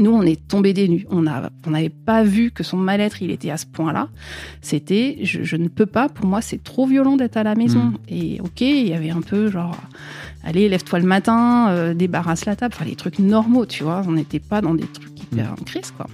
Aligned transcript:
Nous, 0.00 0.10
on 0.10 0.22
est 0.22 0.48
tombé 0.48 0.72
des 0.72 0.88
nues. 0.88 1.06
On 1.10 1.22
n'avait 1.22 1.48
on 1.66 2.04
pas 2.06 2.22
vu 2.22 2.50
que 2.50 2.62
son 2.62 2.78
mal-être, 2.78 3.20
il 3.20 3.30
était 3.30 3.50
à 3.50 3.58
ce 3.58 3.66
point-là. 3.66 4.08
C'était, 4.62 5.18
je, 5.22 5.56
ne 5.56 5.68
peux 5.68 5.84
pas, 5.84 6.08
pour 6.08 6.24
moi, 6.24 6.40
c'est 6.40 6.64
trop 6.64 6.86
violent 6.86 7.16
d'être 7.16 7.36
à 7.36 7.42
la 7.42 7.54
maison. 7.54 7.84
Mm. 7.84 7.96
Et 8.08 8.40
ok, 8.40 8.62
il 8.62 8.88
y 8.88 8.94
avait 8.94 9.10
un 9.10 9.20
peu 9.20 9.50
genre, 9.50 9.76
allez, 10.42 10.70
lève-toi 10.70 11.00
le 11.00 11.06
matin, 11.06 11.68
euh, 11.68 11.92
débarrasse 11.92 12.46
la 12.46 12.56
table, 12.56 12.74
enfin, 12.74 12.86
les 12.86 12.96
trucs 12.96 13.18
normaux, 13.18 13.66
tu 13.66 13.84
vois. 13.84 14.02
On 14.08 14.12
n'était 14.12 14.40
pas 14.40 14.62
dans 14.62 14.74
des 14.74 14.86
trucs 14.86 15.20
hyper 15.20 15.50
mm. 15.50 15.52
en 15.60 15.64
crise, 15.64 15.92
quoi. 15.94 16.06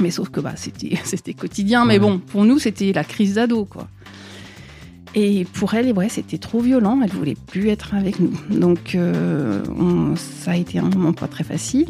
Mais 0.00 0.10
sauf 0.10 0.30
que 0.30 0.40
bah, 0.40 0.54
c'était, 0.56 0.98
c'était 1.04 1.34
quotidien. 1.34 1.84
Mais 1.84 2.00
bon, 2.00 2.18
pour 2.18 2.44
nous, 2.44 2.58
c'était 2.58 2.92
la 2.92 3.04
crise 3.04 3.34
d'ado, 3.34 3.64
quoi. 3.64 3.86
Et 5.14 5.44
pour 5.44 5.74
elle, 5.74 5.92
ouais, 5.92 6.08
c'était 6.08 6.38
trop 6.38 6.58
violent. 6.58 7.00
Elle 7.00 7.10
voulait 7.10 7.36
plus 7.46 7.68
être 7.68 7.94
avec 7.94 8.18
nous. 8.18 8.32
Donc, 8.50 8.96
euh, 8.96 9.62
ça 10.16 10.50
a 10.50 10.56
été 10.56 10.80
un 10.80 10.88
moment 10.88 11.12
pas 11.12 11.28
très 11.28 11.44
facile. 11.44 11.86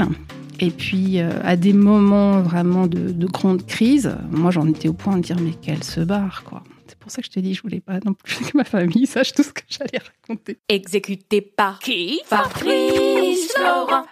Et 0.60 0.70
puis, 0.70 1.20
euh, 1.20 1.30
à 1.42 1.56
des 1.56 1.72
moments 1.72 2.40
vraiment 2.40 2.86
de, 2.86 3.26
grande 3.26 3.66
crise, 3.66 4.16
moi, 4.30 4.50
j'en 4.50 4.66
étais 4.68 4.88
au 4.88 4.92
point 4.92 5.16
de 5.16 5.22
dire, 5.22 5.36
mais 5.40 5.52
qu'elle 5.52 5.84
se 5.84 6.00
barre, 6.00 6.44
quoi. 6.44 6.62
C'est 6.86 6.98
pour 6.98 7.10
ça 7.10 7.22
que 7.22 7.26
je 7.26 7.32
t'ai 7.32 7.42
dit, 7.42 7.54
je 7.54 7.62
voulais 7.62 7.80
pas 7.80 7.98
non 8.04 8.14
plus 8.14 8.36
que 8.36 8.56
ma 8.56 8.64
famille 8.64 9.06
sache 9.06 9.32
tout 9.32 9.42
ce 9.42 9.52
que 9.52 9.62
j'allais 9.68 9.98
raconter. 9.98 10.58
Exécuté 10.68 11.40
par 11.40 11.78
qui? 11.78 12.20
Fabrice 12.26 13.52
Florent. 13.52 14.04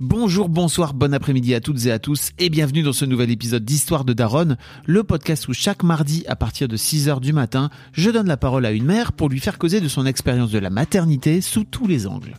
Bonjour, 0.00 0.48
bonsoir, 0.48 0.94
bon 0.94 1.12
après-midi 1.12 1.56
à 1.56 1.60
toutes 1.60 1.86
et 1.86 1.90
à 1.90 1.98
tous 1.98 2.30
et 2.38 2.50
bienvenue 2.50 2.84
dans 2.84 2.92
ce 2.92 3.04
nouvel 3.04 3.32
épisode 3.32 3.64
d'Histoire 3.64 4.04
de 4.04 4.12
Daronne, 4.12 4.56
le 4.86 5.02
podcast 5.02 5.48
où 5.48 5.52
chaque 5.52 5.82
mardi 5.82 6.24
à 6.28 6.36
partir 6.36 6.68
de 6.68 6.76
6h 6.76 7.18
du 7.18 7.32
matin, 7.32 7.68
je 7.90 8.08
donne 8.12 8.28
la 8.28 8.36
parole 8.36 8.64
à 8.64 8.70
une 8.70 8.84
mère 8.84 9.12
pour 9.12 9.28
lui 9.28 9.40
faire 9.40 9.58
causer 9.58 9.80
de 9.80 9.88
son 9.88 10.06
expérience 10.06 10.52
de 10.52 10.60
la 10.60 10.70
maternité 10.70 11.40
sous 11.40 11.64
tous 11.64 11.88
les 11.88 12.06
angles. 12.06 12.38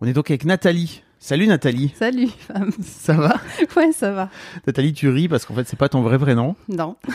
On 0.00 0.06
est 0.06 0.14
donc 0.14 0.30
avec 0.30 0.46
Nathalie. 0.46 1.02
Salut 1.18 1.46
Nathalie. 1.46 1.92
Salut 1.94 2.28
femme. 2.28 2.72
Ça 2.82 3.12
va? 3.12 3.38
Ouais, 3.76 3.92
ça 3.92 4.12
va. 4.12 4.30
Nathalie, 4.66 4.94
tu 4.94 5.10
ris 5.10 5.28
parce 5.28 5.44
qu'en 5.44 5.54
fait, 5.54 5.68
c'est 5.68 5.78
pas 5.78 5.90
ton 5.90 6.00
vrai 6.00 6.18
prénom. 6.18 6.56
Non. 6.68 6.96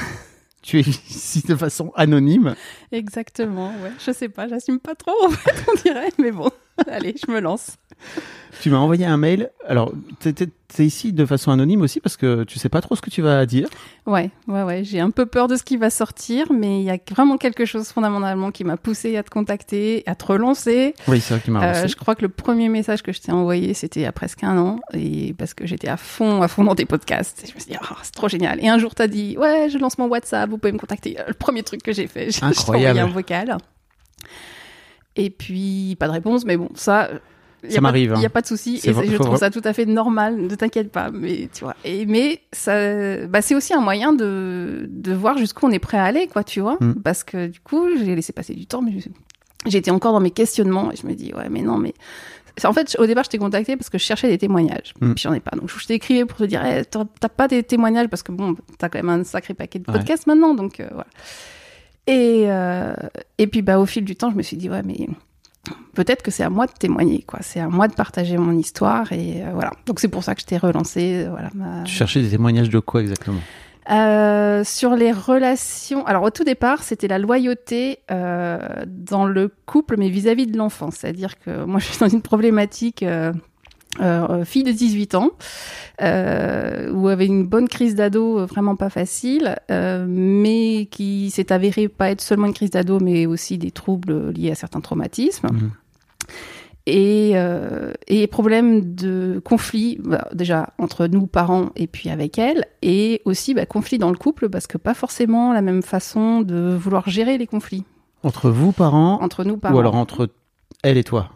Tu 0.62 0.80
es 0.80 0.82
ici 0.82 1.44
de 1.48 1.56
façon 1.56 1.92
anonyme. 1.96 2.56
Exactement, 2.92 3.68
ouais. 3.84 3.92
Je 4.04 4.12
sais 4.12 4.30
pas, 4.30 4.48
j'assume 4.48 4.80
pas 4.80 4.96
trop, 4.96 5.14
en 5.24 5.30
fait, 5.30 5.64
on 5.72 5.76
dirait, 5.84 6.12
mais 6.18 6.32
bon, 6.32 6.50
allez, 6.88 7.16
je 7.26 7.32
me 7.32 7.40
lance. 7.40 7.78
Tu 8.62 8.70
m'as 8.70 8.78
envoyé 8.78 9.06
un 9.06 9.18
mail. 9.18 9.50
Alors, 9.68 9.94
tu 10.20 10.30
es, 10.30 10.86
ici 10.86 11.14
de 11.14 11.26
façon 11.26 11.52
anonyme 11.52 11.82
aussi 11.82 12.00
parce 12.02 12.18
que 12.18 12.44
tu 12.44 12.60
sais 12.60 12.68
pas 12.68 12.82
trop 12.82 12.96
ce 12.96 13.02
que 13.02 13.10
tu 13.10 13.22
vas 13.22 13.46
dire. 13.46 13.68
Ouais, 14.06 14.30
ouais, 14.48 14.64
ouais. 14.64 14.84
J'ai 14.84 15.00
un 15.00 15.10
peu 15.10 15.26
peur 15.26 15.48
de 15.48 15.56
ce 15.56 15.64
qui 15.64 15.78
va 15.78 15.90
sortir, 15.90 16.52
mais 16.52 16.82
il 16.82 16.84
y 16.84 16.90
a 16.90 16.98
vraiment 17.12 17.38
quelque 17.38 17.66
chose 17.66 17.88
fondamentalement 17.88 18.52
qui 18.52 18.64
m'a 18.64 18.76
poussé 18.78 19.16
à 19.18 19.24
te 19.24 19.30
contacter, 19.30 20.04
à 20.06 20.16
te 20.16 20.26
relancer. 20.26 20.94
Oui, 21.08 21.22
c'est 21.22 21.36
vrai 21.36 21.44
qui 21.44 21.52
m'a 21.52 21.64
euh, 21.64 21.72
relancé. 21.72 21.88
je 21.88 21.96
crois 21.96 22.16
que 22.16 22.24
le 22.24 22.30
premier 22.30 22.70
message 22.70 23.04
que 23.04 23.12
je 23.14 23.22
t'ai 23.22 23.32
envoyé, 23.32 23.74
c'était 23.74 24.02
il 24.02 24.04
y 24.04 24.08
a 24.08 24.12
presque 24.12 24.44
un 24.44 24.58
an, 24.58 24.80
et 24.94 25.34
parce 25.34 25.54
que 25.54 25.66
j'étais 25.66 25.88
à 25.88 25.98
fond, 25.98 26.42
à 26.42 26.48
fond 26.48 26.64
dans 26.64 26.76
tes 26.76 26.86
podcasts. 26.86 27.44
Et 27.44 27.48
je 27.48 27.56
me 27.56 27.60
suis 27.60 27.72
dit, 27.72 27.78
oh, 27.82 27.96
c'est 28.04 28.14
trop 28.14 28.28
génial. 28.28 28.64
Et 28.64 28.68
un 28.68 28.78
jour, 28.78 28.96
tu 28.96 29.02
as 29.02 29.08
dit, 29.08 29.38
ouais, 29.38 29.70
je 29.70 29.78
lance 29.78 29.98
mon 29.98 30.08
WhatsApp, 30.08 30.50
vous 30.50 30.58
pouvez 30.58 30.74
me 30.74 30.80
contacter. 30.80 31.18
Le 31.28 31.34
premier 31.34 31.64
truc 31.64 31.84
que 31.84 31.94
j'ai 31.94 32.08
fait, 32.08 32.32
j'ai 32.32 32.44
envoyé 32.44 32.88
un 32.88 33.08
vocal. 33.08 33.58
Et 35.16 35.30
puis, 35.30 35.96
pas 36.00 36.08
de 36.08 36.14
réponse, 36.14 36.46
mais 36.46 36.58
bon, 36.58 36.70
ça, 36.76 37.10
ça 37.70 37.82
m'arrive. 37.82 38.14
Il 38.16 38.20
n'y 38.20 38.26
a 38.26 38.30
pas 38.30 38.42
de 38.42 38.48
souci. 38.48 38.80
Et 38.84 38.94
je 38.94 39.18
trouve 39.18 39.38
ça 39.38 39.50
tout 39.50 39.62
à 39.64 39.74
fait 39.74 39.86
normal. 39.86 40.38
Ne 40.38 40.56
t'inquiète 40.56 40.92
pas. 40.92 41.12
Mais 41.12 41.50
tu 41.54 41.64
vois. 41.64 41.76
Et, 41.84 42.06
mais 42.06 42.42
ça, 42.52 43.26
bah, 43.28 43.42
c'est 43.42 43.56
aussi 43.56 43.74
un 43.74 43.82
moyen 43.82 44.14
de, 44.14 44.88
de 44.90 45.14
voir 45.14 45.38
jusqu'où 45.38 45.66
on 45.66 45.72
est 45.72 45.80
prêt 45.80 45.98
à 45.98 46.04
aller, 46.04 46.28
quoi, 46.28 46.44
tu 46.44 46.60
vois. 46.62 46.78
Mm. 46.80 46.96
Parce 47.04 47.24
que 47.24 47.48
du 47.48 47.60
coup, 47.60 47.88
j'ai 47.98 48.16
laissé 48.16 48.34
passer 48.34 48.54
du 48.54 48.66
temps, 48.66 48.82
mais 48.82 48.94
j'étais 49.66 49.92
encore 49.92 50.14
dans 50.14 50.20
mes 50.20 50.32
questionnements 50.32 50.92
et 50.92 50.96
je 50.96 51.08
me 51.08 51.14
dis, 51.14 51.34
ouais, 51.34 51.50
mais 51.50 51.62
non, 51.62 51.78
mais. 51.78 51.94
En 52.64 52.72
fait, 52.72 52.96
au 53.00 53.06
départ, 53.06 53.26
je 53.26 53.30
t'ai 53.30 53.38
contacté 53.38 53.76
parce 53.76 53.90
que 53.90 53.98
je 53.98 54.04
cherchais 54.04 54.30
des 54.30 54.38
témoignages. 54.38 54.94
Mm. 55.02 55.14
Puis 55.14 55.24
j'en 55.24 55.34
ai 55.34 55.42
pas. 55.42 55.58
Donc, 55.58 55.70
je 55.70 55.86
t'écrivais 55.86 56.26
pour 56.26 56.38
te 56.38 56.46
dire, 56.46 56.64
hey, 56.64 56.84
t'as 56.86 57.30
pas 57.30 57.50
des 57.50 57.64
témoignages 57.64 58.08
parce 58.08 58.24
que 58.24 58.32
bon, 58.32 58.56
t'as 58.78 58.88
quand 58.88 59.00
même 59.00 59.10
un 59.10 59.24
sacré 59.26 59.54
paquet 59.54 59.80
de 59.80 59.84
podcasts 59.84 60.26
maintenant. 60.26 60.54
Donc, 60.54 60.80
euh, 60.80 60.88
voilà. 60.90 61.08
Et, 62.08 62.46
euh, 62.48 62.94
et 63.38 63.48
puis, 63.48 63.62
bah, 63.62 63.80
au 63.80 63.86
fil 63.86 64.06
du 64.06 64.16
temps, 64.16 64.32
je 64.32 64.36
me 64.36 64.44
suis 64.44 64.58
dit, 64.58 64.70
ouais, 64.70 64.84
mais 64.84 65.08
peut-être 65.94 66.22
que 66.22 66.32
c'est 66.32 66.44
à 66.44 66.50
moi 66.50 66.68
de 66.68 66.72
témoigner, 66.72 67.24
quoi. 67.26 67.40
C'est 67.42 67.60
à 67.60 67.68
moi 67.68 67.88
de 67.88 67.94
partager 67.94 68.38
mon 68.38 68.58
histoire 68.58 69.12
et 69.12 69.44
euh, 69.44 69.52
voilà. 69.54 69.72
Donc 69.86 70.00
c'est 70.00 70.08
pour 70.08 70.24
ça 70.24 70.36
que 70.36 70.42
je 70.42 70.46
t'ai 70.46 70.58
relancé. 70.58 71.26
Euh, 71.26 71.30
voilà. 71.30 71.50
Tu 71.84 71.94
cherchais 71.94 72.22
des 72.22 72.30
témoignages 72.30 72.70
de 72.70 72.80
quoi 72.80 73.02
exactement? 73.02 73.40
Euh, 73.92 74.64
sur 74.64 74.96
les 74.96 75.12
relations. 75.12 76.06
Alors 76.06 76.24
au 76.24 76.32
tout 76.32 76.44
départ, 76.44 76.84
c'était 76.84 77.08
la 77.08 77.20
loyauté 77.20 78.00
dans 78.10 79.26
le 79.26 79.52
couple, 79.66 79.96
mais 79.98 80.10
vis-à-vis 80.10 80.48
de 80.48 80.58
l'enfant. 80.58 80.90
C'est-à-dire 80.92 81.40
que 81.40 81.66
moi, 81.66 81.80
je 81.80 81.86
suis 81.86 82.00
dans 82.00 82.08
une 82.08 82.22
problématique 82.22 83.06
euh, 84.02 84.46
fille 84.46 84.64
de 84.64 84.72
18 84.72 85.16
ans, 85.16 85.32
euh, 86.02 86.92
où 86.92 87.08
avait 87.08 87.26
une 87.26 87.46
bonne 87.46 87.68
crise 87.68 87.96
d'ado 87.96 88.40
euh, 88.40 88.46
vraiment 88.46 88.76
pas 88.76 88.90
facile, 88.90 89.56
euh, 89.72 90.06
mais 90.08 90.88
qui 90.92 91.30
s'est 91.30 91.52
avérée 91.52 91.88
pas 91.88 92.12
être 92.12 92.22
seulement 92.22 92.48
une 92.48 92.54
crise 92.54 92.72
d'ado, 92.72 93.00
mais 93.00 93.26
aussi 93.26 93.58
des 93.58 93.72
troubles 93.72 94.32
liés 94.32 94.52
à 94.52 94.56
certains 94.56 94.82
traumatismes. 94.82 95.48
Mhm. 95.48 95.72
Et, 96.88 97.32
euh, 97.34 97.94
et 98.08 98.28
problème 98.28 98.94
de 98.94 99.42
conflit, 99.44 99.98
bah, 100.04 100.28
déjà 100.34 100.70
entre 100.78 101.08
nous 101.08 101.26
parents 101.26 101.72
et 101.76 101.88
puis 101.88 102.10
avec 102.10 102.38
elle, 102.38 102.66
et 102.84 103.22
aussi 103.26 103.56
bah, 103.56 103.66
conflit 103.66 103.98
dans 103.98 104.12
le 104.12 104.18
couple, 104.18 104.50
parce 104.50 104.68
que 104.68 104.78
pas 104.78 104.94
forcément 104.94 105.52
la 105.52 105.64
même 105.64 105.82
façon 105.82 106.42
de 106.42 106.76
vouloir 106.76 107.10
gérer 107.10 107.40
les 107.40 107.48
conflits. 107.48 107.86
Entre 108.22 108.52
vous 108.52 108.72
parents 108.72 109.20
Entre 109.22 109.44
nous 109.44 109.58
parents. 109.58 109.76
Ou 109.76 109.80
alors 109.80 109.96
entre 109.96 110.30
elle 110.84 110.98
et 110.98 111.04
toi? 111.04 111.30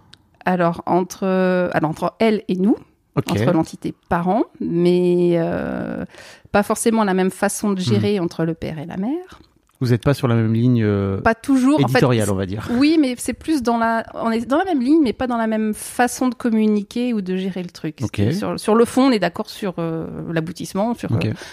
Alors 0.45 0.83
entre, 0.85 1.25
alors, 1.73 1.89
entre 1.89 2.13
elle 2.19 2.43
et 2.47 2.55
nous, 2.55 2.75
entre 3.15 3.51
l'entité 3.51 3.93
parent, 4.09 4.45
mais 4.59 5.33
euh, 5.35 6.05
pas 6.51 6.63
forcément 6.63 7.03
la 7.03 7.13
même 7.13 7.31
façon 7.31 7.71
de 7.71 7.79
gérer 7.79 8.19
hmm. 8.19 8.23
entre 8.23 8.45
le 8.45 8.53
père 8.53 8.79
et 8.79 8.85
la 8.85 8.97
mère. 8.97 9.39
Vous 9.81 9.91
n'êtes 9.91 10.03
pas 10.03 10.13
sur 10.13 10.27
la 10.27 10.35
même 10.35 10.53
ligne 10.53 10.83
euh, 10.83 11.21
pas 11.21 11.35
toujours, 11.35 11.79
éditoriale, 11.79 12.29
on 12.29 12.35
va 12.35 12.45
dire. 12.45 12.67
Oui, 12.71 12.97
mais 12.99 13.15
c'est 13.17 13.33
plus 13.33 13.63
dans 13.63 13.77
la... 13.77 14.03
On 14.13 14.29
est 14.29 14.45
dans 14.45 14.57
la 14.57 14.65
même 14.65 14.81
ligne, 14.81 15.01
mais 15.01 15.13
pas 15.13 15.25
dans 15.25 15.37
la 15.37 15.47
même 15.47 15.73
façon 15.73 16.27
de 16.27 16.35
communiquer 16.35 17.13
ou 17.13 17.21
de 17.21 17.37
gérer 17.37 17.63
le 17.63 17.69
truc. 17.69 18.01
Sur, 18.33 18.59
sur, 18.59 18.75
le 18.75 18.83
fond, 18.83 19.03
on 19.03 19.11
est 19.11 19.19
d'accord 19.19 19.49
sur 19.49 19.75
euh, 19.77 20.05
l'aboutissement, 20.33 20.95
sur 20.95 21.09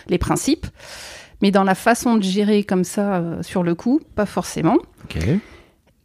les 0.09 0.19
principes. 0.19 0.67
Mais 1.41 1.53
dans 1.53 1.63
la 1.63 1.77
façon 1.77 2.17
de 2.17 2.23
gérer 2.25 2.65
comme 2.65 2.83
ça, 2.83 3.23
sur 3.43 3.63
le 3.63 3.77
coup, 3.77 4.01
pas 4.17 4.27
forcément. 4.27 4.79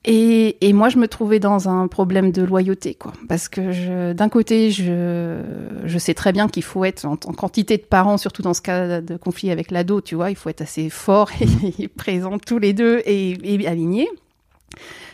Et, 0.04 0.68
et 0.68 0.74
moi, 0.74 0.90
je 0.90 0.98
me 0.98 1.08
trouvais 1.08 1.40
dans 1.40 1.70
un 1.70 1.88
problème 1.88 2.32
de 2.32 2.42
loyauté, 2.42 2.96
quoi. 2.96 3.14
Parce 3.30 3.48
que 3.48 4.14
d'un 4.14 4.30
côté, 4.30 4.72
je, 4.72 5.40
je 5.86 5.98
sais 6.00 6.16
très 6.16 6.32
bien 6.32 6.48
qu'il 6.48 6.64
faut 6.64 6.84
être 6.86 7.06
en, 7.06 7.14
en 7.14 7.34
quantité 7.34 7.78
de 7.78 7.84
parents, 7.84 8.18
surtout 8.18 8.42
dans 8.42 8.56
ce 8.56 8.64
cas 8.64 9.00
de 9.00 9.16
conflit 9.16 9.52
avec 9.52 9.70
l'ado, 9.70 10.02
tu 10.02 10.16
vois, 10.16 10.32
il 10.32 10.36
faut 10.36 10.50
être 10.50 10.62
assez 10.62 10.90
fort 10.90 11.30
et, 11.80 11.88
présent 11.88 12.40
tous 12.40 12.58
les 12.58 12.74
deux 12.74 13.02
et, 13.06 13.38
et 13.44 13.68
alignés. 13.68 14.10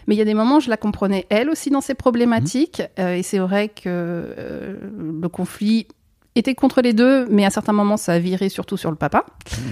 Mais 0.07 0.15
il 0.15 0.17
y 0.17 0.21
a 0.21 0.25
des 0.25 0.33
moments, 0.33 0.61
je 0.61 0.69
la 0.69 0.77
comprenais 0.77 1.25
elle 1.29 1.49
aussi 1.49 1.69
dans 1.69 1.81
ses 1.81 1.93
problématiques. 1.93 2.81
Euh, 2.97 3.15
et 3.15 3.23
c'est 3.23 3.39
vrai 3.39 3.67
que 3.67 3.83
euh, 3.85 4.77
le 5.21 5.27
conflit 5.27 5.87
était 6.35 6.55
contre 6.55 6.81
les 6.81 6.93
deux, 6.93 7.27
mais 7.29 7.45
à 7.45 7.49
certains 7.49 7.73
moments, 7.73 7.97
ça 7.97 8.13
a 8.13 8.19
viré 8.19 8.47
surtout 8.47 8.77
sur 8.77 8.89
le 8.89 8.95
papa. 8.95 9.25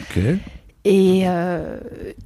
Ok. 0.10 0.24
Et, 0.86 1.24
euh, 1.26 1.80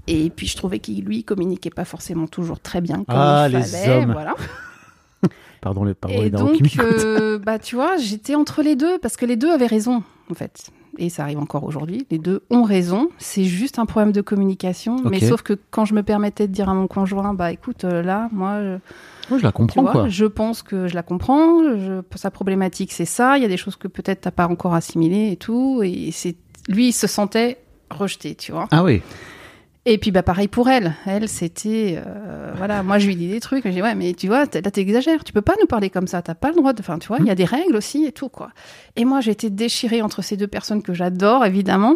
et 0.08 0.30
puis 0.30 0.46
je 0.48 0.58
trouvais 0.58 0.80
qu'il 0.80 1.04
lui 1.06 1.24
communiquait 1.24 1.70
pas 1.70 1.86
forcément 1.86 2.28
toujours 2.28 2.60
très 2.60 2.82
bien 2.82 2.98
comme 2.98 3.06
Ah, 3.18 3.48
il 3.50 3.56
les 3.56 3.64
fallait, 3.64 4.04
hommes. 4.04 4.12
voilà. 4.12 4.36
Pardon 5.62 5.84
les 5.84 5.94
paroles 5.94 6.26
Et 6.26 6.30
donc, 6.30 6.62
euh, 6.80 7.38
bah 7.40 7.60
tu 7.60 7.76
vois, 7.76 7.98
j'étais 7.98 8.36
entre 8.36 8.62
les 8.62 8.76
deux 8.76 8.98
parce 9.00 9.18
que 9.18 9.26
les 9.26 9.36
deux 9.36 9.50
avaient 9.52 9.66
raison 9.68 10.04
en 10.30 10.34
fait. 10.34 10.70
Et 10.98 11.10
ça 11.10 11.24
arrive 11.24 11.40
encore 11.40 11.64
aujourd'hui. 11.64 12.06
Les 12.12 12.18
deux 12.18 12.44
ont 12.50 12.64
raison. 12.64 13.10
C'est 13.20 13.44
juste 13.46 13.80
un 13.80 13.86
problème 13.86 14.12
de 14.12 14.22
communication. 14.22 14.98
Mais 15.06 15.20
sauf 15.22 15.42
que 15.44 15.54
quand 15.72 15.86
je 15.86 15.94
me 15.94 16.04
permettais 16.04 16.48
de 16.48 16.52
dire 16.52 16.68
à 16.68 16.74
mon 16.74 16.88
conjoint, 16.88 17.34
bah 17.34 17.52
écoute, 17.54 17.86
euh, 17.86 18.02
là, 18.02 18.28
moi, 18.34 18.60
je- 19.30 19.38
je 19.38 19.44
la 19.44 19.52
comprends, 19.54 19.82
vois, 19.84 19.92
quoi. 19.92 20.10
je 20.10 20.26
pense 20.26 20.62
que 20.64 20.88
je 20.88 20.96
la 20.96 21.04
comprends. 21.04 21.64
Je, 21.78 22.02
sa 22.16 22.32
problématique, 22.32 22.92
c'est 22.92 23.06
ça. 23.06 23.38
Il 23.38 23.44
y 23.44 23.46
a 23.46 23.50
des 23.50 23.56
choses 23.56 23.76
que 23.78 23.88
peut-être 23.88 24.22
t'as 24.22 24.32
pas 24.32 24.48
encore 24.48 24.74
assimilées 24.74 25.32
et 25.32 25.38
tout. 25.38 25.82
Et 25.84 26.10
c'est 26.12 26.36
lui, 26.68 26.90
il 26.90 26.94
se 26.94 27.08
sentait 27.08 27.58
rejeté, 27.89 28.36
tu 28.36 28.51
vois. 28.51 28.68
Ah 28.71 28.83
oui. 28.83 29.01
Et 29.86 29.97
puis 29.97 30.12
bah 30.12 30.24
pareil 30.24 30.47
pour 30.47 30.69
elle. 30.69 30.94
Elle 31.06 31.27
c'était 31.30 32.00
euh, 32.06 32.51
voilà, 32.57 32.83
moi 32.83 33.00
je 33.00 33.07
lui 33.07 33.15
dis 33.15 33.30
des 33.30 33.39
trucs, 33.39 33.63
je 33.65 33.69
dis 33.71 33.81
ouais 33.81 33.95
mais 33.95 34.13
tu 34.13 34.27
vois 34.27 34.39
là 34.41 34.47
t'exagères, 34.71 35.24
tu 35.24 35.31
peux 35.33 35.41
pas 35.41 35.56
nous 35.59 35.65
parler 35.68 35.89
comme 35.89 36.06
ça, 36.06 36.21
t'as 36.21 36.36
pas 36.36 36.50
le 36.50 36.56
droit 36.56 36.74
de, 36.74 36.81
enfin 36.81 37.00
tu 37.00 37.07
vois 37.07 37.18
il 37.19 37.25
y 37.25 37.31
a 37.31 37.36
des 37.36 37.45
règles 37.45 37.75
aussi 37.75 38.06
et 38.06 38.12
tout 38.12 38.30
quoi. 38.30 38.50
Et 38.97 39.06
moi 39.06 39.21
j'étais 39.21 39.50
déchirée 39.50 40.01
entre 40.01 40.21
ces 40.21 40.36
deux 40.38 40.47
personnes 40.47 40.83
que 40.83 40.94
j'adore 40.94 41.45
évidemment. 41.45 41.95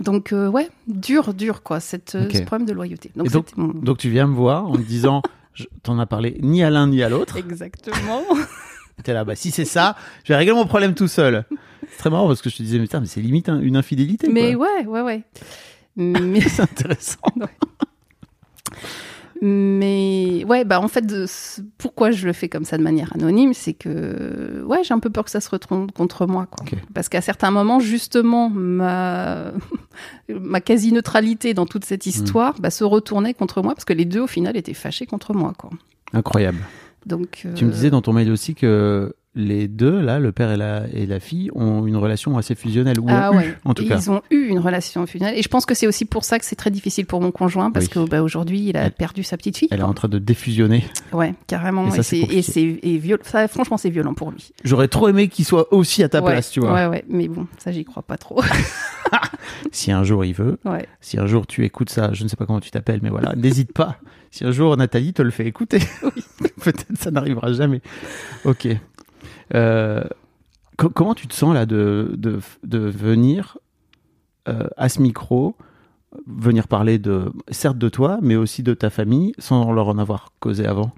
Donc 0.00 0.32
euh, 0.32 0.48
ouais 0.48 0.70
dur 0.88 1.34
dur 1.34 1.62
quoi 1.62 1.78
cette 1.78 2.14
euh, 2.16 2.28
ce 2.32 2.40
problème 2.42 2.66
de 2.66 2.72
loyauté. 2.72 3.12
Donc 3.14 3.28
donc- 3.30 3.44
c'était 3.48 3.60
mon- 3.60 3.68
Donc 3.74 3.98
tu 3.98 4.08
viens 4.08 4.26
me 4.26 4.34
voir 4.34 4.66
en 4.66 4.72
me 4.72 4.82
disant, 4.82 5.22
je- 5.54 5.66
t'en 5.84 5.98
as 6.00 6.06
parlé 6.06 6.38
ni 6.42 6.64
à 6.64 6.70
l'un 6.70 6.88
ni 6.88 7.02
à 7.02 7.08
l'autre. 7.10 7.36
exactement. 7.36 8.22
T'es 9.04 9.12
là, 9.12 9.24
bah 9.24 9.34
si 9.36 9.50
c'est 9.50 9.64
ça, 9.66 9.94
je 10.24 10.32
vais 10.32 10.36
régler 10.36 10.54
mon 10.54 10.66
problème 10.66 10.94
tout 10.94 11.08
seul. 11.08 11.44
C'est 11.90 11.98
très 11.98 12.10
marrant 12.10 12.26
parce 12.26 12.42
que 12.42 12.50
je 12.50 12.56
te 12.56 12.62
disais, 12.62 12.78
mais, 12.78 12.86
mais 13.00 13.06
c'est 13.06 13.20
limite 13.20 13.48
un- 13.48 13.60
une 13.60 13.76
infidélité. 13.76 14.28
mais 14.28 14.54
quoi. 14.54 14.66
ouais 14.66 14.86
ouais 14.86 15.00
ouais. 15.02 15.22
Mais 15.96 16.40
c'est 16.40 16.62
intéressant. 16.62 17.18
Mais 19.42 20.44
ouais, 20.48 20.64
bah 20.64 20.80
en 20.80 20.88
fait, 20.88 21.04
pourquoi 21.76 22.12
je 22.12 22.26
le 22.26 22.32
fais 22.32 22.48
comme 22.48 22.64
ça 22.64 22.78
de 22.78 22.82
manière 22.82 23.12
anonyme, 23.14 23.52
c'est 23.52 23.74
que 23.74 24.62
ouais, 24.66 24.82
j'ai 24.84 24.94
un 24.94 25.00
peu 25.00 25.10
peur 25.10 25.24
que 25.24 25.30
ça 25.30 25.40
se 25.40 25.50
retourne 25.50 25.90
contre 25.90 26.26
moi, 26.26 26.46
quoi. 26.46 26.64
Parce 26.94 27.08
qu'à 27.08 27.20
certains 27.20 27.50
moments, 27.50 27.80
justement, 27.80 28.48
ma 28.48 29.52
ma 30.28 30.60
quasi 30.60 30.92
neutralité 30.92 31.52
dans 31.52 31.66
toute 31.66 31.82
Hmm. 31.84 31.88
cette 31.88 32.06
histoire, 32.06 32.54
bah, 32.60 32.70
se 32.70 32.84
retournait 32.84 33.34
contre 33.34 33.60
moi 33.62 33.74
parce 33.74 33.84
que 33.84 33.92
les 33.92 34.04
deux 34.06 34.20
au 34.20 34.26
final 34.26 34.56
étaient 34.56 34.72
fâchés 34.72 35.04
contre 35.06 35.34
moi, 35.34 35.52
quoi. 35.58 35.70
Incroyable. 36.12 36.58
Donc 37.04 37.46
Tu 37.54 37.64
me 37.64 37.70
euh, 37.70 37.72
disais 37.72 37.90
dans 37.90 38.00
ton 38.02 38.12
mail 38.14 38.30
aussi 38.30 38.54
que 38.54 39.14
les 39.36 39.66
deux, 39.68 40.00
là, 40.00 40.18
le 40.20 40.30
père 40.32 40.50
et 40.52 40.56
la, 40.56 40.84
et 40.92 41.06
la 41.06 41.18
fille, 41.20 41.50
ont 41.54 41.86
une 41.86 41.96
relation 41.96 42.38
assez 42.38 42.54
fusionnelle. 42.54 43.00
Ou 43.00 43.06
ah 43.08 43.30
ont 43.32 43.34
eu, 43.34 43.36
ouais, 43.38 43.54
en 43.64 43.74
tout 43.74 43.82
Et 43.82 43.86
cas. 43.88 43.98
ils 43.98 44.10
ont 44.10 44.22
eu 44.30 44.46
une 44.46 44.58
relation 44.60 45.06
fusionnelle 45.06 45.36
et 45.36 45.42
je 45.42 45.48
pense 45.48 45.66
que 45.66 45.74
c'est 45.74 45.86
aussi 45.88 46.04
pour 46.04 46.24
ça 46.24 46.38
que 46.38 46.44
c'est 46.44 46.54
très 46.56 46.70
difficile 46.70 47.04
pour 47.06 47.20
mon 47.20 47.30
conjoint 47.32 47.70
parce 47.72 47.86
Oui. 47.86 47.90
que 47.90 48.08
bah, 48.08 48.22
aujourd'hui 48.22 48.68
il 48.68 48.76
a 48.76 48.84
Elle- 48.84 48.92
perdu 48.92 49.22
sa 49.24 49.36
petite 49.36 49.56
fille. 49.56 49.68
Elle 49.72 49.80
est 49.80 49.82
en 49.82 49.92
train 49.94 50.08
de 50.08 50.18
défusionner. 50.18 50.84
Ouais, 51.12 51.34
carrément. 51.46 51.86
Et 51.86 51.88
Et, 51.88 51.90
c'est 51.90 52.02
c'est 52.02 52.20
compliqué. 52.20 52.38
et 52.38 52.42
c'est 52.42 52.62
et 52.82 52.98
viol- 52.98 53.18
ça, 53.24 53.48
franchement 53.48 53.76
c'est 53.76 53.90
violent 53.90 54.14
pour 54.14 54.30
lui. 54.30 54.52
J'aurais 54.62 54.88
trop 54.88 55.08
aimé 55.08 55.28
qu'il 55.28 55.44
soit 55.44 55.72
aussi 55.72 56.02
à 56.04 56.08
ta 56.08 56.22
ouais, 56.22 56.30
place, 56.32 56.50
tu 56.50 56.60
vois. 56.60 56.72
Ouais, 56.72 56.86
ouais, 56.86 57.04
mais 57.08 57.26
bon, 57.28 57.46
ça 57.58 57.72
j'y 57.72 57.84
crois 57.84 58.02
pas 58.02 58.16
trop. 58.16 58.40
Si 59.70 59.92
un 59.92 60.02
jour 60.04 60.24
il 60.24 60.32
veut, 60.34 60.58
ouais. 60.64 60.86
si 61.00 61.18
un 61.18 61.26
jour 61.26 61.46
tu 61.46 61.64
écoutes 61.64 61.90
ça, 61.90 62.12
je 62.12 62.24
ne 62.24 62.28
sais 62.28 62.36
pas 62.36 62.46
comment 62.46 62.60
tu 62.60 62.70
t'appelles, 62.70 63.00
mais 63.02 63.10
voilà, 63.10 63.34
n'hésite 63.36 63.72
pas. 63.72 63.98
Si 64.30 64.44
un 64.44 64.50
jour 64.50 64.76
Nathalie 64.76 65.12
te 65.12 65.22
le 65.22 65.30
fait 65.30 65.46
écouter, 65.46 65.78
peut-être 66.62 66.86
ça 66.98 67.10
n'arrivera 67.10 67.52
jamais. 67.52 67.80
Ok. 68.44 68.66
Euh, 69.54 70.04
co- 70.76 70.90
comment 70.90 71.14
tu 71.14 71.26
te 71.26 71.34
sens 71.34 71.52
là 71.54 71.66
de, 71.66 72.12
de, 72.16 72.40
de 72.62 72.78
venir 72.78 73.58
euh, 74.48 74.68
à 74.76 74.88
ce 74.88 75.00
micro, 75.02 75.56
venir 76.26 76.68
parler 76.68 76.98
de, 76.98 77.32
certes 77.50 77.78
de 77.78 77.88
toi, 77.88 78.18
mais 78.22 78.36
aussi 78.36 78.62
de 78.62 78.74
ta 78.74 78.90
famille, 78.90 79.34
sans 79.38 79.72
leur 79.72 79.88
en 79.88 79.98
avoir 79.98 80.32
causé 80.40 80.66
avant? 80.66 80.92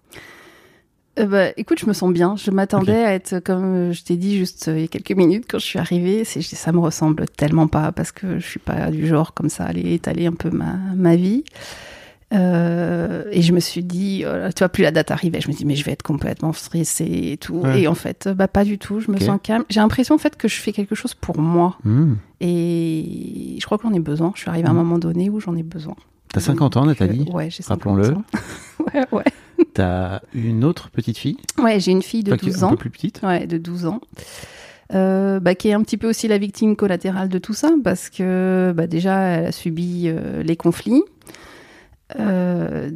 Euh, 1.18 1.26
bah, 1.26 1.46
écoute, 1.56 1.78
je 1.80 1.86
me 1.86 1.94
sens 1.94 2.12
bien. 2.12 2.36
Je 2.36 2.50
m'attendais 2.50 3.02
à 3.02 3.14
être, 3.14 3.38
comme 3.40 3.92
je 3.92 4.04
t'ai 4.04 4.16
dit 4.16 4.36
juste 4.36 4.66
il 4.66 4.80
y 4.80 4.84
a 4.84 4.88
quelques 4.88 5.12
minutes 5.12 5.46
quand 5.48 5.58
je 5.58 5.64
suis 5.64 5.78
arrivée, 5.78 6.24
ça 6.24 6.72
me 6.72 6.78
ressemble 6.78 7.26
tellement 7.26 7.68
pas 7.68 7.90
parce 7.92 8.12
que 8.12 8.38
je 8.38 8.46
suis 8.46 8.60
pas 8.60 8.90
du 8.90 9.06
genre 9.06 9.32
comme 9.32 9.48
ça 9.48 9.64
à 9.64 9.68
aller 9.68 9.94
étaler 9.94 10.26
un 10.26 10.34
peu 10.34 10.50
ma, 10.50 10.74
ma 10.94 11.16
vie. 11.16 11.44
Euh, 12.34 13.22
et 13.30 13.40
je 13.42 13.52
me 13.52 13.60
suis 13.60 13.84
dit, 13.84 14.22
euh, 14.24 14.48
tu 14.50 14.58
vois, 14.58 14.68
plus 14.68 14.82
la 14.82 14.90
date 14.90 15.10
arrivait, 15.12 15.40
je 15.40 15.48
me 15.48 15.52
dis, 15.54 15.64
mais 15.64 15.76
je 15.76 15.84
vais 15.84 15.92
être 15.92 16.02
complètement 16.02 16.52
stressée 16.52 17.04
et 17.32 17.36
tout. 17.36 17.54
Ouais. 17.60 17.82
Et 17.82 17.88
en 17.88 17.94
fait, 17.94 18.28
bah, 18.28 18.48
pas 18.48 18.64
du 18.64 18.78
tout. 18.78 19.00
Je 19.00 19.10
me 19.10 19.18
sens 19.18 19.38
calme. 19.42 19.64
J'ai 19.70 19.80
l'impression, 19.80 20.14
en 20.16 20.18
fait, 20.18 20.36
que 20.36 20.48
je 20.48 20.56
fais 20.56 20.72
quelque 20.72 20.94
chose 20.94 21.14
pour 21.14 21.38
moi. 21.38 21.78
Hmm. 21.84 22.14
Et 22.40 23.56
je 23.60 23.64
crois 23.64 23.78
que 23.78 23.84
j'en 23.84 23.92
ai 23.94 24.00
besoin. 24.00 24.32
Je 24.34 24.40
suis 24.40 24.50
arrivée 24.50 24.66
à 24.66 24.70
un 24.70 24.74
Mm. 24.74 24.76
moment 24.78 24.98
donné 24.98 25.30
où 25.30 25.40
j'en 25.40 25.56
ai 25.56 25.62
besoin. 25.62 25.94
T'as 26.32 26.40
50 26.40 26.76
ans, 26.76 26.84
Nathalie 26.86 27.26
euh, 27.28 27.32
Ouais, 27.32 27.48
j'ai 27.50 27.62
50 27.62 27.84
Rappelons-le. 27.84 28.14
ans. 28.16 28.24
ouais, 28.94 29.04
ouais. 29.12 29.24
T'as 29.72 30.20
une 30.34 30.64
autre 30.64 30.90
petite 30.90 31.16
fille, 31.18 31.36
Ouais, 31.62 31.80
j'ai 31.80 31.92
une 31.92 32.02
fille 32.02 32.22
de 32.24 32.32
enfin, 32.32 32.38
qui 32.38 32.46
est 32.48 32.52
12 32.52 32.64
un 32.64 32.66
ans. 32.66 32.70
peu 32.70 32.76
plus 32.76 32.90
petite. 32.90 33.20
Ouais, 33.22 33.46
de 33.46 33.56
12 33.56 33.86
ans. 33.86 34.00
Euh, 34.94 35.40
bah, 35.40 35.54
qui 35.54 35.68
est 35.68 35.72
un 35.72 35.82
petit 35.82 35.96
peu 35.96 36.08
aussi 36.08 36.28
la 36.28 36.38
victime 36.38 36.76
collatérale 36.76 37.28
de 37.28 37.38
tout 37.38 37.54
ça, 37.54 37.70
parce 37.82 38.10
que 38.10 38.72
bah, 38.76 38.86
déjà, 38.86 39.18
elle 39.20 39.46
a 39.46 39.52
subi 39.52 40.04
euh, 40.06 40.42
les 40.42 40.56
conflits. 40.56 41.02
Euh, 42.18 42.90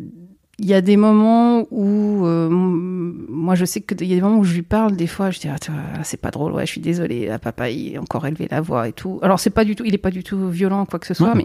Il 0.62 0.66
y 0.66 0.74
a 0.74 0.82
des 0.82 0.98
moments 0.98 1.66
où, 1.70 2.26
euh, 2.26 2.48
moi 2.50 3.54
je 3.54 3.64
sais 3.64 3.80
qu'il 3.80 4.06
y 4.06 4.12
a 4.12 4.16
des 4.16 4.20
moments 4.20 4.40
où 4.40 4.44
je 4.44 4.52
lui 4.54 4.62
parle, 4.62 4.94
des 4.94 5.06
fois 5.06 5.30
je 5.30 5.40
dis, 5.40 5.48
ah, 5.48 5.56
c'est 6.02 6.20
pas 6.20 6.30
drôle, 6.30 6.52
ouais, 6.52 6.66
je 6.66 6.72
suis 6.72 6.82
désolée, 6.82 7.26
là, 7.28 7.38
papa 7.38 7.70
il 7.70 7.96
a 7.96 8.00
encore 8.00 8.26
élevé 8.26 8.46
la 8.50 8.60
voix 8.60 8.86
et 8.86 8.92
tout. 8.92 9.18
Alors 9.22 9.40
c'est 9.40 9.48
pas 9.48 9.64
du 9.64 9.74
tout, 9.74 9.84
il 9.86 9.94
est 9.94 9.98
pas 9.98 10.10
du 10.10 10.22
tout 10.22 10.50
violent, 10.50 10.84
quoi 10.84 10.98
que 10.98 11.06
ce 11.06 11.14
soit, 11.14 11.28
Ouais. 11.34 11.36
mais 11.36 11.44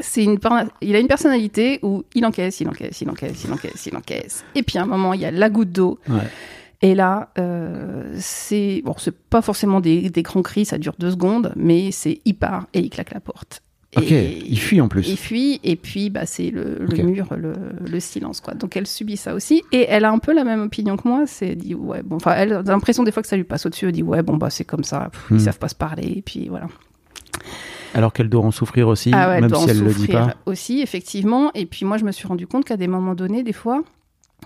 c'est 0.00 0.24
une, 0.24 0.38
il 0.80 0.96
a 0.96 0.98
une 0.98 1.06
personnalité 1.06 1.78
où 1.84 2.02
il 2.16 2.24
encaisse, 2.26 2.60
il 2.60 2.68
encaisse, 2.68 3.00
il 3.00 3.08
encaisse, 3.10 3.44
il 3.44 3.52
encaisse, 3.52 3.86
il 3.86 3.96
encaisse. 3.96 4.44
Et 4.56 4.64
puis 4.64 4.76
à 4.78 4.82
un 4.82 4.86
moment, 4.86 5.12
il 5.14 5.20
y 5.20 5.24
a 5.24 5.30
la 5.30 5.48
goutte 5.48 5.70
d'eau. 5.70 6.00
Ouais. 6.08 6.26
Et 6.80 6.96
là, 6.96 7.30
euh, 7.38 8.12
c'est 8.18 8.82
bon, 8.84 8.94
c'est 8.98 9.16
pas 9.16 9.40
forcément 9.40 9.78
des, 9.80 10.10
des 10.10 10.22
grands 10.24 10.42
cris, 10.42 10.64
ça 10.64 10.78
dure 10.78 10.94
deux 10.98 11.12
secondes, 11.12 11.52
mais 11.54 11.92
c'est 11.92 12.20
il 12.24 12.34
part 12.34 12.66
et 12.74 12.80
il 12.80 12.90
claque 12.90 13.12
la 13.14 13.20
porte. 13.20 13.62
Ok, 13.94 14.10
Et- 14.10 14.42
il 14.46 14.58
fuit 14.58 14.80
en 14.80 14.88
plus. 14.88 15.06
il 15.08 15.18
fuit 15.18 15.60
et 15.62 15.76
puis 15.76 16.08
bah 16.08 16.24
c'est 16.24 16.50
le, 16.50 16.78
le 16.80 16.86
Ok. 16.86 16.98
mur, 17.04 17.26
le, 17.36 17.52
le 17.86 18.00
silence 18.00 18.40
quoi. 18.40 18.54
Donc 18.54 18.74
elle 18.76 18.86
subit 18.86 19.18
ça 19.18 19.34
aussi 19.34 19.62
et 19.70 19.84
elle 19.88 20.06
a 20.06 20.10
un 20.10 20.18
peu 20.18 20.32
la 20.32 20.44
même 20.44 20.62
opinion 20.62 20.96
que 20.96 21.06
moi. 21.06 21.24
C'est 21.26 21.48
elle 21.50 21.58
dit 21.58 21.74
ouais 21.74 22.02
bon, 22.02 22.16
enfin 22.16 22.32
elle 22.36 22.52
a 22.54 22.62
l'impression 22.62 23.02
des 23.02 23.12
fois 23.12 23.22
que 23.22 23.28
ça 23.28 23.36
lui 23.36 23.44
passe 23.44 23.66
au-dessus. 23.66 23.86
Elle 23.86 23.92
dit 23.92 24.02
ouais 24.02 24.22
bon 24.22 24.38
bah 24.38 24.48
c'est 24.48 24.64
comme 24.64 24.82
ça, 24.84 25.10
pff, 25.12 25.30
Hmm. 25.30 25.34
ils 25.36 25.40
savent 25.42 25.58
pas 25.58 25.68
se 25.68 25.74
parler 25.74 26.14
et 26.16 26.22
puis 26.22 26.48
voilà. 26.48 26.68
Alors 27.94 28.12
qu'elle 28.14 28.28
doit 28.30 28.42
en 28.42 28.50
souffrir 28.50 28.88
aussi, 28.88 29.10
Ah 29.12 29.28
ouais, 29.28 29.40
même 29.42 29.50
doit 29.50 29.58
si 29.60 29.64
en 29.66 29.68
elle 29.68 29.80
le 29.80 29.86
dit 29.92 29.94
souffrir 30.06 30.26
pas. 30.28 30.36
aussi 30.46 30.80
effectivement. 30.80 31.50
Et 31.54 31.66
puis 31.66 31.84
moi 31.84 31.98
je 31.98 32.04
me 32.04 32.12
suis 32.12 32.26
rendu 32.26 32.46
compte 32.46 32.64
qu'à 32.64 32.78
des 32.78 32.88
moments 32.88 33.14
donnés, 33.14 33.42
des 33.42 33.52
fois, 33.52 33.82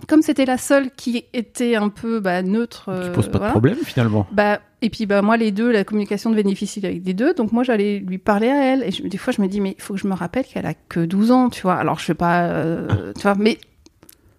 comme 0.09 0.23
c'était 0.23 0.45
la 0.45 0.59
seule 0.59 0.91
qui 0.97 1.25
était 1.33 1.75
un 1.77 1.89
peu 1.89 2.21
bah, 2.21 2.43
neutre, 2.43 2.85
Qui 2.85 2.91
euh, 2.91 3.13
pose 3.13 3.29
pas 3.29 3.39
de 3.39 3.51
problème 3.51 3.77
finalement. 3.85 4.27
Bah, 4.33 4.61
et 4.83 4.91
puis 4.91 5.07
bah, 5.07 5.23
moi, 5.23 5.37
les 5.37 5.51
deux, 5.53 5.71
la 5.73 5.85
communication 5.85 6.31
devenait 6.31 6.43
difficile 6.51 6.87
avec 6.87 7.05
les 7.05 7.15
deux, 7.15 7.35
donc 7.35 7.53
moi 7.53 7.63
j'allais 7.65 7.99
lui 7.99 8.19
parler 8.19 8.49
à 8.49 8.65
elle. 8.73 8.83
Et 8.83 8.91
je- 8.93 9.03
des 9.03 9.19
fois, 9.19 9.33
je 9.33 9.41
me 9.43 9.49
dis, 9.49 9.61
mais 9.61 9.75
il 9.79 9.83
faut 9.83 9.95
que 9.95 10.01
je 10.01 10.07
me 10.07 10.15
rappelle 10.15 10.45
qu'elle 10.45 10.67
a 10.67 10.75
que 10.75 11.01
12 11.01 11.31
ans, 11.33 11.49
tu 11.51 11.63
vois. 11.63 11.75
Alors, 11.75 11.99
je 11.99 12.05
sais 12.07 12.15
pas, 12.15 12.43
euh, 12.45 13.13
tu 13.17 13.23
vois, 13.23 13.35
mais 13.37 13.59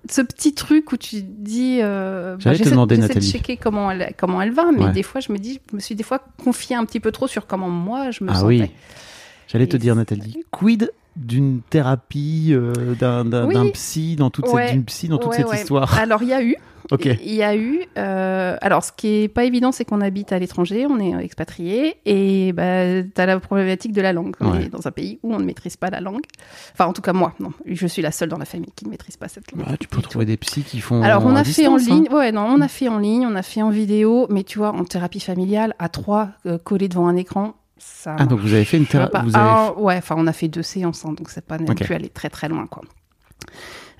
ce 0.09 0.21
petit 0.21 0.53
truc 0.53 0.91
où 0.93 0.97
tu 0.97 1.17
dis. 1.21 1.79
Euh, 1.81 2.37
bah, 2.37 2.53
j'essaie- 2.53 2.69
de 2.73 3.19
checker 3.19 3.57
comment 3.57 3.91
elle, 3.91 4.13
comment 4.15 4.41
elle 4.41 4.51
va, 4.53 4.71
mais 4.71 4.85
Ouais. 4.85 4.91
des 4.93 5.03
fois, 5.03 5.19
je 5.19 5.31
me 5.33 5.37
dis, 5.37 5.59
je 5.71 5.75
me 5.75 5.81
suis 5.81 5.95
des 5.95 6.03
fois 6.03 6.19
confiée 6.43 6.75
un 6.77 6.85
petit 6.85 6.99
peu 7.01 7.11
trop 7.11 7.27
sur 7.27 7.45
comment 7.47 7.69
moi 7.69 8.11
je 8.11 8.23
me 8.23 8.29
Ah 8.29 8.35
sentais. 8.35 8.45
oui. 8.45 8.71
J'allais 9.47 9.67
te 9.67 9.77
dire, 9.77 9.95
Nathalie, 9.95 10.43
quid 10.51 10.91
d'une 11.15 11.61
thérapie, 11.69 12.49
euh, 12.51 12.93
d'un 12.99 13.47
Oui. 13.47 13.71
psy 13.71 14.15
dans 14.15 14.29
toute 14.29 14.47
Ouais. 14.49 14.67
cette, 14.67 14.73
d'une 14.75 14.83
psy 14.85 15.07
dans 15.07 15.17
toute 15.17 15.31
Ouais, 15.31 15.37
cette 15.37 15.47
ouais. 15.47 15.57
histoire? 15.57 15.97
Alors, 15.99 16.21
il 16.21 16.29
y 16.29 16.33
a 16.33 16.43
eu. 16.43 16.55
Ok. 16.89 17.05
Il 17.05 17.33
y 17.33 17.43
a 17.43 17.53
eu. 17.53 17.81
euh, 17.97 18.55
alors, 18.61 18.81
ce 18.81 18.93
qui 18.95 19.23
est 19.23 19.27
pas 19.27 19.43
évident, 19.43 19.73
c'est 19.73 19.83
qu'on 19.83 19.99
habite 19.99 20.31
à 20.31 20.39
l'étranger, 20.39 20.85
on 20.89 20.99
est 20.99 21.21
expatrié, 21.21 21.97
et 22.05 22.53
bah, 22.53 23.03
tu 23.03 23.11
as 23.19 23.25
la 23.25 23.41
problématique 23.41 23.91
de 23.91 23.99
la 24.01 24.13
langue. 24.13 24.35
On 24.39 24.53
est 24.57 24.69
dans 24.69 24.87
un 24.87 24.91
pays 24.91 25.19
où 25.21 25.33
on 25.33 25.39
ne 25.39 25.43
maîtrise 25.43 25.75
pas 25.75 25.89
la 25.89 25.99
langue. 25.99 26.21
Enfin, 26.71 26.85
en 26.85 26.93
tout 26.93 27.01
cas, 27.01 27.11
moi, 27.11 27.33
non. 27.41 27.51
Je 27.65 27.87
suis 27.87 28.01
la 28.01 28.11
seule 28.13 28.29
dans 28.29 28.37
la 28.37 28.45
famille 28.45 28.71
qui 28.73 28.85
ne 28.85 28.91
maîtrise 28.91 29.17
pas 29.17 29.27
cette 29.27 29.51
langue. 29.51 29.65
Bah, 29.65 29.75
tu 29.77 29.89
peux 29.89 30.01
trouver 30.01 30.23
des 30.25 30.37
psys 30.37 30.63
qui 30.63 30.79
font. 30.79 31.01
Alors, 31.03 31.25
on 31.25 31.35
à 31.35 31.39
a 31.39 31.43
fait 31.43 31.67
en 31.67 31.73
hein. 31.75 31.77
ligne. 31.77 32.07
Ouais, 32.09 32.31
non, 32.31 32.45
on 32.47 32.61
a 32.61 32.69
fait 32.69 32.87
en 32.87 32.99
ligne, 32.99 33.25
on 33.25 33.35
a 33.35 33.41
fait 33.43 33.61
en 33.61 33.69
vidéo, 33.69 34.27
mais 34.29 34.43
tu 34.43 34.57
vois, 34.59 34.69
en 34.69 34.85
thérapie 34.85 35.19
familiale, 35.19 35.73
à 35.79 35.89
trois, 35.89 36.29
euh, 36.45 36.57
collés 36.57 36.87
devant 36.87 37.07
un 37.07 37.17
écran, 37.17 37.55
ça. 37.79 38.15
Ah, 38.19 38.25
donc 38.25 38.39
vous 38.39 38.53
avez 38.53 38.65
fait 38.65 38.77
une 38.77 38.85
thérapie. 38.85 39.17
Ah, 39.33 39.73
ouais, 39.77 39.97
enfin, 39.97 40.15
on 40.17 40.27
a 40.27 40.33
fait 40.33 40.47
deux 40.47 40.63
séances, 40.63 41.05
hein, 41.05 41.13
donc 41.13 41.29
c'est 41.29 41.45
pas 41.45 41.57
non 41.57 41.65
Ok. 41.71 41.83
plus 41.83 41.93
aller 41.95 42.09
très 42.09 42.29
très 42.29 42.47
loin, 42.49 42.67
quoi. 42.67 42.83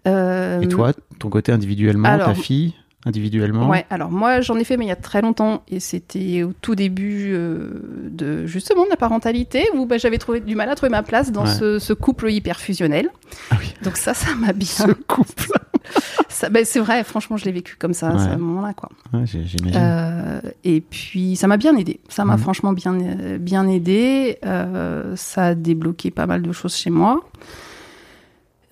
Euh, 0.07 0.61
Et 0.61 0.67
toi, 0.67 0.93
ton 1.19 1.29
côté 1.29 1.51
individuellement, 1.51 2.07
alors- 2.09 2.27
ta 2.27 2.33
fille, 2.35 2.73
individuellement 3.05 3.69
Ouais, 3.69 3.85
alors 3.89 4.11
moi 4.11 4.41
j'en 4.41 4.57
ai 4.57 4.63
fait 4.65 4.75
mais 4.75 4.83
il 4.85 4.89
y 4.89 4.91
a 4.91 4.95
très 4.97 5.21
longtemps 5.21 5.63
et 5.69 5.79
c'était 5.79 6.43
au 6.43 6.51
tout 6.51 6.75
début 6.75 7.31
euh, 7.31 8.09
de 8.09 8.45
justement 8.47 8.83
de 8.83 8.89
la 8.89 8.97
parentalité 8.97 9.63
où 9.75 9.85
bah, 9.85 9.97
j'avais 9.97 10.17
trouvé 10.17 10.41
du 10.41 10.55
mal 10.55 10.69
à 10.69 10.75
trouver 10.75 10.89
ma 10.89 11.03
place 11.03 11.31
dans 11.31 11.45
Ouais. 11.45 11.53
ce, 11.53 11.79
ce 11.79 11.93
couple 11.93 12.29
hyper 12.31 12.59
fusionnel. 12.59 13.09
Ah 13.51 13.55
oui. 13.61 13.73
Donc 13.83 13.95
ça, 13.97 14.13
ça 14.13 14.33
m'a 14.35 14.51
bien. 14.51 14.67
Ce 14.67 14.91
couple. 14.91 15.51
bah, 16.51 16.59
c'est 16.65 16.79
vrai, 16.79 17.03
franchement 17.03 17.37
je 17.37 17.45
l'ai 17.45 17.51
vécu 17.51 17.75
comme 17.77 17.93
ça 17.93 18.09
à 18.09 18.17
ce 18.19 18.35
moment-là 18.37 18.73
quoi. 18.73 18.89
Ouais. 19.13 19.25
Euh, 19.75 20.41
et 20.63 20.81
puis 20.81 21.35
ça 21.35 21.47
m'a 21.47 21.57
bien 21.57 21.75
aidé. 21.77 21.99
Ça 22.09 22.25
m'a 22.25 22.33
Mhm. 22.35 22.39
franchement 22.41 22.73
bien 22.73 22.93
euh, 22.99 23.37
bien 23.37 23.67
aidé. 23.67 24.37
Euh, 24.45 25.15
ça 25.15 25.47
a 25.47 25.55
débloqué 25.55 26.11
pas 26.11 26.25
mal 26.27 26.41
de 26.41 26.51
choses 26.51 26.75
chez 26.75 26.89
moi. 26.89 27.21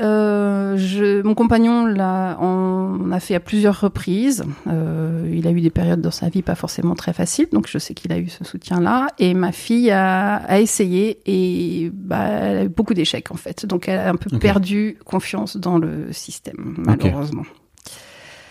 Euh, 0.02 0.76
je, 0.76 1.22
mon 1.22 1.36
compagnon 1.36 1.86
l'a, 1.86 2.38
on 2.42 3.12
a 3.12 3.20
fait 3.20 3.36
à 3.36 3.40
plusieurs 3.40 3.80
reprises. 3.80 4.44
Euh, 4.68 5.30
il 5.34 5.48
a 5.48 5.52
eu 5.52 5.62
des 5.62 5.70
périodes 5.70 6.02
dans 6.02 6.12
sa 6.12 6.28
vie 6.28 6.42
pas 6.42 6.56
forcément 6.56 6.96
très 6.96 7.14
faciles, 7.14 7.48
donc 7.52 7.68
je 7.68 7.78
sais 7.78 7.94
qu'il 7.94 8.12
a 8.12 8.18
eu 8.18 8.28
ce 8.28 8.44
soutien-là. 8.44 9.08
Et 9.20 9.34
ma 9.34 9.52
fille 9.52 9.92
a, 9.92 10.36
a 10.36 10.60
essayé 10.60 11.20
et 11.26 11.90
bah, 11.94 12.28
elle 12.28 12.58
a 12.58 12.64
eu 12.66 12.70
beaucoup 12.70 12.94
d'échecs 12.94 13.32
en 13.32 13.38
fait. 13.38 13.66
Donc 13.66 13.88
elle 13.88 14.00
a 14.00 14.10
un 14.10 14.16
peu 14.16 14.38
perdu 14.38 14.98
confiance 15.06 15.56
dans 15.56 15.78
le 15.78 16.12
système, 16.12 16.76
malheureusement. 16.78 17.46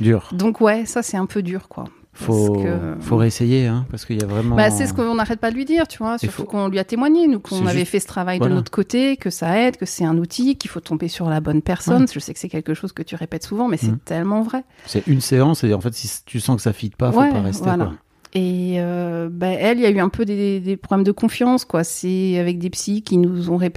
Dur. 0.01 0.31
Donc 0.33 0.61
ouais, 0.61 0.87
ça 0.87 1.03
c'est 1.03 1.17
un 1.19 1.27
peu 1.27 1.43
dur 1.43 1.69
quoi. 1.69 1.85
Faut, 2.17 2.53
que- 2.63 2.95
faut 3.01 3.17
réessayer, 3.17 3.67
hein, 3.67 3.87
parce 3.91 4.05
qu'il 4.05 4.21
y 4.21 4.23
a 4.23 4.27
vraiment. 4.27 4.55
Bah, 4.55 4.71
c'est 4.71 4.87
ce 4.87 4.95
qu'on 4.95 5.17
n'arrête 5.17 5.41
pas 5.41 5.51
de 5.51 5.57
lui 5.57 5.65
dire, 5.65 5.89
tu 5.89 5.99
vois. 5.99 6.17
Surtout 6.17 6.33
faut- 6.43 6.45
qu'on 6.45 6.69
lui 6.69 6.79
a 6.79 6.85
témoigné, 6.85 7.27
nous, 7.27 7.41
qu'on 7.41 7.67
avait 7.67 7.81
juste- 7.81 7.91
fait 7.91 7.99
ce 8.01 8.07
travail 8.07 8.39
voilà. 8.39 8.53
de 8.53 8.57
notre 8.57 8.71
côté, 8.71 9.17
que 9.17 9.31
ça 9.31 9.59
aide, 9.59 9.77
que 9.77 9.85
c'est 9.85 10.05
un 10.05 10.17
outil, 10.19 10.57
qu'il 10.57 10.71
faut 10.71 10.79
tomber 10.81 11.09
sur 11.09 11.29
la 11.29 11.41
bonne 11.41 11.61
personne. 11.61 12.07
Je 12.11 12.19
sais 12.21 12.33
que 12.33 12.39
c'est 12.39 12.49
quelque 12.49 12.73
chose 12.73 12.93
que 12.93 13.03
tu 13.03 13.17
répètes 13.17 13.43
souvent, 13.45 13.67
mais 13.67 13.77
c'est 13.79 13.89
Mhm. 13.89 13.99
tellement 14.05 14.43
vrai. 14.43 14.63
C'est 14.87 15.07
une 15.09 15.21
séance 15.21 15.65
et 15.65 15.75
en 15.75 15.81
fait, 15.81 15.93
si 15.93 16.09
tu 16.25 16.39
sens 16.39 16.57
que 16.57 16.63
ça 16.63 16.73
fit 16.73 16.91
pas, 16.97 17.11
faut 17.11 17.19
Ouais, 17.21 17.31
pas 17.31 17.41
rester. 17.43 17.65
voilà. 17.65 17.85
Quoi. 17.87 17.95
Et 18.37 18.75
euh, 18.79 19.29
bah, 19.31 19.49
elle, 19.49 19.79
il 19.79 19.83
y 19.83 19.87
a 19.87 19.91
eu 19.91 19.99
un 20.01 20.09
peu 20.09 20.25
des, 20.25 20.61
des 20.61 20.77
problèmes 20.77 21.05
de 21.05 21.13
confiance, 21.13 21.65
quoi. 21.65 21.83
C'est 21.85 22.39
avec 22.39 22.59
des 22.59 22.71
psys 22.71 23.03
qui 23.03 23.17
nous 23.17 23.51
ont 23.51 23.57
ré- 23.57 23.73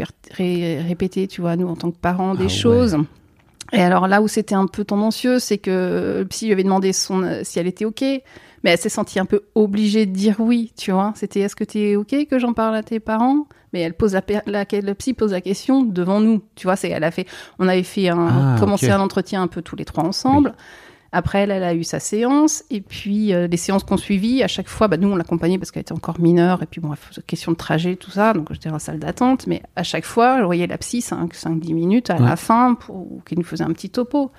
répété, 0.88 1.28
tu 1.28 1.42
vois, 1.42 1.56
nous 1.56 1.68
en 1.68 1.76
tant 1.76 1.92
que 1.92 1.98
parents, 1.98 2.34
Ah 2.34 2.38
des 2.38 2.44
ouais. 2.44 2.50
Et 3.74 3.82
alors 3.82 4.08
là 4.08 4.22
où 4.22 4.28
c'était 4.28 4.56
un 4.56 4.68
peu 4.68 4.86
tendancieux, 4.86 5.40
c'est 5.40 5.58
que 5.58 6.20
le 6.20 6.26
psy 6.26 6.46
lui 6.46 6.54
avait 6.54 6.64
demandé 6.64 6.94
son, 6.94 7.24
euh, 7.24 7.42
si 7.44 7.60
elle 7.60 7.68
était 7.68 7.86
OK, 7.86 8.02
mais 8.02 8.72
elle 8.72 8.78
s'est 8.78 8.90
sentie 8.90 9.20
un 9.20 9.26
peu 9.26 9.42
obligée 9.56 10.06
de 10.06 10.12
dire 10.14 10.36
oui, 10.40 10.72
tu 10.78 10.92
vois. 10.92 11.14
C'était 11.16 11.42
est-ce 11.42 11.56
que 11.56 11.64
tu 11.64 11.80
es 11.80 11.96
OK 11.96 12.16
que 12.30 12.40
j'en 12.40 12.54
parle 12.54 12.76
à 12.76 12.84
tes 12.84 13.00
parents? 13.00 13.48
Mais 13.74 13.82
elle 13.82 13.94
pose 13.94 14.14
la, 14.14 14.22
le 14.48 14.94
psy 14.94 15.14
pose 15.14 15.34
la 15.34 15.42
question 15.42 15.84
devant 15.84 16.22
nous, 16.22 16.42
tu 16.56 16.68
vois. 16.68 16.78
C'est 16.78 16.90
elle 16.90 17.04
a 17.04 17.12
fait, 17.12 17.28
on 17.60 17.68
avait 17.68 17.84
fait 17.84 18.08
un, 18.08 18.56
Ah, 18.56 18.60
commencé 18.60 18.90
un 18.90 19.02
entretien 19.02 19.42
un 19.42 19.48
peu 19.48 19.62
tous 19.62 19.76
les 19.76 19.86
trois 19.86 20.06
ensemble. 20.06 20.54
Après, 21.18 21.40
elle, 21.40 21.52
elle 21.52 21.64
a 21.64 21.74
eu 21.74 21.84
sa 21.84 22.00
séance, 22.00 22.64
et 22.70 22.80
puis 22.82 23.34
euh, 23.34 23.48
les 23.48 23.58
séances 23.58 23.84
qu'on 23.84 23.98
suivit, 23.98 24.44
à 24.44 24.48
chaque 24.48 24.68
fois, 24.70 24.88
bah, 24.88 24.98
nous, 24.98 25.08
on 25.08 25.16
l'accompagnait 25.16 25.58
parce 25.58 25.72
qu'elle 25.72 25.82
était 25.82 25.94
encore 25.94 26.20
mineure, 26.20 26.62
et 26.62 26.68
puis 26.68 26.80
bon, 26.80 26.92
question 27.26 27.52
de 27.54 27.58
trajet, 27.58 27.96
tout 27.96 28.12
ça, 28.12 28.34
donc 28.34 28.54
j'étais 28.54 28.70
en 28.70 28.78
salle 28.78 29.00
d'attente, 29.00 29.48
mais 29.48 29.64
à 29.76 29.82
chaque 29.82 30.06
fois, 30.06 30.38
je 30.40 30.44
voyais 30.44 30.68
la 30.68 30.78
psy 30.78 31.00
5-10 31.00 31.74
minutes 31.74 32.10
à 32.12 32.18
Ouais. 32.18 32.22
la 32.30 32.36
fin 32.36 32.76
pour 32.76 33.08
qu'il 33.28 33.40
nous 33.40 33.44
faisait 33.44 33.64
un 33.64 33.74
petit 33.74 33.90
topo. 33.90 34.32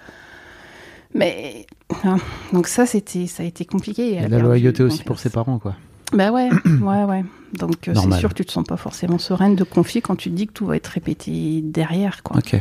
Mais, 1.15 1.67
hein, 2.05 2.19
donc 2.53 2.69
ça, 2.69 2.87
c'était, 2.87 3.27
ça 3.27 3.43
a 3.43 3.47
été 3.47 3.65
compliqué. 3.65 4.11
Et 4.13 4.15
Elle 4.17 4.27
a 4.27 4.29
la 4.29 4.39
loyauté 4.39 4.83
aussi 4.85 5.03
pour 5.03 5.19
ses 5.19 5.31
parents, 5.31 5.59
quoi. 5.59 5.75
Bah 6.13 6.31
ouais, 6.31 6.49
ouais, 6.83 7.05
ouais. 7.05 7.25
Donc 7.55 7.89
euh, 7.89 7.95
c'est 7.95 8.19
sûr 8.19 8.29
que 8.29 8.35
tu 8.35 8.45
te 8.45 8.53
sens 8.53 8.65
pas 8.65 8.77
forcément 8.77 9.19
sereine 9.19 9.57
de 9.57 9.65
confier 9.65 10.01
quand 10.01 10.17
tu 10.17 10.31
te 10.31 10.35
dis 10.35 10.47
que 10.47 10.53
tout 10.53 10.67
va 10.67 10.77
être 10.77 10.87
répété 10.87 11.61
derrière, 11.63 12.23
quoi. 12.23 12.37
Ok. 12.39 12.57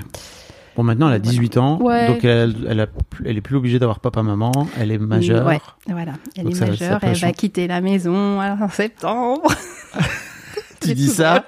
Bon, 0.78 0.84
maintenant, 0.84 1.08
elle 1.10 1.16
a 1.16 1.18
Voilà. 1.18 1.32
18 1.32 1.58
ans, 1.58 1.82
Ouais. 1.82 2.08
donc 2.08 2.24
elle, 2.24 2.56
elle, 2.70 2.80
a 2.80 2.88
plus- 2.88 3.26
elle 3.28 3.36
est 3.36 3.42
plus 3.42 3.56
obligée 3.58 3.80
d'avoir 3.80 4.00
papa-maman, 4.00 4.52
elle 4.80 4.92
est 4.92 4.98
majeure. 5.00 5.46
Ouais, 5.48 5.60
voilà. 5.88 6.14
Elle 6.38 6.44
Donc 6.44 6.54
est 6.54 6.56
ça- 6.60 6.68
majeure, 6.68 7.00
elle 7.02 7.16
va 7.18 7.32
quitter 7.34 7.68
la 7.68 7.82
maison 7.82 8.40
en 8.40 8.70
septembre. 8.70 9.52
Tu 10.82 10.94
dis 10.94 11.08
ça. 11.10 11.44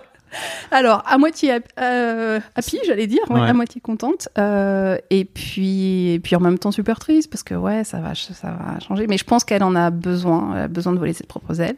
Alors, 0.71 1.03
à 1.07 1.17
moitié 1.17 1.59
euh, 1.79 2.39
happy, 2.55 2.77
j'allais 2.85 3.07
dire, 3.07 3.21
ouais, 3.29 3.39
Ouais. 3.39 3.47
à 3.49 3.53
moitié 3.53 3.79
contente. 3.81 4.29
Euh, 4.37 4.97
et, 5.09 5.25
puis, 5.25 6.09
et 6.13 6.19
puis 6.19 6.35
en 6.35 6.39
même 6.39 6.59
temps 6.59 6.71
super 6.71 6.99
triste, 6.99 7.31
parce 7.31 7.43
que 7.43 7.55
ouais, 7.55 7.83
ça 7.83 7.99
va, 7.99 8.13
ça 8.15 8.47
va 8.51 8.79
changer. 8.79 9.07
Mais 9.07 9.17
je 9.17 9.23
pense 9.23 9.43
qu'elle 9.43 9.63
en 9.63 9.75
a 9.75 9.89
besoin, 9.89 10.53
elle 10.55 10.61
a 10.63 10.67
besoin 10.67 10.93
de 10.93 10.99
voler 10.99 11.13
ses 11.13 11.25
propres 11.25 11.61
ailes. 11.61 11.77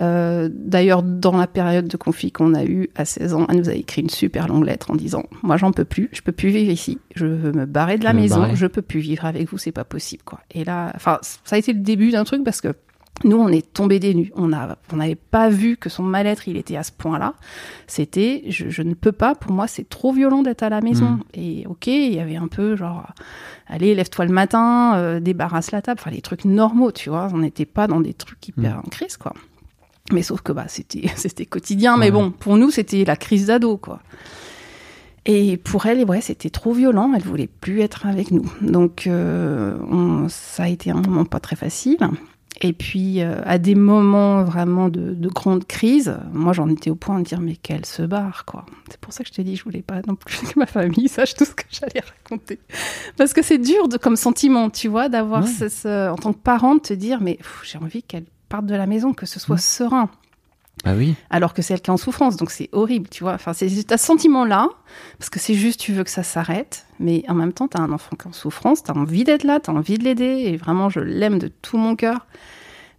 Euh, 0.00 0.48
D'ailleurs, 0.52 1.02
dans 1.02 1.36
la 1.36 1.46
période 1.46 1.86
de 1.88 1.96
conflit 1.96 2.32
qu'on 2.32 2.54
a 2.54 2.64
eue 2.64 2.88
à 2.96 3.04
16 3.04 3.34
ans, 3.34 3.46
elle 3.50 3.58
nous 3.58 3.68
a 3.68 3.74
écrit 3.74 4.02
une 4.02 4.10
super 4.10 4.48
longue 4.48 4.64
lettre 4.66 4.90
en 4.90 4.96
disant 4.96 5.24
Moi, 5.42 5.56
j'en 5.56 5.72
peux 5.72 5.84
plus, 5.84 6.08
je 6.12 6.22
peux 6.22 6.32
plus 6.32 6.48
vivre 6.50 6.70
ici, 6.70 6.98
je 7.14 7.26
veux 7.26 7.52
me 7.52 7.66
barrer 7.66 7.98
de 7.98 8.04
la 8.04 8.12
me 8.12 8.20
maison, 8.20 8.40
barrer. 8.40 8.56
je 8.56 8.66
peux 8.66 8.82
plus 8.82 9.00
vivre 9.00 9.24
avec 9.24 9.48
vous, 9.50 9.58
c'est 9.58 9.72
pas 9.72 9.84
possible. 9.84 10.22
quoi. 10.24 10.40
Et 10.52 10.64
là, 10.64 10.92
enfin, 10.94 11.18
ça 11.22 11.56
a 11.56 11.58
été 11.58 11.72
le 11.72 11.80
début 11.80 12.10
d'un 12.10 12.24
truc 12.24 12.44
parce 12.44 12.60
que 12.60 12.74
nous, 13.24 13.36
on 13.36 13.48
est 13.48 13.74
tombés 13.74 13.98
des 13.98 14.14
nues. 14.14 14.32
On 14.34 14.48
n'avait 14.48 15.14
pas 15.14 15.50
vu 15.50 15.76
que 15.76 15.90
son 15.90 16.02
mal-être, 16.02 16.48
il 16.48 16.56
était 16.56 16.76
à 16.76 16.82
ce 16.82 16.90
point-là. 16.92 17.34
C'était, 17.86 18.44
je, 18.48 18.70
je 18.70 18.80
ne 18.82 18.94
peux 18.94 19.12
pas, 19.12 19.34
pour 19.34 19.52
moi, 19.52 19.66
c'est 19.66 19.86
trop 19.86 20.10
violent 20.12 20.40
d'être 20.42 20.62
à 20.62 20.70
la 20.70 20.80
maison. 20.80 21.10
Mm. 21.10 21.22
Et 21.34 21.66
ok, 21.68 21.86
il 21.88 22.14
y 22.14 22.18
avait 22.20 22.36
un 22.36 22.48
peu 22.48 22.76
genre, 22.76 23.12
allez, 23.66 23.94
lève-toi 23.94 24.24
le 24.24 24.32
matin, 24.32 24.94
euh, 24.96 25.20
débarrasse 25.20 25.70
la 25.70 25.82
table, 25.82 26.00
enfin, 26.00 26.10
les 26.10 26.22
trucs 26.22 26.46
normaux, 26.46 26.92
tu 26.92 27.10
vois. 27.10 27.28
On 27.34 27.38
n'était 27.38 27.66
pas 27.66 27.86
dans 27.86 28.00
des 28.00 28.14
trucs 28.14 28.48
hyper 28.48 28.76
Mm. 28.76 28.82
en 28.86 28.88
crise, 28.88 29.18
quoi. 29.18 29.34
Mais 30.12 30.22
sauf 30.22 30.40
que 30.42 30.52
bah, 30.52 30.66
c'était, 30.68 31.08
c'était 31.16 31.46
quotidien. 31.46 31.96
Mais 31.96 32.10
bon, 32.10 32.30
pour 32.30 32.56
nous, 32.56 32.70
c'était 32.70 33.04
la 33.04 33.16
crise 33.16 33.46
d'ado, 33.46 33.76
quoi. 33.76 34.00
Et 35.26 35.58
pour 35.58 35.86
elle, 35.86 36.04
ouais, 36.06 36.20
c'était 36.22 36.50
trop 36.50 36.72
violent. 36.72 37.12
Elle 37.14 37.22
voulait 37.22 37.46
plus 37.60 37.80
être 37.82 38.06
avec 38.06 38.30
nous. 38.30 38.50
Donc, 38.62 39.06
euh, 39.06 39.76
on- 39.90 40.28
ça 40.28 40.64
a 40.64 40.68
été 40.68 40.90
un 40.90 41.00
moment 41.02 41.24
pas 41.26 41.40
très 41.40 41.56
facile. 41.56 41.98
Et 42.62 42.72
puis, 42.72 43.22
euh, 43.22 43.40
à 43.44 43.58
des 43.58 43.74
moments 43.74 44.42
vraiment 44.44 44.88
de, 44.88 45.14
de 45.14 45.28
grande 45.28 45.66
crise, 45.66 46.16
moi, 46.32 46.52
j'en 46.52 46.68
étais 46.68 46.90
au 46.90 46.94
point 46.94 47.18
de 47.18 47.24
dire, 47.24 47.40
mais 47.40 47.54
qu'elle 47.56 47.86
se 47.86 48.02
barre, 48.02 48.44
quoi. 48.44 48.66
C'est 48.90 48.98
pour 49.00 49.12
ça 49.12 49.22
que 49.22 49.28
je 49.30 49.34
t'ai 49.34 49.44
dit, 49.44 49.56
je 49.56 49.64
voulais 49.64 49.82
pas 49.82 50.00
non 50.06 50.14
plus 50.14 50.38
que 50.40 50.58
ma 50.58 50.66
famille 50.66 51.08
sache 51.08 51.34
tout 51.34 51.44
ce 51.44 51.54
que 51.54 51.62
j'allais 51.70 52.00
raconter. 52.24 52.58
Parce 53.16 53.32
que 53.32 53.42
c'est 53.42 53.58
dur 53.58 53.88
de, 53.88 53.96
comme 53.98 54.16
sentiment, 54.16 54.68
tu 54.68 54.88
vois, 54.88 55.08
d'avoir, 55.08 55.44
Ouais. 55.44 55.48
ce- 55.50 55.68
ce- 55.68 56.10
en 56.10 56.16
tant 56.16 56.32
que 56.32 56.38
parent, 56.38 56.74
de 56.74 56.80
te 56.80 56.92
dire, 56.94 57.20
mais 57.22 57.38
j'ai 57.62 57.78
envie 57.78 58.02
qu'elle 58.02 58.24
parte 58.50 58.66
de 58.66 58.74
la 58.74 58.86
maison, 58.86 59.14
que 59.14 59.24
ce 59.24 59.40
soit 59.40 59.56
Mm. 59.56 59.58
serein 59.60 60.10
Bah 60.84 60.92
oui. 60.96 61.14
alors 61.30 61.54
que 61.54 61.62
c'est 61.62 61.72
elle 61.74 61.80
qui 61.80 61.90
est 61.90 61.92
en 61.92 61.96
souffrance. 61.96 62.36
Donc 62.36 62.50
c'est 62.50 62.68
horrible, 62.72 63.08
tu 63.08 63.22
vois. 63.24 63.32
Enfin, 63.34 63.52
c'est 63.54 63.92
un 63.92 63.96
sentiment-là, 63.96 64.68
parce 65.18 65.30
que 65.30 65.38
c'est 65.40 65.54
juste, 65.54 65.80
tu 65.80 65.92
veux 65.92 66.04
que 66.04 66.10
ça 66.10 66.22
s'arrête, 66.22 66.84
mais 66.98 67.24
en 67.28 67.34
même 67.34 67.52
temps, 67.54 67.68
tu 67.68 67.76
as 67.78 67.80
un 67.80 67.92
enfant 67.92 68.16
qui 68.16 68.26
est 68.26 68.30
en 68.30 68.32
souffrance, 68.34 68.82
tu 68.82 68.90
as 68.90 68.94
envie 68.96 69.24
d'être 69.24 69.44
là, 69.44 69.60
tu 69.60 69.70
as 69.70 69.74
envie 69.74 69.96
de 69.98 70.04
l'aider, 70.04 70.44
et 70.46 70.56
vraiment, 70.58 70.88
je 70.90 71.00
l'aime 71.00 71.38
de 71.38 71.48
tout 71.48 71.78
mon 71.78 71.96
cœur. 71.96 72.26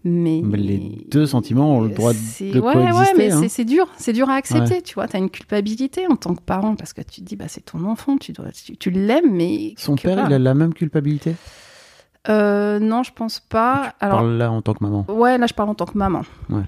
Mais... 0.04 0.42
Mais 0.44 0.58
les 0.58 1.06
deux 1.12 1.28
sentiments 1.28 1.78
ont 1.78 1.82
le 1.82 1.90
droit 1.90 2.12
de, 2.14 2.18
ouais, 2.18 2.60
coexister. 2.60 2.60
ouais, 2.60 3.14
mais 3.18 3.32
hein. 3.32 3.44
c'est- 3.48 3.66
dur, 3.66 3.88
c'est 3.98 4.14
dur 4.14 4.30
à 4.32 4.34
accepter, 4.34 4.82
tu 4.82 4.96
vois. 4.96 5.08
Tu 5.08 5.16
as 5.16 5.20
une 5.20 5.30
culpabilité 5.30 6.08
en 6.08 6.16
tant 6.16 6.34
que 6.34 6.42
parent, 6.42 6.76
parce 6.76 6.94
que 6.94 7.02
tu 7.02 7.22
te 7.22 7.26
dis, 7.28 7.36
bah, 7.36 7.46
c'est 7.48 7.62
ton 7.66 7.86
enfant, 7.86 8.18
tu, 8.18 8.32
dois, 8.32 8.48
tu, 8.52 8.76
tu 8.78 8.90
l'aimes, 8.90 9.32
mais. 9.32 9.76
Son 9.78 9.96
père, 9.96 10.16
part- 10.16 10.30
il 10.30 10.34
a 10.34 10.40
la 10.40 10.54
même 10.56 10.74
culpabilité? 10.74 11.36
Euh, 12.30 12.80
non, 12.80 13.04
je 13.04 13.12
pense 13.14 13.40
pas. 13.40 13.94
Alors, 14.00 14.20
Parle 14.20 14.38
là 14.38 14.52
en 14.52 14.62
tant 14.62 14.74
que 14.74 14.84
maman. 14.84 15.06
Ouais, 15.10 15.38
là 15.38 15.48
je 15.48 15.54
parle 15.54 15.70
en 15.70 15.76
tant 15.76 15.86
que 15.86 15.98
maman. 15.98 16.22
Ouais. 16.50 16.64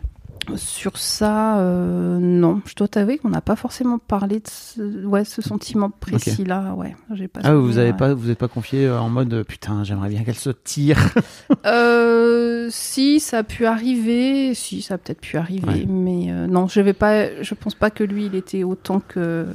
Sur 0.58 0.98
ça, 0.98 1.60
euh, 1.60 2.18
non. 2.20 2.62
Je 2.66 2.76
dois 2.76 2.90
t'avouer 2.90 3.18
qu'on 3.18 3.30
n'a 3.30 3.40
pas 3.40 3.56
forcément 3.56 3.98
parlé 3.98 4.40
de 4.42 4.48
ce, 4.50 5.06
ouais, 5.06 5.24
ce 5.24 5.42
sentiment 5.42 5.90
précis-là. 5.90 6.74
Ouais, 6.76 6.98
j'ai 7.14 7.30
pas. 7.30 7.40
Ah, 7.46 7.54
vous 7.54 7.78
ouais. 7.78 7.94
pas, 7.94 8.14
vous 8.14 8.30
êtes 8.30 8.40
pas 8.40 8.50
confié 8.50 8.88
euh, 8.88 9.00
en 9.00 9.08
mode 9.08 9.34
euh, 9.34 9.44
putain, 9.46 9.86
j'aimerais 9.86 10.10
bien 10.10 10.24
qu'elle 10.24 10.36
se 10.36 10.50
tire. 10.50 11.00
Euh, 11.66 12.68
si 12.70 13.20
ça 13.20 13.40
a 13.40 13.44
pu 13.44 13.66
arriver, 13.66 14.54
si 14.54 14.82
ça 14.82 14.96
a 14.96 14.98
peut-être 14.98 15.22
pu 15.22 15.38
arriver, 15.38 15.68
Ouais. 15.68 15.86
mais 15.88 16.28
euh, 16.30 16.48
non, 16.48 16.68
je 16.68 16.82
vais 16.82 16.94
pas. 16.94 17.42
Je 17.42 17.54
pense 17.54 17.76
pas 17.76 17.90
que 17.90 18.04
lui, 18.04 18.26
il 18.26 18.36
était 18.36 18.64
autant 18.64 19.02
que 19.08 19.48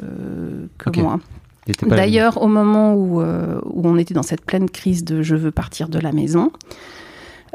que 0.79 1.01
moi. 1.01 1.19
D'ailleurs, 1.87 2.43
au 2.43 2.49
moment 2.49 2.95
où, 2.95 3.21
euh, 3.21 3.61
où 3.65 3.87
on 3.87 3.97
était 3.99 4.15
dans 4.15 4.23
cette 4.23 4.45
pleine 4.45 4.69
crise 4.71 5.05
de 5.05 5.23
je 5.23 5.37
veux 5.37 5.51
partir 5.51 5.89
de 5.89 5.99
la 5.99 6.13
maison, 6.13 6.51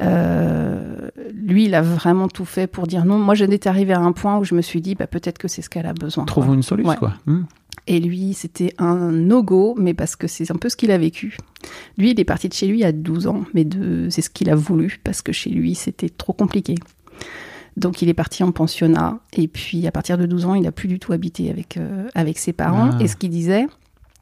euh, 0.02 1.10
lui, 1.34 1.66
il 1.66 1.76
a 1.76 1.82
vraiment 1.82 2.28
tout 2.28 2.46
fait 2.46 2.68
pour 2.68 2.88
dire 2.88 3.06
non. 3.06 3.18
Moi, 3.18 3.36
j'en 3.36 3.46
étais 3.50 3.70
arrivée 3.70 3.94
à 3.94 4.00
un 4.00 4.12
point 4.12 4.38
où 4.38 4.44
je 4.44 4.56
me 4.56 4.62
suis 4.62 4.82
dit, 4.82 4.96
bah, 4.96 5.08
peut-être 5.08 5.38
que 5.38 5.48
c'est 5.48 5.62
ce 5.62 5.70
qu'elle 5.70 5.86
a 5.86 5.94
besoin. 5.94 6.24
quoi. 6.26 6.32
Trouvons 6.32 6.54
une 6.54 6.64
solution, 6.64 6.90
Ouais. 6.92 6.98
quoi. 6.98 7.14
Hmm. 7.26 7.44
Et 7.86 8.00
lui, 8.00 8.34
c'était 8.34 8.74
un 8.78 9.12
no-go, 9.12 9.76
mais 9.78 9.94
parce 9.94 10.16
que 10.16 10.28
c'est 10.28 10.50
un 10.52 10.56
peu 10.56 10.70
ce 10.70 10.78
qu'il 10.78 10.92
a 10.92 10.98
vécu. 10.98 11.38
Lui, 11.98 12.12
il 12.12 12.20
est 12.20 12.24
parti 12.26 12.48
de 12.48 12.54
chez 12.54 12.66
lui 12.68 12.84
à 12.84 12.92
12 12.94 13.28
ans, 13.28 13.44
mais 13.54 13.66
de... 13.66 14.08
c'est 14.10 14.22
ce 14.22 14.30
qu'il 14.30 14.50
a 14.50 14.56
voulu, 14.56 15.00
parce 15.04 15.22
que 15.22 15.34
chez 15.34 15.50
lui, 15.50 15.76
c'était 15.76 16.10
trop 16.10 16.32
compliqué. 16.34 16.76
Donc, 17.76 18.02
il 18.02 18.08
est 18.08 18.14
parti 18.14 18.44
en 18.44 18.52
pensionnat, 18.52 19.20
et 19.36 19.48
puis 19.48 19.86
à 19.86 19.92
partir 19.92 20.18
de 20.18 20.26
12 20.26 20.46
ans, 20.46 20.54
il 20.56 20.62
n'a 20.64 20.72
plus 20.72 20.88
du 20.88 20.98
tout 21.00 21.12
habité 21.12 21.50
avec, 21.50 21.76
euh, 21.78 22.08
avec 22.16 22.38
ses 22.38 22.54
parents. 22.54 22.92
Ah. 22.94 23.04
Et 23.04 23.08
ce 23.08 23.16
qu'il 23.18 23.32
disait, 23.32 23.66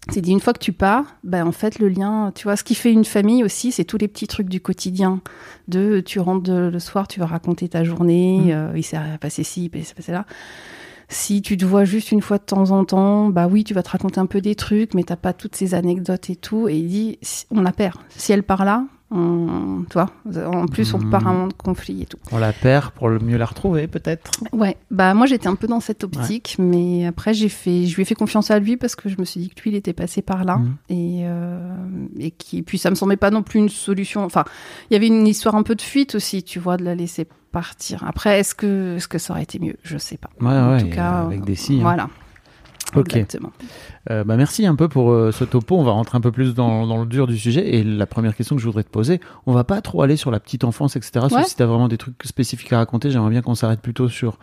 c'est 0.10 0.22
dit 0.22 0.32
une 0.32 0.40
fois 0.40 0.54
que 0.54 0.60
tu 0.60 0.74
pars, 0.74 1.06
ben 1.24 1.46
en 1.46 1.52
fait, 1.52 1.78
le 1.80 1.88
lien, 1.88 2.32
tu 2.34 2.44
vois, 2.44 2.56
ce 2.56 2.64
qui 2.64 2.76
fait 2.76 2.92
une 2.92 3.06
famille 3.06 3.44
aussi, 3.44 3.72
c'est 3.72 3.84
tous 3.86 3.98
les 3.98 4.08
petits 4.08 4.28
trucs 4.28 4.50
du 4.50 4.60
quotidien. 4.60 5.22
De 5.68 6.00
tu 6.00 6.20
rentres 6.20 6.44
de- 6.44 6.70
le 6.74 6.80
soir, 6.80 7.08
tu 7.08 7.20
vas 7.20 7.28
raconter 7.28 7.70
ta 7.70 7.84
journée, 7.84 8.40
Mm. 8.46 8.50
euh, 8.52 8.72
il 8.76 8.84
s'est 8.84 8.98
passé 9.20 9.44
ci, 9.44 9.70
il 9.74 9.86
s'est 9.86 9.94
passé 9.94 10.12
là 10.12 10.26
Si 11.08 11.42
tu 11.42 11.58
te 11.58 11.66
vois 11.66 11.84
juste 11.84 12.12
une 12.14 12.22
fois 12.22 12.38
de 12.38 12.44
temps 12.44 12.72
en 12.72 12.86
temps, 12.86 13.28
bah 13.30 13.48
oui, 13.52 13.64
tu 13.66 13.74
vas 13.74 13.84
te 13.84 13.90
raconter 13.90 14.20
un 14.20 14.26
peu 14.28 14.40
des 14.42 14.56
trucs, 14.56 14.94
mais 14.94 15.04
t'as 15.04 15.18
pas 15.18 15.34
toutes 15.34 15.56
ces 15.58 15.74
anecdotes 15.74 16.30
et 16.30 16.38
tout. 16.38 16.70
Et 16.70 16.78
il 16.78 16.88
dit, 16.88 17.20
on 17.52 17.62
la 17.62 17.74
perd. 17.74 17.98
Si 18.10 18.32
elle 18.32 18.44
part 18.44 18.64
là, 18.64 18.86
on, 19.12 19.84
tu 19.90 19.94
vois, 19.94 20.10
en 20.48 20.66
plus, 20.68 20.94
on 20.94 21.00
part 21.00 21.28
un 21.28 21.34
moment 21.34 21.48
de 21.48 21.54
conflit 21.54 22.04
et 22.04 22.06
tout. 22.06 22.18
On 22.32 22.38
la 22.38 22.54
perd 22.54 22.92
pour 22.92 23.10
le 23.10 23.20
mieux 23.20 23.38
la 23.38 23.46
retrouver, 23.46 23.88
peut-être. 23.88 24.32
Ouais, 24.54 24.78
bah 24.90 25.14
moi 25.14 25.26
j'étais 25.26 25.48
un 25.48 25.56
peu 25.56 25.68
dans 25.68 25.80
cette 25.82 26.04
optique, 26.04 26.56
mais 26.60 27.06
après 27.06 27.34
j'ai 27.34 27.50
fait, 27.50 27.86
je 27.86 27.96
lui 27.96 28.04
ai 28.04 28.06
fait 28.06 28.16
confiance 28.16 28.52
à 28.52 28.60
lui 28.60 28.78
parce 28.78 28.96
que 28.96 29.10
je 29.10 29.18
me 29.20 29.26
suis 29.26 29.42
dit 29.42 29.50
que 29.50 29.62
lui 29.62 29.72
il 29.72 29.76
était 29.76 29.94
passé 29.94 30.22
par 30.22 30.44
là 30.46 30.58
Mhm. 30.58 30.76
et 30.90 31.22
euh, 31.26 31.76
et 32.20 32.32
qui, 32.32 32.62
puis 32.62 32.78
ça 32.78 32.90
me 32.90 32.96
semblait 32.96 33.18
pas 33.18 33.32
non 33.32 33.44
plus 33.44 33.60
une 33.60 33.70
solution. 33.70 34.24
Enfin, 34.24 34.46
il 34.90 34.94
y 34.94 34.98
avait 34.98 35.08
une 35.08 35.28
histoire 35.28 35.56
un 35.56 35.64
peu 35.64 35.76
de 35.76 35.82
fuite 35.82 36.16
aussi, 36.16 36.44
tu 36.44 36.60
vois, 36.60 36.78
de 36.78 36.84
la 36.84 36.96
laisser 36.96 37.28
partir. 37.52 38.04
Après, 38.08 38.40
est-ce 38.40 38.56
que 38.56 38.96
est-ce 38.96 39.08
que 39.10 39.18
ça 39.18 39.34
aurait 39.34 39.44
été 39.44 39.60
mieux? 39.60 39.76
Je 39.84 39.98
sais 39.98 40.18
pas. 40.18 40.30
Ouais, 40.40 40.48
en 40.58 40.72
ouais, 40.72 40.82
tout 40.84 40.90
cas, 40.90 41.24
avec 41.26 41.44
des 41.44 41.56
si, 41.56 41.82
hein. 41.84 42.10
Ok. 42.96 43.16
Exactement. 43.16 43.52
Euh, 44.10 44.24
bah 44.24 44.36
merci 44.36 44.66
un 44.66 44.76
peu 44.76 44.88
pour 44.90 45.12
euh, 45.12 45.32
ce 45.32 45.44
topo. 45.44 45.78
On 45.78 45.84
va 45.84 45.92
rentrer 45.92 46.18
un 46.18 46.22
peu 46.22 46.32
plus 46.32 46.54
dans, 46.54 46.86
dans 46.88 47.00
le 47.00 47.06
dur 47.06 47.28
du 47.28 47.38
sujet. 47.38 47.76
Et 47.76 47.84
la 47.84 48.06
première 48.06 48.36
question 48.36 48.56
que 48.56 48.62
je 48.62 48.68
voudrais 48.68 48.84
te 48.84 48.90
poser, 48.90 49.20
on 49.46 49.54
va 49.54 49.64
pas 49.64 49.82
trop 49.82 50.02
aller 50.02 50.18
sur 50.18 50.32
la 50.32 50.40
petite 50.40 50.64
enfance, 50.64 50.96
etc. 50.96 51.26
Sauf 51.30 51.46
si 51.46 51.56
tu 51.56 51.64
as 51.64 51.66
vraiment 51.68 51.88
des 51.88 51.98
trucs 51.98 52.16
spécifiques 52.24 52.72
à 52.74 52.78
raconter. 52.78 53.12
J'aimerais 53.12 53.30
bien 53.30 53.42
qu'on 53.42 53.56
s'arrête 53.56 53.80
plutôt 53.82 54.10
sur 54.10 54.38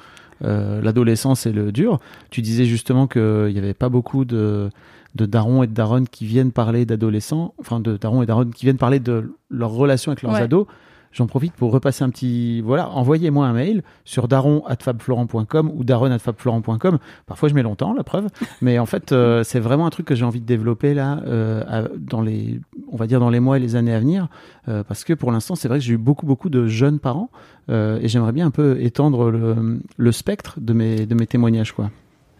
euh, 0.45 0.81
l'adolescence 0.83 1.47
et 1.47 1.53
le 1.53 1.73
dur. 1.73 1.99
Tu 2.31 2.43
disais 2.43 2.65
justement 2.65 3.07
qu'il 3.07 3.49
n'y 3.53 3.59
avait 3.59 3.75
pas 3.75 3.89
beaucoup 3.89 4.25
de, 4.25 4.71
de 5.17 5.27
darons 5.27 5.63
et 5.63 5.67
de 5.67 5.75
daronnes 5.75 6.09
qui 6.09 6.25
viennent 6.27 6.53
parler 6.53 6.87
d'adolescents, 6.87 7.55
enfin 7.59 7.81
de 7.81 7.97
darons 7.97 8.23
et 8.23 8.27
daronnes 8.27 8.53
qui 8.53 8.65
viennent 8.65 8.77
parler 8.79 9.01
de 9.01 9.33
leur 9.51 9.71
relation 9.71 10.13
avec 10.13 10.23
leurs 10.23 10.33
Ouais. 10.35 10.43
ados. 10.43 10.67
J'en 11.13 11.27
profite 11.27 11.55
pour 11.55 11.73
repasser 11.73 12.05
un 12.05 12.11
petit. 12.11 12.61
Voilà, 12.61 12.91
envoyez-moi 12.91 13.47
un 13.47 13.53
mail 13.53 13.83
sur 14.05 14.29
daron.fabflorent.com 14.29 15.73
ou 15.75 15.85
daron.fabflorent.com. 15.85 16.99
Parfois, 17.27 17.49
je 17.49 17.55
mets 17.55 17.63
longtemps, 17.63 17.95
la 17.95 18.05
preuve. 18.05 18.29
Mais 18.61 18.79
en 18.79 18.87
fait, 18.87 19.13
euh, 19.13 19.43
c'est 19.45 19.61
vraiment 19.61 19.87
un 19.87 19.91
truc 19.91 20.07
que 20.07 20.15
j'ai 20.15 20.25
envie 20.25 20.41
de 20.41 20.47
développer 20.47 20.95
là, 20.95 21.21
euh, 21.27 21.89
dans 21.99 22.21
les, 22.21 22.61
on 22.91 22.97
va 22.97 23.07
dire 23.07 23.21
dans 23.21 23.31
les 23.31 23.41
mois 23.41 23.57
et 23.57 23.61
les 23.61 23.77
années 23.77 23.95
à 23.95 24.01
venir, 24.01 24.29
euh, 24.69 24.85
parce 24.85 25.05
que 25.05 25.13
pour 25.13 25.33
l'instant, 25.33 25.55
c'est 25.55 25.69
vrai 25.69 25.79
que 25.79 25.85
j'ai 25.85 25.95
eu 25.95 25.99
beaucoup, 25.99 26.27
beaucoup 26.27 26.51
de 26.51 26.67
jeunes 26.67 26.99
parents, 26.99 27.31
et 27.71 28.09
j'aimerais 28.09 28.33
bien 28.33 28.47
un 28.47 28.51
peu 28.51 28.81
étendre 28.81 29.31
le, 29.31 29.81
le 29.99 30.13
spectre 30.13 30.59
de 30.59 30.73
mes, 30.73 31.05
de 31.05 31.15
mes 31.15 31.27
témoignages, 31.27 31.73
quoi. 31.73 31.91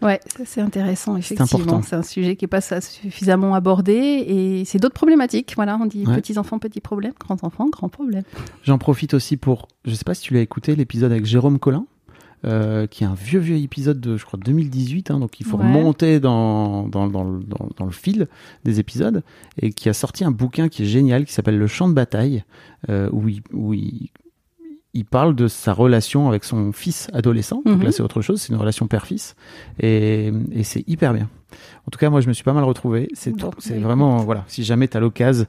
Ouais, 0.01 0.19
c'est 0.45 0.61
intéressant 0.61 1.17
effectivement. 1.17 1.81
C'est 1.81 1.95
un 1.95 2.03
sujet 2.03 2.35
qui 2.35 2.45
est 2.45 2.47
pas 2.49 2.61
suffisamment 2.61 3.53
abordé 3.55 3.93
et 3.93 4.63
c'est 4.65 4.79
d'autres 4.79 4.93
problématiques. 4.93 5.53
Voilà, 5.55 5.77
on 5.81 5.85
dit 5.85 6.05
Ouais. 6.05 6.15
petits 6.15 6.37
enfants, 6.37 6.59
petits 6.59 6.81
problèmes, 6.81 7.13
grands 7.19 7.37
enfants, 7.43 7.67
grands 7.69 7.89
problèmes. 7.89 8.23
J'en 8.63 8.77
profite 8.77 9.13
aussi 9.13 9.35
pour, 9.37 9.67
je 9.85 9.93
sais 9.93 10.03
pas 10.05 10.13
si 10.13 10.21
tu 10.21 10.33
l'as 10.33 10.41
écouté, 10.41 10.75
l'épisode 10.75 11.11
avec 11.11 11.25
Jérôme 11.25 11.59
Collin. 11.59 11.85
euh, 12.45 12.87
qui 12.87 13.03
est 13.03 13.07
un 13.07 13.15
vieux 13.15 13.41
vieux 13.41 13.57
épisode 13.57 13.99
de 13.99 14.15
je 14.15 14.23
crois 14.23 14.39
2018 14.41 15.11
hein, 15.11 15.19
donc 15.19 15.41
il 15.41 15.45
faut 15.45 15.57
Ouais. 15.57 15.65
remonter 15.65 16.21
dans, 16.21 16.87
dans, 16.87 17.09
dans, 17.09 17.25
le- 17.25 17.43
dans, 17.43 17.67
dans 17.75 17.83
le 17.85 17.91
fil 17.91 18.29
des 18.63 18.79
épisodes 18.79 19.23
et 19.61 19.73
qui 19.73 19.89
a 19.89 19.93
sorti 19.93 20.23
un 20.23 20.31
bouquin 20.31 20.69
qui 20.69 20.83
est 20.83 20.85
génial 20.85 21.25
qui 21.25 21.33
s'appelle 21.33 21.57
Le 21.57 21.67
champ 21.67 21.89
de 21.89 21.93
bataille 21.93 22.45
euh, 22.89 23.09
où, 23.11 23.27
il, 23.27 23.41
où 23.51 23.73
il, 23.73 24.07
il 24.93 25.05
parle 25.05 25.35
de 25.35 25.47
sa 25.47 25.71
relation 25.73 26.27
avec 26.29 26.43
son 26.43 26.71
fils 26.71 27.09
adolescent. 27.13 27.61
Donc 27.65 27.77
Mhm. 27.77 27.83
là 27.83 27.91
c'est 27.91 28.01
autre 28.03 28.21
chose 28.21 28.41
c'est 28.41 28.49
une 28.53 28.59
relation 28.59 28.87
père-fils. 28.87 29.35
Et, 29.79 30.31
et 30.51 30.63
c'est 30.63 30.83
hyper 30.87 31.13
bien. 31.13 31.29
En 31.87 31.91
tout 31.91 31.97
cas 31.99 32.09
moi 32.09 32.21
je 32.21 32.27
me 32.27 32.33
suis 32.33 32.43
pas 32.43 32.53
mal 32.53 32.63
retrouvé. 32.63 33.07
C'est 33.13 33.35
Bon, 33.35 33.51
c'est 33.59 33.75
bah, 33.79 33.87
vraiment 33.87 34.17
voilà. 34.17 34.43
Si 34.47 34.63
jamais 34.63 34.87
tu 34.87 34.97
as 34.97 34.99
l'occasion 34.99 35.45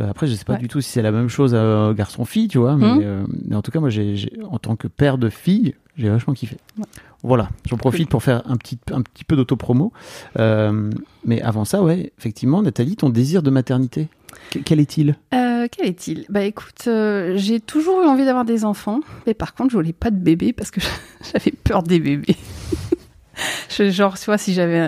euh, 0.00 0.08
après 0.10 0.26
je 0.26 0.34
sais 0.34 0.44
pas 0.44 0.54
Ouais. 0.54 0.58
du 0.60 0.68
tout 0.68 0.80
si 0.80 0.90
c'est 0.90 1.02
la 1.02 1.12
même 1.12 1.28
chose 1.28 1.52
euh, 1.54 1.92
garçon-fille 1.94 2.48
tu 2.48 2.58
vois 2.58 2.76
mais, 2.76 2.86
Mhm. 2.94 3.00
euh, 3.02 3.24
mais 3.48 3.56
en 3.56 3.62
tout 3.62 3.70
cas 3.70 3.80
moi 3.80 3.90
j'ai 3.90 4.32
en 4.50 4.58
tant 4.58 4.76
que 4.76 4.88
père 4.88 5.18
de 5.18 5.28
fille 5.28 5.74
j'ai 5.96 6.08
vachement 6.08 6.32
kiffé. 6.32 6.56
Ouais. 6.78 6.84
voilà. 7.22 7.50
J'en 7.68 7.76
profite 7.76 8.08
pour 8.08 8.22
faire 8.22 8.42
un 8.48 8.56
petit, 8.56 8.78
un 8.92 9.02
petit 9.02 9.24
peu 9.24 9.36
d'autopromo. 9.36 9.92
Euh, 10.38 10.90
mais 11.26 11.42
avant 11.42 11.64
ça 11.66 11.82
ouais 11.82 12.12
effectivement 12.18 12.62
Nathalie 12.62 12.96
ton 12.96 13.10
désir 13.10 13.42
de 13.42 13.50
maternité? 13.50 14.08
Quel 14.64 14.80
est-il? 14.80 15.16
Euh, 15.34 15.66
quel 15.70 15.86
est-il? 15.86 16.26
Bah 16.28 16.42
écoute, 16.42 16.84
euh, 16.86 17.34
j'ai 17.36 17.60
toujours 17.60 18.02
eu 18.02 18.06
envie 18.06 18.24
d'avoir 18.24 18.44
des 18.44 18.64
enfants, 18.64 19.00
mais 19.26 19.34
par 19.34 19.54
contre, 19.54 19.70
je 19.70 19.76
voulais 19.76 19.92
pas 19.92 20.10
de 20.10 20.16
bébé 20.16 20.52
parce 20.52 20.70
que 20.70 20.80
j'avais 21.32 21.52
peur 21.52 21.82
des 21.82 22.00
bébés. 22.00 22.36
Je- 23.70 23.88
genre, 23.90 24.18
tu 24.18 24.26
vois, 24.26 24.36
si 24.36 24.52
j'avais, 24.52 24.86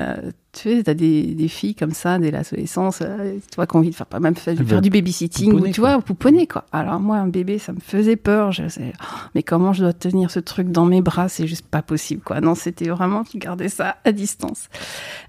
tu 0.52 0.68
sais, 0.76 0.82
t'as 0.82 0.92
des, 0.92 1.22
des 1.34 1.48
filles 1.48 1.74
comme 1.74 1.92
ça 1.92 2.18
dès 2.18 2.30
l'adolescence, 2.30 2.98
euh, 3.00 3.34
tu 3.50 3.56
vois, 3.56 3.66
qui 3.66 3.76
ont 3.76 3.78
envie 3.78 3.88
de 3.88 3.94
faire 3.94 4.06
pas 4.06 4.20
même 4.20 4.34
faire, 4.34 4.52
Elles 4.52 4.58
faire 4.58 4.66
veulent 4.66 4.80
du 4.82 4.90
babysitting, 4.90 5.52
ou 5.54 5.68
tu 5.68 5.80
vois, 5.80 5.98
pouponner 6.02 6.46
quoi. 6.46 6.66
Alors 6.70 7.00
moi, 7.00 7.16
un 7.16 7.28
bébé, 7.28 7.58
ça 7.58 7.72
me 7.72 7.80
faisait 7.80 8.16
peur. 8.16 8.52
Je 8.52 8.68
sais, 8.68 8.92
oh, 9.00 9.04
mais 9.34 9.42
comment 9.42 9.72
je 9.72 9.84
dois 9.84 9.94
tenir 9.94 10.30
ce 10.30 10.38
truc 10.40 10.70
dans 10.70 10.84
mes 10.84 11.00
bras? 11.00 11.30
C'est 11.30 11.46
juste 11.46 11.64
pas 11.66 11.80
possible 11.80 12.20
quoi. 12.22 12.42
Non, 12.42 12.54
c'était 12.54 12.90
vraiment 12.90 13.22
garder 13.36 13.70
ça 13.70 13.96
à 14.04 14.12
distance. 14.12 14.68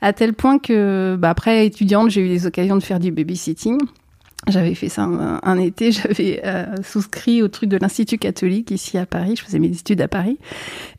À 0.01 0.11
tel 0.11 0.33
point 0.33 0.59
que, 0.59 1.15
bah, 1.17 1.29
après 1.29 1.65
étudiante, 1.65 2.09
j'ai 2.09 2.25
eu 2.25 2.27
des 2.29 2.45
occasions 2.45 2.75
de 2.75 2.83
faire 2.83 2.99
du 2.99 3.11
babysitting. 3.11 3.77
J'avais 4.47 4.75
fait 4.75 4.89
ça 4.89 5.03
un, 5.03 5.57
été, 5.57 5.91
j'avais 5.91 6.41
euh, 6.45 6.75
souscrit 6.83 7.41
au 7.41 7.47
truc 7.47 7.69
de 7.69 7.77
l'Institut 7.77 8.17
catholique 8.17 8.71
ici 8.71 8.97
à 8.97 9.05
Paris, 9.05 9.35
je 9.37 9.43
faisais 9.43 9.59
mes 9.59 9.69
études 9.69 10.01
à 10.01 10.07
Paris. 10.07 10.37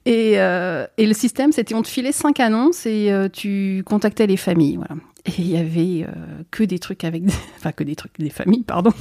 Et, 0.07 0.35
euh, 0.41 0.87
le 0.99 1.13
système, 1.13 1.53
c'était 1.53 1.75
on 1.75 1.83
te 1.83 1.89
filait 1.89 2.13
cinq 2.13 2.41
annonces 2.41 2.87
et 2.87 3.11
euh, 3.11 3.29
tu 3.29 3.83
contactais 3.87 4.27
les 4.27 4.37
familles. 4.37 4.77
Voilà. 4.77 4.95
Et 5.27 5.33
il 5.39 5.49
y 5.49 5.57
avait 5.57 6.07
que 6.51 6.65
des 6.65 6.79
trucs 6.79 7.05
avec... 7.05 7.25
Des... 7.25 7.33
Enfin, 7.57 7.73
que 7.73 7.85
des 7.85 7.97
trucs, 7.97 8.19
des 8.19 8.31
familles, 8.31 8.63
pardon. 8.63 8.93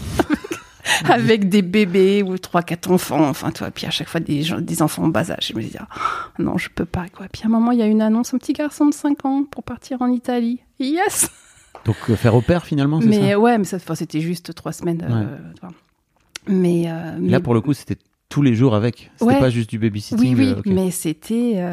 avec 1.10 1.49
des 1.49 1.62
bébés 1.62 2.23
ou 2.23 2.38
trois, 2.38 2.62
quatre 2.62 2.91
enfants. 2.91 3.27
Enfin, 3.27 3.51
toi, 3.51 3.71
puis 3.71 3.88
à 3.88 3.89
chaque 3.89 4.08
fois 4.08 4.21
des, 4.21 4.41
gens- 4.41 4.62
des 4.62 4.82
enfants 4.82 5.03
en 5.03 5.10
bas 5.10 5.32
âge. 5.32 5.49
Je 5.49 5.53
me 5.53 5.62
disais, 5.62 5.79
ah, 5.82 6.32
non, 6.39 6.58
je 6.58 6.69
peux 6.69 6.86
pas. 6.86 7.08
Quoi. 7.10 7.27
Puis 7.32 7.41
à 7.43 7.47
un 7.47 7.49
moment, 7.49 7.71
il 7.71 7.79
y 7.79 7.82
a 7.82 7.88
une 7.88 8.01
annonce, 8.01 8.34
un 8.34 8.38
petit 8.38 8.53
garçon 8.53 8.86
de 8.86 8.93
5 8.93 9.25
ans 9.25 9.43
pour 9.49 9.63
partir 9.63 10.01
en 10.01 10.08
Italie. 10.08 10.62
Yes 10.79 11.29
donc 11.86 11.96
euh, 12.10 12.15
faire 12.15 12.36
au 12.36 12.41
père 12.41 12.65
finalement 12.65 13.02
c'est 13.02 13.08
mais 13.08 13.32
ça 13.32 13.39
ouais, 13.39 13.58
mais 13.58 13.63
ça, 13.65 13.78
enfin, 13.78 13.96
c'était 13.96 14.22
juste 14.22 14.54
trois 14.56 14.72
semaines. 14.72 15.06
euh. 15.10 15.38
Mais, 16.48 16.84
euh, 16.88 17.17
mais 17.19 17.30
là 17.30 17.39
pour 17.39 17.54
le 17.54 17.62
coup 17.62 17.74
c'était 17.74 17.98
tous 18.30 18.41
les 18.41 18.56
jours 18.56 18.74
avec 18.74 19.12
c'était 19.17 19.34
Ouais. 19.34 19.39
pas 19.39 19.50
juste 19.52 19.69
du 19.69 19.78
babysitting 19.78 20.36
oui, 20.36 20.56
oui, 20.65 20.74
mais 20.74 20.89
c'était. 20.89 21.63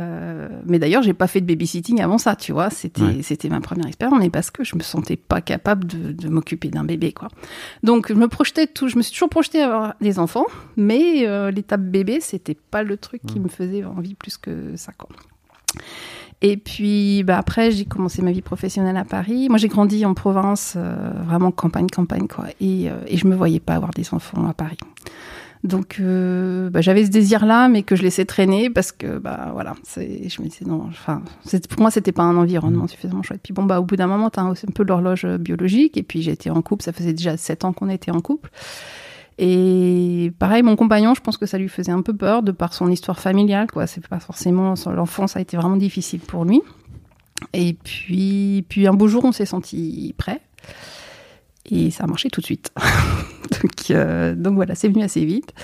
Mais 0.66 0.78
d'ailleurs, 0.78 1.02
j'ai 1.02 1.14
pas 1.14 1.26
fait 1.26 1.40
de 1.40 1.46
babysitting 1.46 2.02
avant 2.02 2.18
ça, 2.18 2.36
tu 2.36 2.52
vois. 2.52 2.68
C'était, 2.68 3.00
Ouais. 3.00 3.22
c'était 3.22 3.48
ma 3.48 3.60
première 3.62 3.86
expérience, 3.86 4.18
mais 4.20 4.28
parce 4.28 4.50
que 4.50 4.62
je 4.62 4.76
me 4.76 4.82
sentais 4.82 5.16
pas 5.16 5.40
capable 5.40 5.86
de, 5.86 6.12
de 6.12 6.28
m'occuper 6.28 6.68
d'un 6.68 6.84
bébé, 6.84 7.12
quoi. 7.12 7.28
Donc, 7.82 8.08
je 8.10 8.14
me 8.14 8.28
projetais 8.28 8.66
tout. 8.66 8.88
Je 8.88 8.98
me 8.98 9.02
suis 9.02 9.12
toujours 9.14 9.30
projetée 9.30 9.62
à 9.62 9.66
avoir 9.66 9.94
des 10.02 10.18
enfants, 10.18 10.44
mais 10.76 11.24
l'étape 11.50 11.80
bébé, 11.80 12.20
c'était 12.20 12.56
pas 12.70 12.82
le 12.82 12.98
truc 12.98 13.22
qui 13.26 13.36
Ouais. 13.36 13.40
me 13.44 13.48
faisait 13.48 13.84
envie 13.84 14.14
plus 14.14 14.36
que 14.36 14.76
ça, 14.76 14.92
quoi. 14.92 15.08
Et 16.42 16.56
puis, 16.56 17.22
bah 17.22 17.36
après, 17.36 17.70
j'ai 17.70 17.84
commencé 17.84 18.22
ma 18.22 18.32
vie 18.32 18.40
professionnelle 18.40 18.96
à 18.96 19.04
Paris. 19.04 19.48
Moi, 19.48 19.58
j'ai 19.58 19.68
grandi 19.68 20.06
en 20.06 20.14
province, 20.14 20.74
euh, 20.76 21.10
vraiment 21.26 21.50
campagne, 21.50 21.88
campagne, 21.88 22.28
quoi. 22.28 22.46
Et, 22.60 22.90
euh, 22.90 22.94
et 23.06 23.18
je 23.18 23.26
me 23.26 23.34
voyais 23.34 23.60
pas 23.60 23.74
avoir 23.74 23.90
des 23.90 24.14
enfants 24.14 24.46
à 24.48 24.54
Paris. 24.54 24.78
Donc, 25.62 25.98
euh, 26.00 26.70
bah, 26.70 26.80
j'avais 26.80 27.04
ce 27.04 27.10
désir-là, 27.10 27.68
mais 27.68 27.82
que 27.82 27.94
je 27.94 28.02
laissais 28.02 28.24
traîner 28.24 28.70
parce 28.70 28.92
que, 28.92 29.18
bah 29.18 29.50
voilà, 29.52 29.74
c'est, 29.82 30.28
je 30.28 30.40
me 30.40 30.48
disais 30.48 30.64
non. 30.64 30.86
Enfin, 30.88 31.22
pour 31.68 31.82
moi, 31.82 31.90
c'était 31.90 32.12
pas 32.12 32.22
un 32.22 32.36
environnement 32.36 32.86
suffisamment 32.86 33.22
chouette. 33.22 33.40
Puis 33.42 33.52
bon, 33.52 33.64
bah 33.64 33.78
au 33.78 33.84
bout 33.84 33.96
d'un 33.96 34.06
moment, 34.06 34.30
t'as 34.30 34.40
un, 34.42 34.52
un 34.52 34.72
peu 34.74 34.82
l'horloge 34.84 35.26
euh, 35.26 35.36
biologique. 35.36 35.98
Et 35.98 36.02
puis 36.02 36.22
j'étais 36.22 36.48
en 36.48 36.62
couple. 36.62 36.82
Ça 36.82 36.92
faisait 36.92 37.12
déjà 37.12 37.36
sept 37.36 37.66
ans 37.66 37.74
qu'on 37.74 37.90
était 37.90 38.10
en 38.10 38.20
couple. 38.20 38.50
Et 39.42 40.32
pareil, 40.38 40.62
mon 40.62 40.76
compagnon, 40.76 41.14
je 41.14 41.22
pense 41.22 41.38
que 41.38 41.46
ça 41.46 41.56
lui 41.56 41.70
faisait 41.70 41.92
un 41.92 42.02
peu 42.02 42.14
peur 42.14 42.42
de 42.42 42.52
par 42.52 42.74
son 42.74 42.90
histoire 42.90 43.18
familiale. 43.18 43.68
C'est 43.86 44.06
pas 44.06 44.20
forcément 44.20 44.74
l'enfance 44.94 45.34
a 45.34 45.40
été 45.40 45.56
vraiment 45.56 45.78
difficile 45.78 46.20
pour 46.20 46.44
lui. 46.44 46.60
Et 47.54 47.72
puis, 47.72 48.66
puis 48.68 48.86
un 48.86 48.92
beau 48.92 49.08
jour, 49.08 49.24
on 49.24 49.32
s'est 49.32 49.46
senti 49.46 50.14
prêt. 50.18 50.42
Et 51.70 51.90
ça 51.90 52.04
a 52.04 52.06
marché 52.06 52.28
tout 52.28 52.42
de 52.42 52.44
suite. 52.44 52.70
donc, 53.62 53.90
euh, 53.90 54.34
donc 54.34 54.56
voilà, 54.56 54.74
c'est 54.74 54.88
venu 54.88 55.02
assez 55.02 55.24
vite. 55.24 55.54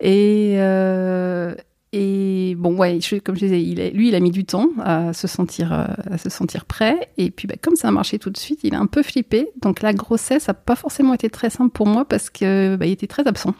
Et, 0.00 0.54
euh, 0.56 1.54
et 1.92 2.31
bon, 2.54 2.76
ouais, 2.76 2.98
je- 3.00 3.16
comme 3.16 3.34
je 3.36 3.40
disais, 3.40 3.62
il 3.62 3.80
est- 3.80 3.90
lui, 3.90 4.08
il 4.08 4.14
a 4.14 4.20
mis 4.20 4.30
du 4.30 4.44
temps 4.44 4.68
à 4.80 5.12
se 5.12 5.26
sentir, 5.26 5.72
euh, 5.72 5.86
à 6.10 6.18
se 6.18 6.30
sentir 6.30 6.64
prêt. 6.64 7.10
Et 7.18 7.30
puis, 7.30 7.46
bah, 7.48 7.54
comme 7.60 7.76
ça 7.76 7.88
a 7.88 7.90
marché 7.90 8.18
tout 8.18 8.30
de 8.30 8.36
suite, 8.38 8.60
il 8.62 8.74
a 8.74 8.78
un 8.80 8.86
peu 8.86 9.02
flippé. 9.02 9.48
Donc 9.60 9.82
la 9.82 9.92
grossesse 9.92 10.48
n'a 10.48 10.54
pas 10.54 10.76
forcément 10.76 11.14
été 11.14 11.28
très 11.30 11.50
simple 11.50 11.70
pour 11.72 11.86
moi 11.86 12.04
parce 12.04 12.30
que 12.30 12.76
bah, 12.76 12.86
il 12.86 12.92
était 12.92 13.06
très 13.06 13.26
absent. 13.26 13.54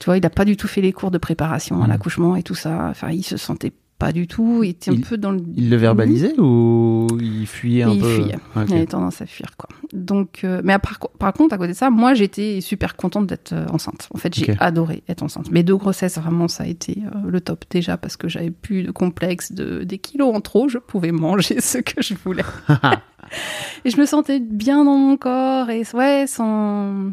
Tu 0.00 0.06
vois, 0.06 0.16
il 0.16 0.22
n'a 0.22 0.30
pas 0.30 0.44
du 0.44 0.56
tout 0.56 0.66
fait 0.68 0.80
les 0.80 0.92
cours 0.92 1.10
de 1.10 1.18
préparation 1.18 1.76
à 1.80 1.84
Mhm. 1.84 1.88
l'accouchement 1.88 2.36
et 2.36 2.42
tout 2.42 2.54
ça. 2.56 2.88
Enfin, 2.90 3.10
il 3.10 3.22
se 3.22 3.36
sentait 3.36 3.72
pas 3.98 4.12
du 4.12 4.26
tout. 4.26 4.62
Il 4.64 4.70
était 4.70 4.90
un 4.90 4.94
Il- 4.94 5.00
peu 5.02 5.16
dans 5.16 5.30
le. 5.30 5.40
il 5.56 5.70
le 5.70 5.76
verbalisait 5.76 6.38
ou 6.38 7.06
il 7.20 7.46
fuyait 7.46 7.84
un 7.84 7.90
Il 7.92 8.00
peu 8.00 8.08
fuyait. 8.14 8.36
Ok. 8.56 8.64
Il 8.68 8.74
avait 8.74 8.86
tendance 8.86 9.22
à 9.22 9.26
fuir, 9.26 9.56
quoi. 9.56 9.68
Donc, 9.92 10.40
euh, 10.44 10.60
mais 10.64 10.72
à 10.72 10.78
par, 10.78 10.98
par 11.18 11.32
contre, 11.32 11.54
à 11.54 11.58
côté 11.58 11.72
de 11.72 11.76
ça, 11.76 11.90
moi, 11.90 12.14
j'étais 12.14 12.60
super 12.60 12.96
contente 12.96 13.26
d'être 13.26 13.52
euh, 13.52 13.66
enceinte. 13.70 14.08
En 14.12 14.18
fait, 14.18 14.34
j'ai 14.34 14.54
adoré 14.58 15.02
être 15.08 15.22
enceinte. 15.22 15.50
Mes 15.50 15.62
deux 15.62 15.76
grossesses, 15.76 16.18
vraiment, 16.18 16.48
ça 16.48 16.64
a 16.64 16.66
été 16.66 16.98
euh, 17.14 17.18
le 17.30 17.40
top 17.40 17.64
déjà 17.70 17.96
parce 17.96 18.16
que 18.16 18.28
j'avais 18.28 18.50
plus 18.50 18.82
de 18.82 18.90
complexe, 18.90 19.52
de 19.52 19.84
des 19.84 19.98
kilos 19.98 20.34
en 20.34 20.40
trop. 20.40 20.68
Je 20.68 20.78
pouvais 20.78 21.12
manger 21.12 21.60
ce 21.60 21.78
que 21.78 22.02
je 22.02 22.14
voulais. 22.24 22.44
et 23.84 23.90
je 23.90 23.98
me 24.00 24.06
sentais 24.06 24.40
bien 24.40 24.84
dans 24.84 24.96
mon 24.98 25.16
corps 25.16 25.70
et 25.70 25.82
ouais, 25.94 26.24
sans 26.26 27.12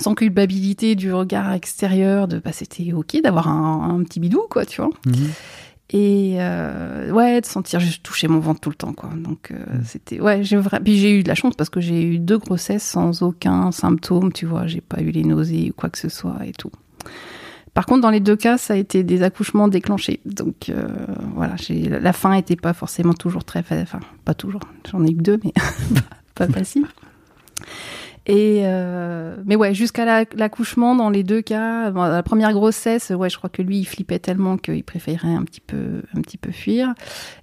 sans 0.00 0.16
culpabilité 0.16 0.96
du 0.96 1.12
regard 1.12 1.52
extérieur 1.52 2.26
de 2.26 2.40
bah 2.40 2.50
c'était 2.50 2.92
ok 2.92 3.20
d'avoir 3.22 3.46
un, 3.46 3.96
un 3.96 4.02
petit 4.02 4.18
bidou 4.18 4.42
quoi 4.50 4.66
tu 4.66 4.80
vois 4.80 4.90
Mhm. 5.06 5.14
Et 5.90 6.36
euh, 6.38 7.10
ouais, 7.12 7.40
de 7.40 7.46
sentir 7.46 7.78
juste 7.78 8.02
toucher 8.02 8.26
mon 8.26 8.38
ventre 8.40 8.60
tout 8.60 8.70
le 8.70 8.74
temps, 8.74 8.94
quoi. 8.94 9.10
Donc 9.14 9.50
euh, 9.50 9.56
Mm. 9.78 9.82
c'était 9.84 10.20
ouais, 10.20 10.42
j'ai 10.42 10.56
vra- 10.56 10.80
puis 10.82 10.96
j'ai 10.98 11.18
eu 11.18 11.22
de 11.22 11.28
la 11.28 11.34
chance 11.34 11.54
parce 11.56 11.68
que 11.70 11.80
j'ai 11.80 12.02
eu 12.02 12.18
deux 12.18 12.38
grossesses 12.38 12.82
sans 12.82 13.22
aucun 13.22 13.70
symptôme, 13.70 14.32
tu 14.32 14.46
vois. 14.46 14.66
J'ai 14.66 14.80
pas 14.80 15.00
eu 15.02 15.10
les 15.10 15.24
nausées 15.24 15.70
ou 15.70 15.72
quoi 15.74 15.90
que 15.90 15.98
ce 15.98 16.08
soit 16.08 16.38
et 16.46 16.52
tout. 16.52 16.70
Par 17.74 17.86
contre, 17.86 18.00
dans 18.02 18.10
les 18.10 18.20
deux 18.20 18.36
cas, 18.36 18.56
ça 18.56 18.74
a 18.74 18.76
été 18.76 19.02
des 19.02 19.22
accouchements 19.22 19.68
déclenchés. 19.68 20.20
Donc 20.24 20.68
euh, 20.70 20.86
voilà, 21.34 21.56
j'ai 21.56 21.88
la 21.88 22.12
fin 22.12 22.32
était 22.34 22.56
pas 22.56 22.72
forcément 22.72 23.14
toujours 23.14 23.44
très, 23.44 23.62
enfin 23.82 24.00
pas 24.24 24.32
toujours. 24.34 24.62
J'en 24.90 25.04
ai 25.04 25.10
eu 25.10 25.16
que 25.16 25.22
deux, 25.22 25.40
mais 25.44 25.52
pas 26.34 26.46
facile. 26.48 26.86
Et 28.26 28.60
euh, 28.64 29.36
mais 29.44 29.54
ouais, 29.54 29.74
jusqu'à 29.74 30.04
la- 30.06 30.24
l'accouchement, 30.34 30.96
dans 30.96 31.10
les 31.10 31.22
deux 31.22 31.42
cas, 31.42 31.90
bon, 31.90 32.02
la 32.04 32.22
première 32.22 32.52
grossesse, 32.54 33.10
ouais, 33.10 33.28
je 33.28 33.36
crois 33.36 33.50
que 33.50 33.60
lui, 33.60 33.78
il 33.80 33.84
flippait 33.84 34.18
tellement 34.18 34.56
qu'il 34.56 34.82
préférait 34.82 35.34
un 35.34 35.42
petit 35.44 35.60
peu, 35.60 36.02
un 36.16 36.20
petit 36.22 36.38
peu 36.38 36.50
fuir. 36.50 36.94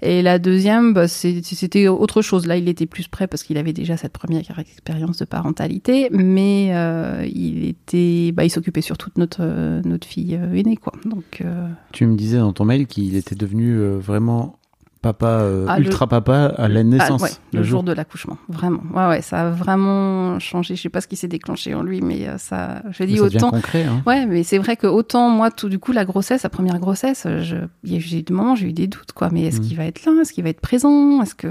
Et 0.02 0.22
la 0.24 0.40
deuxième, 0.40 0.94
bah, 0.94 1.08
c'était 1.08 1.88
autre 1.88 2.22
chose. 2.24 2.48
Là, 2.48 2.58
il 2.58 2.68
était 2.68 2.88
plus 2.88 3.08
prêt 3.08 3.28
parce 3.28 3.44
qu'il 3.44 3.58
avait 3.58 3.74
déjà 3.74 3.96
cette 3.98 4.14
première 4.14 4.42
expérience 4.60 5.18
de 5.18 5.26
parentalité, 5.26 6.10
mais 6.12 6.70
euh, 6.74 7.28
il 7.32 7.66
était, 7.66 8.32
bah, 8.32 8.44
il 8.44 8.50
s'occupait 8.50 8.82
surtout 8.82 9.10
de 9.16 9.20
notre 9.20 9.42
euh, 9.42 9.82
notre 9.86 10.08
fille 10.08 10.36
euh, 10.36 10.54
aînée, 10.56 10.78
quoi. 10.78 10.94
Donc 11.06 11.42
euh, 11.46 11.68
Tu 11.92 12.06
me 12.08 12.16
disais 12.16 12.38
dans 12.40 12.54
ton 12.54 12.66
mail 12.66 12.88
qu'il 12.88 13.16
était 13.16 13.36
devenu 13.36 13.72
euh, 13.78 13.98
vraiment 14.00 14.58
papa, 15.02 15.28
euh, 15.28 15.66
Ah, 15.68 15.80
le- 15.80 15.86
ultra 15.86 16.06
papa 16.08 16.54
à 16.58 16.68
la 16.68 16.84
naissance. 16.84 17.22
ah, 17.22 17.24
ouais, 17.26 17.32
le, 17.54 17.64
jour 17.64 17.82
de 17.84 17.92
l'accouchement, 17.92 18.38
vraiment. 18.50 18.82
Ouais, 18.94 19.08
ouais, 19.08 19.22
ça 19.22 19.48
a 19.48 19.50
vraiment 19.50 20.38
changé. 20.40 20.76
Je 20.76 20.82
sais 20.84 20.90
pas 20.90 21.02
ce 21.02 21.08
qui 21.08 21.16
s'est 21.16 21.28
déclenché 21.28 21.74
en 21.74 21.82
lui, 21.82 22.02
mais 22.02 22.28
euh, 22.28 22.38
ça, 22.38 22.84
je 22.92 23.04
Mais 23.04 23.08
dis 23.08 23.18
ça 23.18 23.24
autant. 23.24 23.50
concret. 23.50 23.84
Hein. 23.84 24.04
Ouais, 24.06 24.26
mais 24.28 24.44
c'est 24.44 24.60
vrai 24.60 24.78
que 24.78 24.86
autant 24.88 25.30
moi, 25.30 25.50
tout 25.52 25.70
du 25.70 25.80
coup, 25.80 25.92
la 25.92 26.06
grossesse, 26.06 26.44
la 26.44 26.50
première 26.50 26.80
grossesse, 26.80 27.26
je, 27.42 27.56
il 27.84 27.92
y 27.92 27.96
a 27.96 28.00
eu 28.00 28.22
des 28.22 28.34
moments, 28.34 28.56
j'ai 28.56 28.68
eu 28.70 28.74
des 28.74 28.88
doutes, 28.88 29.12
quoi. 29.14 29.30
Mais 29.32 29.42
est-ce 29.44 29.60
Mhm. 29.60 29.68
qu'il 29.68 29.78
va 29.78 29.86
être 29.86 30.06
là? 30.06 30.12
Est-ce 30.22 30.34
qu'il 30.34 30.44
va 30.44 30.50
être 30.52 30.62
présent? 30.62 31.22
Est-ce 31.24 31.34
que 31.36 31.48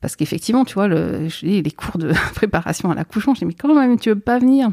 parce 0.00 0.16
qu'effectivement, 0.16 0.64
tu 0.64 0.74
vois, 0.74 0.88
le, 0.88 1.28
je 1.28 1.46
les 1.46 1.70
cours 1.70 1.96
de 1.98 2.12
préparation 2.34 2.90
à 2.90 2.94
l'accouchement, 2.94 3.34
je 3.34 3.40
dis 3.40 3.46
mais 3.46 3.54
quand 3.54 3.74
même, 3.74 3.98
tu 3.98 4.08
veux 4.10 4.18
pas 4.18 4.38
venir? 4.38 4.70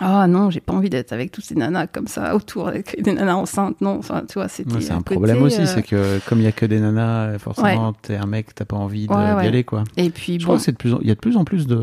Ah 0.00 0.26
non, 0.26 0.50
j'ai 0.50 0.60
pas 0.60 0.72
envie 0.72 0.90
d'être 0.90 1.12
avec 1.12 1.30
toutes 1.30 1.44
ces 1.44 1.54
nanas 1.54 1.86
comme 1.86 2.08
ça 2.08 2.34
autour, 2.34 2.66
avec 2.68 3.00
des 3.00 3.12
nanas 3.12 3.36
enceintes. 3.36 3.80
Non, 3.80 3.96
enfin, 3.98 4.22
tu 4.28 4.34
vois, 4.34 4.48
c'était. 4.48 4.74
Ouais, 4.74 4.80
c'est 4.80 4.92
un 4.92 4.96
un 4.96 5.02
côté, 5.02 5.14
problème 5.14 5.42
aussi, 5.42 5.60
euh, 5.60 5.66
c'est 5.66 5.82
que 5.84 6.18
comme 6.28 6.40
il 6.40 6.44
y 6.44 6.48
a 6.48 6.52
que 6.52 6.66
des 6.66 6.80
nanas, 6.80 7.38
forcément, 7.38 7.92
t'es 7.92 8.16
un 8.16 8.26
mec, 8.26 8.54
t'as 8.54 8.64
pas 8.64 8.76
envie 8.76 9.06
d'y 9.06 9.12
Ouais, 9.14 9.16
aller, 9.16 9.62
quoi. 9.64 9.84
Et 9.96 10.10
puis 10.10 10.34
Je 10.34 10.38
bon, 10.40 10.44
crois 10.44 10.56
que 10.56 10.62
c'est 10.62 10.72
de 10.72 10.76
plus 10.76 10.94
en... 10.94 10.98
il 11.00 11.06
y 11.06 11.10
a 11.12 11.14
de 11.14 11.20
plus 11.20 11.36
en 11.36 11.44
plus 11.44 11.66
de 11.68 11.80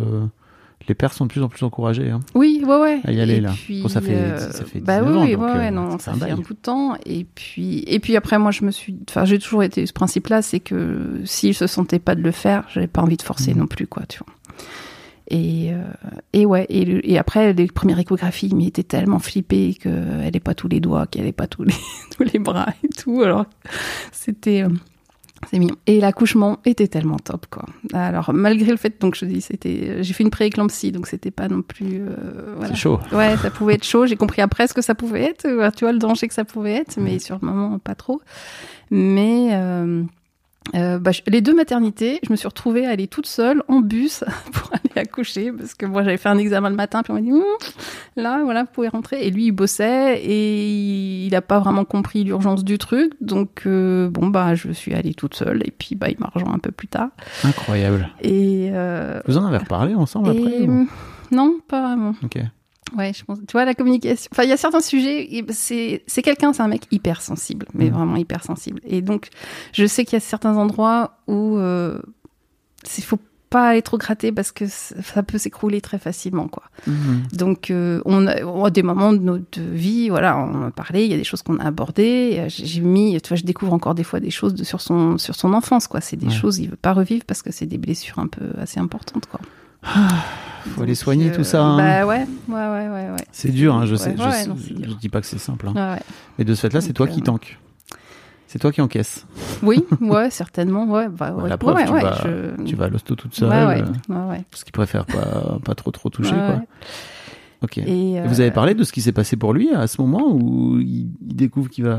les 0.87 0.95
pères 0.95 1.13
sont 1.13 1.25
de 1.27 1.31
plus 1.31 1.43
en 1.43 1.47
plus 1.47 1.63
encouragés. 1.63 2.09
Hein. 2.09 2.21
Oui, 2.33 2.63
ouais, 2.67 2.75
ouais. 2.81 2.99
à 3.05 3.11
y 3.11 3.21
aller, 3.21 3.35
Et 3.35 3.39
là. 3.39 3.51
Puis, 3.53 3.83
Bon, 3.83 3.87
ça 3.87 4.01
fait- 4.01 4.15
euh, 4.15 4.51
ça 4.51 4.65
fait 4.65 4.79
bah 4.79 4.99
19 4.99 5.11
oui, 5.13 5.17
ans, 5.19 5.23
oui, 5.25 5.31
donc, 5.33 5.41
ouais, 5.43 5.67
euh, 5.67 5.71
non, 5.71 5.99
ça 5.99 6.11
un 6.11 6.15
fait 6.15 6.31
un 6.31 6.35
bout 6.37 6.53
de 6.53 6.59
temps. 6.59 6.95
Et 7.05 7.23
puis, 7.35 7.83
et 7.85 7.99
puis 7.99 8.17
après, 8.17 8.39
moi, 8.39 8.49
je 8.49 8.65
me 8.65 8.71
suis, 8.71 8.97
enfin, 9.07 9.23
j'ai 9.23 9.37
toujours 9.37 9.61
été 9.61 9.85
ce 9.85 9.93
principe-là, 9.93 10.41
c'est 10.41 10.59
que 10.59 11.21
s'il 11.23 11.53
se 11.53 11.67
sentait 11.67 11.99
pas 11.99 12.15
de 12.15 12.21
le 12.23 12.31
faire, 12.31 12.63
j'avais 12.73 12.87
pas 12.87 13.03
envie 13.03 13.15
de 13.15 13.21
forcer 13.21 13.53
Mhm. 13.53 13.59
non 13.59 13.67
plus, 13.67 13.85
quoi, 13.85 14.03
tu 14.09 14.19
vois. 14.25 14.33
Et, 15.33 15.71
euh, 15.71 15.77
et 16.33 16.45
ouais, 16.45 16.65
et, 16.69 16.83
le- 16.83 17.09
et 17.09 17.17
après, 17.17 17.53
les 17.53 17.67
premières 17.67 17.97
échographies, 17.99 18.47
il 18.47 18.55
m'était 18.57 18.83
tellement 18.83 19.19
flippé 19.19 19.73
qu'elle 19.81 20.29
n'ait 20.31 20.39
pas 20.41 20.53
tous 20.53 20.67
les 20.67 20.81
doigts, 20.81 21.07
qu'elle 21.07 21.23
n'ait 21.23 21.31
pas 21.31 21.47
tous 21.47 21.63
les, 21.63 21.73
tous 22.17 22.23
les 22.23 22.37
bras 22.37 22.67
et 22.83 22.89
tout. 22.89 23.21
Alors, 23.21 23.45
c'était. 24.11 24.63
euh, 24.63 24.69
c'est 25.49 25.57
mignon. 25.57 25.75
Et 25.87 25.99
l'accouchement 25.99 26.59
était 26.65 26.87
tellement 26.87 27.17
top, 27.17 27.47
quoi. 27.49 27.65
Alors, 27.93 28.31
malgré 28.33 28.69
le 28.69 28.77
fait, 28.77 29.01
donc 29.01 29.15
je 29.15 29.25
dis, 29.25 29.41
c'était, 29.41 30.03
j'ai 30.03 30.13
fait 30.13 30.21
une 30.23 30.29
pré-éclampsie, 30.29 30.91
donc 30.91 31.07
c'était 31.07 31.31
pas 31.31 31.47
non 31.47 31.61
plus, 31.63 32.01
euh, 32.01 32.53
voilà. 32.57 32.75
C'est 32.75 32.79
chaud. 32.81 32.99
Ouais, 33.11 33.35
ça 33.37 33.49
pouvait 33.49 33.73
être 33.75 33.83
chaud. 33.85 34.05
J'ai 34.05 34.17
compris 34.17 34.41
après 34.43 34.67
ce 34.67 34.73
que 34.75 34.83
ça 34.83 34.93
pouvait 34.93 35.23
être, 35.23 35.45
euh, 35.47 35.71
tu 35.75 35.83
vois, 35.85 35.93
le 35.93 35.97
danger 35.99 36.27
que 36.27 36.33
ça 36.35 36.45
pouvait 36.45 36.73
être, 36.73 36.97
mais 36.99 37.17
sur 37.17 37.39
le 37.41 37.47
moment, 37.47 37.79
pas 37.79 37.95
trop. 37.95 38.21
Mais 38.91 39.49
euh, 39.53 40.03
euh, 40.75 40.99
bah, 40.99 41.11
je- 41.11 41.21
les 41.27 41.41
deux 41.41 41.55
maternités, 41.55 42.19
je 42.23 42.31
me 42.31 42.35
suis 42.37 42.47
retrouvée 42.47 42.85
à 42.85 42.91
aller 42.91 43.07
toute 43.07 43.25
seule 43.25 43.63
en 43.67 43.79
bus 43.81 44.23
pour 44.53 44.71
aller 44.73 45.01
accoucher, 45.01 45.51
parce 45.51 45.73
que 45.73 45.85
moi, 45.85 46.03
j'avais 46.03 46.17
fait 46.17 46.29
un 46.29 46.37
examen 46.37 46.69
le 46.69 46.75
matin, 46.75 47.01
puis 47.03 47.11
on 47.11 47.15
m'a 47.15 47.21
dit, 47.21 47.31
là, 48.15 48.41
voilà, 48.43 48.63
vous 48.63 48.69
pouvez 48.71 48.87
rentrer. 48.87 49.25
Et 49.25 49.31
lui, 49.31 49.45
il 49.47 49.51
bossait 49.51 50.21
et 50.23 51.25
il 51.25 51.31
n'a 51.31 51.41
pas 51.41 51.59
vraiment 51.59 51.83
compris 51.85 52.23
l'urgence 52.23 52.63
du 52.63 52.77
truc. 52.77 53.11
Donc, 53.21 53.63
euh, 53.65 54.09
bon, 54.09 54.27
bah, 54.27 54.55
je 54.55 54.71
suis 54.71 54.93
allée 54.93 55.13
toute 55.13 55.33
seule, 55.35 55.61
et 55.65 55.71
puis, 55.71 55.95
bah, 55.95 56.09
il 56.09 56.17
m'a 56.19 56.29
rejoint 56.33 56.53
un 56.53 56.59
peu 56.59 56.71
plus 56.71 56.87
tard. 56.87 57.09
Incroyable. 57.43 58.09
Et, 58.21 58.69
euh, 58.71 59.19
Vous 59.27 59.37
en 59.37 59.45
avez 59.45 59.57
reparlé 59.57 59.95
ensemble 59.95 60.29
après 60.29 60.61
ou- 60.61 60.87
non, 61.31 61.55
pas 61.67 61.81
vraiment. 61.81 62.13
Ok. 62.23 62.37
Ouais, 62.97 63.13
je 63.13 63.23
pense. 63.23 63.39
Tu 63.47 63.51
vois, 63.53 63.65
la 63.65 63.73
communication. 63.73 64.29
Enfin, 64.33 64.43
il 64.43 64.49
y 64.49 64.53
a 64.53 64.57
certains 64.57 64.81
sujets. 64.81 65.35
et 65.37 65.45
C'est 65.51 66.03
c'est 66.07 66.21
quelqu'un, 66.21 66.53
c'est 66.53 66.61
un 66.63 66.67
mec 66.67 66.83
hyper 66.91 67.21
sensible, 67.21 67.67
mais 67.73 67.85
Mhm. 67.85 67.93
vraiment 67.93 68.15
hyper 68.17 68.43
sensible. 68.43 68.79
Et 68.85 69.01
donc, 69.01 69.29
je 69.73 69.85
sais 69.85 70.03
qu'il 70.05 70.13
y 70.13 70.17
a 70.17 70.19
certains 70.19 70.55
endroits 70.57 71.17
où 71.27 71.57
euh, 71.57 71.99
il 72.97 73.03
faut 73.03 73.19
pas 73.49 73.67
aller 73.69 73.81
trop 73.81 73.97
gratter 73.97 74.31
parce 74.31 74.53
que 74.53 74.65
ça 74.67 75.23
peut 75.23 75.37
s'écrouler 75.37 75.81
très 75.81 75.99
facilement, 75.99 76.47
quoi. 76.47 76.63
Mhm. 76.87 77.23
Donc, 77.33 77.69
euh, 77.69 78.01
on, 78.05 78.25
a, 78.25 78.43
on 78.45 78.63
a 78.63 78.69
des 78.69 78.81
moments 78.81 79.11
de 79.11 79.17
notre 79.19 79.59
vie, 79.59 80.07
voilà, 80.07 80.37
on 80.37 80.63
a 80.67 80.71
parlé, 80.71 81.03
il 81.03 81.11
y 81.11 81.13
a 81.13 81.17
des 81.17 81.25
choses 81.25 81.41
qu'on 81.41 81.59
a 81.59 81.65
abordées. 81.65 82.37
euh, 82.39 82.45
J'ai 82.47 82.65
j'ai 82.65 82.79
mis, 82.81 83.19
tu 83.21 83.27
vois, 83.27 83.35
je 83.35 83.43
découvre 83.43 83.73
encore 83.73 83.93
des 83.93 84.05
fois 84.05 84.21
des 84.21 84.31
choses 84.31 84.53
de, 84.53 84.63
sur 84.63 84.79
son 84.79 85.17
sur 85.17 85.35
son 85.35 85.53
enfance, 85.53 85.87
quoi. 85.87 85.99
C'est 85.99 86.15
des 86.15 86.27
Ouais. 86.27 86.31
choses 86.33 86.59
il 86.59 86.69
veut 86.69 86.77
pas 86.77 86.93
revivre 86.93 87.25
parce 87.25 87.41
que 87.41 87.51
c'est 87.51 87.65
des 87.65 87.77
blessures 87.77 88.19
un 88.19 88.27
peu 88.27 88.45
assez 88.57 88.79
importantes, 88.79 89.25
quoi. 89.27 89.41
Faut 89.83 90.83
aller 90.83 90.95
soigner 90.95 91.31
euh, 91.31 91.35
tout 91.35 91.43
ça. 91.43 91.63
hein. 91.63 91.77
Bah 91.77 92.05
ouais, 92.05 92.25
ouais, 92.47 92.53
ouais, 92.55 92.89
ouais, 92.89 93.09
ouais. 93.11 93.25
C'est 93.31 93.49
dur, 93.51 93.75
hein, 93.75 93.85
je 93.85 93.95
sais. 93.95 94.15
je, 94.17 94.29
sais- 94.31 94.47
non, 94.47 94.55
je 94.57 94.93
dis 94.95 95.09
pas 95.09 95.21
que 95.21 95.27
c'est 95.27 95.39
simple. 95.39 95.67
hein. 95.75 95.97
Mais 96.37 96.45
de 96.45 96.53
ce 96.53 96.61
fait-là, 96.61 96.81
c'est 96.81 96.93
toi 96.93 97.07
qui 97.07 97.19
euh, 97.21 97.23
tank. 97.23 97.59
C'est 98.47 98.59
toi 98.59 98.71
qui 98.71 98.81
encaisse. 98.81 99.25
Oui, 99.63 99.83
ouais, 100.01 100.29
certainement, 100.29 100.85
ouais. 100.85 101.07
Bah, 101.07 101.31
Ouais, 101.33 101.43
ouais. 101.43 101.49
la 101.49 101.57
preuve, 101.57 101.75
ouais, 101.77 101.85
tu, 101.85 101.91
ouais, 101.93 102.01
vas, 102.01 102.17
je- 102.23 102.63
tu 102.63 102.75
vas 102.75 102.85
à 102.85 102.89
l'hosto 102.89 103.15
toute 103.15 103.33
seule. 103.33 103.49
Ouais, 103.49 103.65
ouais, 103.65 103.81
euh. 104.09 104.37
Parce 104.51 104.63
qu'il 104.65 104.73
préfère 104.73 105.05
pas, 105.05 105.57
pas 105.63 105.73
trop 105.73 105.91
trop 105.91 106.09
toucher. 106.09 106.35
Quoi. 106.35 106.61
Ok. 107.63 107.77
Et, 107.77 108.13
Et 108.15 108.21
Vous 108.21 108.39
euh, 108.39 108.43
avez 108.43 108.51
parlé 108.51 108.73
de 108.75 108.83
ce 108.83 108.91
qui 108.91 109.01
s'est 109.01 109.13
passé 109.13 109.37
pour 109.37 109.53
lui 109.53 109.73
à 109.73 109.87
ce 109.87 110.01
moment 110.01 110.27
où 110.31 110.79
il, 110.79 111.11
il 111.27 111.35
découvre 111.35 111.69
qu'il 111.69 111.85
va, 111.85 111.97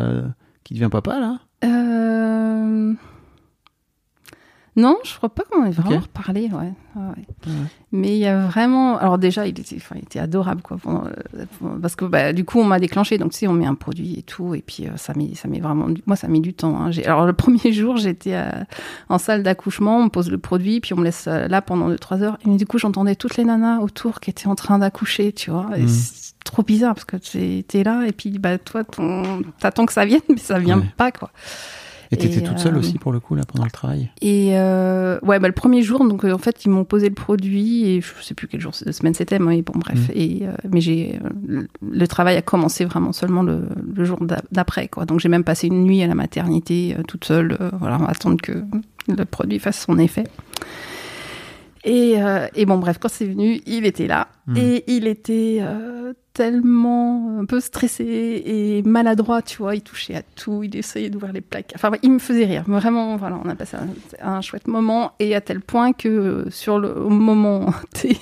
qu'il 0.62 0.77
devient 0.77 0.90
papa 0.90 1.18
là? 1.18 1.38
Euh, 1.64 2.92
Non, 4.75 4.97
je 5.05 5.15
crois 5.17 5.29
pas 5.29 5.43
qu'on 5.51 5.67
ait 5.67 5.71
vraiment 5.71 5.97
Ok. 5.99 6.03
reparlé, 6.05 6.49
ouais. 6.51 6.73
ouais. 6.97 7.53
Mais 7.93 8.13
il 8.17 8.21
y 8.21 8.27
a 8.27 8.47
vraiment. 8.47 8.97
Alors, 8.97 9.19
déjà, 9.19 9.47
il 9.47 9.51
était, 9.61 9.77
enfin, 9.77 9.97
il 9.99 10.05
était 10.05 10.19
adorable, 10.19 10.63
quoi. 10.63 10.79
pendant, 10.83 11.05
euh, 11.07 11.45
Parce 11.83 11.95
que, 11.95 12.07
bah, 12.07 12.33
du 12.33 12.47
coup, 12.47 12.59
on 12.59 12.65
m'a 12.65 12.79
déclenché. 12.81 13.19
Donc, 13.19 13.33
tu 13.33 13.39
sais, 13.41 13.47
on 13.49 13.53
met 13.53 13.67
un 13.67 13.75
produit 13.75 14.19
et 14.19 14.23
tout. 14.23 14.55
Et 14.55 14.63
puis, 14.63 14.87
euh, 14.87 14.97
ça 14.97 15.13
met, 15.15 15.35
ça 15.35 15.47
met 15.47 15.61
vraiment. 15.61 15.91
du- 15.91 16.03
Moi, 16.07 16.17
ça 16.17 16.27
met 16.27 16.41
du 16.41 16.55
temps. 16.55 16.75
hein. 16.81 16.91
Alors, 17.05 17.27
le 17.27 17.33
premier 17.35 17.71
jour, 17.71 17.99
j'étais 17.99 18.33
à- 18.35 18.65
en 19.11 19.19
salle 19.19 19.43
d'accouchement. 19.43 19.99
On 19.99 20.05
me 20.05 20.09
pose 20.09 20.31
le 20.31 20.39
produit. 20.39 20.81
Puis, 20.81 20.95
on 20.95 20.97
me 20.97 21.05
laisse 21.05 21.27
euh, 21.29 21.49
là 21.49 21.61
pendant 21.61 21.91
2-3 21.91 22.23
heures. 22.23 22.39
Et 22.47 22.57
du 22.57 22.65
coup, 22.67 22.79
j'entendais 22.79 23.15
toutes 23.15 23.37
les 23.37 23.45
nanas 23.45 23.81
autour 23.81 24.21
qui 24.21 24.31
étaient 24.31 24.47
en 24.49 24.55
train 24.55 24.79
d'accoucher, 24.79 25.33
tu 25.35 25.51
vois. 25.51 25.67
Mhm. 25.77 25.87
c'est 25.89 26.33
trop 26.45 26.63
bizarre 26.63 26.95
parce 26.95 27.05
que 27.05 27.17
tu 27.19 27.39
es 27.79 27.85
là. 27.85 28.05
Et 28.07 28.13
puis, 28.13 28.39
bah, 28.39 28.57
toi, 28.57 28.85
ton... 28.85 29.43
t'attends 29.61 29.85
que 29.85 29.93
ça 29.93 30.07
vienne, 30.07 30.23
mais 30.31 30.39
ça 30.39 30.59
vient 30.59 30.79
Ouais. 30.79 30.91
pas, 30.97 31.13
quoi. 31.13 31.31
Et 32.12 32.16
t'étais 32.16 32.38
Et, 32.40 32.42
toute 32.42 32.59
seule 32.59 32.75
euh, 32.77 32.79
aussi 32.79 32.98
pour 32.98 33.11
le 33.11 33.20
coup 33.20 33.35
là 33.35 33.42
pendant 33.51 33.64
le 33.64 33.70
travail? 33.70 34.11
Et 34.20 34.51
euh, 34.53 35.18
ouais, 35.22 35.38
bah, 35.40 35.48
le 35.48 35.55
premier 35.55 35.83
jour, 35.83 36.07
donc 36.07 36.25
en 36.25 36.38
fait, 36.38 36.64
ils 36.64 36.68
m'ont 36.68 36.85
posé 36.85 37.09
le 37.09 37.14
produit 37.14 37.87
et 37.88 38.01
je 38.03 38.22
sais 38.22 38.35
plus 38.35 38.46
quel 38.48 38.61
jour 38.61 38.72
de 38.85 38.92
semaine 38.92 39.14
c'était, 39.14 39.38
mais 39.38 39.62
bon, 39.62 39.72
bref. 39.77 40.09
Mm. 40.09 40.12
Et 40.14 40.40
euh, 40.42 40.53
mais 40.70 40.81
j'ai 40.81 41.18
le- 41.46 42.07
travail 42.07 42.37
a 42.37 42.42
commencé 42.42 42.85
vraiment 42.85 43.12
seulement 43.12 43.42
le, 43.42 43.62
le 43.94 44.05
jour 44.05 44.18
d'a- 44.22 44.42
d'après, 44.53 44.88
quoi. 44.88 45.07
Donc 45.07 45.20
j'ai 45.20 45.29
même 45.29 45.44
passé 45.44 45.66
une 45.68 45.85
nuit 45.85 46.03
à 46.03 46.07
la 46.07 46.14
maternité 46.14 46.94
toute 47.09 47.25
seule, 47.25 47.57
voilà, 47.81 47.96
à 47.96 48.11
attendre 48.11 48.40
que 48.42 48.62
le 49.09 49.25
produit 49.25 49.59
fasse 49.59 49.81
son 49.85 49.98
effet. 49.98 50.25
Et, 51.85 52.14
euh, 52.22 52.46
et 52.55 52.64
bon, 52.66 52.79
bref, 52.79 52.98
quand 53.01 53.09
c'est 53.09 53.27
venu, 53.27 53.61
il 53.66 53.87
était 53.87 54.07
là. 54.07 54.29
Mm. 54.46 54.57
Et 54.57 54.85
il 54.87 55.07
était 55.07 55.59
euh, 55.62 56.12
tellement 56.35 57.38
un 57.40 57.45
peu 57.45 57.61
stressé 57.61 58.05
et 58.45 58.83
maladroit, 58.83 59.42
tu 59.42 59.59
vois. 59.59 59.75
Il 59.75 59.83
touchait 59.83 60.14
à 60.14 60.23
tout, 60.23 60.62
il 60.62 60.75
essayait 60.77 61.11
d'ouvrir 61.11 61.33
les 61.33 61.40
plaques. 61.40 61.73
Enfin, 61.75 61.90
il 62.03 62.11
me 62.12 62.18
faisait 62.18 62.45
rire. 62.47 62.64
Vraiment, 62.66 63.16
voilà, 63.16 63.38
on 63.45 63.49
a 63.49 63.55
passé 63.55 63.77
un, 63.77 64.29
un 64.37 64.40
chouette 64.40 64.66
moment. 64.68 65.12
Et 65.18 65.35
à 65.35 65.40
tel 65.40 65.61
point 65.61 65.92
que 65.92 66.09
euh, 66.09 66.51
sur 66.51 66.79
le 66.79 66.97
au 66.97 67.09
moment 67.11 67.73
T, 67.95 68.16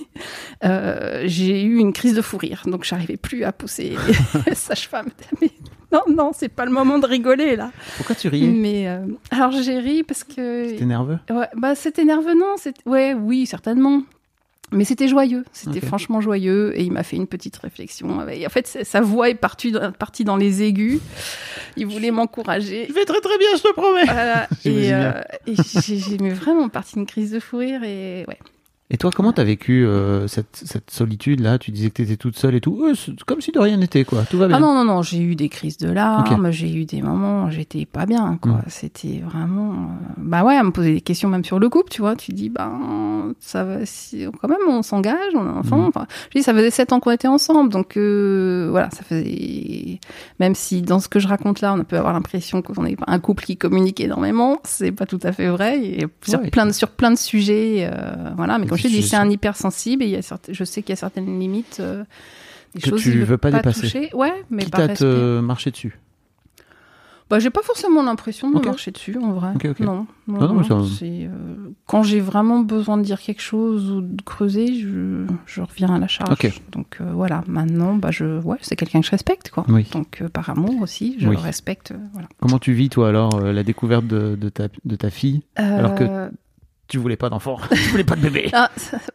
euh, 0.64 1.22
j'ai 1.26 1.62
eu 1.62 1.76
une 1.78 1.92
crise 1.92 2.14
de 2.14 2.22
fou 2.22 2.36
rire. 2.36 2.62
Donc, 2.66 2.84
j'arrivais 2.84 3.16
plus 3.16 3.44
à 3.44 3.52
pousser. 3.52 3.94
Sage-femme, 4.52 5.08
mais 5.40 5.50
non, 5.92 6.02
non, 6.08 6.30
c'est 6.34 6.48
pas 6.48 6.64
le 6.64 6.70
moment 6.70 6.98
de 6.98 7.06
rigoler, 7.06 7.56
là. 7.56 7.70
Pourquoi 7.96 8.14
tu 8.14 8.28
riais? 8.28 8.46
Mais 8.48 8.88
euh, 8.88 9.06
alors, 9.30 9.50
j'ai 9.52 9.78
ri 9.78 10.02
parce 10.04 10.24
que. 10.24 10.76
T'es 10.76 10.84
nerveux? 10.84 11.18
Ouais, 11.30 11.48
bah 11.56 11.74
c'était 11.74 12.04
nerveux, 12.04 12.34
non 12.34 12.54
c'est- 12.56 12.74
Ouais, 12.86 13.14
oui, 13.14 13.46
certainement. 13.46 14.02
Mais 14.72 14.84
c'était 14.84 15.08
joyeux, 15.08 15.44
c'était 15.52 15.80
franchement 15.80 16.20
joyeux, 16.20 16.78
et 16.78 16.82
il 16.82 16.92
m'a 16.92 17.02
fait 17.02 17.16
une 17.16 17.26
petite 17.26 17.56
réflexion. 17.56 18.28
Et 18.28 18.46
en 18.46 18.50
fait, 18.50 18.66
sa 18.84 19.00
voix 19.00 19.28
est 19.28 19.34
partie 19.34 19.72
dans, 19.72 19.90
partie 19.92 20.24
dans 20.24 20.36
les 20.36 20.62
aigus. 20.62 21.00
Il 21.76 21.86
voulait 21.86 22.10
m'encourager. 22.10 22.86
Je 22.88 22.92
vais 22.92 23.04
très 23.04 23.20
très 23.20 23.36
bien, 23.38 23.48
je 23.56 23.62
te 23.62 23.72
promets 23.72 24.04
Voilà. 24.04 24.48
Et 24.64 24.92
euh, 24.92 25.20
et 25.46 25.54
j'ai 25.82 26.16
vraiment 26.30 26.68
parti 26.68 26.96
une 26.96 27.06
crise 27.06 27.32
de 27.32 27.40
fou 27.40 27.58
rire, 27.58 27.82
et 27.82 28.24
ouais. 28.28 28.38
Et 28.92 28.96
toi, 28.96 29.10
comment 29.14 29.32
t'as 29.32 29.44
vécu 29.44 29.86
euh, 29.86 30.26
cette, 30.26 30.48
cette 30.64 30.90
solitude-là 30.90 31.58
Tu 31.58 31.70
disais 31.70 31.90
que 31.90 31.94
t'étais 31.94 32.16
toute 32.16 32.36
seule 32.36 32.56
et 32.56 32.60
tout. 32.60 32.92
C'est 32.96 33.22
comme 33.22 33.40
si 33.40 33.52
de 33.52 33.60
rien 33.60 33.76
n'était, 33.76 34.04
quoi. 34.04 34.22
Tout 34.28 34.36
va 34.36 34.48
bien. 34.48 34.56
Ah 34.56 34.60
non, 34.60 34.74
non, 34.74 34.84
non, 34.84 35.00
j'ai 35.02 35.20
eu 35.20 35.36
des 35.36 35.48
crises 35.48 35.76
de 35.78 35.88
larmes, 35.90 36.50
j'ai 36.50 36.74
eu 36.74 36.86
des 36.86 37.00
moments 37.00 37.44
où 37.44 37.50
j'étais 37.52 37.86
pas 37.86 38.04
bien, 38.04 38.36
quoi. 38.42 38.52
Mm. 38.52 38.62
C'était 38.66 39.22
vraiment. 39.24 39.72
euh, 39.72 40.14
Bah 40.18 40.42
ouais, 40.42 40.56
à 40.56 40.64
me 40.64 40.72
poser 40.72 40.94
des 40.94 41.00
questions 41.02 41.28
même 41.28 41.44
sur 41.44 41.60
le 41.60 41.68
couple, 41.68 41.90
tu 41.90 42.00
vois. 42.00 42.16
Tu 42.16 42.32
dis, 42.32 42.48
ben, 42.48 43.32
ça 43.38 43.62
va, 43.64 43.86
si, 43.86 44.26
quand 44.42 44.48
même, 44.48 44.58
on 44.68 44.82
s'engage, 44.82 45.34
on 45.34 45.40
a 45.46 45.50
un 45.50 45.56
enfant. 45.58 45.78
Mm. 45.78 45.84
Enfin, 45.86 46.06
je 46.32 46.38
dis, 46.38 46.42
ça 46.42 46.52
faisait 46.52 46.70
sept 46.70 46.92
ans 46.92 46.98
qu'on 46.98 47.12
était 47.12 47.28
ensemble, 47.28 47.70
donc 47.70 47.96
euh, 47.96 48.66
voilà, 48.70 48.90
ça 48.90 49.04
faisait. 49.04 50.00
Même 50.40 50.56
si 50.56 50.82
dans 50.82 50.98
ce 50.98 51.08
que 51.08 51.20
je 51.20 51.28
raconte 51.28 51.60
là, 51.60 51.74
on 51.78 51.84
peut 51.84 51.96
avoir 51.96 52.12
l'impression 52.12 52.60
qu'on 52.60 52.84
est 52.86 52.96
un 53.06 53.18
couple 53.20 53.44
qui 53.44 53.56
communique 53.56 54.00
énormément, 54.00 54.58
c'est 54.64 54.90
pas 54.90 55.06
tout 55.06 55.20
à 55.22 55.30
fait 55.30 55.48
vrai. 55.48 55.78
Et 55.80 56.06
sur, 56.22 56.40
Ouais. 56.40 56.50
plein 56.50 56.66
de, 56.66 56.72
sur 56.72 56.88
plein 56.88 57.10
de 57.12 57.18
sujets, 57.18 57.88
euh, 57.92 58.30
voilà. 58.36 58.58
Mais 58.58 58.66
Et 58.66 58.68
dis, 58.88 59.00
tu- 59.00 59.02
c'est 59.08 59.16
un 59.16 59.28
hypersensible 59.30 60.02
et 60.02 60.06
il 60.06 60.12
y 60.12 60.16
a 60.16 60.22
certaines, 60.22 60.54
je 60.54 60.64
sais 60.64 60.82
qu'il 60.82 60.90
y 60.90 60.94
a 60.94 60.96
certaines 60.96 61.38
limites. 61.38 61.78
euh, 61.80 62.04
des 62.74 62.80
Que 62.82 62.90
choses 62.90 63.02
tu 63.02 63.10
veut 63.10 63.24
veux 63.24 63.38
pas 63.38 63.50
dépasser. 63.50 63.80
toucher. 63.80 64.10
Ouais, 64.14 64.32
mais 64.48 64.62
Quitte 64.62 64.72
par 64.72 64.80
à 64.82 64.86
respect. 64.86 65.04
te 65.04 65.40
marcher 65.40 65.70
dessus. 65.72 65.98
Bah, 67.28 67.38
j'ai 67.38 67.50
pas 67.50 67.62
forcément 67.62 68.02
l'impression 68.02 68.50
de 68.50 68.58
marcher 68.64 68.90
dessus, 68.90 69.16
en 69.22 69.32
vrai. 69.32 69.52
Non, 69.78 69.86
non, 69.86 70.06
Non, 70.26 70.40
non, 70.48 70.54
mais 70.54 70.68
non, 70.68 70.84
ça- 70.84 70.94
c'est, 70.98 71.26
euh, 71.26 71.30
quand 71.86 72.02
j'ai 72.02 72.18
vraiment 72.18 72.58
besoin 72.60 72.96
de 72.96 73.02
dire 73.04 73.20
quelque 73.20 73.40
chose 73.42 73.88
ou 73.92 74.00
de 74.00 74.20
creuser, 74.22 74.74
je, 74.74 75.26
je 75.46 75.60
reviens 75.60 75.94
à 75.94 75.98
la 76.00 76.08
charge. 76.08 76.60
Donc 76.72 76.98
euh, 77.00 77.12
voilà, 77.12 77.44
maintenant, 77.46 77.94
bah, 77.94 78.10
je, 78.10 78.40
ouais, 78.40 78.56
c'est 78.62 78.74
quelqu'un 78.74 78.98
que 79.00 79.06
je 79.06 79.12
respecte, 79.12 79.50
quoi. 79.50 79.64
Oui. 79.68 79.86
Donc 79.92 80.22
euh, 80.22 80.28
par 80.28 80.50
amour 80.50 80.80
aussi, 80.82 81.14
je 81.20 81.28
Oui. 81.28 81.36
le 81.36 81.40
respecte. 81.40 81.94
voilà. 82.12 82.28
Comment 82.40 82.58
tu 82.58 82.72
vis, 82.72 82.88
toi, 82.88 83.08
alors, 83.10 83.40
la 83.40 83.62
découverte 83.62 84.08
de, 84.08 84.34
de, 84.34 84.48
ta, 84.48 84.66
de 84.84 84.96
ta 84.96 85.10
fille 85.10 85.42
Alors 85.54 85.94
que- 85.94 86.30
Tu 86.90 86.98
voulais 86.98 87.16
pas 87.16 87.30
d'enfant. 87.30 87.56
tu 87.70 87.76
voulais 87.90 88.04
pas 88.04 88.16
de 88.16 88.20
bébé. 88.20 88.50
ah, 88.52 88.70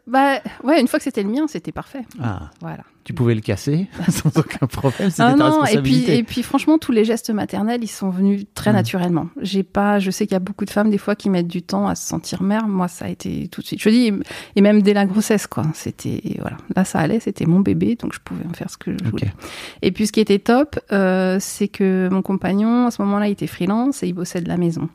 bah, 0.08 0.40
ouais, 0.64 0.82
une 0.82 0.88
fois 0.88 0.98
que 0.98 1.04
c'était 1.04 1.22
le 1.24 1.30
mien, 1.30 1.46
c'était 1.48 1.72
parfait. 1.74 2.06
Ah, 2.22 2.50
Voilà. 2.62 2.84
tu 3.04 3.14
pouvais 3.14 3.36
le 3.36 3.42
casser 3.42 3.88
sans 4.10 4.36
aucun 4.38 4.66
problème. 4.66 5.10
C'était 5.10 5.24
Ah 5.24 5.32
ta 5.32 5.36
non, 5.38 5.48
et 5.48 5.52
puis, 5.52 5.60
responsabilité. 5.62 6.18
et 6.18 6.24
puis 6.24 6.42
franchement, 6.42 6.78
tous 6.78 6.92
les 6.94 7.04
gestes 7.06 7.30
maternels, 7.32 7.82
ils 7.84 7.88
sont 7.88 8.10
venus 8.10 8.46
très 8.56 8.72
Mm. 8.72 8.76
naturellement. 8.76 9.28
J'ai 9.42 9.64
pas, 9.64 10.00
je 10.00 10.10
sais 10.10 10.26
qu'il 10.26 10.34
y 10.34 10.38
a 10.38 10.40
beaucoup 10.40 10.64
de 10.66 10.70
femmes 10.70 10.90
des 10.90 10.98
fois 10.98 11.16
qui 11.16 11.30
mettent 11.30 11.48
du 11.50 11.62
temps 11.62 11.88
à 11.88 11.96
se 11.96 12.08
sentir 12.08 12.42
mère. 12.44 12.68
Moi, 12.68 12.88
ça 12.88 13.06
a 13.06 13.10
été 13.10 13.48
tout 13.50 13.60
de 13.62 13.68
suite. 13.68 13.82
Je 13.82 13.90
dis, 13.90 14.12
et 14.56 14.62
même 14.62 14.82
dès 14.82 14.94
la 14.94 15.06
grossesse, 15.06 15.46
quoi. 15.46 15.64
C'était 15.74 16.22
voilà, 16.40 16.56
là 16.76 16.86
ça 16.86 17.00
allait, 17.00 17.20
c'était 17.20 17.46
mon 17.46 17.60
bébé, 17.60 17.96
donc 17.96 18.14
je 18.14 18.20
pouvais 18.24 18.46
en 18.50 18.54
faire 18.54 18.70
ce 18.70 18.78
que 18.78 18.92
je 18.98 19.10
voulais. 19.10 19.34
Et 19.82 19.92
puis 19.92 20.08
ce 20.08 20.14
qui 20.14 20.22
était 20.22 20.40
top, 20.40 20.80
euh, 20.94 21.38
c'est 21.42 21.68
que 21.68 22.08
mon 22.10 22.22
compagnon, 22.22 22.88
à 22.88 22.92
ce 22.92 23.02
moment-là, 23.02 23.28
il 23.28 23.32
était 23.34 23.48
freelance 23.48 24.02
et 24.02 24.08
il 24.08 24.14
bossait 24.14 24.40
de 24.42 24.48
la 24.48 24.56
maison. 24.58 24.88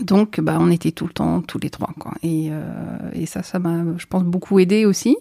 Donc, 0.00 0.40
bah, 0.40 0.58
on 0.60 0.70
était 0.70 0.92
tout 0.92 1.06
le 1.06 1.12
temps, 1.12 1.40
tous 1.42 1.58
les 1.58 1.70
trois, 1.70 1.92
quoi. 1.98 2.12
Et, 2.22 2.48
euh, 2.50 2.62
et 3.12 3.26
ça, 3.26 3.42
ça 3.42 3.58
m'a, 3.58 3.84
je 3.96 4.06
pense, 4.06 4.24
beaucoup 4.24 4.58
aidé 4.58 4.84
aussi. 4.84 5.16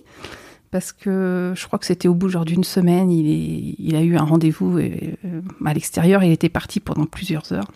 Parce 0.71 0.91
que 0.91 1.53
je 1.55 1.65
crois 1.67 1.79
que 1.79 1.85
c'était 1.85 2.09
au 2.09 2.13
bout 2.15 2.27
genre 2.27 2.43
d'une 2.43 2.65
semaine, 2.65 3.09
il, 3.09 3.29
est, 3.29 3.75
il 3.79 3.95
a 3.95 4.01
eu 4.01 4.17
un 4.17 4.23
rendez-vous 4.23 4.77
euh, 4.77 5.41
à 5.65 5.73
l'extérieur, 5.73 6.21
il 6.23 6.31
était 6.31 6.49
parti 6.49 6.81
pendant 6.81 7.05
plusieurs 7.05 7.53
heures. 7.53 7.71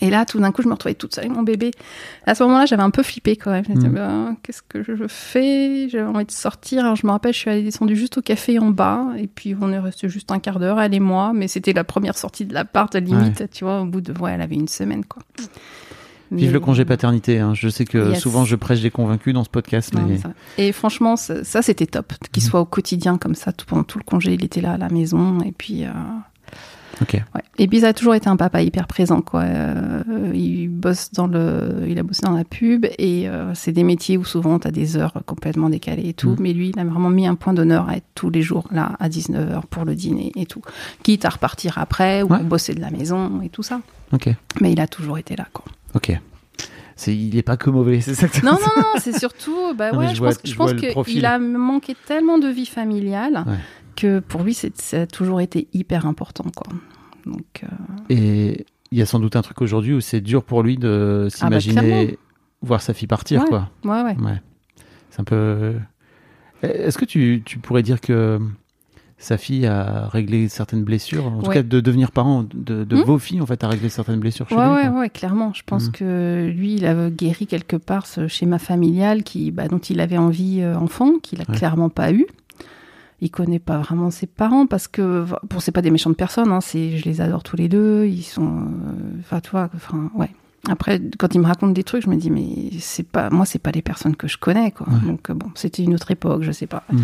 Et 0.00 0.10
là, 0.10 0.26
tout 0.26 0.38
d'un 0.38 0.52
coup, 0.52 0.62
je 0.62 0.68
me 0.68 0.74
retrouvais 0.74 0.94
toute 0.94 1.14
seule 1.14 1.24
avec 1.24 1.36
mon 1.36 1.42
bébé. 1.42 1.70
À 2.26 2.34
ce 2.34 2.42
moment-là, 2.44 2.66
j'avais 2.66 2.82
un 2.82 2.90
peu 2.90 3.02
flippé 3.02 3.36
quand 3.36 3.50
même. 3.50 3.64
Je 3.64 3.70
me 3.70 3.76
disais, 3.76 3.88
Mm. 3.88 3.94
Ben, 3.94 4.36
qu'est-ce 4.42 4.62
que 4.62 4.82
je 4.82 5.06
fais? 5.08 5.88
J'avais 5.88 6.04
envie 6.04 6.26
de 6.26 6.30
sortir. 6.30 6.80
Alors, 6.84 6.96
je 6.96 7.06
me 7.06 7.12
rappelle, 7.12 7.32
je 7.32 7.38
suis 7.38 7.50
allée 7.50 7.62
descendre 7.62 7.92
juste 7.94 8.18
au 8.18 8.22
café 8.22 8.58
en 8.58 8.70
bas. 8.70 9.06
Et 9.16 9.26
puis, 9.26 9.56
on 9.60 9.72
est 9.72 9.78
resté 9.78 10.08
juste 10.08 10.30
un 10.30 10.38
quart 10.38 10.58
d'heure, 10.58 10.80
elle 10.80 10.94
et 10.94 11.00
moi. 11.00 11.32
Mais 11.34 11.48
c'était 11.48 11.72
la 11.72 11.84
première 11.84 12.16
sortie 12.16 12.44
de 12.44 12.52
l'appart, 12.54 12.94
limite, 12.94 13.50
tu 13.50 13.64
vois, 13.64 13.80
au 13.80 13.86
bout 13.86 14.00
de. 14.00 14.12
Ouais, 14.20 14.32
elle 14.32 14.42
avait 14.42 14.56
une 14.56 14.68
semaine, 14.68 15.04
quoi. 15.04 15.22
Mais- 16.30 16.46
le 16.50 16.60
congé 16.60 16.84
paternité. 16.84 17.38
hein. 17.38 17.54
Je 17.54 17.68
sais 17.68 17.84
que 17.84 18.10
Yes. 18.10 18.20
souvent 18.20 18.44
je 18.44 18.56
prêche 18.56 18.80
des 18.80 18.90
convaincus 18.90 19.34
dans 19.34 19.44
ce 19.44 19.48
podcast, 19.50 19.94
Non, 19.94 20.02
mais 20.06 20.18
Et 20.58 20.72
franchement, 20.72 21.16
ça, 21.16 21.44
ça, 21.44 21.62
c'était 21.62 21.86
top. 21.86 22.12
Qu'il 22.32 22.42
Mhm. 22.42 22.48
soit 22.48 22.60
au 22.60 22.64
quotidien 22.66 23.18
comme 23.18 23.34
ça, 23.34 23.52
tout, 23.52 23.66
pendant 23.66 23.84
tout 23.84 23.98
le 23.98 24.04
congé, 24.04 24.34
il 24.34 24.44
était 24.44 24.60
là 24.60 24.72
à 24.72 24.78
la 24.78 24.88
maison. 24.88 25.40
Et 25.42 25.52
puis, 25.52 25.84
euh, 25.84 25.88
ouais. 27.00 27.42
Et 27.58 27.66
puis, 27.68 27.80
ça 27.80 27.88
a 27.88 27.92
toujours 27.92 28.14
été 28.14 28.28
un 28.28 28.36
papa 28.36 28.62
hyper 28.62 28.86
présent, 28.86 29.20
quoi. 29.20 29.42
Euh, 29.42 30.02
il 30.34 30.68
bosse 30.68 31.10
dans 31.12 31.26
le, 31.26 31.84
il 31.88 31.98
a 31.98 32.02
bossé 32.02 32.22
dans 32.22 32.32
la 32.32 32.44
pub 32.44 32.86
et 32.98 33.28
euh, 33.28 33.52
c'est 33.54 33.72
des 33.72 33.84
métiers 33.84 34.16
où 34.16 34.24
souvent 34.24 34.58
tu 34.58 34.68
as 34.68 34.70
des 34.70 34.96
heures 34.96 35.14
complètement 35.26 35.68
décalées 35.70 36.08
et 36.08 36.14
tout. 36.14 36.30
Mhm. 36.30 36.36
Mais 36.40 36.52
lui, 36.52 36.70
il 36.70 36.78
a 36.78 36.84
vraiment 36.84 37.10
mis 37.10 37.26
un 37.26 37.34
point 37.36 37.52
d'honneur 37.54 37.88
à 37.88 37.96
être 37.96 38.06
tous 38.14 38.30
les 38.30 38.42
jours 38.42 38.66
là 38.72 38.92
à 39.00 39.08
19h 39.08 39.66
pour 39.66 39.84
le 39.84 39.94
dîner 39.94 40.32
et 40.36 40.46
tout. 40.46 40.62
Quitte 41.02 41.24
à 41.24 41.30
repartir 41.30 41.78
après 41.78 42.22
ou 42.22 42.28
Ouais. 42.32 42.42
bosser 42.42 42.74
de 42.74 42.80
la 42.80 42.90
maison 42.90 43.40
et 43.42 43.48
tout 43.48 43.62
ça. 43.62 43.80
Mais 44.60 44.72
il 44.72 44.80
a 44.80 44.86
toujours 44.86 45.18
été 45.18 45.36
là, 45.36 45.46
quoi. 45.52 45.64
Ok. 45.94 46.12
Il 47.06 47.36
est 47.36 47.42
pas 47.42 47.56
que 47.56 47.70
mauvais, 47.70 48.00
c'est 48.00 48.14
ça 48.14 48.26
que 48.28 48.44
Non, 48.44 48.52
non, 48.52 48.58
non, 48.76 48.98
c'est 48.98 49.16
surtout, 49.16 49.72
bah 49.74 49.92
Non, 49.92 50.00
mais 50.00 50.06
ouais, 50.06 50.10
je 50.10 50.14
je, 50.16 50.18
vois- 50.20 50.28
pense, 50.30 50.40
je 50.44 50.54
pense 50.56 50.72
qu'il 51.06 51.24
a 51.26 51.38
manqué 51.38 51.94
tellement 52.06 52.38
de 52.38 52.48
vie 52.48 52.66
familiale 52.66 53.44
Ouais. 53.46 53.54
que 53.94 54.18
pour 54.18 54.42
lui, 54.42 54.52
ça 54.52 54.68
a 54.92 55.06
toujours 55.06 55.40
été 55.40 55.68
hyper 55.72 56.06
important, 56.06 56.44
quoi. 56.56 56.66
Donc, 57.24 57.62
euh, 57.62 57.66
Et 58.08 58.66
il 58.90 58.98
y 58.98 59.02
a 59.02 59.06
sans 59.06 59.20
doute 59.20 59.36
un 59.36 59.42
truc 59.42 59.60
aujourd'hui 59.62 59.94
où 59.94 60.00
c'est 60.00 60.20
dur 60.20 60.42
pour 60.42 60.62
lui 60.64 60.76
de 60.76 61.28
Ah 61.40 61.48
bah, 61.50 61.60
s'imaginer 61.60 62.18
voir 62.62 62.80
sa 62.82 62.94
fille 62.94 63.06
partir, 63.06 63.42
Ouais. 63.42 63.48
quoi. 63.48 63.70
ouais, 63.84 64.02
ouais. 64.02 64.16
Ouais. 64.16 64.42
C'est 65.10 65.20
un 65.20 65.24
peu. 65.24 65.74
Est-ce 66.62 66.98
que 66.98 67.04
tu, 67.04 67.42
tu 67.44 67.58
pourrais 67.60 67.84
dire 67.84 68.00
que 68.00 68.40
sa 69.20 69.36
fille 69.36 69.66
a 69.66 70.08
réglé 70.08 70.48
certaines 70.48 70.84
blessures 70.84 71.26
En 71.26 71.42
tout 71.42 71.50
cas, 71.50 71.62
de 71.64 71.80
devenir 71.80 72.12
parent 72.12 72.44
de, 72.54 72.84
de 72.84 72.96
Hmm 72.96 73.02
vos 73.04 73.18
filles, 73.18 73.40
en 73.40 73.46
fait, 73.46 73.62
a 73.64 73.68
réglé 73.68 73.88
certaines 73.88 74.20
blessures 74.20 74.48
chez 74.48 74.54
Ouais, 74.54 74.62
lui. 74.62 74.88
ouais, 74.90 74.98
ouais, 75.00 75.10
clairement. 75.10 75.52
Je 75.54 75.62
pense 75.66 75.86
Mhm. 75.86 75.92
que 75.92 76.52
lui, 76.54 76.74
il 76.76 76.86
a 76.86 77.10
guéri 77.10 77.46
quelque 77.48 77.76
part 77.76 78.06
ce 78.06 78.28
schéma 78.28 78.58
familial 78.60 79.24
qui, 79.24 79.50
bah, 79.50 79.66
dont 79.68 79.78
il 79.78 80.00
avait 80.00 80.18
envie 80.18 80.60
euh, 80.60 80.76
enfant, 80.76 81.18
qu'il 81.22 81.40
a 81.40 81.44
Ouais. 81.50 81.56
clairement 81.56 81.88
pas 81.88 82.12
eu. 82.12 82.26
Il 83.20 83.32
connaît 83.32 83.58
pas 83.58 83.78
vraiment 83.78 84.12
ses 84.12 84.28
parents 84.28 84.66
parce 84.66 84.86
que, 84.86 85.24
bon, 85.50 85.58
c'est 85.58 85.72
pas 85.72 85.82
des 85.82 85.90
méchantes 85.90 86.16
personnes, 86.16 86.52
hein, 86.52 86.60
c'est, 86.60 86.96
je 86.96 87.04
les 87.04 87.20
adore 87.20 87.42
tous 87.42 87.56
les 87.56 87.68
deux. 87.68 88.06
Ils 88.06 88.22
sont, 88.22 88.46
euh, 88.46 89.18
enfin, 89.18 89.40
tu 89.40 89.50
vois, 89.50 89.68
enfin, 89.74 90.10
ouais. 90.14 90.30
Après, 90.68 91.00
quand 91.18 91.34
il 91.34 91.40
me 91.40 91.46
raconte 91.46 91.72
des 91.72 91.84
trucs, 91.84 92.02
je 92.04 92.10
me 92.10 92.16
dis, 92.16 92.30
mais 92.30 92.46
c'est 92.80 93.06
pas, 93.06 93.30
moi, 93.30 93.46
c'est 93.46 93.60
pas 93.60 93.70
les 93.70 93.80
personnes 93.80 94.16
que 94.16 94.26
je 94.26 94.36
connais, 94.38 94.72
quoi. 94.72 94.86
Ouais. 94.88 95.06
Donc, 95.06 95.30
euh, 95.30 95.34
bon, 95.34 95.46
c'était 95.54 95.84
une 95.84 95.94
autre 95.94 96.10
époque, 96.10 96.42
je 96.42 96.50
sais 96.52 96.66
pas. 96.66 96.82
Mhm. 96.92 97.00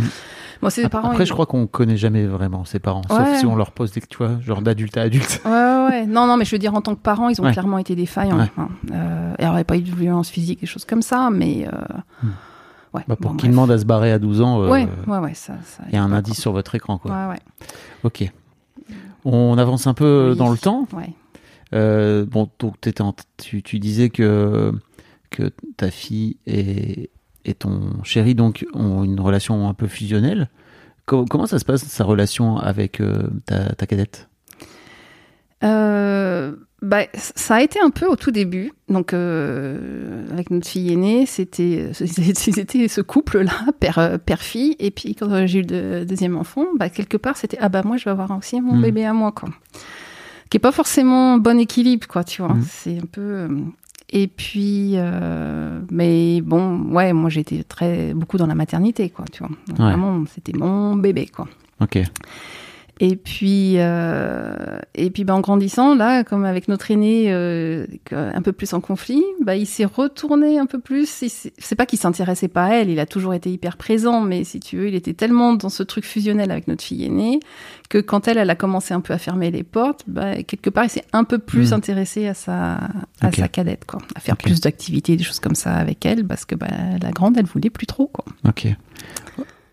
Moi, 0.60 0.70
ses 0.70 0.88
parents. 0.88 1.10
Après, 1.10 1.22
ils- 1.24 1.26
je 1.26 1.32
crois 1.32 1.46
qu'on 1.46 1.66
connaît 1.66 1.96
jamais 1.96 2.26
vraiment 2.26 2.64
ses 2.64 2.78
parents, 2.80 3.02
sauf 3.08 3.36
si 3.38 3.46
on 3.46 3.54
leur 3.54 3.70
pose 3.70 3.92
des, 3.92 4.00
tu 4.02 4.18
vois, 4.18 4.40
genre 4.40 4.60
d'adulte 4.60 4.96
à 4.96 5.02
adulte. 5.02 5.40
Ouais, 5.44 5.50
ouais, 5.50 5.86
ouais. 5.88 6.06
Non, 6.06 6.26
non, 6.26 6.36
mais 6.36 6.44
je 6.44 6.50
veux 6.50 6.58
dire, 6.58 6.74
en 6.74 6.80
tant 6.82 6.94
que 6.94 7.00
parents, 7.00 7.28
ils 7.28 7.40
ont 7.40 7.50
clairement 7.52 7.78
été 7.78 7.94
défaillants. 7.94 8.38
Hein. 8.58 8.68
Euh, 8.92 9.34
alors, 9.38 9.52
il 9.52 9.56
n'y 9.56 9.60
a 9.60 9.64
pas 9.64 9.76
eu 9.76 9.82
de 9.82 9.94
violence 9.94 10.28
physique, 10.30 10.60
des 10.60 10.66
choses 10.66 10.84
comme 10.84 11.02
ça, 11.02 11.30
mais. 11.32 11.66
euh, 11.66 11.70
Hmm. 12.22 12.28
Ouais. 12.92 13.02
Bah, 13.08 13.16
pour 13.16 13.32
bon, 13.32 13.36
qu'il 13.38 13.50
demande 13.50 13.72
à 13.72 13.78
se 13.78 13.84
barrer 13.84 14.12
à 14.12 14.20
12 14.20 14.40
ans, 14.40 14.62
euh, 14.62 14.68
Ouais, 14.70 14.86
ouais, 15.08 15.34
ça. 15.34 15.54
ça 15.64 15.82
il 15.88 15.94
y 15.94 15.96
a 15.98 16.02
un 16.04 16.12
indice 16.12 16.40
sur 16.40 16.52
votre 16.52 16.76
écran, 16.76 16.96
quoi. 16.98 17.10
quoi. 17.10 17.20
Ouais, 17.26 17.30
ouais. 17.32 17.40
Ok. 18.04 18.30
On 19.24 19.58
avance 19.58 19.86
un 19.88 19.94
peu 19.94 20.28
Oui. 20.30 20.36
dans 20.38 20.50
le 20.50 20.56
temps. 20.58 20.86
Euh, 21.74 22.24
bon, 22.24 22.48
donc 22.58 22.74
en- 23.00 23.14
tu, 23.36 23.62
tu 23.62 23.78
disais 23.78 24.08
que, 24.10 24.72
que 25.30 25.50
ta 25.76 25.90
fille 25.90 26.36
et, 26.46 27.10
et 27.44 27.54
ton 27.54 28.02
chéri 28.04 28.34
donc 28.34 28.64
ont 28.74 29.02
une 29.04 29.18
relation 29.20 29.68
un 29.68 29.74
peu 29.74 29.86
fusionnelle. 29.88 30.48
Co- 31.06 31.24
comment 31.24 31.46
ça 31.46 31.58
se 31.58 31.64
passe 31.64 31.84
sa 31.84 32.04
relation 32.04 32.56
avec 32.58 33.00
euh, 33.00 33.24
ta, 33.46 33.74
ta 33.74 33.86
cadette? 33.86 34.28
Euh, 35.62 36.54
bah, 36.82 37.04
ça 37.14 37.56
a 37.56 37.62
été 37.62 37.80
un 37.80 37.90
peu 37.90 38.06
au 38.06 38.16
tout 38.16 38.30
début. 38.30 38.72
Donc, 38.88 39.12
euh, 39.14 40.26
avec 40.30 40.50
notre 40.50 40.66
fille 40.68 40.92
aînée, 40.92 41.24
c'était 41.26 41.90
ce 41.94 43.00
couple-là, 43.00 43.52
père, 43.80 43.98
euh, 43.98 44.18
père-fille. 44.18 44.76
Et 44.78 44.90
puis, 44.90 45.14
quand 45.14 45.46
j'ai 45.46 45.60
eu 45.60 45.66
le 45.68 46.04
deuxième 46.04 46.36
enfant, 46.36 46.66
bah, 46.78 46.90
quelque 46.90 47.16
part, 47.16 47.36
c'était 47.36 47.56
Ah, 47.60 47.68
bah, 47.70 47.82
moi, 47.84 47.96
je 47.96 48.04
vais 48.04 48.10
avoir 48.10 48.30
aussi 48.36 48.60
mon 48.60 48.76
Mm. 48.76 48.82
bébé 48.82 49.04
à 49.06 49.12
moi, 49.14 49.32
quoi. 49.32 49.48
Qui 50.54 50.58
est 50.58 50.60
pas 50.60 50.70
forcément 50.70 51.36
bon 51.38 51.58
équilibre, 51.58 52.06
quoi, 52.06 52.22
tu 52.22 52.40
vois. 52.40 52.54
Mm. 52.54 52.62
C'est 52.68 52.98
un 52.98 53.06
peu. 53.10 53.20
euh, 53.20 53.48
Et 54.10 54.28
puis, 54.28 54.92
euh, 54.94 55.80
mais 55.90 56.42
bon, 56.42 56.78
ouais, 56.92 57.12
moi, 57.12 57.28
j'étais 57.28 57.64
très, 57.64 58.14
beaucoup 58.14 58.36
dans 58.38 58.46
la 58.46 58.54
maternité, 58.54 59.10
quoi, 59.10 59.24
tu 59.32 59.40
vois. 59.40 59.48
Donc, 59.66 59.80
Ouais. 59.80 59.86
Vraiment, 59.86 60.22
c'était 60.32 60.56
mon 60.56 60.94
bébé, 60.94 61.26
quoi. 61.26 61.48
Ok. 61.80 61.98
Et 63.00 63.16
puis, 63.16 63.74
euh, 63.78 64.78
et 64.94 65.10
puis 65.10 65.24
bah, 65.24 65.34
en 65.34 65.40
grandissant, 65.40 65.96
là, 65.96 66.22
comme 66.22 66.44
avec 66.44 66.68
notre 66.68 66.90
aîné, 66.92 67.32
euh, 67.32 67.86
un 68.12 68.40
peu 68.40 68.52
plus 68.52 68.72
en 68.72 68.80
conflit, 68.80 69.22
bah, 69.42 69.56
il 69.56 69.66
s'est 69.66 69.84
retourné 69.84 70.58
un 70.58 70.66
peu 70.66 70.78
plus. 70.78 71.08
C'est 71.58 71.74
pas 71.74 71.86
qu'il 71.86 71.98
s'intéressait 71.98 72.48
pas 72.48 72.66
à 72.66 72.74
elle, 72.74 72.90
il 72.90 73.00
a 73.00 73.06
toujours 73.06 73.34
été 73.34 73.50
hyper 73.50 73.76
présent, 73.76 74.20
mais 74.20 74.44
si 74.44 74.60
tu 74.60 74.76
veux, 74.76 74.88
il 74.88 74.94
était 74.94 75.12
tellement 75.14 75.54
dans 75.54 75.70
ce 75.70 75.82
truc 75.82 76.04
fusionnel 76.04 76.52
avec 76.52 76.68
notre 76.68 76.84
fille 76.84 77.04
aînée 77.04 77.40
que 77.90 77.98
quand 77.98 78.28
elle, 78.28 78.38
elle 78.38 78.50
a 78.50 78.54
commencé 78.54 78.94
un 78.94 79.00
peu 79.00 79.12
à 79.12 79.18
fermer 79.18 79.50
les 79.50 79.64
portes, 79.64 80.04
bah, 80.06 80.42
quelque 80.42 80.70
part, 80.70 80.84
il 80.84 80.90
s'est 80.90 81.04
un 81.12 81.24
peu 81.24 81.38
plus 81.38 81.72
Mm. 81.72 81.74
intéressé 81.74 82.26
à 82.28 82.34
sa, 82.34 82.74
à 83.20 83.32
sa 83.32 83.48
cadette, 83.48 83.84
quoi, 83.86 84.00
à 84.14 84.20
faire 84.20 84.36
plus 84.36 84.60
d'activités, 84.60 85.16
des 85.16 85.24
choses 85.24 85.40
comme 85.40 85.54
ça 85.56 85.74
avec 85.74 86.06
elle, 86.06 86.24
parce 86.26 86.44
que 86.44 86.54
bah, 86.54 86.68
la 87.02 87.10
grande, 87.10 87.36
elle 87.36 87.46
voulait 87.46 87.70
plus 87.70 87.86
trop, 87.86 88.06
quoi. 88.06 88.24
Ok. 88.48 88.68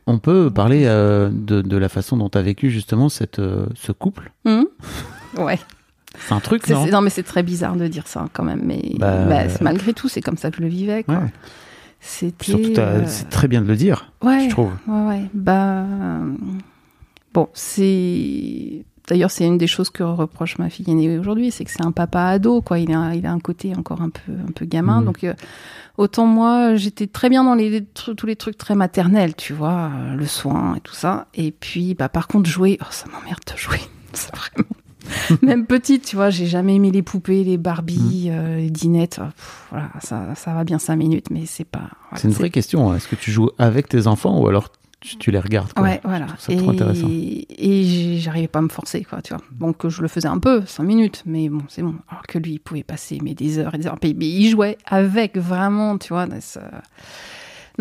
On 0.08 0.18
peut 0.20 0.50
parler 0.50 0.84
euh, 0.86 1.30
de, 1.32 1.62
de 1.62 1.78
la 1.78 1.90
façon 1.90 2.18
dont 2.18 2.30
tu 2.30 2.38
as 2.38 2.42
vécu 2.42 2.70
justement 2.72 3.08
cette, 3.10 3.40
euh, 3.40 3.66
ce 3.76 3.92
couple? 3.92 4.32
Hum 4.46 4.66
ouais. 5.38 5.60
C'est 6.20 6.34
un 6.34 6.40
truc, 6.42 6.68
non? 6.70 6.86
non, 6.88 7.02
mais 7.02 7.10
c'est 7.10 7.24
très 7.24 7.42
bizarre 7.44 7.76
de 7.78 7.88
dire 7.88 8.06
ça 8.08 8.28
quand 8.34 8.44
même. 8.44 8.62
Mais 8.66 8.82
Bah, 8.98 9.26
bah, 9.26 9.48
c'est- 9.50 9.62
malgré 9.62 9.94
tout, 9.94 10.10
c'est 10.10 10.22
comme 10.22 10.38
ça 10.38 10.52
que 10.52 10.58
je 10.58 10.62
le 10.62 10.68
vivais. 10.68 11.04
quoi. 11.04 11.16
Ouais. 11.16 11.32
C'était. 12.02 12.46
Surtout, 12.52 12.74
t'as- 12.74 12.82
euh, 12.82 13.04
c'est 13.06 13.30
très 13.30 13.48
bien 13.48 13.62
de 13.62 13.68
le 13.68 13.76
dire, 13.76 14.12
ouais, 14.24 14.46
je 14.46 14.50
trouve. 14.50 14.72
Ouais, 14.88 15.08
ouais. 15.08 15.22
Bah, 15.34 15.84
euh, 15.86 16.34
bon, 17.34 17.48
c'est. 17.54 18.84
D'ailleurs, 19.08 19.32
c'est 19.32 19.46
une 19.46 19.58
des 19.58 19.68
choses 19.68 19.90
que 19.90 20.04
reproche 20.04 20.58
ma 20.58 20.70
fille 20.70 20.90
aînée 20.90 21.18
aujourd'hui, 21.18 21.52
c'est 21.52 21.64
que 21.66 21.72
c'est 21.72 21.84
un 21.86 21.92
papa 21.92 22.24
ado, 22.26 22.62
quoi. 22.62 22.80
Il 22.80 22.92
a, 22.94 23.14
il 23.16 23.26
a 23.26 23.32
un 23.32 23.40
côté 23.40 23.74
encore 23.76 24.02
un 24.02 24.10
peu, 24.10 24.32
un 24.48 24.52
peu 24.52 24.66
gamin. 24.66 25.00
Mhm. 25.00 25.06
Donc, 25.06 25.24
euh, 25.24 25.34
autant 26.02 26.26
moi, 26.26 26.76
j'étais 26.76 27.08
très 27.08 27.30
bien 27.30 27.44
dans 27.44 27.56
les, 27.56 27.84
tous 27.86 28.26
les 28.26 28.36
trucs 28.36 28.58
très 28.58 28.76
maternels, 28.76 29.36
tu 29.36 29.54
vois, 29.54 29.92
euh, 29.96 30.16
le 30.16 30.26
soin 30.26 30.76
et 30.76 30.80
tout 30.82 30.94
ça. 30.96 31.28
Et 31.34 31.52
puis, 31.52 31.94
bah, 31.94 32.10
par 32.10 32.28
contre, 32.28 32.50
jouer, 32.50 32.78
oh, 32.82 32.86
ça 32.90 33.06
m'emmerde 33.08 33.40
de 33.52 33.58
jouer. 33.58 33.80
C'est 34.14 34.36
vraiment. 34.36 34.68
Même 35.42 35.66
petite, 35.66 36.06
tu 36.06 36.16
vois, 36.16 36.30
j'ai 36.30 36.46
jamais 36.46 36.76
aimé 36.76 36.92
les 36.92 37.02
poupées, 37.02 37.44
les 37.44 37.58
Barbie, 37.58 38.30
Mhm. 38.30 38.32
euh, 38.34 38.58
les 38.58 38.70
dinettes. 38.70 39.20
euh, 39.20 39.26
pff, 39.26 39.68
voilà, 39.72 39.90
ça, 40.02 40.36
ça 40.36 40.54
va 40.54 40.64
bien 40.64 40.80
cinq 40.80 40.96
minutes, 40.98 41.30
mais 41.32 41.46
c'est 41.46 41.66
pas. 41.66 41.80
voilà, 42.10 42.18
C'est 42.22 42.28
une 42.28 42.34
vraie 42.34 42.50
question. 42.50 42.92
hein. 42.92 42.96
Est-ce 42.98 43.08
que 43.08 43.16
tu 43.16 43.32
joues 43.32 43.50
avec 43.58 43.90
tes 43.90 44.08
enfants 44.08 44.40
ou 44.42 44.48
alors 44.48 44.70
tu, 45.02 45.18
tu 45.18 45.32
les 45.32 45.40
regardes 45.40 45.74
quoi 45.74 45.84
Ouais, 45.84 46.00
voilà. 46.04 46.28
ça 46.40 46.56
trop 46.56 46.70
intéressant. 46.70 47.08
Et 47.10 47.84
j'ai- 47.84 48.18
j'arrivais 48.20 48.48
pas 48.48 48.60
à 48.60 48.62
me 48.62 48.70
forcer, 48.70 49.04
quoi, 49.04 49.22
tu 49.22 49.34
vois. 49.34 49.44
Donc 49.52 49.88
je 49.88 50.02
le 50.02 50.08
faisais 50.08 50.28
un 50.28 50.40
peu, 50.40 50.64
cinq 50.66 50.84
minutes, 50.84 51.24
mais 51.26 51.50
bon, 51.50 51.64
c'est 51.68 51.82
bon. 51.82 51.96
Alors 52.10 52.24
que 52.28 52.38
lui, 52.38 52.54
il 52.54 52.60
pouvait 52.60 52.84
passer 52.84 53.18
mais 53.22 53.34
des 53.34 53.58
heures 53.60 53.76
et 53.76 53.78
des 53.80 53.88
heures. 53.88 53.98
Mais 54.04 54.14
mais 54.18 54.28
il 54.30 54.50
jouait 54.50 54.78
avec 54.86 55.38
vraiment, 55.38 55.98
tu 55.98 56.14
vois. 56.14 56.28
ça- 56.40 56.82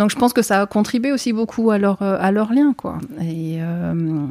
Donc 0.01 0.11
je 0.11 0.17
pense 0.17 0.33
que 0.33 0.41
ça 0.41 0.63
a 0.63 0.67
contribué 0.67 1.13
aussi 1.13 1.33
beaucoup 1.35 1.71
à 1.71 1.77
leur, 1.77 2.01
euh, 2.01 2.17
à 2.19 2.33
leur 2.33 2.53
lien, 2.55 2.73
quoi. 2.73 2.99
Et, 3.21 3.59
euh, 3.61 4.27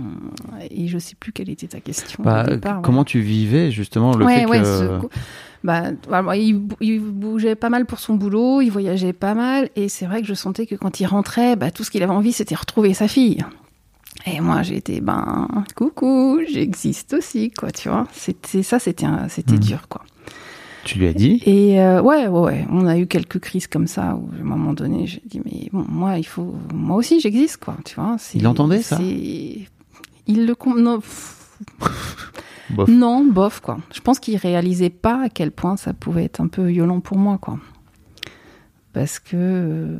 et 0.71 0.87
je 0.87 0.97
sais 0.97 1.13
plus 1.17 1.31
quelle 1.31 1.49
était 1.49 1.67
ta 1.67 1.79
question. 1.79 2.23
Bah, 2.23 2.43
au 2.47 2.49
départ, 2.49 2.77
ouais. 2.77 2.81
Comment 2.83 3.03
tu 3.03 3.19
vivais 3.21 3.69
justement 3.69 4.17
le 4.17 4.25
ouais, 4.25 4.39
fait 4.39 4.45
ouais, 4.47 4.59
que 4.61 4.65
ce 4.65 4.99
bah, 5.63 5.91
il, 6.35 6.53
bou- 6.57 6.75
il 6.81 6.99
bougeait 7.01 7.53
pas 7.55 7.69
mal 7.69 7.85
pour 7.85 7.99
son 7.99 8.15
boulot, 8.15 8.61
il 8.61 8.69
voyageait 8.71 9.13
pas 9.13 9.35
mal, 9.35 9.69
et 9.75 9.89
c'est 9.89 10.05
vrai 10.07 10.21
que 10.21 10.27
je 10.27 10.33
sentais 10.33 10.65
que 10.65 10.73
quand 10.75 10.99
il 10.99 11.05
rentrait, 11.05 11.55
bah, 11.55 11.69
tout 11.69 11.83
ce 11.83 11.91
qu'il 11.91 12.01
avait 12.01 12.11
envie, 12.13 12.31
c'était 12.33 12.55
retrouver 12.55 12.93
sa 12.95 13.07
fille. 13.07 13.45
Et 14.25 14.41
moi, 14.41 14.63
j'étais, 14.63 15.01
ben, 15.01 15.47
coucou, 15.75 16.39
j'existe 16.51 17.13
aussi, 17.13 17.51
quoi, 17.51 17.71
tu 17.71 17.89
vois. 17.89 18.07
C'était 18.11 18.63
ça, 18.63 18.79
c'était, 18.79 19.05
Mhm. 19.05 19.59
dur, 19.59 19.87
quoi. 19.87 20.01
Tu 20.85 20.99
lui 20.99 21.07
as 21.07 21.13
dit 21.13 21.41
Et 21.45 21.79
euh, 21.81 22.01
ouais, 22.01 22.27
ouais, 22.27 22.39
ouais, 22.39 22.67
on 22.71 22.85
a 22.85 22.97
eu 22.97 23.07
quelques 23.07 23.39
crises 23.39 23.67
comme 23.67 23.87
ça 23.87 24.15
où 24.15 24.29
à 24.35 24.41
un 24.41 24.43
moment 24.43 24.73
donné, 24.73 25.07
j'ai 25.07 25.21
dit 25.25 25.41
mais 25.45 25.69
bon, 25.71 25.85
moi 25.89 26.17
il 26.17 26.25
faut, 26.25 26.55
moi 26.73 26.97
aussi 26.97 27.19
j'existe 27.19 27.57
quoi, 27.57 27.75
tu 27.85 27.95
vois. 27.95 28.17
Il 28.33 28.47
entendait 28.47 28.81
ça 28.81 28.97
Il 29.01 29.65
le 30.27 30.55
non, 30.77 30.99
Bof. 32.69 32.87
non, 32.89 33.25
bof 33.25 33.59
quoi. 33.61 33.79
Je 33.93 33.99
pense 33.99 34.19
qu'il 34.19 34.37
réalisait 34.37 34.89
pas 34.91 35.23
à 35.23 35.29
quel 35.29 35.51
point 35.51 35.75
ça 35.75 35.93
pouvait 35.93 36.25
être 36.25 36.39
un 36.39 36.47
peu 36.47 36.65
violent 36.65 36.99
pour 36.99 37.17
moi 37.17 37.37
quoi. 37.39 37.59
Parce 38.93 39.19
que 39.19 39.35
euh, 39.35 39.97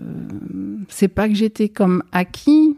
c'est 0.87 1.07
pas 1.07 1.27
que 1.27 1.35
j'étais 1.35 1.69
comme 1.69 2.03
acquis, 2.11 2.75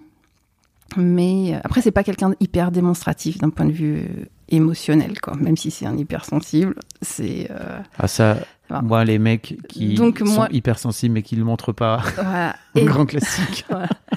mais 0.98 1.60
après 1.64 1.82
c'est 1.82 1.92
pas 1.92 2.04
quelqu'un 2.04 2.34
d'hyper 2.40 2.72
démonstratif 2.72 3.38
d'un 3.38 3.50
point 3.50 3.66
de 3.66 3.72
vue 3.72 3.98
euh, 3.98 4.26
émotionnel 4.52 5.20
quoi. 5.22 5.36
Même 5.38 5.58
si 5.58 5.72
c'est 5.72 5.86
un 5.86 5.98
hypersensible, 5.98 6.76
c'est 7.02 7.48
euh, 7.52 7.80
Ah 7.98 8.08
ça, 8.08 8.38
moi 8.84 9.04
les 9.06 9.18
mecs 9.20 9.58
qui 9.68 9.96
Donc, 9.96 10.20
sont 10.20 10.26
moi- 10.26 10.48
hypersensibles 10.52 11.14
mais 11.16 11.22
qui 11.24 11.36
le 11.36 11.44
montrent 11.44 11.72
pas, 11.74 12.02
voilà. 12.16 12.56
Et, 12.76 12.86
grand 12.86 13.06
classique. 13.06 13.66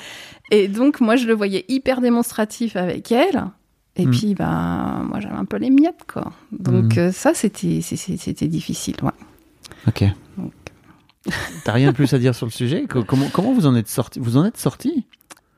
et 0.51 0.69
donc 0.69 1.01
moi 1.01 1.17
je 1.17 1.27
le 1.27 1.35
voyais 1.35 1.65
hyper 1.69 2.01
démonstratif 2.01 2.77
avec 2.77 3.11
elle. 3.13 3.45
Et 3.97 4.07
Mm. 4.07 4.11
puis 4.11 4.35
ben 4.35 5.07
moi 5.09 5.21
j'avais 5.21 5.37
un 5.37 5.45
peu 5.45 5.57
les 5.57 5.71
miettes 5.71 6.05
quoi. 6.13 6.33
Donc 6.53 6.97
Mm. 6.97 6.99
euh, 6.99 7.13
ça 7.13 7.33
c'était 7.33 7.81
c'était 7.81 8.49
difficile. 8.49 8.97
Ouais. 9.03 9.11
Ok. 9.89 10.05
T'as 11.65 11.73
rien 11.73 11.91
de 11.91 11.95
plus 11.95 12.13
à 12.13 12.19
dire 12.19 12.35
sur 12.35 12.45
le 12.47 12.51
sujet 12.53 12.85
Co- 12.87 13.03
Comment 13.05 13.29
comment 13.33 13.53
vous 13.55 13.67
en 13.67 13.75
êtes 13.75 13.89
sorti 13.89 14.21
Vous 14.21 14.37
en 14.37 14.45
êtes 14.45 14.59
sorti? 14.59 15.07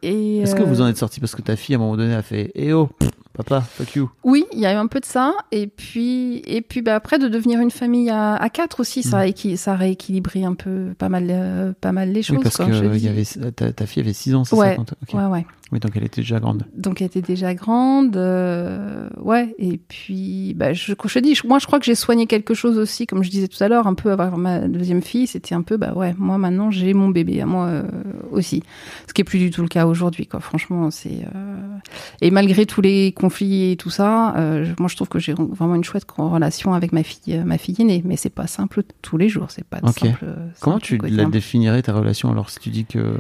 Est-ce 0.03 0.55
que 0.55 0.63
vous 0.63 0.81
euh, 0.81 0.85
en 0.85 0.89
êtes 0.89 0.99
sorti 0.99 1.19
parce 1.19 1.35
que 1.35 1.43
ta 1.43 1.57
fille 1.57 1.75
à 1.75 1.79
un 1.79 1.81
moment 1.81 1.97
donné 1.97 2.15
a 2.15 2.23
fait 2.23 2.53
Eh 2.55 2.73
oh, 2.73 2.87
pff, 2.99 3.11
papa, 3.37 3.61
fuck 3.61 3.95
you. 3.95 4.11
Oui, 4.25 4.45
il 4.53 4.61
y 4.61 4.67
a 4.67 4.73
eu 4.73 4.77
un 4.77 4.87
peu 4.87 5.01
de 5.01 5.05
ça. 5.05 5.33
Et 5.53 5.67
puis, 5.67 6.43
et 6.47 6.63
puis 6.63 6.83
bah, 6.83 6.95
après, 6.95 7.19
de 7.19 7.29
devenir 7.29 7.61
une 7.61 7.71
famille 7.71 8.11
à, 8.11 8.35
à 8.35 8.49
quatre 8.49 8.81
aussi, 8.81 9.03
ça, 9.03 9.21
a 9.21 9.77
rééquilibré 9.77 10.45
un 10.45 10.55
peu 10.55 10.95
pas 10.99 11.09
mal, 11.09 11.27
euh, 11.31 11.73
pas 11.81 11.93
mal 11.93 12.13
les 12.13 12.23
choses. 12.23 12.39
Oui, 12.39 12.43
parce 12.43 12.57
quoi, 12.57 12.67
que 12.67 12.97
y 12.97 13.09
avait, 13.09 13.25
ta, 13.53 13.73
ta 13.73 13.87
fille 13.87 14.03
avait 14.03 14.13
6 14.13 14.35
ans, 14.35 14.45
c'est 14.45 14.57
Ouais, 14.57 14.77
ça 14.77 14.83
quand-. 15.11 15.19
Ouais, 15.19 15.27
ouais. 15.27 15.47
Oui, 15.73 15.81
donc 15.81 15.97
elle 15.97 16.05
était 16.05 16.21
déjà 16.21 16.39
grande. 16.39 16.65
Donc 16.77 17.01
elle 17.01 17.09
était 17.09 17.21
déjà 17.23 17.53
grande, 17.55 18.17
euh, 18.17 19.09
ouais. 19.21 19.53
Et 19.59 19.79
puis, 19.79 20.55
bah, 20.55 20.73
je, 20.73 20.93
je 20.93 21.15
te 21.15 21.19
dis, 21.19 21.35
je- 21.35 21.45
moi 21.45 21.59
je 21.59 21.67
crois 21.67 21.81
que 21.81 21.85
j'ai 21.85 21.97
soigné 21.97 22.29
quelque 22.29 22.55
chose 22.55 22.79
aussi, 22.79 23.07
comme 23.09 23.25
je 23.25 23.31
disais 23.31 23.49
tout 23.49 23.63
à 23.65 23.67
l'heure, 23.69 23.89
un 23.89 23.95
peu 23.95 24.13
avoir 24.13 24.37
ma 24.39 24.61
deuxième 24.69 25.03
fille, 25.03 25.27
c'était 25.27 25.57
un 25.57 25.63
peu, 25.63 25.77
bah 25.77 25.93
ouais, 25.97 26.15
moi 26.19 26.39
maintenant 26.39 26.71
j'ai 26.71 26.95
mon 26.95 27.09
bébé 27.09 27.41
à 27.41 27.47
moi 27.47 27.67
euh, 27.67 27.83
aussi, 28.31 28.63
ce 29.09 29.13
qui 29.13 29.23
est 29.23 29.25
plus 29.25 29.41
du 29.41 29.51
tout 29.51 29.63
le 29.63 29.67
cas 29.69 29.87
aujourd'hui, 29.87 30.29
quoi. 30.29 30.39
Franchement, 30.39 30.93
c'est 30.93 31.25
euh, 31.35 31.77
et 32.21 32.31
malgré 32.31 32.65
tous 32.65 32.81
les 32.81 33.11
conflits 33.11 33.73
et 33.73 33.77
tout 33.77 33.91
ça, 33.91 34.35
moi 34.79 34.89
je 34.89 34.95
trouve 34.95 35.09
que 35.09 35.19
j'ai 35.19 35.35
vraiment 35.35 35.75
une 35.75 35.83
chouette 35.85 36.05
relation 36.17 36.75
avec 36.75 36.93
ma 36.93 37.03
fille, 37.03 37.43
ma 37.45 37.59
fille 37.59 37.75
aînée, 37.81 38.03
mais 38.05 38.17
c'est 38.17 38.31
pas 38.31 38.47
simple 38.47 38.83
tous 39.03 39.17
les 39.17 39.29
jours, 39.29 39.51
c'est 39.51 39.65
pas 39.67 39.81
Ok. 39.83 39.99
simple. 39.99 40.25
Comment 40.61 40.77
simple 40.77 40.83
tu 40.85 40.99
la 41.17 41.25
définirais 41.25 41.83
ta 41.83 41.93
relation 41.93 42.31
alors 42.31 42.51
si 42.51 42.61
tu 42.61 42.71
dis 42.71 42.85
que 42.85 43.17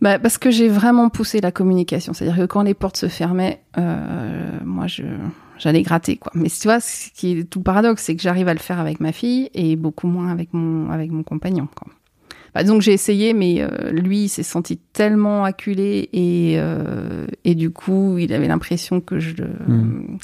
Bah, 0.00 0.18
parce 0.18 0.38
que 0.38 0.50
j'ai 0.50 0.68
vraiment 0.68 1.08
poussé 1.08 1.40
la 1.40 1.50
communication. 1.50 2.12
C'est-à-dire 2.12 2.36
que 2.36 2.46
quand 2.46 2.62
les 2.62 2.74
portes 2.74 2.96
se 2.96 3.08
fermaient, 3.08 3.62
euh, 3.78 4.58
moi, 4.64 4.86
je, 4.86 5.02
j'allais 5.58 5.82
gratter, 5.82 6.16
quoi. 6.16 6.30
Mais 6.34 6.48
tu 6.48 6.68
vois, 6.68 6.80
ce 6.80 7.10
qui 7.10 7.38
est 7.38 7.44
tout 7.44 7.62
paradoxe, 7.62 8.04
c'est 8.04 8.14
que 8.14 8.22
j'arrive 8.22 8.48
à 8.48 8.54
le 8.54 8.60
faire 8.60 8.78
avec 8.78 9.00
ma 9.00 9.12
fille 9.12 9.50
et 9.54 9.74
beaucoup 9.76 10.06
moins 10.06 10.30
avec 10.30 10.54
mon, 10.54 10.90
avec 10.90 11.10
mon 11.10 11.22
compagnon, 11.22 11.68
quoi. 11.74 11.92
Bah, 12.54 12.64
donc 12.64 12.80
j'ai 12.80 12.92
essayé, 12.92 13.34
mais 13.34 13.60
euh, 13.60 13.90
lui, 13.90 14.24
il 14.24 14.28
s'est 14.28 14.42
senti 14.42 14.78
tellement 14.78 15.44
acculé 15.44 16.08
et, 16.12 16.54
euh, 16.56 17.26
et 17.44 17.54
du 17.54 17.70
coup, 17.70 18.18
il 18.18 18.32
avait 18.32 18.48
l'impression 18.48 19.00
que 19.00 19.18
je 19.18 19.36
le... 19.36 19.48
Hmm. 19.66 20.18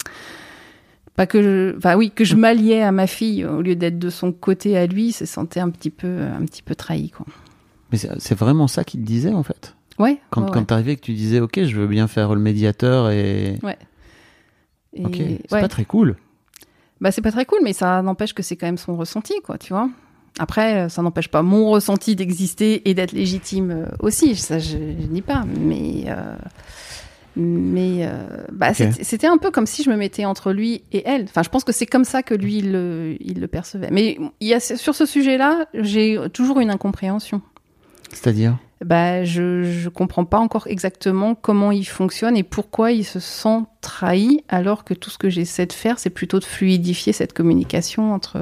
Pas 1.16 1.26
que 1.26 1.42
je, 1.42 1.76
enfin 1.76 1.94
oui, 1.94 2.10
que 2.10 2.24
je 2.24 2.34
m'alliais 2.34 2.82
à 2.82 2.90
ma 2.90 3.06
fille 3.06 3.44
au 3.44 3.62
lieu 3.62 3.76
d'être 3.76 4.00
de 4.00 4.10
son 4.10 4.32
côté 4.32 4.76
à 4.76 4.87
lui, 4.87 5.08
il 5.08 5.12
se 5.12 5.26
sentait 5.26 5.60
un 5.60 5.70
petit 5.70 5.90
peu, 5.90 6.22
un 6.22 6.44
petit 6.44 6.62
peu 6.62 6.74
trahi, 6.74 7.10
quoi. 7.10 7.26
Mais 8.02 8.11
c'est 8.18 8.35
vraiment 8.35 8.66
ça 8.68 8.85
qu'il 8.85 9.00
te 9.00 9.07
disait 9.07 9.33
en 9.33 9.42
fait. 9.42 9.74
Ouais. 9.98 10.18
Quand, 10.30 10.42
ouais, 10.42 10.48
quand 10.52 10.59
ouais. 10.61 10.64
t'arrivais 10.66 10.92
et 10.92 10.96
que 10.96 11.02
tu 11.02 11.12
disais 11.12 11.40
ok 11.40 11.64
je 11.64 11.76
veux 11.76 11.87
bien 11.87 12.09
faire 12.09 12.35
le 12.35 12.40
médiateur 12.40 13.11
et 13.11 13.59
Et- 14.94 15.04
ok 15.04 15.14
c'est 15.16 15.52
ouais. 15.52 15.61
pas 15.61 15.68
très 15.68 15.85
cool. 15.85 16.16
Bah, 17.00 17.11
c'est 17.11 17.22
pas 17.22 17.33
très 17.33 17.44
cool, 17.44 17.59
mais 17.62 17.72
ça 17.72 18.00
n'empêche 18.02 18.33
que 18.33 18.42
c'est 18.42 18.57
quand 18.57 18.66
même 18.66 18.78
son 18.78 18.96
ressenti, 18.96 19.35
quoi, 19.44 19.59
tu 19.59 19.72
vois. 19.72 19.90
Après, 20.38 20.85
euh, 20.85 20.88
ça 20.88 21.02
n'empêche 21.02 21.28
pas 21.28 21.42
mon 21.42 21.68
ressenti 21.68 22.16
d'exister 22.16 22.88
et 22.88 22.94
d'être 22.94 23.12
légitime 23.12 23.70
euh, 23.72 23.87
aussi, 24.00 24.35
ça 24.37 24.59
je, 24.59 24.78
je 24.78 25.07
dis 25.07 25.20
pas, 25.22 25.44
mais 25.61 26.04
euh, 26.09 26.37
mais 27.37 28.07
euh, 28.07 28.26
bah, 28.52 28.72
c'était 28.74 29.26
un 29.26 29.38
peu 29.38 29.50
comme 29.50 29.66
si 29.66 29.83
je 29.83 29.90
me 29.90 29.96
mettais 29.96 30.24
entre 30.24 30.52
lui 30.52 30.83
et 30.92 31.02
elle. 31.04 31.24
Enfin, 31.24 31.42
je 31.42 31.48
pense 31.50 31.64
que 31.64 31.72
c'est 31.72 31.87
comme 31.87 32.04
ça 32.04 32.22
que 32.22 32.33
lui 32.35 32.59
il 32.59 32.70
le, 32.72 33.16
il 33.20 33.40
le 33.40 33.48
percevait. 33.48 33.88
Mais 33.90 34.18
il 34.40 34.48
y 34.48 34.54
a 34.54 34.61
sur 34.61 34.94
ce 34.94 35.04
sujet-là, 35.04 35.66
j'ai 35.74 36.16
toujours 36.33 36.61
une 36.61 36.70
incompréhension. 36.70 37.42
C'est-à-dire 38.14 38.57
Bah, 38.85 39.24
je 39.24 39.62
je 39.64 39.88
comprends 39.88 40.24
pas 40.24 40.38
encore 40.38 40.66
exactement 40.68 41.35
comment 41.35 41.70
il 41.72 41.85
fonctionne 41.85 42.37
et 42.37 42.42
pourquoi 42.42 42.92
il 42.92 43.05
se 43.05 43.20
sent 43.20 43.61
trahi 43.81 44.42
alors 44.48 44.85
que 44.85 44.94
tout 44.94 45.11
ce 45.11 45.18
que 45.18 45.29
j'essaie 45.31 45.66
de 45.66 45.72
faire 45.72 45.98
c'est 45.98 46.11
plutôt 46.11 46.38
de 46.38 46.44
fluidifier 46.44 47.12
cette 47.12 47.33
communication 47.33 48.12
entre 48.14 48.38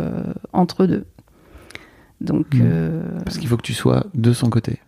entre 0.52 0.86
deux. 0.86 1.04
Donc 2.20 2.54
Mhm. 2.54 2.60
euh, 2.64 3.02
parce 3.24 3.38
qu'il 3.38 3.48
faut 3.48 3.56
que 3.56 3.62
tu 3.62 3.74
sois 3.74 4.06
de 4.14 4.32
son 4.32 4.48
côté, 4.50 4.78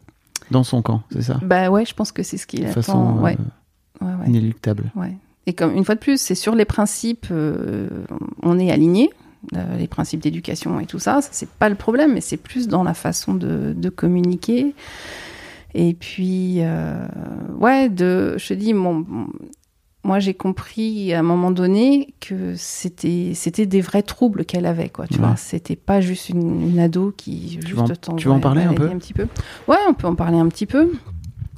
dans 0.51 0.63
son 0.63 0.83
camp, 0.83 1.03
c'est 1.13 1.23
ça, 1.23 1.41
bah 1.43 1.69
ouais, 1.71 1.85
je 1.85 1.95
pense 1.95 2.13
que 2.13 2.23
c'est 2.23 2.37
ce 2.39 2.47
qu'il 2.47 2.61
de 2.61 2.67
attend. 2.67 2.75
façon 2.83 3.19
euh, 3.19 3.21
ouais, 3.23 3.37
ouais, 4.03 4.27
inéluctable. 4.27 4.93
ouais. 4.95 5.15
Et 5.47 5.53
comme 5.53 5.75
une 5.77 5.85
fois 5.85 5.95
de 5.95 6.01
plus, 6.01 6.19
c'est 6.21 6.35
sur 6.35 6.55
les 6.55 6.65
principes, 6.65 7.27
euh, 7.31 7.89
on 8.43 8.59
est 8.59 8.71
aligné. 8.71 9.11
Euh, 9.57 9.77
les 9.77 9.87
principes 9.89 10.21
d'éducation 10.21 10.81
et 10.81 10.87
tout 10.87 10.99
ça, 10.99 11.21
ça 11.23 11.29
c'est 11.33 11.49
pas 11.49 11.69
le 11.69 11.75
problème, 11.75 12.13
mais 12.15 12.21
c'est 12.21 12.37
plus 12.37 12.69
dans 12.69 12.83
la 12.83 12.95
façon 12.95 13.35
de, 13.35 13.73
de 13.77 13.89
communiquer. 13.89 14.75
Et 15.75 15.95
puis, 15.95 16.59
euh, 16.61 17.07
ouais, 17.59 17.89
de, 17.89 18.37
je 18.39 18.49
te 18.49 18.55
dis, 18.55 18.75
mon, 18.75 19.05
moi 20.05 20.21
j'ai 20.21 20.35
compris 20.35 21.13
à 21.13 21.19
un 21.19 21.23
moment 21.23 21.51
donné 21.51 22.15
que 22.21 22.55
c'était 22.57 23.33
c'était 23.35 23.67
des 23.67 23.81
vrais 23.81 24.03
troubles 24.03 24.45
qu'elle 24.45 24.67
avait, 24.67 24.89
quoi. 24.89 25.07
Tu 25.09 25.15
Ouais. 25.15 25.27
vois, 25.27 25.37
c'était 25.37 25.75
pas 25.77 26.01
juste 26.01 26.29
une, 26.29 26.61
une 26.63 26.79
ado 26.79 27.13
qui 27.17 27.59
juste 27.65 28.09
en- 28.09 28.15
tu 28.17 28.29
veux 28.29 28.35
en 28.35 28.41
parler 28.41 28.63
un 28.63 28.75
peu? 28.75 28.89
un 28.89 28.99
petit 28.99 29.15
peu. 29.15 29.27
Ouais, 29.67 29.79
on 29.89 29.95
peut 29.95 30.07
en 30.07 30.15
parler 30.15 30.39
un 30.39 30.47
petit 30.49 30.67
peu. 30.67 30.93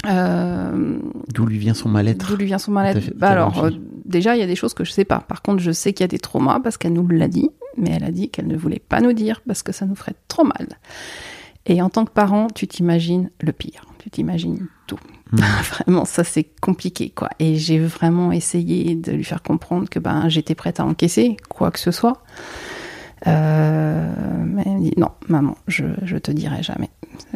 Euh, 0.06 0.98
D'où 1.32 1.46
lui 1.46 1.58
vient 1.58 1.74
son 1.74 1.88
mal-être 1.88 2.28
D'où 2.28 2.36
lui 2.36 2.46
vient 2.46 2.58
son 2.58 2.72
mal-être 2.72 3.12
Bah 3.16 3.30
alors, 3.30 3.64
euh, 3.64 3.70
déjà, 4.04 4.36
il 4.36 4.40
y 4.40 4.42
a 4.42 4.46
des 4.46 4.56
choses 4.56 4.74
que 4.74 4.84
je 4.84 4.92
sais 4.92 5.04
pas. 5.04 5.20
Par 5.20 5.42
contre, 5.42 5.60
je 5.60 5.72
sais 5.72 5.92
qu'il 5.92 6.04
y 6.04 6.04
a 6.04 6.08
des 6.08 6.18
traumas 6.18 6.60
parce 6.60 6.76
qu'elle 6.76 6.92
nous 6.92 7.06
l'a 7.08 7.28
dit, 7.28 7.50
mais 7.76 7.90
elle 7.90 8.04
a 8.04 8.10
dit 8.10 8.30
qu'elle 8.30 8.46
ne 8.46 8.56
voulait 8.56 8.82
pas 8.86 9.00
nous 9.00 9.12
dire 9.12 9.40
parce 9.46 9.62
que 9.62 9.72
ça 9.72 9.86
nous 9.86 9.94
ferait 9.94 10.14
trop 10.28 10.44
mal. 10.44 10.68
Et 11.66 11.82
en 11.82 11.90
tant 11.90 12.04
que 12.04 12.12
parent, 12.12 12.46
tu 12.54 12.68
t'imagines 12.68 13.30
le 13.40 13.52
pire. 13.52 13.84
Tu 13.98 14.10
t'imagines 14.10 14.68
tout. 14.86 14.98
Mhm. 15.32 15.40
vraiment, 15.62 16.04
ça 16.04 16.22
c'est 16.24 16.48
compliqué, 16.60 17.10
quoi. 17.10 17.28
Et 17.38 17.56
j'ai 17.56 17.78
vraiment 17.78 18.30
essayé 18.32 18.94
de 18.94 19.12
lui 19.12 19.24
faire 19.24 19.42
comprendre 19.42 19.88
que 19.88 19.98
ben 19.98 20.28
j'étais 20.28 20.54
prête 20.54 20.78
à 20.78 20.84
encaisser 20.84 21.36
quoi 21.48 21.70
que 21.70 21.80
ce 21.80 21.90
soit. 21.90 22.22
Euh, 23.26 24.44
mais 24.44 24.62
elle 24.66 24.72
me 24.74 24.82
dit 24.82 24.94
non, 24.96 25.10
maman, 25.28 25.56
je, 25.66 25.84
je 26.02 26.16
te 26.16 26.30
dirai 26.30 26.62
jamais. 26.62 26.90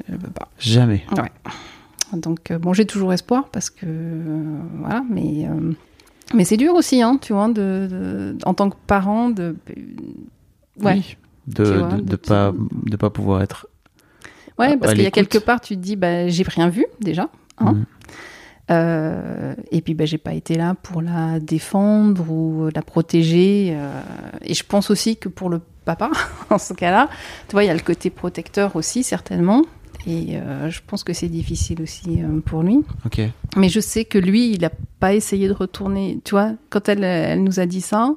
Je 0.09 0.13
veux 0.13 0.31
pas. 0.31 0.49
Jamais. 0.59 1.05
Donc 2.13 2.51
euh, 2.51 2.59
bon, 2.59 2.73
j'ai 2.73 2.85
toujours 2.87 3.13
espoir 3.13 3.49
parce 3.51 3.71
que 3.71 3.87
euh, 3.87 4.59
voilà, 4.79 5.03
mais 5.09 5.47
euh, 5.49 5.73
mais 6.35 6.45
c'est 6.45 6.57
dur 6.57 6.75
aussi, 6.75 7.03
hein, 7.03 7.19
tu 7.21 7.33
vois, 7.33 7.49
de, 7.49 7.89
de- 7.91 8.37
en 8.45 8.55
tant 8.55 8.71
que 8.71 8.77
parent 8.87 9.31
de 9.31 9.57
ouais. 10.83 10.95
Oui. 10.95 11.17
De, 11.47 11.65
te- 11.65 12.15
pas, 12.29 12.53
de 12.87 12.97
pas 12.97 13.11
pouvoir 13.11 13.43
être. 13.43 13.67
Ouais, 14.59 14.77
parce 14.77 14.93
qu'il 14.93 15.03
y 15.03 15.07
a 15.07 15.11
quelque 15.11 15.39
part, 15.39 15.61
tu 15.61 15.75
te 15.75 15.81
dis, 15.81 15.97
bah, 15.97 16.29
j'ai 16.29 16.45
rien 16.45 16.69
vu 16.69 16.85
déjà. 17.01 17.29
Hein. 17.59 17.75
Euh, 18.71 19.55
et 19.73 19.81
puis, 19.81 19.95
bah, 19.95 20.05
j'ai 20.05 20.19
pas 20.19 20.33
été 20.35 20.55
là 20.55 20.75
pour 20.81 21.03
la 21.03 21.41
défendre 21.41 22.31
ou 22.31 22.69
la 22.75 22.83
protéger. 22.83 23.73
euh, 23.75 24.01
et 24.43 24.55
je 24.55 24.63
pense 24.65 24.91
aussi 24.91 25.17
que 25.17 25.29
pour 25.29 25.49
le 25.51 25.61
papa, 25.85 26.11
en 26.51 26.59
ce 26.59 26.73
cas-là, 26.75 27.09
tu 27.49 27.53
vois, 27.53 27.65
il 27.65 27.67
y 27.67 27.71
a 27.71 27.75
le 27.75 27.81
côté 27.81 28.11
protecteur 28.11 28.77
aussi, 28.77 29.03
certainement. 29.03 29.63
Et 30.07 30.37
euh, 30.39 30.71
je 30.71 30.81
pense 30.87 31.05
que 31.05 31.13
c'est 31.13 31.29
difficile 31.29 31.83
aussi 31.83 32.23
euh, 32.23 32.41
pour 32.41 32.63
lui. 32.63 32.79
Ok. 33.05 33.21
Mais 33.57 33.69
je 33.69 33.81
sais 33.81 34.05
que 34.05 34.17
lui, 34.19 34.51
il 34.53 34.61
n'a 34.63 34.71
pas 34.99 35.15
essayé 35.15 35.47
de 35.49 35.53
retourner. 35.53 36.21
Tu 36.25 36.31
vois, 36.31 36.53
quand 36.71 36.89
elle, 36.89 37.05
elle 37.05 37.45
nous 37.45 37.61
a 37.61 37.67
dit 37.67 37.81
ça, 37.83 38.15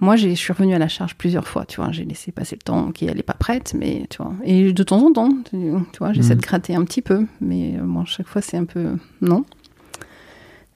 moi, 0.00 0.16
j'ai- 0.16 0.30
je 0.30 0.40
suis 0.40 0.52
revenue 0.52 0.74
à 0.74 0.78
la 0.78 0.88
charge 0.88 1.14
plusieurs 1.14 1.46
fois. 1.46 1.64
Tu 1.64 1.80
vois, 1.80 1.92
j'ai 1.92 2.04
laissé 2.04 2.32
passer 2.32 2.56
le 2.56 2.62
temps 2.62 2.90
qu'elle 2.90 3.16
n'est 3.16 3.22
pas 3.22 3.34
prête, 3.34 3.74
mais 3.78 4.06
tu 4.10 4.16
vois. 4.18 4.34
Et 4.44 4.72
de 4.72 4.82
temps 4.82 5.00
en 5.06 5.12
temps, 5.12 5.30
tu 5.48 5.56
tu 5.92 5.98
vois, 6.00 6.12
j'essaie 6.12 6.34
Mhm. 6.34 6.40
de 6.40 6.46
gratter 6.46 6.74
un 6.74 6.84
petit 6.84 7.02
peu, 7.02 7.24
mais 7.40 7.76
euh, 7.78 7.84
moi, 7.84 8.02
chaque 8.06 8.26
fois, 8.26 8.42
c'est 8.42 8.56
un 8.56 8.64
peu 8.64 8.96
non. 9.20 9.44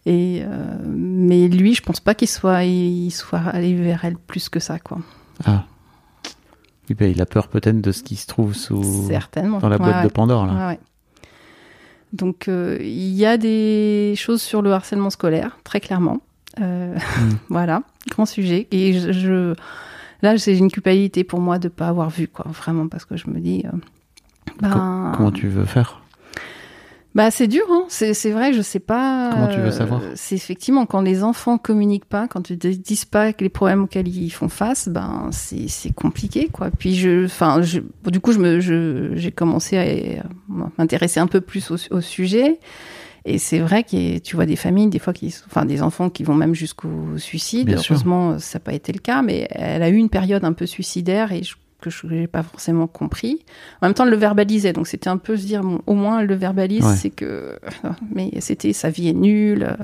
Et 0.07 0.43
euh, 0.45 0.79
mais 0.87 1.49
lui, 1.49 1.75
je 1.75 1.83
pense 1.83 2.01
pas 2.01 2.15
qu'il 2.15 2.29
soit, 2.29 2.63
il 2.65 3.11
soit 3.11 3.41
allé 3.41 3.75
vers 3.75 4.05
elle 4.05 4.17
plus 4.17 4.49
que 4.49 4.61
ça, 4.61 4.79
quoi. 4.79 4.99
Ah. 5.45 5.65
Il 7.01 7.21
a 7.23 7.27
peur 7.27 7.49
peut-être 7.49 7.81
de 7.81 7.93
ce 7.93 8.03
qui 8.03 8.17
se 8.17 8.27
trouve 8.27 8.55
sous 8.55 9.07
Certainement. 9.09 9.59
dans 9.59 9.69
la 9.69 9.79
boîte 9.79 9.97
ouais. 9.97 10.05
de 10.05 10.09
Pandore 10.09 10.47
là. 10.47 10.53
Ouais, 10.55 10.67
ouais. 10.75 10.81
Donc, 12.13 12.49
euh, 12.49 12.79
il 12.81 13.13
y 13.15 13.27
a 13.27 13.37
des 13.37 14.15
choses 14.17 14.41
sur 14.41 14.63
le 14.63 14.73
harcèlement 14.73 15.11
scolaire, 15.11 15.59
très 15.65 15.81
clairement. 15.81 16.21
Euh, 16.61 16.95
Mm. 16.97 16.99
voilà, 17.51 17.83
grand 18.11 18.25
sujet. 18.27 18.67
Et 18.71 18.95
je, 18.99 19.13
je- 19.13 19.55
là, 20.23 20.39
c'est 20.39 20.57
une 20.57 20.71
culpabilité 20.71 21.23
pour 21.25 21.41
moi 21.41 21.59
de 21.59 21.67
ne 21.69 21.73
pas 21.73 21.89
avoir 21.89 22.09
vu, 22.09 22.27
quoi, 22.27 22.47
vraiment, 22.49 22.89
parce 22.89 23.05
que 23.05 23.17
je 23.17 23.29
me 23.29 23.39
dis. 23.41 23.65
euh, 23.67 23.77
ben, 24.61 25.13
Comment 25.17 25.31
tu 25.33 25.49
veux 25.49 25.67
faire? 25.67 26.01
Bah, 27.19 27.33
c'est 27.33 27.49
dur, 27.49 27.65
hein. 27.69 27.85
c'est 27.89 28.31
vrai, 28.31 28.53
je 28.53 28.63
sais 28.63 28.79
pas. 28.79 29.31
Comment 29.33 29.49
tu 29.49 29.59
veux 29.59 29.67
euh, 29.67 29.71
savoir 29.73 30.01
C'est 30.15 30.37
effectivement 30.37 30.87
quand 30.87 31.01
les 31.01 31.25
enfants 31.25 31.59
communiquent 31.59 32.05
pas, 32.05 32.29
quand 32.29 32.49
ils 32.49 32.53
ne 32.63 32.73
disent 32.75 33.07
pas 33.07 33.33
les 33.41 33.49
problèmes 33.49 33.83
auxquels 33.83 34.07
ils 34.07 34.31
font 34.31 34.49
face, 34.49 34.89
ben 34.89 35.29
c'est 35.33 35.93
compliqué, 35.97 36.47
quoi. 36.47 36.71
Puis 36.71 36.95
je, 36.95 37.25
enfin, 37.25 37.61
je, 37.61 37.81
du 38.07 38.21
coup, 38.21 38.31
je 38.31 38.39
me, 38.39 38.61
j'ai 39.17 39.33
commencé 39.33 39.77
à 39.77 40.23
m'intéresser 40.79 41.19
un 41.19 41.27
peu 41.27 41.41
plus 41.41 41.73
au, 41.73 41.77
au 41.91 42.01
sujet. 42.01 42.61
Et 43.25 43.39
c'est 43.39 43.59
vrai 43.59 43.83
que 43.83 44.19
tu 44.19 44.37
vois 44.37 44.47
des 44.47 44.55
familles, 44.55 44.87
des 44.87 45.01
fois, 45.01 45.13
qui, 45.13 45.35
enfin, 45.49 45.65
des 45.65 45.83
enfants 45.83 46.11
qui 46.11 46.23
vont 46.23 46.37
même 46.37 46.55
jusqu'au 46.55 47.19
suicide. 47.19 47.67
Bien 47.67 47.79
sûr. 47.79 47.95
Heureusement, 47.95 48.39
ça 48.39 48.61
n'a 48.61 48.63
pas 48.63 48.75
été 48.75 48.93
le 48.93 49.01
cas, 49.01 49.23
mais 49.23 49.49
elle 49.51 49.83
a 49.83 49.89
eu 49.89 49.97
une 49.97 50.09
période 50.09 50.45
un 50.45 50.53
peu 50.53 50.67
suicidaire 50.67 51.33
et 51.33 51.43
je, 51.43 51.57
que 51.81 51.91
je 51.91 52.07
n'ai 52.07 52.27
pas 52.27 52.43
forcément 52.43 52.87
compris. 52.87 53.45
En 53.81 53.87
même 53.87 53.95
temps, 53.95 54.05
elle 54.05 54.11
le 54.11 54.17
verbalisait, 54.17 54.73
donc 54.73 54.87
c'était 54.89 55.09
un 55.09 55.17
peu 55.17 55.37
se 55.37 55.47
dire, 55.47 55.63
bon, 55.63 55.81
au 55.87 55.95
moins 55.95 56.21
elle 56.21 56.27
le 56.27 56.35
verbalise, 56.35 56.85
Ouais. 56.85 56.97
c'est 56.97 57.11
que. 57.11 57.59
Mais 58.15 58.31
c'était 58.41 58.73
sa 58.73 58.91
vie 58.91 59.09
est 59.09 59.13
nulle. 59.13 59.77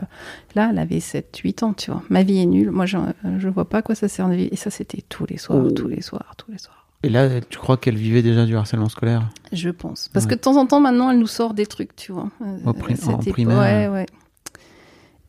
Là, 0.55 0.68
elle 0.72 0.78
avait 0.78 0.99
7-8 1.01 1.62
ans, 1.64 1.72
tu 1.72 1.90
vois. 1.90 2.03
Ma 2.11 2.22
vie 2.22 2.38
est 2.40 2.47
nulle. 2.47 2.70
Moi, 2.70 2.86
je 2.86 2.97
ne 2.97 3.51
vois 3.51 3.68
pas 3.68 3.78
à 3.78 3.82
quoi 3.82 3.95
ça 3.95 4.09
sert 4.09 4.28
de 4.28 4.34
vivre. 4.34 4.49
Et 4.53 4.57
ça, 4.57 4.70
c'était 4.70 5.03
tous 5.09 5.26
les 5.28 5.36
soirs, 5.38 5.62
Oh. 5.66 5.70
tous 5.70 5.88
les 5.88 6.01
soirs, 6.03 6.34
tous 6.36 6.51
les 6.51 6.59
soirs. 6.59 6.86
Et 7.03 7.11
là, 7.11 7.40
tu 7.42 7.59
crois 7.59 7.76
qu'elle 7.76 7.97
vivait 7.97 8.22
déjà 8.22 8.47
du 8.47 8.57
harcèlement 8.57 8.88
scolaire? 8.88 9.28
Je 9.53 9.68
pense. 9.70 10.09
Parce 10.09 10.24
Ouais. 10.24 10.30
que 10.30 10.34
de 10.36 10.40
temps 10.40 10.57
en 10.57 10.64
temps, 10.66 10.80
maintenant, 10.80 11.11
elle 11.11 11.18
nous 11.18 11.26
sort 11.26 11.53
des 11.55 11.66
trucs, 11.66 11.95
tu 11.97 12.12
vois. 12.12 12.30
Euh, 12.40 12.57
Au 12.64 12.72
pri- 12.72 12.97
cette 12.97 13.09
en 13.11 13.18
primaire. 13.18 13.59
Ouais, 13.59 13.88
ouais. 13.88 14.07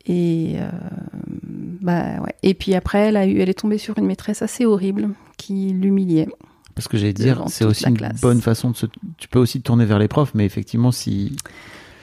Et, 0.08 0.56
euh, 0.58 0.70
bah, 1.82 2.22
ouais. 2.22 2.34
Et 2.44 2.54
puis 2.54 2.76
après, 2.76 3.00
elle, 3.08 3.18
a 3.18 3.26
eu, 3.26 3.40
elle 3.40 3.50
est 3.50 3.60
tombée 3.60 3.78
sur 3.78 3.98
une 3.98 4.06
maîtresse 4.06 4.42
assez 4.42 4.66
horrible 4.66 5.10
qui 5.38 5.74
l'humiliait. 5.74 6.28
Parce 6.76 6.88
que 6.88 6.98
j'allais 6.98 7.14
dire, 7.14 7.44
c'est 7.48 7.66
aussi 7.66 7.88
une 7.88 7.98
classe. 7.98 8.20
bonne 8.22 8.42
façon 8.42 8.72
de 8.72 8.76
se. 8.76 8.86
Tu 9.18 9.28
peux 9.28 9.40
aussi 9.40 9.60
te 9.60 9.66
tourner 9.66 9.86
vers 9.86 10.00
les 10.00 10.10
profs, 10.10 10.34
mais 10.36 10.46
effectivement, 10.46 10.92
si. 10.92 11.36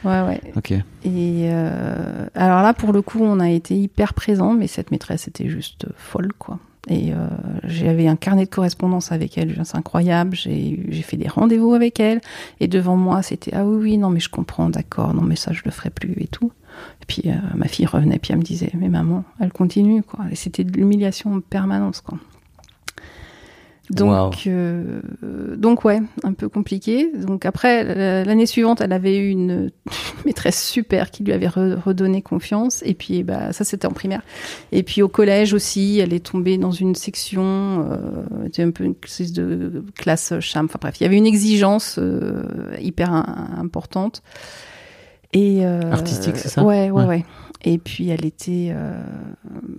Ouais, 0.05 0.23
ouais. 0.23 0.41
Ok. 0.57 0.73
Et 0.73 0.83
euh, 1.05 2.27
alors 2.35 2.63
là, 2.63 2.75
pour 2.75 2.93
le 2.93 3.03
coup, 3.03 3.21
on 3.23 3.39
a 3.39 3.51
été 3.51 3.77
hyper 3.77 4.15
présents, 4.15 4.55
mais 4.55 4.67
cette 4.67 4.91
maîtresse 4.91 5.29
était 5.29 5.49
juste 5.49 5.87
folle, 5.97 6.33
quoi. 6.39 6.59
Et 6.89 7.13
euh, 7.13 7.29
j'avais 7.63 8.09
un 8.09 8.17
carnet 8.17 8.45
de 8.45 8.51
correspondance 8.51 9.13
avec 9.13 9.39
elle, 9.39 9.61
c'est 9.65 9.77
incroyable. 9.77 10.37
J'ai 10.37 11.03
fait 11.03 11.17
des 11.17 11.29
rendez-vous 11.29 11.75
avec 11.75 12.01
elle, 12.01 12.21
et 12.59 12.67
devant 12.67 12.97
moi, 12.97 13.23
c'était 13.23 13.53
ah 13.55 13.65
oui, 13.65 13.77
oui, 13.81 13.99
non, 13.99 14.11
mais 14.11 14.19
je 14.19 14.29
comprends, 14.29 14.69
d'accord, 14.69 15.15
non, 15.15 15.23
mais 15.23 15.37
ça, 15.37 15.53
je 15.53 15.63
le 15.65 15.71
ferai 15.71 15.91
plus 15.91 16.15
et 16.19 16.27
tout. 16.27 16.51
Et 17.03 17.05
puis 17.07 17.23
euh, 17.27 17.35
ma 17.55 17.69
fille 17.69 17.87
revenait, 17.87 18.19
puis 18.19 18.33
elle 18.33 18.39
me 18.39 18.45
disait, 18.45 18.73
mais 18.75 18.89
maman, 18.89 19.25
elle 19.39 19.53
continue, 19.53 20.03
quoi. 20.03 20.25
Et 20.33 20.35
c'était 20.35 20.65
de 20.65 20.73
l'humiliation 20.73 21.35
en 21.35 21.41
permanence, 21.41 22.01
quoi. 22.01 22.19
Donc, 23.95 24.47
euh, 24.47 25.01
donc 25.57 25.85
ouais, 25.85 26.01
un 26.25 26.33
peu 26.33 26.49
compliqué. 26.49 27.13
Donc 27.13 27.45
après, 27.45 27.85
la- 27.85 28.25
l'année 28.25 28.47
suivante, 28.47 28.81
elle 28.81 28.93
avait 28.93 29.19
eu 29.19 29.29
une 29.29 29.71
maîtresse 30.27 30.63
super 30.67 31.11
qui 31.11 31.25
lui 31.25 31.33
avait 31.33 31.47
re- 31.49 31.75
redonné 31.79 32.23
confiance. 32.23 32.83
Et 32.87 32.95
puis, 32.95 33.23
bah, 33.23 33.53
ça, 33.53 33.65
c'était 33.65 33.87
en 33.87 33.93
primaire. 33.93 34.23
Et 34.73 34.83
puis 34.83 35.03
au 35.03 35.09
collège 35.09 35.53
aussi, 35.53 35.99
elle 35.99 36.13
est 36.13 36.25
tombée 36.25 36.59
dans 36.59 36.71
une 36.71 36.95
section, 36.95 37.87
euh, 37.91 38.25
c'était 38.45 38.63
un 38.63 38.71
peu 38.71 38.85
une 38.85 38.95
espèce 39.05 39.33
de 39.33 39.85
classe 39.97 40.33
cham. 40.41 40.65
Enfin 40.67 40.79
bref, 40.81 41.01
il 41.01 41.05
y 41.05 41.07
avait 41.07 41.19
une 41.19 41.27
exigence 41.27 41.97
euh, 41.99 42.45
hyper 42.81 43.13
importante. 43.13 44.23
Et 45.35 45.65
euh, 45.67 45.91
Artistique, 45.93 46.37
c'est 46.37 46.49
ça? 46.49 46.63
Ouais, 46.63 46.91
ouais, 46.91 47.03
Ouais. 47.03 47.07
ouais, 47.07 47.25
Et 47.65 47.79
puis 47.79 48.09
elle 48.11 48.25
était, 48.27 48.73
euh, 48.75 49.03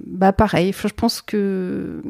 bah 0.07 0.33
pareil. 0.33 0.73
Je 0.73 0.87
pense 0.93 1.21
que 1.21 2.01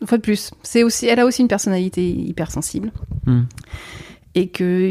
une 0.00 0.06
fois 0.06 0.18
de 0.18 0.22
plus, 0.22 0.50
c'est 0.62 0.82
aussi, 0.82 1.06
elle 1.06 1.20
a 1.20 1.26
aussi 1.26 1.42
une 1.42 1.48
personnalité 1.48 2.08
hypersensible. 2.10 2.90
Hmm. 3.26 3.42
Et 4.36 4.46
que 4.48 4.88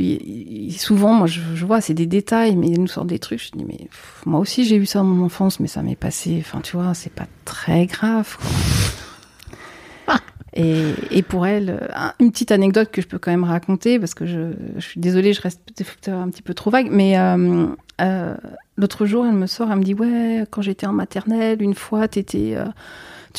souvent, 0.78 1.14
moi, 1.14 1.26
je, 1.28 1.40
je 1.56 1.66
vois, 1.66 1.80
c'est 1.80 1.94
des 1.94 2.06
détails, 2.06 2.58
mais 2.58 2.72
elle 2.72 2.82
nous 2.82 2.88
sort 2.88 3.06
des 3.06 3.20
trucs. 3.20 3.42
Je 3.42 3.52
dis, 3.52 3.64
mais 3.66 3.78
pff, 3.78 4.22
moi 4.26 4.40
aussi, 4.42 4.66
j'ai 4.66 4.76
eu 4.76 4.86
ça 4.86 5.00
dans 5.00 5.06
mon 5.06 5.24
enfance, 5.26 5.62
mais 5.62 5.68
ça 5.68 5.82
m'est 5.82 5.96
passé. 5.96 6.38
Enfin, 6.42 6.60
tu 6.62 6.76
vois, 6.76 6.94
c'est 6.94 7.12
pas 7.14 7.28
très 7.46 7.86
grave. 7.86 8.38
quoi. 8.38 10.16
Et, 10.56 10.94
et 11.12 11.22
pour 11.22 11.46
elle, 11.46 11.88
un- 11.96 12.14
une 12.20 12.32
petite 12.32 12.52
anecdote 12.52 12.90
que 12.92 13.04
je 13.04 13.08
peux 13.08 13.20
quand 13.20 13.30
même 13.30 13.44
raconter, 13.44 14.00
parce 14.00 14.16
que 14.16 14.26
je, 14.26 14.52
je 14.76 14.82
suis 14.82 15.00
désolée, 15.00 15.32
je 15.32 15.42
reste 15.42 15.62
peut-être 15.76 16.10
un 16.10 16.28
petit 16.30 16.42
peu 16.42 16.56
trop 16.56 16.72
vague, 16.72 16.90
mais 16.92 17.18
euh, 17.20 17.68
euh, 18.02 18.36
l'autre 18.76 19.06
jour, 19.06 19.26
elle 19.28 19.36
me 19.36 19.46
sort, 19.46 19.72
elle 19.72 19.78
me 19.78 19.84
dit, 19.84 19.94
ouais, 19.94 20.46
quand 20.50 20.64
j'étais 20.64 20.88
en 20.88 20.92
maternelle, 20.92 21.62
une 21.62 21.76
fois, 21.76 22.08
t'étais... 22.08 22.56
euh, 22.58 22.66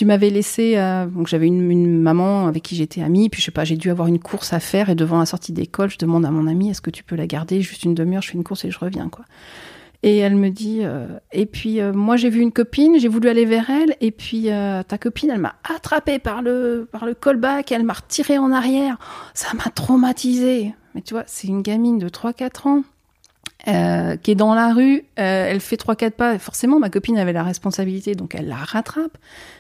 tu 0.00 0.06
m'avais 0.06 0.30
laissé, 0.30 0.78
euh, 0.78 1.04
j'avais 1.26 1.46
une, 1.46 2.00
maman 2.00 2.46
avec 2.46 2.62
qui 2.62 2.74
j'étais 2.74 3.02
amie, 3.02 3.28
puis 3.28 3.42
je 3.42 3.44
sais 3.44 3.50
pas, 3.50 3.64
j'ai 3.64 3.76
dû 3.76 3.90
avoir 3.90 4.08
une 4.08 4.18
course 4.18 4.54
à 4.54 4.58
faire 4.58 4.88
et 4.88 4.94
devant 4.94 5.18
la 5.18 5.26
sortie 5.26 5.52
d'école, 5.52 5.90
je 5.90 5.98
demande 5.98 6.24
à 6.24 6.30
mon 6.30 6.46
amie, 6.46 6.70
est-ce 6.70 6.80
que 6.80 6.88
tu 6.88 7.04
peux 7.04 7.16
la 7.16 7.26
garder? 7.26 7.60
Juste 7.60 7.84
une 7.84 7.94
demi-heure, 7.94 8.22
je 8.22 8.30
fais 8.30 8.38
une 8.38 8.42
course 8.42 8.64
et 8.64 8.70
je 8.70 8.78
reviens 8.78 9.10
quoi. 9.10 9.26
Et 10.02 10.16
elle 10.16 10.36
me 10.36 10.48
dit, 10.48 10.78
euh, 10.84 11.06
et 11.32 11.44
puis 11.44 11.82
euh, 11.82 11.92
moi 11.92 12.16
j'ai 12.16 12.30
vu 12.30 12.40
une 12.40 12.50
copine, 12.50 12.98
j'ai 12.98 13.08
voulu 13.08 13.28
aller 13.28 13.44
vers 13.44 13.68
elle, 13.68 13.94
et 14.00 14.10
puis 14.10 14.44
ta 14.44 14.96
copine, 14.98 15.28
elle 15.34 15.40
m'a 15.40 15.56
attrapée 15.64 16.18
par 16.18 16.40
le 16.40 16.88
par 16.90 17.04
le 17.04 17.12
callback, 17.12 17.70
elle 17.70 17.84
m'a 17.84 17.92
retiré 17.92 18.38
en 18.38 18.52
arrière, 18.52 18.96
ça 19.34 19.48
m'a 19.52 19.70
traumatisée. 19.70 20.72
Mais 20.94 21.02
tu 21.02 21.12
vois, 21.12 21.24
c'est 21.26 21.48
une 21.48 21.60
gamine 21.60 21.98
de 21.98 22.08
3-4 22.08 22.68
ans. 22.68 22.84
Euh, 23.68 24.16
qui 24.16 24.30
est 24.30 24.34
dans 24.34 24.54
la 24.54 24.72
rue, 24.72 25.04
euh, 25.18 25.46
elle 25.48 25.60
fait 25.60 25.76
3-4 25.76 26.10
pas. 26.12 26.38
Forcément, 26.38 26.78
ma 26.78 26.90
copine 26.90 27.18
avait 27.18 27.32
la 27.32 27.42
responsabilité, 27.42 28.14
donc 28.14 28.34
elle 28.34 28.48
la 28.48 28.56
rattrape. 28.56 29.18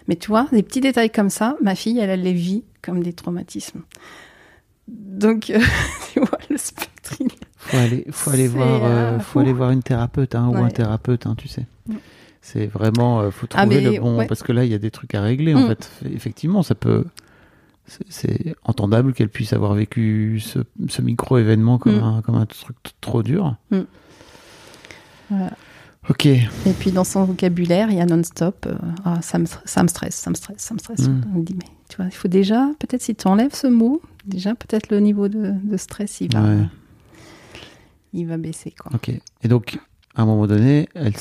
Mais 0.08 0.16
tu 0.16 0.28
vois, 0.28 0.46
des 0.52 0.62
petits 0.62 0.80
détails 0.80 1.10
comme 1.10 1.30
ça, 1.30 1.56
ma 1.62 1.74
fille, 1.74 1.98
elle, 1.98 2.10
elle 2.10 2.22
les 2.22 2.32
vit 2.32 2.64
comme 2.82 3.02
des 3.02 3.12
traumatismes. 3.12 3.82
Donc, 4.88 5.50
euh, 5.50 5.60
tu 6.12 6.20
vois, 6.20 6.38
le 6.48 6.56
spectre, 6.56 7.14
il 7.20 7.28
Faut 7.56 7.76
aller, 7.76 8.06
faut 8.10 8.30
aller 8.30 8.48
C'est, 8.48 8.54
voir, 8.54 9.22
faut 9.22 9.38
aller 9.40 9.52
voir 9.52 9.70
une 9.70 9.82
thérapeute 9.82 10.34
hein, 10.34 10.48
ou 10.48 10.56
un 10.56 10.68
thérapeute, 10.70 11.26
hein, 11.26 11.34
tu 11.36 11.48
sais. 11.48 11.66
Mm. 11.88 11.94
C'est 12.42 12.66
vraiment, 12.66 13.30
faut 13.30 13.46
Ah, 13.52 13.62
trouver 13.66 13.82
mais, 13.82 13.90
le 13.96 14.00
bon, 14.00 14.18
ouais. 14.18 14.26
parce 14.26 14.42
que 14.42 14.52
là, 14.52 14.64
il 14.64 14.70
y 14.70 14.74
a 14.74 14.78
des 14.78 14.90
trucs 14.90 15.14
à 15.14 15.20
régler 15.20 15.54
en 15.54 15.60
Mm. 15.60 15.68
fait. 15.68 15.90
Effectivement, 16.14 16.62
ça 16.62 16.74
peut, 16.74 17.04
c'est- 18.08 18.54
entendable 18.64 19.12
qu'elle 19.12 19.28
puisse 19.28 19.52
avoir 19.52 19.74
vécu 19.74 20.40
ce, 20.40 20.60
ce 20.88 21.02
micro 21.02 21.38
événement 21.38 21.78
comme 21.78 21.96
Mm. 21.98 22.02
un, 22.04 22.22
comme 22.22 22.36
un 22.36 22.46
truc 22.46 22.76
trop 23.00 23.22
dur. 23.22 23.56
Voilà. 25.30 25.50
Ok. 26.08 26.26
Et 26.26 26.48
puis 26.78 26.92
dans 26.92 27.04
son 27.04 27.24
vocabulaire, 27.24 27.90
il 27.90 27.98
y 27.98 28.00
a 28.00 28.06
non-stop. 28.06 28.66
euh, 28.66 28.74
ah, 29.04 29.20
ça, 29.22 29.38
me, 29.38 29.44
ça 29.64 29.82
me 29.82 29.88
stresse, 29.88 30.14
ça 30.16 30.30
me 30.30 30.34
stresse, 30.34 30.56
ça 30.62 30.74
me 30.74 30.78
stresse. 30.78 31.08
Mm. 31.08 31.20
On 31.36 31.38
dit, 31.40 31.54
mais 31.54 31.66
tu 31.88 31.96
vois, 31.96 32.06
il 32.06 32.14
faut 32.14 32.28
déjà, 32.28 32.68
peut-être 32.78 33.02
si 33.02 33.14
tu 33.14 33.28
enlèves 33.28 33.54
ce 33.54 33.66
mot, 33.66 34.00
déjà 34.24 34.54
peut-être 34.54 34.90
le 34.90 35.00
niveau 35.00 35.28
de, 35.28 35.52
de 35.62 35.76
stress, 35.76 36.20
il 36.20 36.32
va, 36.32 36.42
Ouais. 36.42 36.64
il 38.12 38.26
va 38.26 38.38
baisser. 38.38 38.72
Quoi. 38.78 38.92
Ok. 38.94 39.10
Et 39.42 39.48
donc, 39.48 39.78
à 40.14 40.22
un 40.22 40.24
moment 40.26 40.46
donné, 40.46 40.88
elle 40.94 41.14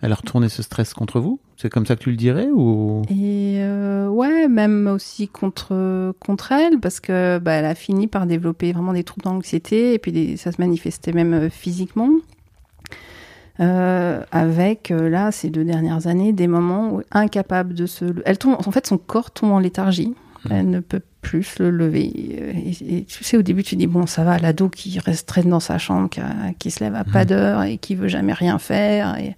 elle 0.00 0.12
a 0.12 0.14
retourné 0.14 0.48
ce 0.48 0.62
stress 0.62 0.94
contre 0.94 1.18
vous? 1.20 1.40
C'est 1.60 1.68
comme 1.70 1.84
ça 1.86 1.96
que 1.96 2.02
tu 2.04 2.10
le 2.10 2.16
dirais 2.16 2.46
ou? 2.54 3.02
Et 3.10 3.56
euh, 3.58 4.06
ouais, 4.08 4.46
même 4.46 4.86
aussi 4.86 5.26
contre 5.26 6.14
contre 6.20 6.52
elle 6.52 6.78
parce 6.78 7.00
que 7.00 7.38
bah, 7.40 7.52
elle 7.54 7.64
a 7.64 7.74
fini 7.74 8.06
par 8.06 8.26
développer 8.26 8.72
vraiment 8.72 8.92
des 8.92 9.02
troubles 9.02 9.24
d'anxiété 9.24 9.92
et 9.92 9.98
puis 9.98 10.12
des- 10.12 10.36
ça 10.36 10.52
se 10.52 10.60
manifestait 10.60 11.12
même 11.12 11.34
euh, 11.34 11.50
physiquement. 11.50 12.10
Euh, 13.60 14.22
avec 14.30 14.90
là 14.90 15.32
ces 15.32 15.50
deux 15.50 15.64
dernières 15.64 16.06
années 16.06 16.32
des 16.32 16.46
moments 16.46 16.94
où 16.94 17.02
incapable 17.10 17.74
de 17.74 17.86
se, 17.86 18.04
elle 18.24 18.38
tombe, 18.38 18.54
en 18.64 18.70
fait 18.70 18.86
son 18.86 18.98
corps 18.98 19.32
tombe 19.32 19.50
en 19.50 19.58
léthargie. 19.58 20.14
Elle 20.50 20.70
ne 20.70 20.78
peut 20.78 21.00
plus 21.20 21.42
se 21.42 21.62
le 21.64 21.70
lever. 21.70 22.04
Et, 22.04 22.98
et 23.00 23.04
tu 23.04 23.24
sais, 23.24 23.36
au 23.36 23.42
début, 23.42 23.64
tu 23.64 23.74
dis, 23.74 23.88
bon, 23.88 24.06
ça 24.06 24.22
va, 24.22 24.38
l'ado 24.38 24.68
qui 24.68 25.00
reste 25.00 25.26
traîne 25.26 25.50
dans 25.50 25.58
sa 25.60 25.76
chambre, 25.76 26.08
qui, 26.08 26.20
a- 26.20 26.52
qui 26.60 26.70
se 26.70 26.82
lève 26.82 26.94
à 26.94 27.02
pas 27.02 27.24
d'heure 27.24 27.64
et 27.64 27.76
qui 27.76 27.96
veut 27.96 28.06
jamais 28.06 28.32
rien 28.32 28.58
faire. 28.60 29.18
Et 29.18 29.34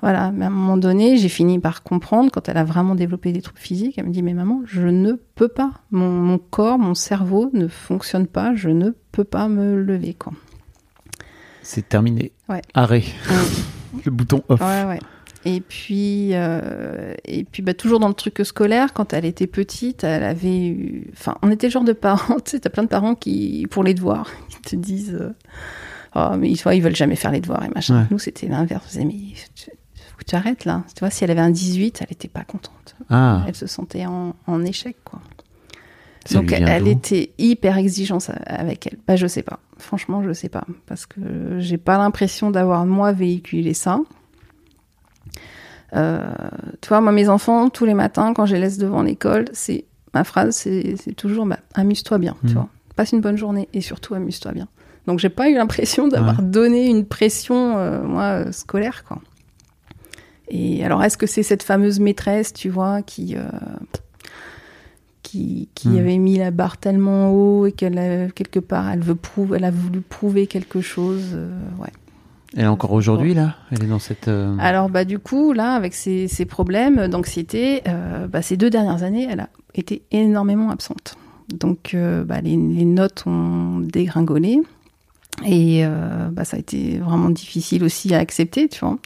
voilà. 0.00 0.30
Mais 0.30 0.44
à 0.44 0.48
un 0.48 0.50
moment 0.50 0.76
donné, 0.76 1.16
j'ai 1.16 1.28
fini 1.28 1.58
par 1.58 1.82
comprendre, 1.82 2.30
quand 2.30 2.48
elle 2.48 2.56
a 2.56 2.64
vraiment 2.64 2.94
développé 2.94 3.32
des 3.32 3.42
troubles 3.42 3.60
physiques, 3.60 3.98
elle 3.98 4.06
me 4.06 4.12
dit, 4.12 4.22
mais 4.22 4.34
maman, 4.34 4.62
je 4.64 4.82
ne 4.82 5.12
peux 5.34 5.48
pas. 5.48 5.72
Mon, 5.90 6.10
mon 6.10 6.38
corps, 6.38 6.78
mon 6.78 6.94
cerveau 6.94 7.50
ne 7.52 7.66
fonctionne 7.68 8.26
pas. 8.26 8.54
Je 8.54 8.68
ne 8.68 8.90
peux 9.12 9.24
pas 9.24 9.48
me 9.48 9.76
lever, 9.76 10.14
quoi. 10.14 10.32
c'est 11.62 11.88
terminé 11.88 12.32
Ouais. 12.48 12.62
Arrêt. 12.74 13.04
le 14.04 14.10
bouton 14.10 14.42
off. 14.48 14.60
Ouais, 14.60 14.84
ouais. 14.84 15.00
Et 15.44 15.60
puis, 15.60 16.30
euh, 16.32 17.14
et 17.24 17.44
puis 17.44 17.62
bah, 17.62 17.72
toujours 17.72 18.00
dans 18.00 18.08
le 18.08 18.14
truc 18.14 18.40
scolaire, 18.44 18.92
quand 18.92 19.12
elle 19.12 19.24
était 19.24 19.46
petite, 19.46 20.02
elle 20.04 20.24
avait 20.24 20.66
eu. 20.66 21.10
Enfin, 21.12 21.36
on 21.42 21.50
était 21.50 21.68
le 21.68 21.70
genre 21.70 21.84
de 21.84 21.92
parents, 21.92 22.36
tu 22.44 22.52
sais, 22.52 22.60
t'as 22.60 22.70
plein 22.70 22.82
de 22.82 22.88
parents 22.88 23.14
qui, 23.14 23.66
pour 23.70 23.84
les 23.84 23.94
devoirs, 23.94 24.28
qui 24.48 24.60
te 24.62 24.76
disent 24.76 25.16
euh, 25.20 25.30
Oh, 26.16 26.36
mais 26.36 26.50
ils, 26.50 26.60
ils 26.74 26.82
veulent 26.82 26.96
jamais 26.96 27.16
faire 27.16 27.30
les 27.30 27.40
devoirs 27.40 27.64
et 27.64 27.68
machin. 27.68 28.00
Ouais. 28.00 28.06
Nous, 28.10 28.18
c'était 28.18 28.48
l'inverse. 28.48 28.84
On 28.86 28.88
disait, 28.88 29.04
mais 29.04 29.34
tu, 29.54 29.70
faut 30.18 30.24
que 30.24 30.30
tu 30.30 30.34
arrêtes 30.34 30.64
là. 30.64 30.82
Tu 30.94 31.00
vois, 31.00 31.10
si 31.10 31.22
elle 31.22 31.30
avait 31.30 31.40
un 31.40 31.50
18, 31.50 32.00
elle 32.02 32.12
était 32.12 32.28
pas 32.28 32.42
contente. 32.42 32.96
Ah, 33.08 33.44
Elle 33.46 33.54
se 33.54 33.66
sentait 33.68 34.04
en, 34.04 34.34
en 34.46 34.64
échec, 34.64 34.96
quoi. 35.04 35.20
ça 36.26 36.40
Donc 36.40 36.50
elle 36.52 36.88
était 36.88 37.30
hyper 37.38 37.78
exigeante 37.78 38.30
avec 38.46 38.86
elle. 38.88 38.98
Bah 39.06 39.14
je 39.16 39.26
sais 39.28 39.42
pas. 39.42 39.60
Franchement, 39.78 40.22
je 40.24 40.32
sais 40.32 40.48
pas 40.48 40.64
parce 40.86 41.06
que 41.06 41.20
j'ai 41.60 41.78
pas 41.78 41.98
l'impression 41.98 42.50
d'avoir 42.50 42.84
moi 42.84 43.12
véhiculé 43.12 43.74
ça. 43.74 44.00
Euh, 45.94 46.28
tu 46.80 46.88
vois, 46.88 47.00
moi 47.00 47.12
mes 47.12 47.28
enfants 47.28 47.70
tous 47.70 47.84
les 47.84 47.94
matins 47.94 48.34
quand 48.34 48.44
je 48.44 48.54
les 48.54 48.60
laisse 48.60 48.78
devant 48.78 49.02
l'école, 49.02 49.46
c'est 49.52 49.84
ma 50.14 50.24
phrase, 50.24 50.56
c'est 50.56 51.14
toujours 51.16 51.46
bah, 51.46 51.58
amuse-toi 51.74 52.18
bien, 52.18 52.36
tu 52.46 52.54
vois. 52.54 52.68
Passe 52.96 53.12
une 53.12 53.20
bonne 53.20 53.38
journée 53.38 53.68
et 53.72 53.80
surtout 53.80 54.14
amuse-toi 54.14 54.52
bien. 54.52 54.66
Donc 55.06 55.20
j'ai 55.20 55.28
pas 55.30 55.48
eu 55.48 55.54
l'impression 55.54 56.08
d'avoir 56.08 56.42
donné 56.42 56.88
une 56.88 57.06
pression 57.06 57.78
euh, 57.78 58.02
moi 58.02 58.24
euh, 58.44 58.52
scolaire 58.52 59.04
quoi. 59.04 59.20
Et 60.50 60.84
alors 60.84 61.02
est-ce 61.04 61.18
que 61.18 61.26
c'est 61.26 61.42
cette 61.42 61.62
fameuse 61.62 62.00
maîtresse, 62.00 62.52
tu 62.52 62.68
vois, 62.70 63.02
qui 63.02 63.36
euh, 63.36 63.42
qui, 65.22 65.68
qui 65.74 65.88
Mhm. 65.88 65.98
avait 65.98 66.18
mis 66.18 66.38
la 66.38 66.50
barre 66.50 66.78
tellement 66.78 67.30
haut 67.32 67.66
et 67.66 67.72
qu'elle 67.72 67.98
a- 67.98 68.28
quelque 68.30 68.60
part 68.60 68.88
elle 68.90 69.00
veut 69.00 69.14
prouver, 69.14 69.58
elle 69.58 69.64
a 69.64 69.70
voulu 69.70 70.00
prouver 70.00 70.46
quelque 70.46 70.80
chose, 70.80 71.32
euh, 71.34 71.50
ouais. 71.80 71.90
Elle 72.56 72.64
est 72.64 72.68
encore 72.68 72.92
aujourd'hui 72.92 73.34
là? 73.34 73.56
Elle 73.70 73.84
est 73.84 73.88
dans 73.88 73.98
cette. 73.98 74.28
euh, 74.28 74.56
Alors 74.58 74.88
bah 74.88 75.04
du 75.04 75.18
coup 75.18 75.52
là 75.52 75.74
avec 75.74 75.92
ses, 75.92 76.28
ses 76.28 76.46
problèmes 76.46 77.06
d'anxiété, 77.08 77.82
bah, 78.30 78.40
ces 78.40 78.56
deux 78.56 78.70
dernières 78.70 79.02
années, 79.02 79.26
elle 79.30 79.40
a 79.40 79.48
été 79.74 80.00
énormément 80.12 80.70
absente. 80.70 81.16
Donc 81.52 81.94
bah, 82.26 82.40
les, 82.40 82.56
les 82.56 82.84
notes 82.86 83.24
ont 83.26 83.80
dégringolé 83.80 84.60
et 85.44 85.84
bah, 86.32 86.44
ça 86.46 86.56
a 86.56 86.60
été 86.60 86.96
vraiment 86.98 87.28
difficile 87.28 87.84
aussi 87.84 88.14
à 88.14 88.18
accepter, 88.18 88.68
tu 88.68 88.80
vois. 88.80 88.96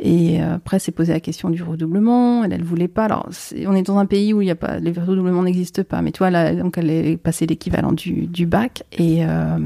Et 0.00 0.42
euh, 0.42 0.56
après, 0.56 0.78
c'est 0.78 0.92
posé 0.92 1.12
la 1.12 1.20
question 1.20 1.50
du 1.50 1.62
redoublement. 1.62 2.44
Elle, 2.44 2.52
elle 2.52 2.64
voulait 2.64 2.88
pas. 2.88 3.04
Alors, 3.04 3.28
on 3.66 3.74
est 3.74 3.82
dans 3.82 3.98
un 3.98 4.06
pays 4.06 4.32
où 4.34 4.42
il 4.42 4.48
y 4.48 4.50
a 4.50 4.56
pas, 4.56 4.78
les 4.78 4.90
redoublements 4.92 5.42
n'existent 5.42 5.84
pas. 5.84 6.02
Mais 6.02 6.10
tu 6.10 6.18
vois, 6.18 6.30
là, 6.30 6.54
donc 6.54 6.78
elle 6.78 6.90
est 6.90 7.16
passée 7.16 7.46
l'équivalent 7.46 7.92
du, 7.92 8.46
bac 8.46 8.82
et 8.92 9.24
euh, 9.24 9.58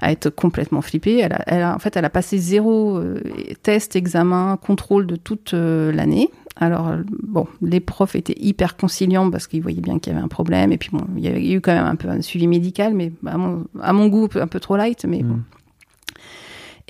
à 0.00 0.12
être 0.12 0.30
complètement 0.30 0.82
flippée. 0.82 1.18
Elle 1.18 1.32
a, 1.32 1.70
a- 1.70 1.74
en 1.74 1.78
fait, 1.78 1.96
elle 1.96 2.04
a 2.04 2.10
passé 2.10 2.38
zéro 2.38 2.96
euh, 2.98 3.20
test, 3.62 3.96
examen, 3.96 4.56
contrôle 4.56 5.06
de 5.06 5.16
toute 5.16 5.52
euh, 5.54 5.90
l'année. 5.92 6.30
Alors, 6.56 6.92
bon, 7.22 7.46
les 7.62 7.80
profs 7.80 8.14
étaient 8.14 8.38
hyper 8.38 8.76
conciliants 8.76 9.30
parce 9.30 9.46
qu'ils 9.46 9.62
voyaient 9.62 9.80
bien 9.80 9.98
qu'il 9.98 10.12
y 10.12 10.16
avait 10.16 10.24
un 10.24 10.28
problème. 10.28 10.72
Et 10.72 10.78
puis, 10.78 10.90
bon, 10.92 11.00
il 11.16 11.24
y 11.24 11.28
avait 11.28 11.52
eu 11.52 11.60
quand 11.60 11.72
même 11.72 11.86
un 11.86 11.96
peu 11.96 12.08
un 12.08 12.20
suivi 12.20 12.46
médical, 12.46 12.92
mais 12.94 13.12
à 13.26 13.38
mon, 13.38 14.08
goût, 14.08 14.28
un 14.34 14.46
peu, 14.46 14.60
trop 14.60 14.76
light. 14.76 15.04
Mais 15.08 15.22
bon. 15.22 15.40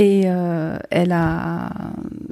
Mm. 0.00 0.04
Et 0.04 0.22
euh, 0.26 0.78
elle 0.90 1.12
a. 1.12 1.70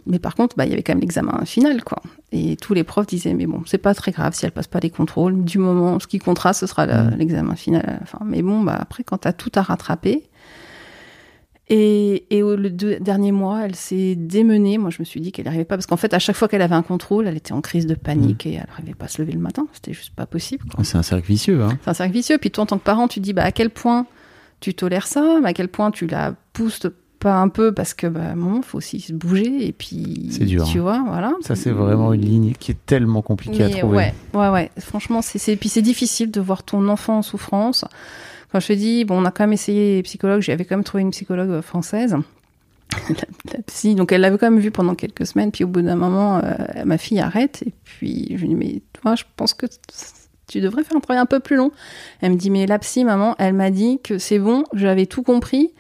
Mais 0.07 0.19
par 0.19 0.35
contre, 0.35 0.57
bah, 0.57 0.65
il 0.65 0.71
y 0.71 0.73
avait 0.73 0.83
quand 0.83 0.93
même 0.95 1.01
l'examen 1.01 1.45
final, 1.45 1.85
quoi. 1.85 2.01
Et 2.33 2.57
tous 2.57 2.73
les 2.75 2.83
profs 2.85 3.07
disaient, 3.07 3.35
mais 3.35 3.47
bon, 3.47 3.63
c'est 3.67 3.79
pas 3.79 3.95
très 3.95 4.11
grave 4.13 4.35
si 4.35 4.45
elle 4.47 4.53
passe 4.53 4.67
pas 4.69 4.81
les 4.81 4.91
contrôles. 4.91 5.45
Du 5.45 5.59
moment, 5.59 5.99
ce 6.01 6.07
qui 6.07 6.19
comptera, 6.19 6.53
ce 6.55 6.67
sera 6.67 6.87
Mm. 6.87 7.17
l'examen 7.19 7.55
final 7.57 7.83
à 7.87 7.93
la 8.01 8.07
fin. 8.07 8.21
Mais 8.25 8.43
bon, 8.43 8.63
bah, 8.63 8.77
après, 8.81 9.05
quand 9.05 9.19
t'as 9.19 9.33
tout 9.33 9.53
à 9.55 9.63
rattraper. 9.63 10.25
Et, 11.71 12.25
et 12.35 12.43
au 12.43 12.57
le 12.57 12.71
deux- 12.71 12.99
dernier 12.99 13.31
mois, 13.31 13.67
elle 13.67 13.75
s'est 13.77 14.15
démenée. 14.15 14.79
Moi, 14.79 14.89
je 14.89 14.97
me 15.01 15.05
suis 15.05 15.21
dit 15.21 15.33
qu'elle 15.33 15.45
n'arrivait 15.45 15.67
pas. 15.67 15.77
Parce 15.77 15.85
qu'en 15.87 15.99
fait, 15.99 16.15
à 16.15 16.19
chaque 16.19 16.35
fois 16.37 16.49
qu'elle 16.49 16.63
avait 16.63 16.75
un 16.75 16.83
contrôle, 16.83 17.27
elle 17.29 17.37
était 17.37 17.53
en 17.53 17.61
crise 17.61 17.87
de 17.87 17.95
panique 17.95 18.47
et 18.47 18.55
elle 18.55 18.67
n'arrivait 18.71 18.95
pas 18.95 19.05
à 19.05 19.09
se 19.09 19.21
lever 19.21 19.33
le 19.33 19.39
matin. 19.41 19.67
C'était 19.75 19.93
juste 19.93 20.15
pas 20.15 20.25
possible. 20.25 20.65
C'est 20.83 20.97
un 20.97 21.03
cercle 21.03 21.27
vicieux. 21.27 21.63
Hein. 21.63 21.77
C'est 21.85 21.91
un 21.91 21.95
cercle 21.95 22.15
vicieux. 22.15 22.39
Puis 22.39 22.51
toi, 22.51 22.63
en 22.65 22.67
tant 22.67 22.79
que 22.79 22.85
parent, 22.85 23.07
tu 23.07 23.21
te 23.21 23.25
dis 23.25 23.35
bah, 23.35 23.43
à 23.45 23.53
quel 23.53 23.69
point 23.69 24.07
tu 24.61 24.73
tolères 24.73 25.07
ça, 25.07 25.41
mais 25.43 25.51
à 25.51 25.53
quel 25.53 25.69
point 25.69 25.91
tu 25.91 26.07
la 26.07 26.35
pousses 26.55 26.87
pas 27.19 27.37
un 27.37 27.49
peu 27.49 27.73
parce 27.73 27.95
que 27.95 28.07
bah, 28.07 28.35
il 28.37 28.63
faut 28.63 28.79
aussi 28.79 29.01
se 29.01 29.13
bouger. 29.13 29.67
Et 29.67 29.73
puis, 29.73 30.29
C'est 30.31 30.45
dur, 30.45 30.65
Tu 30.65 30.79
vois, 30.79 31.03
voilà. 31.07 31.33
Ça, 31.41 31.57
c'est 31.57 31.71
vraiment 31.71 32.13
une 32.13 32.25
ligne 32.25 32.53
qui 32.59 32.73
est 32.73 32.87
tellement 32.87 33.23
compliquée 33.23 33.65
à 33.65 33.69
Mais 33.69 33.79
trouver. 33.79 33.97
Ouais, 33.97 34.15
ouais, 34.35 34.49
ouais. 34.49 34.71
Franchement, 34.79 35.23
c'est, 35.23 35.39
c'est, 35.39 35.57
puis 35.57 35.69
c'est 35.69 35.83
difficile 35.83 36.31
de 36.31 36.41
voir 36.41 36.63
ton 36.63 36.89
enfant 36.89 37.19
en 37.19 37.23
souffrance. 37.23 37.85
Quand 38.53 38.61
je 38.61 38.69
te 38.69 38.73
dis, 38.73 39.05
bon, 39.05 39.21
on 39.21 39.25
a 39.25 39.31
quand 39.31 39.45
même 39.45 39.53
essayé 39.53 39.97
les 39.97 40.03
psychologues, 40.03 40.41
j'avais 40.41 40.65
quand 40.65 40.77
même 40.77 40.85
trouvé 40.85 41.03
une 41.03 41.11
psychologue 41.11 41.51
euh, 41.51 41.63
française. 41.63 42.17
la, 43.11 43.53
la 43.53 43.63
psy, 43.67 43.95
donc 43.95 44.13
elle 44.13 44.23
l'avait 44.23 44.39
quand 44.39 44.51
même 44.51 44.61
vue 44.61 44.71
pendant 44.71 44.95
quelques 44.95 45.27
semaines, 45.27 45.51
puis 45.51 45.65
au 45.65 45.67
bout 45.67 45.83
d'un 45.83 45.97
moment, 45.97 46.39
euh, 46.39 46.85
ma 46.87 46.97
fille 46.97 47.21
arrête, 47.21 47.63
et 47.67 47.75
puis 47.85 48.29
je 48.31 48.41
lui 48.41 48.49
dis, 48.49 48.55
mais 48.55 48.83
toi, 48.95 49.15
je 49.15 49.25
pense 49.37 49.53
que 49.53 49.67
tu 50.47 50.61
devrais 50.61 50.83
faire 50.85 50.97
un 50.97 51.01
travail 51.01 51.21
un 51.21 51.27
peu 51.27 51.41
plus 51.41 51.57
long. 51.57 51.71
Elle 52.21 52.33
me 52.33 52.37
dit, 52.37 52.51
mais 52.51 52.67
la 52.67 52.79
psy, 52.79 53.05
maman, 53.05 53.35
elle 53.39 53.53
m'a 53.53 53.71
dit 53.71 54.01
que 54.03 54.19
c'est 54.19 54.39
bon, 54.39 54.65
j'avais 54.73 55.05
tout 55.05 55.23
compris, 55.23 55.73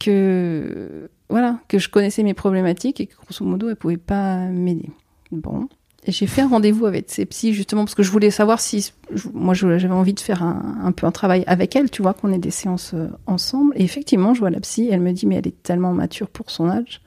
que 0.00 1.08
voilà, 1.28 1.60
que 1.68 1.78
je 1.78 1.88
connaissais 1.88 2.24
mes 2.24 2.34
problématiques 2.34 3.00
et 3.00 3.06
que 3.06 3.14
grosso 3.16 3.44
modo, 3.44 3.68
elle 3.68 3.76
pouvait 3.76 3.96
pas 3.96 4.46
m'aider. 4.48 4.90
Bon. 5.30 5.68
Et 6.06 6.12
j'ai 6.12 6.26
fait 6.26 6.40
un 6.40 6.48
rendez-vous 6.48 6.86
avec 6.86 7.04
ces 7.08 7.26
psys 7.26 7.52
justement 7.52 7.84
parce 7.84 7.94
que 7.94 8.02
je 8.02 8.10
voulais 8.10 8.30
savoir 8.30 8.58
si 8.60 8.90
je- 9.12 9.28
moi 9.34 9.52
j'avais 9.54 9.86
envie 9.90 10.14
de 10.14 10.20
faire 10.20 10.42
un, 10.42 10.78
un 10.82 10.92
peu 10.92 11.06
un 11.06 11.10
travail 11.12 11.44
avec 11.46 11.76
elle, 11.76 11.90
tu 11.90 12.00
vois, 12.02 12.14
qu'on 12.14 12.32
ait 12.32 12.38
des 12.38 12.50
séances 12.50 12.94
euh, 12.94 13.08
ensemble. 13.26 13.74
Et 13.76 13.84
effectivement, 13.84 14.32
je 14.34 14.40
vois 14.40 14.50
la 14.50 14.60
psy, 14.60 14.88
elle 14.90 15.00
me 15.00 15.12
dit 15.12 15.26
mais 15.26 15.36
elle 15.36 15.46
est 15.46 15.62
tellement 15.62 15.92
mature 15.92 16.28
pour 16.28 16.50
son 16.50 16.68
âge 16.70 17.02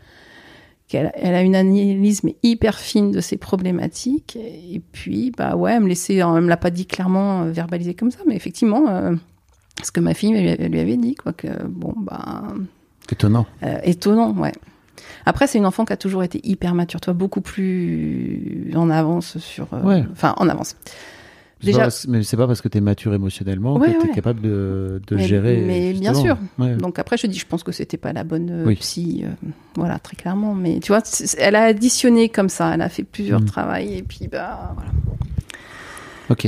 qu'elle 0.87 1.11
elle 1.15 1.33
a 1.33 1.41
une 1.41 1.55
analyse 1.55 2.23
mais 2.23 2.35
hyper 2.43 2.77
fine 2.77 3.09
de 3.11 3.19
ses 3.19 3.37
problématiques. 3.37 4.35
Et 4.37 4.81
puis 4.91 5.31
bah 5.35 5.55
ouais, 5.55 5.73
elle 5.73 5.81
me 5.83 5.87
laissait, 5.87 6.17
elle 6.17 6.27
me 6.41 6.47
l'a 6.47 6.57
pas 6.57 6.69
dit 6.69 6.85
clairement 6.85 7.41
euh, 7.43 7.51
verbalisé 7.51 7.95
comme 7.95 8.11
ça, 8.11 8.19
mais 8.27 8.35
effectivement, 8.35 8.87
euh, 8.89 9.15
ce 9.83 9.91
que 9.91 10.01
ma 10.01 10.13
fille 10.13 10.33
elle 10.35 10.71
lui 10.71 10.79
avait 10.79 10.97
dit 10.97 11.15
quoi 11.15 11.33
que 11.33 11.47
bon 11.67 11.95
bah 11.97 12.43
Étonnant. 13.11 13.45
euh, 13.63 13.77
étonnant, 13.83 14.31
ouais. 14.37 14.51
Après, 15.25 15.47
c'est 15.47 15.57
une 15.57 15.65
enfant 15.65 15.85
qui 15.85 15.93
a 15.93 15.97
toujours 15.97 16.23
été 16.23 16.39
hyper 16.43 16.73
mature, 16.75 16.99
toi, 17.01 17.13
beaucoup 17.13 17.41
plus 17.41 18.71
en 18.75 18.89
avance 18.89 19.37
sur. 19.37 19.67
euh, 19.73 19.81
Ouais. 19.81 20.03
Enfin, 20.11 20.33
en 20.37 20.49
avance. 20.49 20.75
Déjà- 21.61 21.85
pas 21.87 21.89
mais 22.09 22.23
c'est 22.23 22.35
pas 22.35 22.45
parce 22.45 22.59
que 22.61 22.67
tu 22.67 22.77
es 22.77 22.81
mature 22.81 23.13
émotionnellement 23.13 23.75
Ouais, 23.77 23.93
que 23.93 23.99
tu 24.01 24.05
es 24.05 24.09
ouais. 24.09 24.15
capable 24.15 24.41
de, 24.41 25.01
de 25.07 25.15
Mais- 25.15 25.23
gérer. 25.23 25.63
mais 25.65 25.93
bien 25.93 26.13
sûr. 26.13 26.37
Ouais. 26.59 26.75
Donc 26.75 26.99
après, 26.99 27.15
je 27.15 27.25
dis, 27.25 27.39
je 27.39 27.45
pense 27.45 27.63
que 27.63 27.71
c'était 27.71 27.95
pas 27.95 28.11
la 28.11 28.25
bonne 28.25 28.49
euh, 28.51 28.65
Oui. 28.65 28.75
psy, 28.75 29.23
euh, 29.25 29.29
voilà, 29.75 29.97
très 29.99 30.17
clairement. 30.17 30.55
Mais 30.55 30.81
tu 30.81 30.91
vois, 30.91 31.01
elle 31.37 31.55
a 31.55 31.63
additionné 31.63 32.27
comme 32.27 32.49
ça, 32.49 32.73
elle 32.73 32.81
a 32.81 32.89
fait 32.89 33.03
plusieurs 33.03 33.39
Mm. 33.39 33.45
travails 33.45 33.93
et 33.97 34.03
puis 34.03 34.27
bah 34.27 34.73
voilà. 34.75 34.91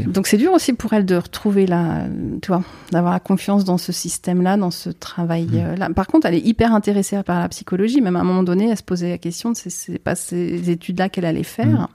Donc 0.08 0.28
c'est 0.28 0.38
dur 0.38 0.54
aussi 0.54 0.74
pour 0.74 0.94
elle 0.94 1.06
de 1.06 1.16
retrouver 1.16 1.66
la, 1.68 2.06
tu 2.42 2.48
vois, 2.48 2.64
d'avoir 2.92 3.12
la 3.14 3.20
confiance 3.20 3.66
dans 3.66 3.78
ce 3.78 3.92
système-là, 3.92 4.56
dans 4.58 4.72
ce 4.72 4.90
travail-là. 4.90 5.90
Par 5.90 6.08
contre, 6.08 6.28
elle 6.28 6.36
est 6.36 6.46
hyper 6.46 6.74
intéressée 6.74 7.22
par 7.24 7.40
la 7.40 7.50
psychologie. 7.50 8.00
Même 8.02 8.16
à 8.16 8.22
un 8.22 8.24
moment 8.24 8.44
donné, 8.44 8.70
elle 8.70 8.78
se 8.78 8.84
posait 8.84 9.10
la 9.10 9.18
question 9.18 9.52
de 9.52 9.58
c'est- 9.58 10.00
pas 10.00 10.16
ces 10.16 10.70
études-là 10.70 11.10
qu'elle 11.10 11.26
allait 11.26 11.44
faire. 11.44 11.68
Mm. 11.68 11.88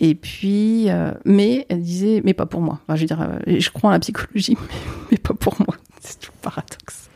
Et 0.00 0.14
puis, 0.14 0.90
euh, 0.90 1.12
mais 1.24 1.66
elle 1.68 1.82
disait, 1.82 2.20
mais 2.24 2.34
pas 2.34 2.46
pour 2.46 2.60
moi. 2.60 2.80
Enfin, 2.82 2.96
je 2.96 3.02
veux 3.02 3.06
dire, 3.06 3.20
euh, 3.20 3.38
je 3.58 3.70
crois 3.70 3.90
en 3.90 3.92
la 3.92 4.00
psychologie, 4.00 4.56
mais, 4.60 4.76
mais 5.12 5.16
pas 5.18 5.34
pour 5.34 5.54
moi. 5.60 5.76
C'est 6.00 6.18
tout 6.18 6.32
le 6.34 6.40
paradoxe. 6.42 7.08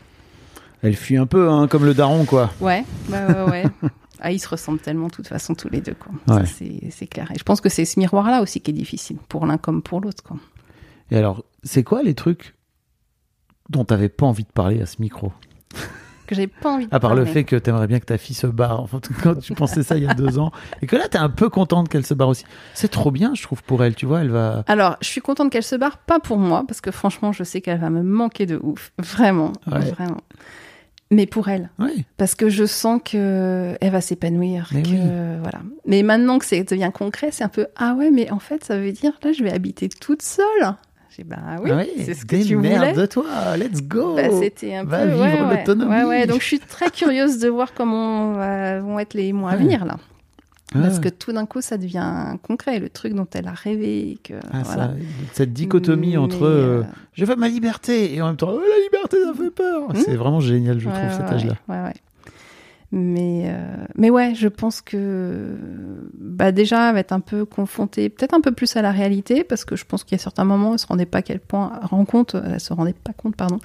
Elle 0.82 0.94
fuit 0.94 1.16
un 1.16 1.26
peu, 1.26 1.48
hein, 1.50 1.66
comme 1.66 1.84
le 1.84 1.92
daron, 1.94 2.24
quoi. 2.24 2.50
Ouais, 2.60 2.84
ouais, 3.10 3.18
ouais, 3.34 3.50
ouais. 3.50 3.64
Ah, 4.20 4.32
ils 4.32 4.38
se 4.38 4.48
ressemblent 4.48 4.80
tellement, 4.80 5.06
de 5.08 5.12
toute 5.12 5.28
façon, 5.28 5.54
tous 5.54 5.68
les 5.68 5.80
deux, 5.80 5.94
Ouais. 6.28 6.44
c'est- 6.46 6.90
c'est 6.90 7.06
clair. 7.06 7.30
Et 7.34 7.38
je 7.38 7.44
pense 7.44 7.60
que 7.60 7.68
c'est 7.68 7.84
ce 7.84 7.98
miroir-là 8.00 8.42
aussi 8.42 8.60
qui 8.60 8.70
est 8.70 8.74
difficile, 8.74 9.16
pour 9.28 9.46
l'un 9.46 9.58
comme 9.58 9.82
pour 9.82 10.00
l'autre, 10.00 10.22
quoi. 10.22 10.36
Et 11.10 11.16
alors, 11.16 11.44
c'est 11.62 11.82
quoi 11.84 12.02
les 12.02 12.14
trucs 12.14 12.54
dont 13.70 13.84
t'avais 13.84 14.08
pas 14.08 14.26
envie 14.26 14.44
de 14.44 14.52
parler 14.52 14.80
à 14.82 14.86
ce 14.86 14.96
micro 15.00 15.32
que 16.26 16.34
j'avais 16.34 16.46
pas 16.46 16.70
envie 16.74 16.86
de 16.86 16.94
À 16.94 17.00
part 17.00 17.14
le 17.14 17.24
fait 17.24 17.44
que 17.44 17.56
t'aimerais 17.56 17.86
bien 17.86 18.00
que 18.00 18.04
ta 18.04 18.18
fille 18.18 18.34
se 18.36 18.46
barre, 18.46 18.80
enfin, 18.82 19.00
quand 19.22 19.36
tu 19.40 19.54
pensais 19.54 19.82
ça 19.82 19.96
il 19.96 20.04
y 20.04 20.06
a 20.08 20.12
deux 20.14 20.38
ans, 20.38 20.52
et 20.82 20.86
que 20.86 20.96
là 20.96 21.08
t'es 21.08 21.16
un 21.18 21.30
peu 21.30 21.48
contente 21.48 21.88
qu'elle 21.88 22.04
se 22.04 22.12
barre 22.14 22.28
aussi. 22.28 22.44
C'est 22.74 22.88
trop 22.88 23.10
bien, 23.10 23.34
je 23.34 23.42
trouve, 23.42 23.62
pour 23.62 23.82
elle, 23.82 23.94
tu 23.94 24.04
vois, 24.04 24.20
elle 24.20 24.30
va. 24.30 24.62
Alors, 24.66 24.96
je 25.00 25.06
suis 25.08 25.20
contente 25.22 25.50
qu'elle 25.50 25.62
se 25.62 25.76
barre, 25.76 25.96
pas 25.98 26.20
pour 26.20 26.36
moi, 26.38 26.64
parce 26.68 26.80
que 26.82 26.90
franchement, 26.90 27.32
je 27.32 27.44
sais 27.44 27.60
qu'elle 27.62 27.80
va 27.80 27.88
me 27.88 28.02
manquer 28.02 28.44
de 28.44 28.58
ouf. 28.62 28.92
Vraiment, 28.98 29.52
Ouais. 29.70 29.80
vraiment. 29.92 30.20
Mais 31.10 31.24
pour 31.26 31.48
elle. 31.48 31.70
Oui, 31.78 32.04
Parce 32.18 32.34
que 32.34 32.48
je 32.50 32.64
sens 32.66 33.00
que 33.02 33.76
elle 33.80 33.90
va 33.92 34.00
s'épanouir. 34.02 34.68
Mais 34.74 34.82
que, 34.82 34.88
oui. 34.90 34.98
voilà. 35.40 35.60
Mais 35.86 36.02
maintenant 36.02 36.38
que 36.38 36.44
ça 36.44 36.62
devient 36.62 36.90
concret, 36.92 37.30
c'est 37.32 37.44
un 37.44 37.48
peu 37.48 37.66
ah 37.76 37.94
ouais, 37.94 38.10
mais 38.10 38.30
en 38.30 38.38
fait, 38.38 38.62
ça 38.64 38.78
veut 38.78 38.92
dire 38.92 39.12
là, 39.22 39.32
je 39.32 39.42
vais 39.42 39.52
habiter 39.52 39.88
toute 39.88 40.20
seule. 40.22 40.44
J'ai 41.16 41.24
bah 41.24 41.38
oui, 41.62 41.70
Ouais, 41.72 41.88
c'est 42.04 42.12
ce 42.14 42.26
que 42.26 42.36
tu 42.46 42.54
voulais. 42.54 42.68
démerde-toi, 42.68 43.24
let's 43.56 43.82
go. 43.82 44.16
Bah, 44.16 44.24
c'était 44.38 44.74
un 44.74 44.84
Va 44.84 44.98
peu 45.00 45.08
vivre 45.12 45.48
ouais, 45.48 45.56
l'autonomie. 45.58 45.90
Ouais, 45.90 46.04
ouais. 46.04 46.26
Donc 46.26 46.40
je 46.42 46.46
suis 46.46 46.60
très 46.60 46.90
curieuse 46.90 47.38
de 47.38 47.48
voir 47.48 47.72
comment 47.74 48.34
euh, 48.40 48.80
vont 48.82 48.98
être 48.98 49.14
les 49.14 49.32
mois 49.32 49.52
à 49.52 49.56
venir 49.56 49.84
là, 49.86 49.96
Ah, 50.74 50.80
parce 50.82 50.98
que 51.00 51.08
tout 51.08 51.32
d'un 51.32 51.46
coup, 51.46 51.60
ça 51.62 51.78
devient 51.78 52.36
concret, 52.42 52.78
le 52.78 52.90
truc 52.90 53.14
dont 53.14 53.26
elle 53.32 53.48
a 53.48 53.52
rêvé. 53.52 54.18
Que, 54.22 54.34
ah, 54.52 54.62
voilà. 54.64 54.82
ça, 54.88 54.94
cette 55.32 55.52
dichotomie 55.54 56.10
Mais, 56.10 56.16
entre 56.18 56.42
euh, 56.44 56.80
euh, 56.80 56.84
je 57.14 57.24
veux 57.24 57.36
ma 57.36 57.48
liberté 57.48 58.14
et 58.14 58.20
en 58.20 58.26
même 58.26 58.36
temps 58.36 58.50
oh, 58.52 58.60
la 58.60 58.82
liberté 58.84 59.16
ça 59.24 59.32
fait 59.32 59.50
peur. 59.50 59.88
C'est 59.94 60.16
vraiment 60.16 60.40
génial, 60.40 60.78
je 60.78 60.88
Hmm. 60.88 60.92
Ouais, 60.92 60.98
trouve, 61.08 61.10
ouais, 61.10 61.16
cet 61.16 61.32
âge-là. 61.32 61.54
Ouais. 61.68 61.94
Mais, 62.90 63.42
euh, 63.48 63.84
mais 63.96 64.08
ouais, 64.08 64.34
je 64.34 64.48
pense 64.48 64.80
que 64.80 65.54
bah 66.18 66.52
déjà, 66.52 66.88
elle 66.88 66.94
va 66.94 67.00
être 67.00 67.12
un 67.12 67.20
peu 67.20 67.44
confrontée, 67.44 68.08
peut-être 68.08 68.32
un 68.32 68.40
peu 68.40 68.50
plus 68.52 68.76
à 68.76 68.82
la 68.82 68.92
réalité, 68.92 69.44
parce 69.44 69.66
que 69.66 69.76
je 69.76 69.84
pense 69.84 70.04
qu'il 70.04 70.16
y 70.16 70.20
a 70.20 70.22
certains 70.22 70.44
moments, 70.44 70.72
elle 70.72 70.78
se 70.78 70.86
rendait 70.86 71.04
pas 71.04 71.18
à 71.18 71.22
quel 71.22 71.40
point, 71.40 71.78
rend 71.82 72.06
compte, 72.06 72.34
elle 72.34 72.60
se 72.60 72.72
rendait 72.72 72.94
pas 72.94 73.12
compte, 73.12 73.36
pardon, 73.36 73.58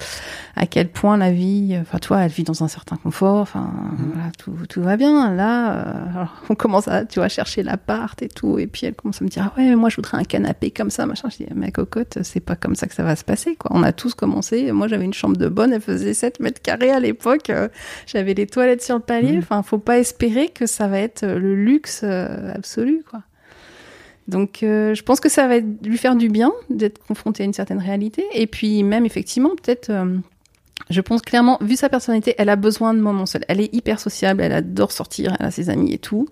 à 0.56 0.66
quel 0.66 0.88
point 0.88 1.16
la 1.16 1.32
vie, 1.32 1.74
enfin, 1.80 1.96
toi, 1.98 2.20
elle 2.20 2.30
vit 2.30 2.42
dans 2.44 2.62
un 2.64 2.68
certain 2.68 2.96
confort, 2.96 3.38
enfin, 3.40 3.70
Mhm. 3.98 4.10
voilà, 4.12 4.30
tout, 4.38 4.52
tout 4.68 4.82
va 4.82 4.96
bien. 4.98 5.32
Là, 5.34 5.72
euh, 5.72 6.10
alors, 6.14 6.42
on 6.50 6.54
commence 6.54 6.86
à, 6.88 7.06
tu 7.06 7.18
vois, 7.18 7.28
chercher 7.28 7.62
l'appart 7.62 8.20
et 8.22 8.28
tout, 8.28 8.58
et 8.58 8.66
puis 8.66 8.86
elle 8.86 8.94
commence 8.94 9.22
à 9.22 9.24
me 9.24 9.30
dire, 9.30 9.50
ah 9.54 9.58
ouais, 9.58 9.68
mais 9.70 9.76
moi, 9.76 9.88
je 9.88 9.96
voudrais 9.96 10.18
un 10.18 10.24
canapé 10.24 10.70
comme 10.70 10.90
ça, 10.90 11.06
machin. 11.06 11.28
Je 11.30 11.38
dis, 11.38 11.46
mais 11.54 11.72
cocotte, 11.72 12.18
c'est 12.24 12.40
pas 12.40 12.56
comme 12.56 12.74
ça 12.74 12.86
que 12.88 12.94
ça 12.94 13.02
va 13.04 13.16
se 13.16 13.24
passer, 13.24 13.56
quoi. 13.56 13.70
On 13.74 13.82
a 13.82 13.92
tous 13.92 14.12
commencé. 14.12 14.70
Moi, 14.72 14.86
j'avais 14.88 15.06
une 15.06 15.14
chambre 15.14 15.38
de 15.38 15.48
bonne, 15.48 15.72
elle 15.72 15.80
faisait 15.80 16.12
7 16.12 16.40
mètres 16.40 16.60
carrés 16.60 16.90
à 16.90 17.00
l'époque. 17.00 17.48
euh, 17.48 17.68
j'avais 18.06 18.34
les 18.34 18.46
toilettes 18.46 18.82
sur 18.82 18.96
le 18.96 19.00
palier. 19.20 19.32
Mhm. 19.32 19.38
Enfin, 19.38 19.62
faut 19.62 19.78
pas 19.78 19.98
espérer 19.98 20.48
que 20.48 20.66
ça 20.66 20.86
va 20.88 20.98
être 20.98 21.22
euh, 21.24 21.38
le 21.38 21.54
luxe 21.54 22.00
euh, 22.04 22.52
absolu, 22.54 23.02
quoi. 23.10 23.22
Donc, 24.26 24.62
euh, 24.62 24.94
je 24.94 25.02
pense 25.02 25.20
que 25.20 25.28
ça 25.28 25.46
va 25.46 25.56
être- 25.56 25.84
lui 25.86 25.98
faire 25.98 26.16
du 26.16 26.28
bien 26.30 26.52
d'être 26.70 26.98
confronté 27.06 27.42
à 27.42 27.46
une 27.46 27.52
certaine 27.52 27.78
réalité. 27.78 28.24
Et 28.32 28.46
puis, 28.46 28.82
même 28.82 29.04
effectivement, 29.04 29.50
peut-être, 29.50 29.90
euh, 29.90 30.16
je 30.88 31.00
pense 31.02 31.20
clairement, 31.20 31.58
vu 31.60 31.76
sa 31.76 31.88
personnalité, 31.90 32.34
elle 32.38 32.48
a 32.48 32.56
besoin 32.56 32.94
de 32.94 33.00
moments 33.00 33.26
seuls. 33.26 33.44
Elle 33.48 33.60
est 33.60 33.74
hyper 33.74 34.00
sociable, 34.00 34.40
elle 34.42 34.52
adore 34.52 34.92
sortir, 34.92 35.36
elle 35.38 35.46
a 35.46 35.50
ses 35.50 35.68
amis 35.68 35.92
et 35.92 35.98
tout. 35.98 36.26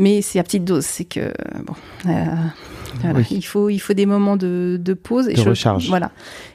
Mais 0.00 0.22
c'est 0.22 0.38
à 0.38 0.44
petite 0.44 0.64
dose, 0.64 0.84
c'est 0.84 1.04
que 1.04 1.32
bon, 1.66 1.74
euh, 2.06 2.24
voilà, 3.00 3.18
Oui. 3.18 3.26
il 3.32 3.42
faut 3.42 3.68
il 3.68 3.80
faut 3.80 3.94
des 3.94 4.06
moments 4.06 4.36
de, 4.36 4.78
de 4.80 4.94
pause 4.94 5.26
et 5.28 5.34
De 5.34 5.42
je, 5.42 5.48
recharge. 5.48 5.88
Voilà. 5.88 6.12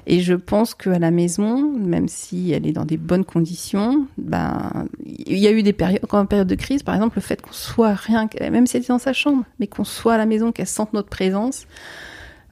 Et 0.08 0.22
je 0.22 0.34
pense 0.34 0.74
qu'à 0.74 0.98
la 0.98 1.12
maison, 1.12 1.70
même 1.78 2.08
si 2.08 2.52
elle 2.54 2.66
est 2.66 2.72
dans 2.72 2.86
des 2.86 2.96
bonnes 2.98 3.26
conditions, 3.26 4.08
ben 4.18 4.86
il 5.06 5.38
y 5.39 5.48
a 5.48 5.52
eu 5.52 5.62
des 5.62 5.74
périodes, 5.74 6.02
quand 6.08 6.20
en 6.20 6.26
période 6.26 6.48
de 6.48 6.56
crise, 6.56 6.84
par 6.84 6.96
exemple, 6.96 7.18
le 7.18 7.22
fait 7.22 7.41
qu'on 7.41 7.52
soit 7.52 7.94
rien, 7.94 8.30
même 8.50 8.66
si 8.66 8.78
elle 8.78 8.84
est 8.84 8.88
dans 8.88 8.98
sa 8.98 9.12
chambre, 9.14 9.44
mais 9.60 9.68
qu'on 9.68 9.84
soit 9.84 10.14
à 10.14 10.18
la 10.18 10.26
maison, 10.26 10.54
qu'elle 10.54 10.66
sente 10.68 10.94
notre 10.94 11.10
présence. 11.10 11.66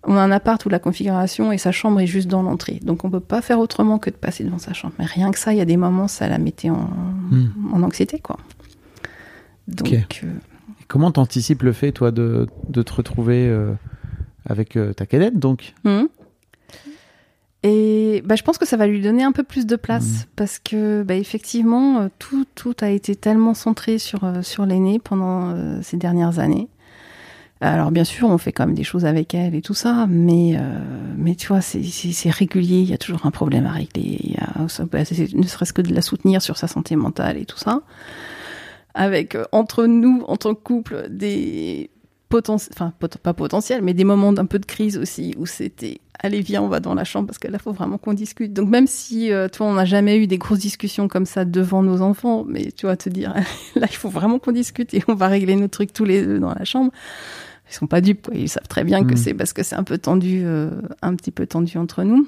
On 0.03 0.15
a 0.15 0.19
un 0.19 0.31
appart 0.31 0.65
où 0.65 0.69
la 0.69 0.79
configuration 0.79 1.51
et 1.51 1.57
sa 1.59 1.71
chambre 1.71 1.99
est 2.01 2.07
juste 2.07 2.27
dans 2.27 2.41
l'entrée. 2.41 2.79
Donc 2.83 3.05
on 3.05 3.09
peut 3.11 3.19
pas 3.19 3.41
faire 3.41 3.59
autrement 3.59 3.97
que 3.99 4.09
de 4.09 4.15
passer 4.15 4.43
devant 4.43 4.57
sa 4.57 4.73
chambre. 4.73 4.93
Mais 4.99 5.05
rien 5.05 5.31
que 5.31 5.37
ça, 5.39 5.53
il 5.53 5.57
y 5.59 5.61
a 5.61 5.65
des 5.65 5.77
moments, 5.77 6.07
ça 6.09 6.27
la 6.27 6.37
mettait 6.37 6.69
en, 6.71 6.89
Hmm. 7.31 7.47
en 7.73 7.81
anxiété, 7.83 8.19
quoi. 8.19 8.35
Donc, 9.67 10.21
euh, 10.23 10.27
comment 10.91 11.09
t'anticipes 11.11 11.63
le 11.63 11.71
fait, 11.71 11.93
toi, 11.93 12.11
de, 12.11 12.47
de 12.67 12.81
te 12.83 12.93
retrouver 12.93 13.47
euh, 13.47 13.71
avec 14.45 14.75
euh, 14.75 14.91
ta 14.93 15.05
cadette, 15.05 15.39
donc? 15.39 15.73
Mhm. 15.85 16.09
Et 17.63 18.23
bah, 18.25 18.35
je 18.35 18.41
pense 18.43 18.57
que 18.57 18.65
ça 18.65 18.75
va 18.75 18.87
lui 18.87 19.01
donner 19.01 19.23
un 19.23 19.31
peu 19.31 19.43
plus 19.43 19.65
de 19.67 19.75
place 19.75 20.21
Mhm. 20.21 20.25
parce 20.35 20.57
que 20.59 21.03
bah, 21.03 21.13
effectivement 21.15 21.99
euh, 22.01 22.07
tout, 22.17 22.45
tout 22.55 22.73
a 22.81 22.89
été 22.89 23.15
tellement 23.15 23.53
centré 23.53 23.99
sur, 23.99 24.21
sur 24.41 24.65
l'aîné 24.65 24.97
pendant 24.99 25.51
euh, 25.51 25.79
ces 25.83 25.97
dernières 25.97 26.39
années. 26.39 26.67
Alors 27.63 27.91
bien 27.91 28.03
sûr 28.03 28.27
on 28.29 28.39
fait 28.39 28.51
quand 28.51 28.65
même 28.65 28.73
des 28.75 28.83
choses 28.83 29.05
avec 29.05 29.35
elle 29.35 29.53
et 29.53 29.61
tout 29.61 29.75
ça, 29.75 30.07
mais, 30.09 30.55
euh, 30.55 30.59
mais 31.15 31.35
tu 31.35 31.49
vois 31.49 31.61
c'est- 31.61 31.81
régulier, 32.31 32.79
il 32.79 32.89
y 32.89 32.93
a 32.93 32.97
toujours 32.97 33.27
un 33.27 33.31
problème 33.31 33.67
à 33.67 33.71
régler, 33.71 34.17
il 34.23 34.31
y 34.31 34.37
a, 34.37 34.63
ne 34.63 35.47
serait-ce 35.47 35.71
que 35.73 35.83
de 35.83 35.93
la 35.93 36.01
soutenir 36.01 36.41
sur 36.41 36.57
sa 36.57 36.67
santé 36.67 36.95
mentale 36.95 37.37
et 37.37 37.45
tout 37.45 37.59
ça. 37.59 37.81
Avec 38.93 39.35
euh, 39.35 39.45
entre 39.51 39.85
nous 39.85 40.23
en 40.27 40.37
tant 40.37 40.53
que 40.55 40.61
couple 40.61 41.07
des 41.09 41.89
potentiels, 42.29 42.71
enfin 42.73 42.93
pot- 42.99 43.17
pas 43.17 43.33
potentiels, 43.33 43.81
mais 43.81 43.93
des 43.93 44.03
moments 44.05 44.31
d'un 44.33 44.45
peu 44.45 44.59
de 44.59 44.65
crise 44.65 44.97
aussi 44.97 45.33
où 45.37 45.45
c'était 45.45 45.99
allez 46.23 46.41
viens 46.41 46.61
on 46.61 46.67
va 46.67 46.79
dans 46.79 46.93
la 46.93 47.03
chambre 47.03 47.25
parce 47.27 47.39
que 47.39 47.47
là 47.47 47.57
faut 47.57 47.73
vraiment 47.73 47.97
qu'on 47.97 48.13
discute. 48.13 48.53
Donc 48.53 48.69
même 48.69 48.87
si 48.87 49.31
euh, 49.33 49.47
toi 49.49 49.65
on 49.67 49.73
n'a 49.73 49.85
jamais 49.85 50.17
eu 50.17 50.27
des 50.27 50.37
grosses 50.37 50.59
discussions 50.59 51.07
comme 51.07 51.25
ça 51.25 51.45
devant 51.45 51.83
nos 51.83 52.01
enfants, 52.01 52.45
mais 52.47 52.71
tu 52.71 52.85
vas 52.85 52.95
te 52.95 53.09
dire 53.09 53.33
là 53.75 53.87
il 53.89 53.95
faut 53.95 54.09
vraiment 54.09 54.39
qu'on 54.39 54.51
discute 54.53 54.93
et 54.93 55.03
on 55.07 55.13
va 55.15 55.27
régler 55.27 55.55
nos 55.55 55.67
trucs 55.67 55.93
tous 55.93 56.05
les 56.05 56.25
deux 56.25 56.39
dans 56.39 56.53
la 56.53 56.63
chambre. 56.63 56.91
Ils 57.69 57.73
sont 57.73 57.87
pas 57.87 58.01
dupes, 58.01 58.27
quoi. 58.27 58.35
ils 58.35 58.49
savent 58.49 58.67
très 58.67 58.83
bien 58.83 59.03
que 59.05 59.11
Mhm. 59.11 59.17
c'est 59.17 59.33
parce 59.33 59.53
que 59.53 59.63
c'est 59.63 59.75
un 59.77 59.83
peu 59.83 59.97
tendu, 59.97 60.41
euh, 60.43 60.69
un 61.01 61.15
petit 61.15 61.31
peu 61.31 61.47
tendu 61.47 61.77
entre 61.77 62.03
nous. 62.03 62.27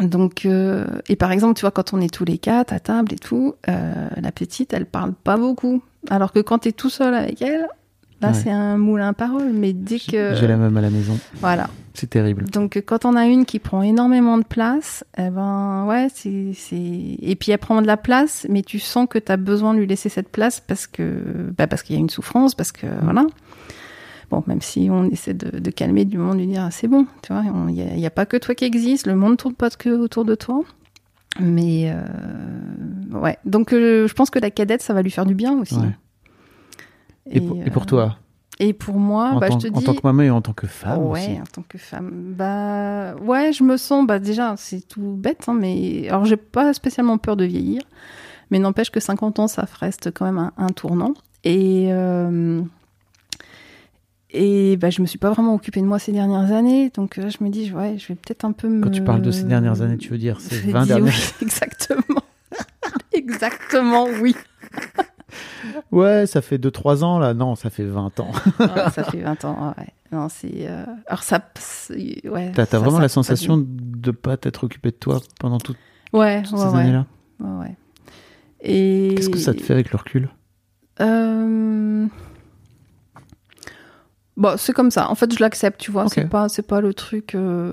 Donc, 0.00 0.46
euh, 0.46 0.86
et 1.08 1.16
par 1.16 1.32
exemple, 1.32 1.54
tu 1.54 1.60
vois, 1.62 1.70
quand 1.70 1.92
on 1.92 2.00
est 2.00 2.12
tous 2.12 2.24
les 2.24 2.38
quatre 2.38 2.72
à 2.72 2.80
table 2.80 3.12
et 3.12 3.18
tout, 3.18 3.54
euh, 3.68 4.08
la 4.20 4.32
petite, 4.32 4.72
elle 4.72 4.86
parle 4.86 5.12
pas 5.12 5.36
beaucoup. 5.36 5.82
Alors 6.08 6.32
que 6.32 6.40
quand 6.40 6.60
tu 6.60 6.68
es 6.68 6.72
tout 6.72 6.88
seul 6.90 7.12
avec 7.14 7.42
elle, 7.42 7.66
là, 8.22 8.28
Ouais. 8.28 8.34
c'est 8.34 8.50
un 8.50 8.78
moulin 8.78 9.08
à 9.08 9.12
parole. 9.12 9.50
Mais 9.52 9.72
dès 9.74 9.98
que. 9.98 10.34
J'ai 10.34 10.46
la 10.46 10.56
même 10.56 10.74
à 10.76 10.80
la 10.80 10.88
maison. 10.90 11.18
Voilà. 11.34 11.68
C'est 11.94 12.08
terrible. 12.08 12.44
Donc, 12.44 12.82
quand 12.86 13.04
on 13.04 13.16
a 13.16 13.26
une 13.26 13.44
qui 13.44 13.58
prend 13.58 13.82
énormément 13.82 14.38
de 14.38 14.44
place, 14.44 15.04
eh 15.18 15.28
ben, 15.28 15.84
ouais, 15.86 16.08
c'est. 16.14 16.52
c'est- 16.54 17.18
Et 17.20 17.36
puis, 17.38 17.52
elle 17.52 17.58
prend 17.58 17.82
de 17.82 17.86
la 17.86 17.98
place, 17.98 18.46
mais 18.48 18.62
tu 18.62 18.78
sens 18.78 19.06
que 19.10 19.18
tu 19.18 19.30
as 19.30 19.36
besoin 19.36 19.74
de 19.74 19.78
lui 19.80 19.86
laisser 19.86 20.08
cette 20.08 20.30
place 20.30 20.58
parce 20.60 20.86
que. 20.86 21.22
Bah, 21.58 21.66
parce 21.66 21.82
qu'il 21.82 21.94
y 21.96 21.98
a 21.98 22.00
une 22.00 22.08
souffrance, 22.08 22.54
parce 22.54 22.72
que. 22.72 22.86
Voilà. 23.02 23.26
Bon, 24.32 24.42
même 24.46 24.62
si 24.62 24.88
on 24.90 25.04
essaie 25.10 25.34
de, 25.34 25.58
de 25.58 25.70
calmer 25.70 26.06
du 26.06 26.16
monde, 26.16 26.36
de 26.36 26.38
lui 26.38 26.46
dire, 26.46 26.62
ah, 26.62 26.70
c'est 26.70 26.88
bon, 26.88 27.06
tu 27.22 27.34
vois, 27.34 27.42
il 27.68 27.74
n'y 27.74 28.06
a, 28.06 28.10
pas 28.10 28.24
que 28.24 28.38
toi 28.38 28.54
qui 28.54 28.64
existe, 28.64 29.06
le 29.06 29.14
monde 29.14 29.36
tourne 29.36 29.52
pas 29.52 29.68
que 29.68 29.90
autour 29.90 30.24
de 30.24 30.34
toi. 30.34 30.62
Mais, 31.38 31.92
euh, 31.94 33.18
ouais. 33.20 33.36
Donc, 33.44 33.74
euh, 33.74 34.08
je 34.08 34.14
pense 34.14 34.30
que 34.30 34.38
la 34.38 34.50
cadette, 34.50 34.80
ça 34.80 34.94
va 34.94 35.02
lui 35.02 35.10
faire 35.10 35.26
du 35.26 35.34
bien 35.34 35.52
aussi. 35.60 35.76
Ouais. 35.76 35.94
Et, 37.30 37.42
pour, 37.42 37.58
et 37.58 37.70
pour 37.70 37.82
euh, 37.82 37.84
toi, 37.84 38.16
Et 38.58 38.72
pour 38.72 38.94
moi, 38.94 39.32
en, 39.34 39.38
bah, 39.38 39.50
tant, 39.50 39.58
je 39.58 39.68
te 39.68 39.74
en 39.74 39.78
dis. 39.78 39.84
tant 39.84 39.92
que 39.92 40.00
maman 40.02 40.22
et 40.22 40.30
en 40.30 40.40
tant 40.40 40.54
que 40.54 40.66
femme 40.66 41.02
ouais, 41.02 41.20
aussi. 41.20 41.30
en 41.38 41.44
tant 41.52 41.64
que 41.68 41.76
femme. 41.76 42.10
Bah, 42.34 43.14
ouais, 43.16 43.52
je 43.52 43.62
me 43.64 43.76
sens, 43.76 44.06
bah, 44.06 44.18
déjà, 44.18 44.54
c'est 44.56 44.80
tout 44.88 45.14
bête, 45.18 45.44
hein, 45.46 45.54
mais. 45.60 46.08
Alors, 46.08 46.24
j'ai 46.24 46.38
pas 46.38 46.72
spécialement 46.72 47.18
peur 47.18 47.36
de 47.36 47.44
vieillir, 47.44 47.82
mais 48.50 48.58
n'empêche 48.58 48.90
que 48.90 48.98
50 48.98 49.40
ans, 49.40 49.46
ça 49.46 49.66
reste 49.78 50.10
quand 50.10 50.24
même 50.24 50.38
un, 50.38 50.52
un 50.56 50.68
tournant. 50.68 51.12
Et. 51.44 51.88
euh, 51.92 52.62
Et 54.34 54.76
bah, 54.78 54.88
je 54.90 55.02
me 55.02 55.06
suis 55.06 55.18
pas 55.18 55.30
vraiment 55.30 55.54
occupée 55.54 55.80
de 55.80 55.86
moi 55.86 55.98
ces 55.98 56.10
dernières 56.12 56.52
années, 56.52 56.90
donc 56.94 57.16
là, 57.16 57.28
je 57.28 57.44
me 57.44 57.50
dis, 57.50 57.70
ouais, 57.72 57.98
je 57.98 58.08
vais 58.08 58.14
peut-être 58.14 58.44
un 58.46 58.52
peu 58.52 58.66
me. 58.68 58.82
Quand 58.82 58.90
tu 58.90 59.02
parles 59.04 59.20
de 59.22 59.30
ces 59.30 59.44
dernières 59.44 59.82
années, 59.82 59.98
tu 59.98 60.08
veux 60.10 60.16
dire 60.18 60.40
ces 60.40 60.56
Je 60.56 60.70
20 60.70 60.82
dis 60.82 60.88
dernières 60.88 61.12
oui, 61.14 61.32
exactement. 61.42 62.22
exactement, 63.12 64.06
oui. 64.20 64.34
Ouais, 65.90 66.26
ça 66.26 66.42
fait 66.42 66.58
2-3 66.58 67.04
ans 67.04 67.18
là. 67.18 67.32
Non, 67.32 67.54
ça 67.54 67.70
fait 67.70 67.84
20 67.84 68.20
ans. 68.20 68.32
Ça 68.92 69.04
fait 69.04 69.20
20 69.22 69.44
ans, 69.46 69.74
ouais. 69.78 69.86
Non, 70.10 70.28
c'est. 70.28 70.66
euh, 70.68 70.84
Alors, 71.06 71.22
ça. 71.22 71.40
Ouais. 72.24 72.52
T'as 72.52 72.64
vraiment 72.78 72.96
ça- 72.96 73.00
la 73.02 73.08
sensation 73.08 73.56
de 73.66 74.10
pas 74.10 74.36
t'être 74.36 74.64
occupé 74.64 74.90
de 74.90 74.96
toi 74.96 75.20
pendant 75.40 75.58
toutes 75.58 75.78
Ouais, 76.12 76.42
toutes 76.42 76.52
ouais, 76.52 76.58
ces 76.58 76.74
ouais. 76.74 76.80
années-là? 76.82 77.06
Ouais, 77.40 77.60
ouais. 77.66 77.76
Et. 78.60 79.14
Qu'est-ce 79.16 79.30
que 79.30 79.38
ça 79.38 79.54
te 79.54 79.62
fait 79.62 79.72
avec 79.72 79.90
le 79.92 79.96
recul? 79.98 80.28
Euh... 81.00 82.06
Bon, 84.36 84.54
c'est 84.56 84.72
comme 84.72 84.90
ça. 84.90 85.10
En 85.10 85.14
fait, 85.14 85.32
je 85.34 85.40
l'accepte, 85.40 85.78
tu 85.80 85.90
vois. 85.90 86.06
C'est 86.08 86.28
pas, 86.28 86.48
c'est 86.48 86.66
pas 86.66 86.80
le 86.80 86.94
truc. 86.94 87.34
euh, 87.34 87.72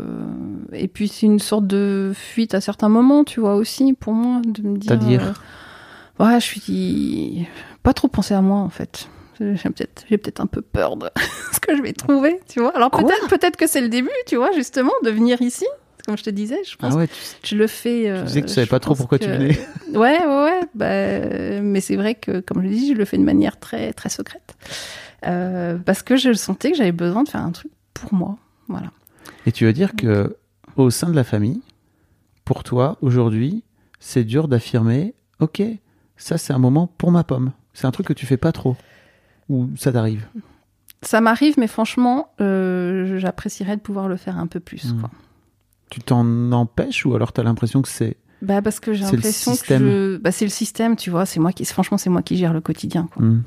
Et 0.73 0.87
puis, 0.89 1.07
c'est 1.07 1.25
une 1.25 1.39
sorte 1.39 1.65
de 1.67 2.11
fuite 2.13 2.53
à 2.53 2.61
certains 2.61 2.89
moments, 2.89 3.23
tu 3.23 3.39
vois 3.39 3.55
aussi, 3.55 3.93
pour 3.93 4.13
moi, 4.13 4.41
de 4.45 4.61
me 4.67 4.77
dire. 4.77 4.89
C'est-à-dire 4.91 5.23
euh, 6.19 6.25
Ouais, 6.25 6.39
je 6.41 6.45
suis 6.45 7.47
pas 7.81 7.93
trop 7.93 8.09
pensé 8.09 8.33
à 8.33 8.41
moi, 8.41 8.57
en 8.59 8.69
fait. 8.69 9.07
J'ai 9.39 9.53
peut-être, 9.69 10.03
j'ai 10.09 10.17
peut-être 10.17 10.41
un 10.41 10.47
peu 10.47 10.61
peur 10.61 10.97
de 10.97 11.09
ce 11.53 11.61
que 11.61 11.77
je 11.77 11.81
vais 11.81 11.93
trouver, 11.93 12.41
tu 12.49 12.59
vois. 12.59 12.75
Alors 12.75 12.91
Quoi 12.91 13.03
peut-être, 13.05 13.29
peut-être 13.29 13.55
que 13.55 13.67
c'est 13.67 13.79
le 13.79 13.87
début, 13.87 14.09
tu 14.27 14.35
vois, 14.35 14.51
justement, 14.51 14.91
de 15.05 15.11
venir 15.11 15.41
ici. 15.41 15.65
Comme 16.05 16.17
je 16.17 16.23
te 16.23 16.29
disais, 16.29 16.57
je 16.69 16.75
pense 16.75 16.93
Ah 16.93 16.97
ouais, 16.97 17.07
tu, 17.07 17.13
que 17.41 17.47
je 17.47 17.55
le 17.55 17.67
fais. 17.67 18.09
euh, 18.09 18.19
tu 18.19 18.25
disais 18.27 18.41
que 18.41 18.47
tu 18.47 18.53
savais 18.53 18.67
pas 18.67 18.79
trop 18.81 18.95
pourquoi 18.95 19.17
que- 19.17 19.23
tu 19.23 19.29
venais. 19.29 19.57
Ouais, 19.93 20.19
ouais, 20.25 20.43
ouais. 20.43 20.61
Bah, 20.75 21.61
mais 21.61 21.79
c'est 21.79 21.95
vrai 21.95 22.15
que, 22.15 22.41
comme 22.41 22.61
je 22.63 22.67
dis, 22.67 22.89
je 22.89 22.97
le 22.97 23.05
fais 23.05 23.17
de 23.17 23.23
manière 23.23 23.57
très, 23.57 23.93
très 23.93 24.09
secrète. 24.09 24.55
Euh, 25.25 25.77
parce 25.77 26.01
que 26.01 26.15
je 26.15 26.33
sentais 26.33 26.71
que 26.71 26.77
j'avais 26.77 26.91
besoin 26.91 27.23
de 27.23 27.29
faire 27.29 27.41
un 27.41 27.51
truc 27.51 27.71
pour 27.93 28.13
moi. 28.13 28.37
Voilà. 28.67 28.91
Et 29.45 29.51
tu 29.51 29.65
veux 29.65 29.73
dire 29.73 29.95
que 29.95 30.37
au 30.75 30.89
sein 30.89 31.09
de 31.09 31.15
la 31.15 31.23
famille, 31.23 31.61
pour 32.45 32.63
toi, 32.63 32.97
aujourd'hui, 33.01 33.63
c'est 33.99 34.23
dur 34.23 34.47
d'affirmer 34.47 35.13
ok, 35.39 35.61
ça 36.17 36.37
c'est 36.37 36.53
un 36.53 36.59
moment 36.59 36.87
pour 36.97 37.11
ma 37.11 37.23
pomme. 37.23 37.51
C'est 37.73 37.87
un 37.87 37.91
truc 37.91 38.07
que 38.07 38.13
tu 38.13 38.25
fais 38.25 38.37
pas 38.37 38.51
trop. 38.51 38.75
Ou 39.49 39.69
ça 39.77 39.91
t'arrive? 39.91 40.27
Ça 41.01 41.21
m'arrive, 41.21 41.55
mais 41.57 41.67
franchement, 41.67 42.31
euh, 42.41 43.17
j'apprécierais 43.17 43.77
de 43.77 43.81
pouvoir 43.81 44.07
le 44.07 44.17
faire 44.17 44.37
un 44.37 44.47
peu 44.47 44.59
plus. 44.59 44.93
Mm. 44.93 44.99
Quoi. 44.99 45.11
Tu 45.89 46.01
t'en 46.01 46.51
empêches 46.51 47.05
ou 47.05 47.15
alors 47.15 47.31
t'as 47.31 47.43
l'impression 47.43 47.81
que 47.81 47.87
c'est. 47.87 48.17
Bah 48.41 48.61
parce 48.61 48.79
que 48.79 48.93
j'ai 48.93 49.03
l'impression 49.03 49.53
que 49.55 49.77
je... 49.77 50.17
bah, 50.17 50.31
c'est 50.31 50.45
le 50.45 50.51
système, 50.51 50.95
tu 50.95 51.09
vois. 51.09 51.25
C'est 51.25 51.39
moi 51.39 51.51
qui, 51.51 51.65
franchement, 51.65 51.97
c'est 51.97 52.09
moi 52.09 52.21
qui 52.21 52.37
gère 52.37 52.53
le 52.53 52.61
quotidien. 52.61 53.09
Quoi. 53.13 53.25
Hmm. 53.25 53.43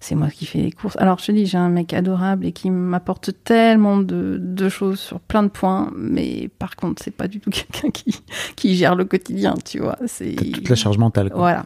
C'est 0.00 0.14
moi 0.14 0.28
qui 0.28 0.46
fais 0.46 0.60
les 0.60 0.70
courses. 0.70 0.96
Alors 0.98 1.18
je 1.18 1.26
te 1.26 1.32
dis, 1.32 1.46
j'ai 1.46 1.58
un 1.58 1.68
mec 1.68 1.92
adorable 1.92 2.46
et 2.46 2.52
qui 2.52 2.70
m'apporte 2.70 3.30
tellement 3.44 3.98
de, 3.98 4.38
de 4.40 4.68
choses 4.68 5.00
sur 5.00 5.20
plein 5.20 5.42
de 5.42 5.48
points, 5.48 5.90
mais 5.96 6.48
par 6.58 6.76
contre, 6.76 7.02
c'est 7.02 7.14
pas 7.14 7.28
du 7.28 7.40
tout 7.40 7.50
quelqu'un 7.50 7.90
qui, 7.90 8.20
qui 8.56 8.76
gère 8.76 8.94
le 8.94 9.04
quotidien, 9.04 9.54
tu 9.64 9.80
vois. 9.80 9.98
C'est 10.06 10.34
toute 10.34 10.68
la 10.68 10.76
charge 10.76 10.98
mentale. 10.98 11.30
Quoi. 11.30 11.38
Voilà. 11.38 11.64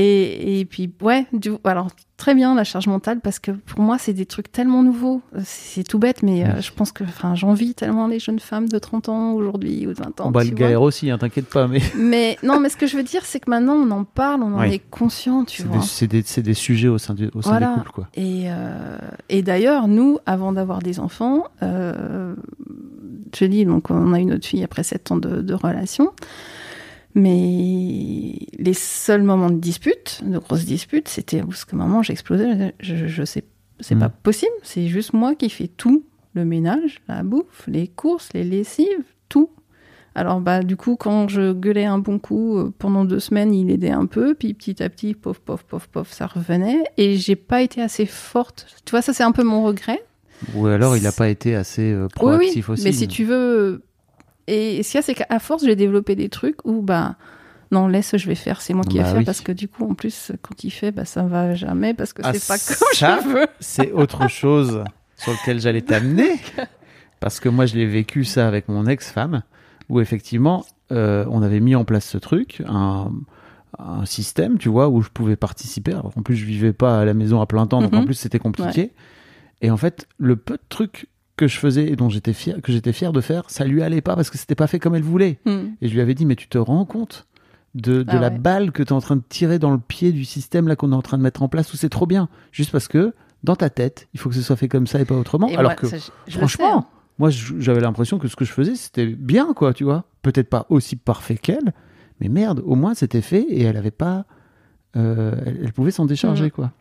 Et, 0.00 0.60
et 0.60 0.64
puis, 0.64 0.90
ouais, 1.02 1.26
du, 1.32 1.52
alors 1.64 1.88
très 2.16 2.34
bien 2.34 2.54
la 2.54 2.64
charge 2.64 2.86
mentale 2.86 3.20
parce 3.20 3.38
que 3.38 3.50
pour 3.50 3.80
moi, 3.80 3.96
c'est 3.98 4.12
des 4.12 4.24
trucs 4.26 4.50
tellement 4.52 4.82
nouveaux. 4.82 5.20
C'est 5.44 5.84
tout 5.84 5.98
bête, 5.98 6.22
mais 6.22 6.44
euh, 6.44 6.60
je 6.60 6.70
pense 6.72 6.92
que 6.92 7.04
enfin, 7.04 7.34
j'envie 7.34 7.74
tellement 7.74 8.06
les 8.06 8.18
jeunes 8.18 8.38
femmes 8.40 8.68
de 8.68 8.78
30 8.78 9.08
ans 9.10 9.32
aujourd'hui 9.32 9.86
ou 9.86 9.92
de 9.92 9.98
20 9.98 10.20
ans. 10.20 10.28
On 10.28 10.30
va 10.30 10.42
tu 10.44 10.50
le 10.50 10.56
galère 10.56 10.82
aussi, 10.82 11.10
hein, 11.10 11.18
t'inquiète 11.18 11.46
pas, 11.50 11.66
mais 11.66 11.80
Mais 11.96 12.38
non, 12.42 12.60
mais 12.60 12.68
ce 12.70 12.76
que 12.76 12.86
je 12.86 12.96
veux 12.96 13.02
dire, 13.02 13.24
c'est 13.26 13.40
que 13.40 13.50
maintenant, 13.50 13.74
on 13.74 13.90
en 13.90 14.04
parle, 14.04 14.42
on 14.42 14.54
en 14.54 14.60
Oui. 14.60 14.74
est 14.74 14.90
conscient, 14.90 15.44
tu 15.44 15.62
c'est 15.62 15.68
vois. 15.68 15.78
des, 16.06 16.22
c'est 16.24 16.42
des, 16.42 16.54
sujets 16.54 16.88
au 16.88 16.98
sein, 16.98 17.14
du, 17.14 17.28
au 17.34 17.42
sein 17.42 17.50
Voilà. 17.50 17.68
des 17.68 17.74
couples. 17.74 17.90
Quoi. 17.92 18.08
Et, 18.14 18.44
euh, 18.46 18.98
et 19.28 19.42
d'ailleurs, 19.42 19.88
nous, 19.88 20.18
avant 20.26 20.52
d'avoir 20.52 20.80
des 20.80 20.98
enfants, 21.00 21.44
euh, 21.62 22.34
je 23.36 23.44
dis, 23.44 23.64
donc 23.64 23.90
on 23.90 24.12
a 24.12 24.20
eu 24.20 24.24
notre 24.24 24.46
fille 24.46 24.62
après 24.64 24.82
7 24.82 25.10
ans 25.12 25.16
de, 25.16 25.40
de 25.42 25.54
relation, 25.54 26.10
mais 27.14 28.34
les 28.58 28.74
seuls 28.74 29.22
moments 29.22 29.50
de 29.50 29.58
dispute, 29.58 30.20
de 30.24 30.38
grosses 30.38 30.64
disputes, 30.64 31.08
c'était 31.08 31.42
parce 31.42 31.64
que 31.64 31.76
maman, 31.76 32.02
j'explosais, 32.02 32.74
je, 32.80 33.06
je 33.06 33.24
sais, 33.24 33.44
c'est 33.80 33.94
Mm. 33.94 34.00
pas 34.00 34.08
possible, 34.08 34.52
c'est 34.62 34.86
juste 34.88 35.12
moi 35.12 35.34
qui 35.34 35.50
fais 35.50 35.68
tout, 35.68 36.04
le 36.34 36.44
ménage, 36.44 37.00
la 37.08 37.22
bouffe, 37.22 37.64
les 37.66 37.88
courses, 37.88 38.28
les 38.34 38.44
lessives, 38.44 38.86
tout. 39.28 39.50
Alors 40.16 40.40
bah 40.40 40.62
du 40.64 40.76
coup 40.76 40.96
quand 40.96 41.28
je 41.28 41.52
gueulais 41.52 41.84
un 41.84 41.98
bon 41.98 42.18
coup 42.18 42.58
euh, 42.58 42.72
pendant 42.78 43.04
deux 43.04 43.20
semaines 43.20 43.54
il 43.54 43.70
aidait 43.70 43.90
un 43.92 44.06
peu. 44.06 44.34
Puis 44.34 44.54
petit 44.54 44.82
à 44.82 44.88
petit 44.88 45.14
pof 45.14 45.38
pof 45.38 45.62
pof 45.62 45.86
pof 45.86 46.12
ça 46.12 46.26
revenait. 46.26 46.82
Et 46.96 47.16
j'ai 47.16 47.36
pas 47.36 47.62
été 47.62 47.80
assez 47.80 48.06
forte. 48.06 48.66
Tu 48.84 48.90
vois 48.90 49.02
ça 49.02 49.12
c'est 49.12 49.22
un 49.22 49.30
peu 49.30 49.44
mon 49.44 49.62
regret. 49.64 50.02
Ou 50.54 50.66
alors 50.66 50.96
il 50.96 51.04
n'a 51.04 51.12
pas 51.12 51.28
été 51.28 51.54
assez 51.54 51.92
euh, 51.92 52.08
proactif 52.08 52.68
oui, 52.68 52.72
aussi. 52.72 52.84
mais 52.84 52.92
si 52.92 53.06
tu 53.06 53.24
veux 53.24 53.82
et 54.46 54.82
ce 54.82 54.90
qu'il 54.90 54.98
y 54.98 55.00
a 55.00 55.02
c'est 55.02 55.14
qu'à 55.14 55.38
force 55.38 55.64
j'ai 55.64 55.76
développé 55.76 56.16
des 56.16 56.28
trucs 56.28 56.64
où 56.64 56.82
bah 56.82 57.16
non 57.72 57.86
laisse 57.88 58.16
je 58.16 58.26
vais 58.26 58.34
faire 58.34 58.60
c'est 58.60 58.74
moi 58.74 58.84
qui 58.84 58.96
vais 58.98 59.04
Bah 59.04 59.10
faire 59.10 59.18
oui. 59.18 59.24
parce 59.24 59.40
que 59.40 59.52
du 59.52 59.68
coup 59.68 59.88
en 59.90 59.94
plus 59.94 60.32
quand 60.42 60.64
il 60.64 60.70
fait 60.70 60.90
bah 60.92 61.04
ça 61.04 61.22
va 61.22 61.54
jamais 61.54 61.94
parce 61.94 62.12
que 62.12 62.22
Ah, 62.24 62.32
c'est 62.32 62.46
pas 62.48 62.58
comme 62.58 62.86
ça, 62.94 63.18
je 63.22 63.28
veux 63.28 63.46
c'est 63.60 63.92
autre 63.92 64.28
chose 64.28 64.82
sur 65.16 65.32
lequel 65.32 65.60
j'allais 65.60 65.82
t'amener. 65.82 66.30
Parce 67.20 67.38
que 67.40 67.50
moi, 67.50 67.66
je 67.66 67.74
l'ai 67.74 67.84
vécu 67.84 68.24
ça 68.24 68.48
avec 68.48 68.66
mon 68.70 68.86
ex-femme, 68.86 69.42
où 69.90 70.00
effectivement, 70.00 70.64
euh, 70.90 71.26
on 71.28 71.42
avait 71.42 71.60
mis 71.60 71.74
en 71.74 71.84
place 71.84 72.06
ce 72.08 72.16
truc, 72.16 72.62
un, 72.66 73.12
un 73.78 74.06
système, 74.06 74.56
tu 74.56 74.70
vois, 74.70 74.88
où 74.88 75.02
je 75.02 75.10
pouvais 75.10 75.36
participer. 75.36 75.92
Alors 75.92 76.12
en 76.16 76.22
plus, 76.22 76.34
je 76.36 76.46
vivais 76.46 76.72
pas 76.72 76.98
à 76.98 77.04
la 77.04 77.12
maison 77.12 77.42
à 77.42 77.46
plein 77.46 77.66
temps, 77.66 77.82
donc 77.82 77.92
Mhm. 77.92 77.98
en 77.98 78.04
plus, 78.06 78.14
c'était 78.14 78.38
compliqué. 78.38 78.92
Et 79.60 79.70
en 79.70 79.76
fait, 79.76 80.08
le 80.16 80.36
peu 80.36 80.54
de 80.54 80.62
trucs 80.70 81.08
que 81.40 81.48
je 81.48 81.58
faisais 81.58 81.86
et 81.90 81.96
dont 81.96 82.08
j'étais 82.08 82.32
fier, 82.32 82.60
que 82.62 82.70
j'étais 82.72 82.92
fier 82.92 83.12
de 83.12 83.20
faire, 83.20 83.48
ça 83.48 83.64
lui 83.64 83.82
allait 83.82 84.00
pas 84.02 84.14
parce 84.14 84.28
que 84.30 84.38
c'était 84.38 84.54
pas 84.54 84.66
fait 84.66 84.78
comme 84.78 84.94
elle 84.94 85.02
voulait. 85.02 85.38
Hmm. 85.46 85.70
Et 85.80 85.88
je 85.88 85.94
lui 85.94 86.00
avais 86.00 86.14
dit, 86.14 86.26
mais 86.26 86.36
tu 86.36 86.46
te 86.48 86.58
rends 86.58 86.84
compte 86.84 87.26
de, 87.74 88.02
de 88.02 88.10
Ah 88.10 88.18
la 88.20 88.28
ouais. 88.28 88.38
balle 88.38 88.72
que 88.72 88.82
tu 88.82 88.88
es 88.90 88.92
en 88.92 89.00
train 89.00 89.16
de 89.16 89.22
tirer 89.28 89.58
dans 89.58 89.70
le 89.70 89.78
pied 89.78 90.12
du 90.12 90.24
système 90.24 90.68
là 90.68 90.76
qu'on 90.76 90.92
est 90.92 90.96
en 90.96 91.02
train 91.02 91.16
de 91.18 91.22
mettre 91.22 91.42
en 91.42 91.48
place, 91.48 91.72
où 91.72 91.76
c'est 91.76 91.88
trop 91.88 92.06
bien? 92.06 92.28
Juste 92.52 92.70
parce 92.72 92.88
que 92.88 93.14
dans 93.42 93.56
ta 93.56 93.70
tête, 93.70 94.08
il 94.14 94.20
faut 94.20 94.28
que 94.28 94.34
ce 94.34 94.42
soit 94.42 94.56
fait 94.56 94.68
comme 94.68 94.86
ça 94.86 95.00
et 95.00 95.04
pas 95.04 95.14
autrement. 95.16 95.48
Et 95.48 95.56
Alors 95.56 95.70
moi, 95.72 95.74
que 95.76 95.86
ça, 95.86 95.96
je- 96.28 96.36
franchement, 96.38 96.78
hein. 96.80 96.84
moi 97.18 97.30
j'avais 97.30 97.80
l'impression 97.80 98.18
que 98.18 98.28
ce 98.28 98.36
que 98.36 98.44
je 98.44 98.52
faisais 98.52 98.74
c'était 98.76 99.06
bien, 99.06 99.52
quoi, 99.54 99.72
tu 99.72 99.84
vois. 99.84 100.04
Peut-être 100.22 100.50
pas 100.50 100.66
aussi 100.68 100.96
parfait 100.96 101.36
qu'elle, 101.36 101.72
mais 102.20 102.28
merde, 102.28 102.62
au 102.66 102.74
moins 102.74 102.94
c'était 102.94 103.22
fait 103.22 103.42
et 103.48 103.62
elle 103.62 103.76
avait 103.78 103.90
pas. 103.90 104.26
euh, 104.96 105.32
elle, 105.46 105.60
elle 105.64 105.72
pouvait 105.72 105.90
s'en 105.92 106.04
décharger, 106.04 106.44
Mhm. 106.46 106.50
quoi. 106.50 106.72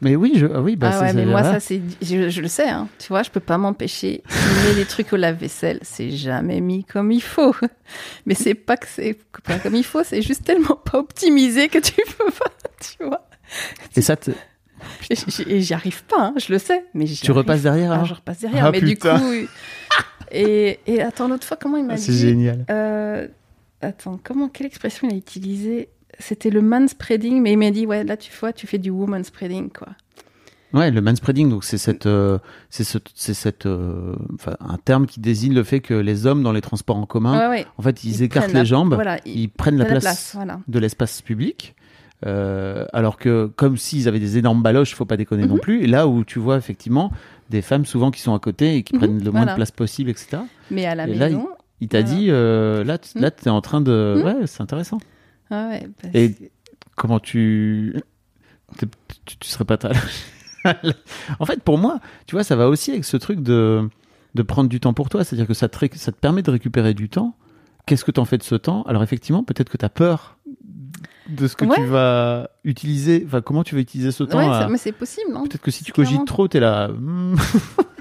Mais 0.00 0.14
oui, 0.14 0.34
je, 0.36 0.46
ah 0.46 0.60
oui, 0.60 0.76
bah 0.76 0.90
ah 0.92 1.00
ouais, 1.00 1.12
mais 1.12 1.26
moi, 1.26 1.42
ça, 1.42 1.58
c'est. 1.60 1.80
Je, 2.00 2.28
je 2.28 2.40
le 2.40 2.46
sais, 2.48 2.68
hein. 2.68 2.88
Tu 2.98 3.08
vois, 3.08 3.22
je 3.24 3.30
peux 3.30 3.40
pas 3.40 3.58
m'empêcher. 3.58 4.22
Mets 4.68 4.74
des 4.76 4.84
trucs 4.84 5.12
au 5.12 5.16
lave-vaisselle, 5.16 5.80
c'est 5.82 6.10
jamais 6.10 6.60
mis 6.60 6.84
comme 6.84 7.10
il 7.10 7.20
faut. 7.22 7.54
Mais 8.26 8.34
c'est 8.34 8.54
pas 8.54 8.76
que 8.76 8.86
c'est 8.88 9.16
pas 9.44 9.58
comme 9.58 9.74
il 9.74 9.84
faut, 9.84 10.04
c'est 10.04 10.22
juste 10.22 10.44
tellement 10.44 10.76
pas 10.76 10.98
optimisé 10.98 11.68
que 11.68 11.78
tu 11.78 11.94
peux 12.18 12.30
pas, 12.30 12.50
tu 12.80 13.04
vois. 13.04 13.26
Et 13.96 14.02
ça, 14.02 14.14
te- 14.16 14.30
Et 15.48 15.60
j'y- 15.62 15.74
arrive 15.74 16.04
pas, 16.04 16.20
hein, 16.26 16.34
je 16.36 16.52
le 16.52 16.58
sais. 16.60 16.84
Mais 16.94 17.06
tu 17.06 17.32
repasses 17.32 17.62
derrière 17.62 17.90
alors 17.92 18.04
je 18.04 18.14
repasse 18.14 18.38
derrière. 18.40 18.66
Ah, 18.66 18.70
mais 18.70 18.80
putain. 18.80 19.16
du 19.16 19.22
coup. 19.46 19.52
Et, 20.30 20.78
et 20.86 21.00
attends, 21.00 21.26
l'autre 21.28 21.46
fois, 21.46 21.56
comment 21.60 21.76
il 21.78 21.84
m'a 21.84 21.94
Ah, 21.94 21.96
dit 21.96 22.02
C'est 22.02 22.12
génial. 22.12 22.64
Euh, 22.70 23.26
attends, 23.80 24.20
comment, 24.22 24.48
quelle 24.48 24.66
expression 24.66 25.08
il 25.08 25.14
a 25.14 25.16
utilisée? 25.16 25.88
C'était 26.18 26.50
le 26.50 26.62
manspreading, 26.62 27.40
mais 27.42 27.52
il 27.52 27.58
m'a 27.58 27.70
dit, 27.70 27.86
ouais, 27.86 28.02
là, 28.04 28.16
tu 28.16 28.32
vois, 28.38 28.52
tu 28.52 28.66
fais 28.66 28.78
du 28.78 28.90
woman 28.90 29.22
spreading, 29.24 29.70
quoi. 29.70 29.88
Ouais, 30.74 30.90
le 30.90 31.00
manspreading, 31.00 31.48
donc 31.48 31.64
c'est 31.64 31.78
cette, 31.78 32.04
euh, 32.06 32.38
c'est 32.68 32.84
ce- 32.84 32.98
c'est 33.14 33.32
cette, 33.32 33.64
euh, 33.64 34.14
enfin, 34.34 34.54
un 34.60 34.76
terme 34.76 35.06
qui 35.06 35.18
désigne 35.20 35.54
le 35.54 35.62
fait 35.64 35.80
que 35.80 35.94
les 35.94 36.26
hommes 36.26 36.42
dans 36.42 36.52
les 36.52 36.60
transports 36.60 36.96
en 36.98 37.06
commun, 37.06 37.38
ouais, 37.38 37.48
ouais. 37.48 37.66
en 37.78 37.82
fait, 37.82 38.04
ils, 38.04 38.10
Ils 38.16 38.22
écartent 38.24 38.48
les 38.48 38.52
la- 38.54 38.64
jambes, 38.64 38.92
Voilà, 38.94 39.18
ils 39.24 39.48
prennent 39.48 39.78
la 39.78 39.86
place, 39.86 40.32
voilà. 40.34 40.60
de 40.68 40.78
l'espace 40.78 41.22
public. 41.22 41.74
euh, 42.26 42.84
alors 42.92 43.16
que 43.16 43.46
comme 43.54 43.76
s'ils 43.76 44.08
avaient 44.08 44.18
des 44.18 44.38
énormes 44.38 44.60
baloches, 44.60 44.92
faut 44.96 45.04
pas 45.04 45.16
déconner 45.16 45.46
non 45.46 45.54
Mhm. 45.54 45.60
plus. 45.60 45.82
Et 45.84 45.86
là 45.86 46.08
où 46.08 46.24
tu 46.24 46.40
vois 46.40 46.56
effectivement 46.56 47.12
des 47.48 47.62
femmes 47.62 47.84
souvent 47.86 48.10
qui 48.10 48.20
sont 48.20 48.34
à 48.34 48.40
côté 48.40 48.74
et 48.74 48.82
qui 48.82 48.92
Mhm, 48.94 48.98
prennent 48.98 49.18
le 49.22 49.30
moins 49.30 49.42
voilà. 49.42 49.52
de 49.52 49.56
place 49.56 49.70
possible, 49.70 50.10
etc. 50.10 50.38
Mais 50.72 50.84
à 50.84 50.96
la 50.96 51.06
Et 51.06 51.14
là, 51.14 51.28
maison. 51.28 51.48
Il 51.80 51.86
t'a 51.86 52.02
dit 52.02 52.26
là, 52.26 52.98
t- 52.98 53.10
Mhm. 53.14 53.22
là, 53.22 53.30
t'es 53.30 53.50
en 53.50 53.60
train 53.60 53.80
de, 53.80 54.16
Mhm. 54.18 54.24
ouais, 54.24 54.46
c'est 54.46 54.60
intéressant. 54.62 54.98
Ah 55.50 55.68
ouais, 55.68 55.88
parce 56.00 56.14
Et- 56.14 56.32
que- 56.34 56.44
Comment 56.96 57.20
tu, 57.20 57.94
tu, 58.78 58.86
tu 59.38 59.48
serais 59.48 59.64
pas 59.64 59.76
très. 59.76 59.92
en 61.38 61.46
fait, 61.46 61.62
pour 61.62 61.78
moi, 61.78 62.00
tu 62.26 62.34
vois, 62.34 62.42
ça 62.44 62.56
va 62.56 62.68
aussi 62.68 62.90
avec 62.90 63.04
ce 63.04 63.16
truc 63.16 63.40
de 63.40 63.88
de 64.34 64.42
prendre 64.42 64.68
du 64.68 64.78
temps 64.80 64.92
pour 64.92 65.08
toi, 65.08 65.24
c'est-à-dire 65.24 65.46
que 65.46 65.54
ça 65.54 65.68
te, 65.68 65.96
ça 65.96 66.12
te 66.12 66.16
permet 66.18 66.42
de 66.42 66.50
récupérer 66.50 66.94
du 66.94 67.08
temps. 67.08 67.34
Qu'est-ce 67.86 68.04
que 68.04 68.10
tu 68.10 68.20
en 68.20 68.24
fais 68.24 68.36
de 68.36 68.42
ce 68.42 68.54
temps? 68.56 68.82
Alors 68.82 69.02
effectivement, 69.02 69.42
peut-être 69.44 69.70
que 69.70 69.76
tu 69.78 69.84
as 69.84 69.88
peur 69.88 70.36
de 71.28 71.46
ce 71.46 71.56
que 71.56 71.64
Ouais. 71.64 71.76
tu 71.76 71.84
vas 71.86 72.50
utiliser, 72.64 73.22
enfin 73.26 73.40
comment 73.40 73.62
tu 73.64 73.74
vas 73.74 73.80
utiliser 73.80 74.10
ce 74.12 74.24
temps. 74.24 74.38
Ouais, 74.38 74.44
à- 74.44 74.68
mais 74.68 74.76
c'est 74.78 74.92
possible, 74.92 75.32
non? 75.32 75.44
Peut-être 75.44 75.62
que 75.62 75.70
si 75.70 75.84
tu 75.84 75.92
Clairement. 75.92 76.10
cogites 76.12 76.26
trop, 76.26 76.48
t'es 76.48 76.60
là. 76.60 76.90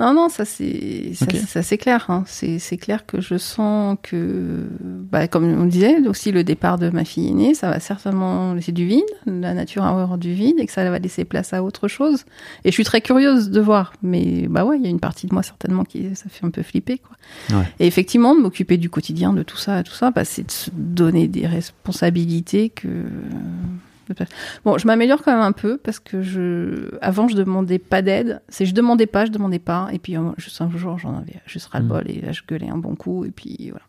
Non, 0.00 0.14
non, 0.14 0.30
ça 0.30 0.46
c'est 0.46 1.12
ça, 1.14 1.62
c'est 1.62 1.76
clair. 1.76 2.06
hein. 2.08 2.24
C'est 2.26 2.58
c'est 2.58 2.78
clair 2.78 3.04
que 3.04 3.20
je 3.20 3.36
sens 3.36 3.98
que, 4.02 4.66
bah, 4.80 5.28
comme 5.28 5.44
on 5.44 5.66
disait, 5.66 5.98
aussi 6.08 6.32
le 6.32 6.42
départ 6.42 6.78
de 6.78 6.88
ma 6.88 7.04
fille 7.04 7.28
aînée, 7.28 7.52
ça 7.52 7.68
va 7.68 7.80
certainement 7.80 8.54
laisser 8.54 8.72
du 8.72 8.86
vide, 8.86 9.04
la 9.26 9.52
nature 9.52 9.84
a 9.84 9.92
horreur 9.92 10.16
du 10.16 10.32
vide 10.32 10.56
et 10.58 10.64
que 10.64 10.72
ça 10.72 10.88
va 10.88 10.98
laisser 10.98 11.24
place 11.26 11.52
à 11.52 11.62
autre 11.62 11.86
chose. 11.86 12.24
Et 12.64 12.70
je 12.70 12.72
suis 12.72 12.84
très 12.84 13.02
curieuse 13.02 13.50
de 13.50 13.60
voir. 13.60 13.92
Mais 14.02 14.46
bah 14.48 14.64
ouais, 14.64 14.78
il 14.78 14.82
y 14.82 14.86
a 14.86 14.90
une 14.90 15.00
partie 15.00 15.26
de 15.26 15.34
moi 15.34 15.42
certainement 15.42 15.84
qui 15.84 16.14
ça 16.16 16.30
fait 16.30 16.46
un 16.46 16.50
peu 16.50 16.62
flipper, 16.62 16.98
quoi. 16.98 17.58
Ouais. 17.58 17.66
Et 17.78 17.86
effectivement, 17.86 18.34
de 18.34 18.40
m'occuper 18.40 18.78
du 18.78 18.88
quotidien, 18.88 19.34
de 19.34 19.42
tout 19.42 19.58
ça, 19.58 19.82
tout 19.82 19.92
ça, 19.92 20.10
bah, 20.10 20.24
c'est 20.24 20.46
de 20.46 20.50
se 20.50 20.70
donner 20.72 21.28
des 21.28 21.46
responsabilités 21.46 22.70
que. 22.70 22.88
Bon, 24.64 24.78
je 24.78 24.86
m'améliore 24.86 25.22
quand 25.22 25.32
même 25.32 25.42
un 25.42 25.52
peu 25.52 25.78
parce 25.78 25.98
que 25.98 26.22
je, 26.22 26.90
avant, 27.00 27.28
je 27.28 27.36
demandais 27.36 27.78
pas 27.78 28.02
d'aide. 28.02 28.42
C'est 28.48 28.66
je 28.66 28.74
demandais 28.74 29.06
pas, 29.06 29.26
je 29.26 29.30
demandais 29.30 29.58
pas. 29.58 29.88
Et 29.92 29.98
puis, 29.98 30.16
euh, 30.16 30.22
juste 30.36 30.60
un 30.60 30.70
jour, 30.70 30.98
j'en 30.98 31.16
avais 31.16 31.40
juste 31.46 31.66
ras 31.68 31.80
le 31.80 31.86
bol 31.86 32.04
et 32.06 32.20
là, 32.20 32.32
je 32.32 32.42
gueulais 32.48 32.68
un 32.68 32.78
bon 32.78 32.94
coup. 32.94 33.24
Et 33.24 33.30
puis, 33.30 33.70
voilà. 33.70 33.84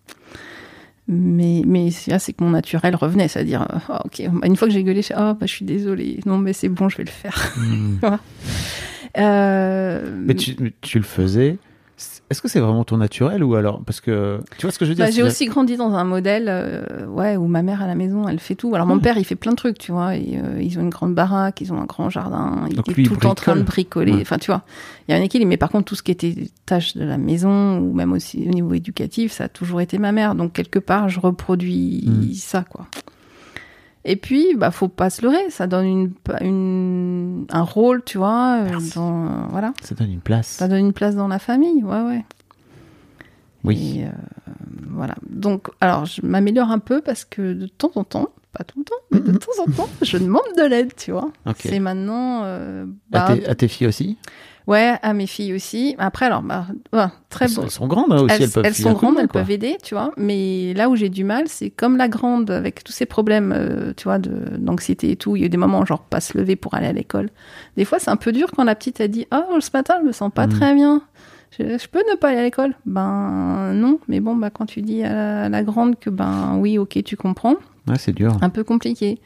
Mais, 1.07 1.63
mais 1.65 1.91
c'est 1.91 2.11
là, 2.11 2.19
c'est 2.19 2.33
que 2.33 2.43
mon 2.43 2.51
naturel 2.51 2.95
revenait, 2.95 3.27
c'est-à-dire, 3.27 3.63
euh, 3.63 3.79
Ah, 3.89 4.01
ok, 4.05 4.19
une 4.19 4.55
fois 4.55 4.67
que 4.67 4.73
j'ai 4.73 4.83
gueulé, 4.83 5.01
je 5.01 5.07
suis, 5.07 5.15
oh, 5.15 5.33
bah, 5.33 5.45
je 5.45 5.51
suis 5.53 5.65
désolée. 5.65 6.19
Non, 6.25 6.37
mais 6.37 6.53
c'est 6.53 6.69
bon, 6.69 6.89
je 6.89 6.97
vais 6.97 7.03
le 7.03 7.09
faire. 7.09 7.53
hmm. 7.57 7.97
Euh, 9.17 10.15
Mais 10.25 10.35
tu, 10.35 10.55
tu 10.79 10.97
le 10.97 11.03
faisais. 11.03 11.57
Est-ce 12.29 12.41
que 12.41 12.47
c'est 12.47 12.59
vraiment 12.61 12.83
ton 12.85 12.97
naturel 12.97 13.43
ou 13.43 13.55
alors 13.55 13.81
parce 13.83 13.99
que 13.99 14.39
tu 14.57 14.61
vois 14.65 14.71
ce 14.71 14.79
que 14.79 14.85
je 14.85 14.91
veux 14.91 14.95
dire 14.95 15.05
Bah, 15.05 15.11
j'ai 15.11 15.21
aussi 15.23 15.45
grandi 15.47 15.75
dans 15.75 15.93
un 15.95 16.03
modèle 16.05 16.45
euh, 16.47 17.05
ouais, 17.07 17.35
où 17.35 17.45
ma 17.47 17.61
mère 17.61 17.81
à 17.81 17.87
la 17.87 17.95
maison, 17.95 18.27
elle 18.27 18.39
fait 18.39 18.55
tout. 18.55 18.73
Alors 18.73 18.87
mon 18.87 18.95
Hmm. 18.95 19.01
père, 19.01 19.17
il 19.17 19.25
fait 19.25 19.35
plein 19.35 19.51
de 19.51 19.57
trucs, 19.57 19.77
tu 19.77 19.91
vois. 19.91 20.15
Et, 20.15 20.39
euh, 20.41 20.61
ils 20.61 20.77
ont 20.79 20.81
une 20.81 20.89
grande 20.89 21.13
baraque, 21.13 21.59
ils 21.61 21.73
ont 21.73 21.81
un 21.81 21.85
grand 21.85 22.09
jardin. 22.09 22.65
Il 22.69 22.75
Donc 22.77 22.87
est 22.89 22.93
lui, 22.93 23.03
il 23.03 23.07
tout 23.09 23.15
le 23.15 23.19
temps 23.19 23.31
en 23.31 23.35
train 23.35 23.55
de 23.55 23.63
bricole. 23.63 24.05
bricoler. 24.05 24.11
Ouais. 24.13 24.21
Enfin, 24.21 24.37
tu 24.37 24.49
vois, 24.51 24.63
il 25.07 25.11
y 25.11 25.13
a 25.13 25.17
un 25.19 25.23
équilibre. 25.23 25.49
Mais 25.49 25.57
par 25.57 25.69
contre, 25.69 25.85
tout 25.85 25.95
ce 25.95 26.03
qui 26.03 26.11
était 26.11 26.35
tâches 26.65 26.95
de 26.95 27.03
la 27.03 27.17
maison 27.17 27.79
ou 27.79 27.93
même 27.93 28.13
aussi 28.13 28.45
au 28.47 28.51
niveau 28.51 28.73
éducatif, 28.73 29.33
ça 29.33 29.43
a 29.45 29.47
toujours 29.49 29.81
été 29.81 29.97
ma 29.97 30.11
mère. 30.13 30.33
Donc 30.35 30.53
quelque 30.53 30.79
part, 30.79 31.09
je 31.09 31.19
reproduis 31.19 32.03
Hmm. 32.07 32.33
ça, 32.33 32.63
quoi. 32.69 32.87
Et 34.03 34.15
puis, 34.15 34.55
bah, 34.55 34.71
faut 34.71 34.87
pas 34.87 35.09
se 35.09 35.21
leurrer. 35.21 35.49
Ça 35.49 35.67
donne 35.67 35.85
une, 35.85 36.11
une 36.41 37.45
un 37.51 37.61
rôle, 37.61 38.03
tu 38.03 38.17
vois. 38.17 38.57
euh, 38.61 38.69
Merci. 38.71 38.95
dans, 38.95 39.47
voilà, 39.49 39.73
ça 39.83 39.93
donne 39.95 40.11
une 40.11 40.21
place. 40.21 40.47
ça 40.47 40.67
donne 40.67 40.79
une 40.87 40.93
place 40.93 41.15
dans 41.15 41.27
la 41.27 41.39
famille. 41.39 41.83
Ouais, 41.83 42.01
ouais. 42.01 42.25
Oui. 43.63 43.99
Et, 43.99 44.05
euh, 44.05 44.09
voilà. 44.89 45.15
Donc, 45.29 45.67
alors, 45.81 46.05
je 46.05 46.25
m'améliore 46.25 46.71
un 46.71 46.79
peu 46.79 47.01
parce 47.01 47.25
que 47.25 47.53
de 47.53 47.67
temps 47.67 47.91
en 47.95 48.03
temps, 48.03 48.29
pas 48.53 48.63
tout 48.63 48.79
le 48.79 48.85
temps, 48.85 48.95
mais 49.11 49.19
de 49.19 49.31
temps 49.37 49.51
en 49.61 49.71
temps, 49.71 49.89
je 50.01 50.17
demande 50.17 50.41
de 50.57 50.63
l'aide, 50.63 50.95
tu 50.95 51.11
vois. 51.11 51.29
Ok. 51.45 51.57
C'est 51.59 51.79
maintenant. 51.79 52.41
euh, 52.43 52.85
À, 53.13 53.27
bah, 53.29 53.35
tes, 53.37 53.47
à 53.47 53.55
tes 53.55 53.67
filles 53.67 53.87
aussi? 53.87 54.17
Ouais, 54.67 54.95
à 55.01 55.13
mes 55.13 55.27
filles 55.27 55.53
aussi. 55.53 55.95
Après, 55.97 56.25
alors, 56.27 56.41
bah, 56.41 56.65
ouais, 56.93 57.05
très 57.29 57.45
elles, 57.45 57.55
bon. 57.55 57.61
elles 57.63 57.71
sont 57.71 57.87
grandes 57.87 58.11
hein, 58.13 58.21
aussi, 58.21 58.35
elles, 58.35 58.43
elles, 58.43 58.49
peuvent 58.51 58.65
elles 58.65 58.73
sont 58.75 58.93
grandes, 58.93 59.17
elles 59.19 59.27
quoi. 59.27 59.41
peuvent 59.41 59.51
aider, 59.51 59.77
tu 59.83 59.93
vois. 59.95 60.11
Mais 60.17 60.73
là 60.73 60.89
où 60.89 60.95
j'ai 60.95 61.09
du 61.09 61.23
mal, 61.23 61.47
c'est 61.47 61.69
comme 61.69 61.97
la 61.97 62.07
grande, 62.07 62.51
avec 62.51 62.83
tous 62.83 62.91
ces 62.93 63.05
problèmes, 63.05 63.53
euh, 63.55 63.93
tu 63.95 64.05
vois, 64.05 64.19
d'anxiété 64.19 65.11
et 65.11 65.15
tout. 65.15 65.35
Il 65.35 65.39
y 65.39 65.43
a 65.43 65.45
eu 65.45 65.49
des 65.49 65.57
moments, 65.57 65.85
genre, 65.85 66.01
pas 66.03 66.21
se 66.21 66.37
lever 66.37 66.55
pour 66.55 66.73
aller 66.75 66.87
à 66.87 66.93
l'école. 66.93 67.29
Des 67.77 67.85
fois, 67.85 67.99
c'est 67.99 68.09
un 68.11 68.17
peu 68.17 68.31
dur 68.31 68.51
quand 68.55 68.63
la 68.63 68.75
petite 68.75 69.01
a 69.01 69.07
dit 69.07 69.27
Oh, 69.33 69.59
ce 69.59 69.69
matin, 69.73 69.95
je 70.01 70.07
me 70.07 70.11
sens 70.11 70.31
pas 70.33 70.47
Mhm. 70.47 70.53
très 70.53 70.73
bien. 70.73 71.01
Je, 71.59 71.77
je 71.77 71.87
peux 71.89 71.99
ne 72.09 72.15
pas 72.15 72.29
aller 72.29 72.39
à 72.39 72.43
l'école? 72.43 72.73
Ben 72.85 73.73
non. 73.73 73.99
Mais 74.07 74.21
bon, 74.21 74.35
bah, 74.35 74.49
quand 74.49 74.65
tu 74.65 74.81
dis 74.81 75.03
à 75.03 75.13
la, 75.13 75.43
à 75.43 75.49
la 75.49 75.63
grande 75.63 75.99
que, 75.99 76.09
ben 76.09 76.55
oui, 76.59 76.77
ok, 76.77 77.03
tu 77.03 77.17
comprends, 77.17 77.55
Ouais, 77.87 77.97
c'est 77.97 78.13
dur. 78.13 78.37
un 78.41 78.49
peu 78.49 78.63
compliqué. 78.63 79.19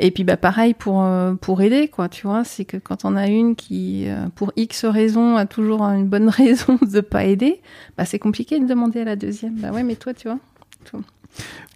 Et 0.00 0.10
puis 0.10 0.24
bah 0.24 0.36
pareil 0.36 0.74
pour 0.74 1.02
euh, 1.02 1.34
pour 1.34 1.62
aider 1.62 1.86
quoi, 1.88 2.08
tu 2.08 2.26
vois, 2.26 2.42
c'est 2.44 2.64
que 2.64 2.76
quand 2.76 3.04
on 3.04 3.14
a 3.14 3.28
une 3.28 3.54
qui 3.54 4.08
euh, 4.08 4.26
pour 4.34 4.52
X 4.56 4.84
raison 4.86 5.36
a 5.36 5.46
toujours 5.46 5.82
une 5.82 6.06
bonne 6.08 6.28
raison 6.40 6.78
de 6.82 7.00
pas 7.00 7.24
aider, 7.24 7.60
bah 7.96 8.04
c'est 8.04 8.18
compliqué 8.18 8.58
de 8.58 8.66
demander 8.66 9.00
à 9.00 9.04
la 9.04 9.16
deuxième. 9.16 9.54
Bah 9.54 9.70
ouais, 9.70 9.82
mais 9.84 9.94
toi 9.96 10.12
tu 10.14 10.28
vois. 10.28 10.38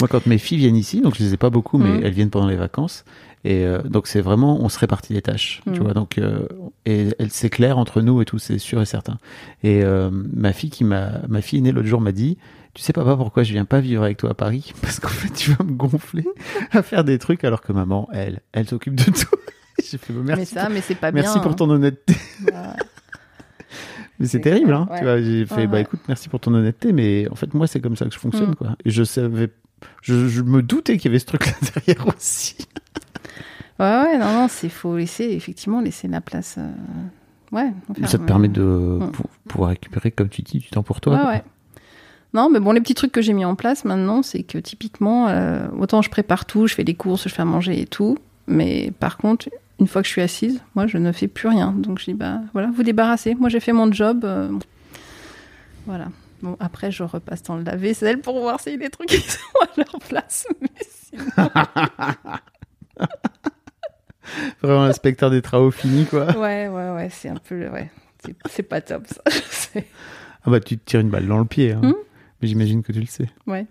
Moi, 0.01 0.07
quand 0.09 0.27
mes 0.27 0.39
filles 0.39 0.59
viennent 0.59 0.77
ici, 0.77 1.01
donc 1.01 1.17
je 1.17 1.23
les 1.25 1.35
ai 1.35 1.37
pas 1.37 1.51
beaucoup, 1.51 1.79
mais 1.79 1.91
Mhm. 1.99 2.01
elles 2.05 2.13
viennent 2.13 2.31
pendant 2.31 2.47
les 2.47 2.57
vacances. 2.57 3.05
Et 3.45 3.65
euh, 3.65 3.83
donc, 3.83 4.07
c'est 4.07 4.21
vraiment, 4.21 4.61
on 4.61 4.69
se 4.69 4.79
répartit 4.79 5.13
les 5.13 5.23
tâches. 5.23 5.61
Tu 5.65 5.71
Mhm. 5.71 5.77
vois, 5.79 5.95
donc, 5.95 6.19
euh, 6.19 6.47
et 6.87 7.09
elle- 7.19 7.31
c'est 7.31 7.51
clair 7.51 7.79
entre 7.79 8.01
nous 8.01 8.21
et 8.23 8.25
tout, 8.25 8.39
c'est 8.39 8.59
sûr 8.59 8.81
et 8.81 8.85
certain. 8.87 9.19
Et 9.65 9.83
euh, 9.83 10.11
ma 10.13 10.53
fille 10.53 10.71
qui 10.71 10.85
m'a, 10.85 11.23
ma 11.29 11.41
fille 11.41 11.59
aînée 11.59 11.73
l'autre 11.73 11.89
jour 11.89 12.01
m'a 12.01 12.13
dit, 12.13 12.37
tu 12.75 12.83
sais 12.83 12.93
papa 12.93 13.17
pourquoi 13.17 13.43
je 13.43 13.53
viens 13.53 13.65
pas 13.65 13.81
vivre 13.81 14.03
avec 14.05 14.19
toi 14.19 14.31
à 14.31 14.35
Paris? 14.35 14.73
Parce 14.83 15.01
qu'en 15.01 15.09
fait, 15.09 15.31
tu 15.33 15.53
vas 15.53 15.65
me 15.65 15.73
gonfler 15.73 16.25
à 16.73 16.83
faire 16.83 17.05
des 17.05 17.19
trucs 17.19 17.45
alors 17.45 17.61
que 17.61 17.73
maman, 17.73 18.09
elle, 18.13 18.41
elle 18.53 18.69
s'occupe 18.69 18.95
de 18.95 19.05
tout. 19.05 19.37
J'ai 19.91 19.99
fait 19.99 20.13
bon, 20.13 20.23
merci. 20.23 20.41
mais 20.41 20.45
ça, 20.61 20.69
mais 20.69 20.81
c'est 20.81 20.95
pas 20.97 21.13
Merci 21.13 21.35
bien. 21.35 21.43
pour 21.43 21.55
ton 21.57 21.71
honnêteté. 21.71 22.15
hein. 22.53 22.75
Mais 24.19 24.27
c'est 24.27 24.41
terrible, 24.41 24.73
hein. 24.75 24.89
ouais. 24.91 24.99
Tu 24.99 25.05
vois, 25.05 25.21
j'ai 25.23 25.47
fait, 25.47 25.55
Ouais, 25.55 25.67
bah 25.69 25.79
écoute, 25.81 26.01
merci 26.09 26.29
pour 26.29 26.41
ton 26.41 26.53
honnêteté, 26.53 26.93
mais 26.93 27.29
en 27.31 27.37
fait, 27.37 27.55
moi, 27.55 27.69
c'est 27.69 27.81
comme 27.81 27.95
ça 27.97 28.05
que 28.07 28.13
je 28.13 28.19
fonctionne, 28.19 28.51
Mm. 28.51 28.55
quoi. 28.57 28.77
Et 28.85 28.91
je 28.91 29.05
savais, 29.05 29.51
je, 30.03 30.27
je 30.27 30.43
me 30.43 30.63
doutais 30.63 30.97
qu'il 30.99 31.11
y 31.11 31.13
avait 31.13 31.21
ce 31.21 31.27
truc-là 31.27 31.53
derrière 31.75 32.09
aussi. 32.09 32.57
Ouais 33.79 33.87
ouais, 33.87 34.19
non 34.19 34.33
non, 34.33 34.47
c'est 34.49 34.69
faut 34.69 34.97
laisser 34.97 35.25
effectivement 35.27 35.81
laisser 35.81 36.09
la 36.09 36.21
place. 36.21 36.57
euh, 36.59 36.69
Ouais. 37.53 37.73
faire- 37.97 38.09
ça 38.11 38.19
te 38.19 38.25
permet 38.25 38.49
de 38.49 38.63
Mm. 38.63 39.13
pou- 39.13 39.23
pouvoir 39.49 39.71
récupérer, 39.71 40.11
comme 40.11 40.29
tu 40.29 40.43
dis, 40.43 40.59
du 40.59 40.69
temps 40.69 40.83
pour 40.83 41.01
toi. 41.01 41.25
Ouais. 41.29 41.45
Non, 42.35 42.51
mais 42.51 42.61
bon, 42.61 42.73
les 42.73 42.81
petits 42.81 42.95
trucs 42.95 43.13
que 43.13 43.23
j'ai 43.23 43.33
mis 43.33 43.45
en 43.45 43.55
place 43.55 43.85
maintenant, 43.85 44.23
c'est 44.23 44.43
que 44.43 44.59
typiquement, 44.59 45.29
euh, 45.29 45.67
autant 45.79 46.03
je 46.03 46.11
prépare 46.11 46.45
tout, 46.45 46.67
je 46.67 46.75
fais 46.75 46.85
des 46.85 46.95
courses, 46.95 47.25
je 47.29 47.35
fais 47.35 47.43
à 47.43 47.47
manger 47.47 47.81
et 47.81 47.87
tout, 47.87 48.19
mais 48.47 48.93
par 49.01 49.17
contre, 49.17 49.49
une 49.81 49.87
fois 49.87 50.03
que 50.03 50.09
je 50.09 50.13
suis 50.13 50.21
assise, 50.23 50.61
moi, 50.75 50.87
je 50.87 50.99
ne 50.99 51.11
fais 51.13 51.29
plus 51.29 51.49
rien. 51.49 51.73
Donc 51.73 51.99
je 52.01 52.05
dis, 52.07 52.15
bah 52.15 52.41
voilà, 52.53 52.69
vous 52.75 52.83
débarrassez. 52.83 53.35
Moi, 53.35 53.49
j'ai 53.49 53.61
fait 53.61 53.73
mon 53.73 53.91
job. 53.93 54.25
euh, 54.25 54.51
voilà. 55.87 56.09
Bon, 56.43 56.57
après, 56.61 56.91
je 56.93 57.03
repasse 57.03 57.43
dans 57.45 57.57
le 57.57 57.63
lave-vaisselle 57.65 58.21
pour 58.21 58.39
voir 58.41 58.61
s'il 58.61 58.73
y 58.73 58.75
a 58.77 58.79
des 58.79 58.91
trucs 58.91 59.09
qui 59.09 59.21
sont 59.21 59.39
à 59.63 59.67
leur 59.77 59.99
place. 60.09 60.47
Mais 60.61 60.69
sinon- 60.81 61.25
Vraiment 64.63 64.85
l'inspecteur 64.87 65.31
des 65.31 65.41
travaux 65.43 65.71
finis, 65.71 66.05
quoi. 66.05 66.27
ouais, 66.39 66.69
ouais, 66.69 66.91
ouais, 66.91 67.09
c'est 67.11 67.29
un 67.31 67.37
peu. 67.37 67.59
le- 67.59 67.71
Ouais, 67.71 67.91
c'est- 68.51 68.63
pas 68.63 68.81
top, 68.81 69.07
ça. 69.07 69.23
je 69.31 69.41
sais. 69.51 69.87
Ah 70.45 70.51
bah, 70.51 70.61
tu 70.61 70.77
te 70.79 70.85
tires 70.85 71.01
une 71.01 71.09
balle 71.11 71.27
dans 71.27 71.39
le 71.39 71.45
pied, 71.45 71.73
hein. 71.73 71.81
Mm. 71.83 71.95
Mais 72.41 72.49
j'imagine 72.49 72.83
que 72.83 72.93
tu 72.93 73.01
le 73.01 73.07
sais. 73.07 73.29
Ouais. 73.47 73.67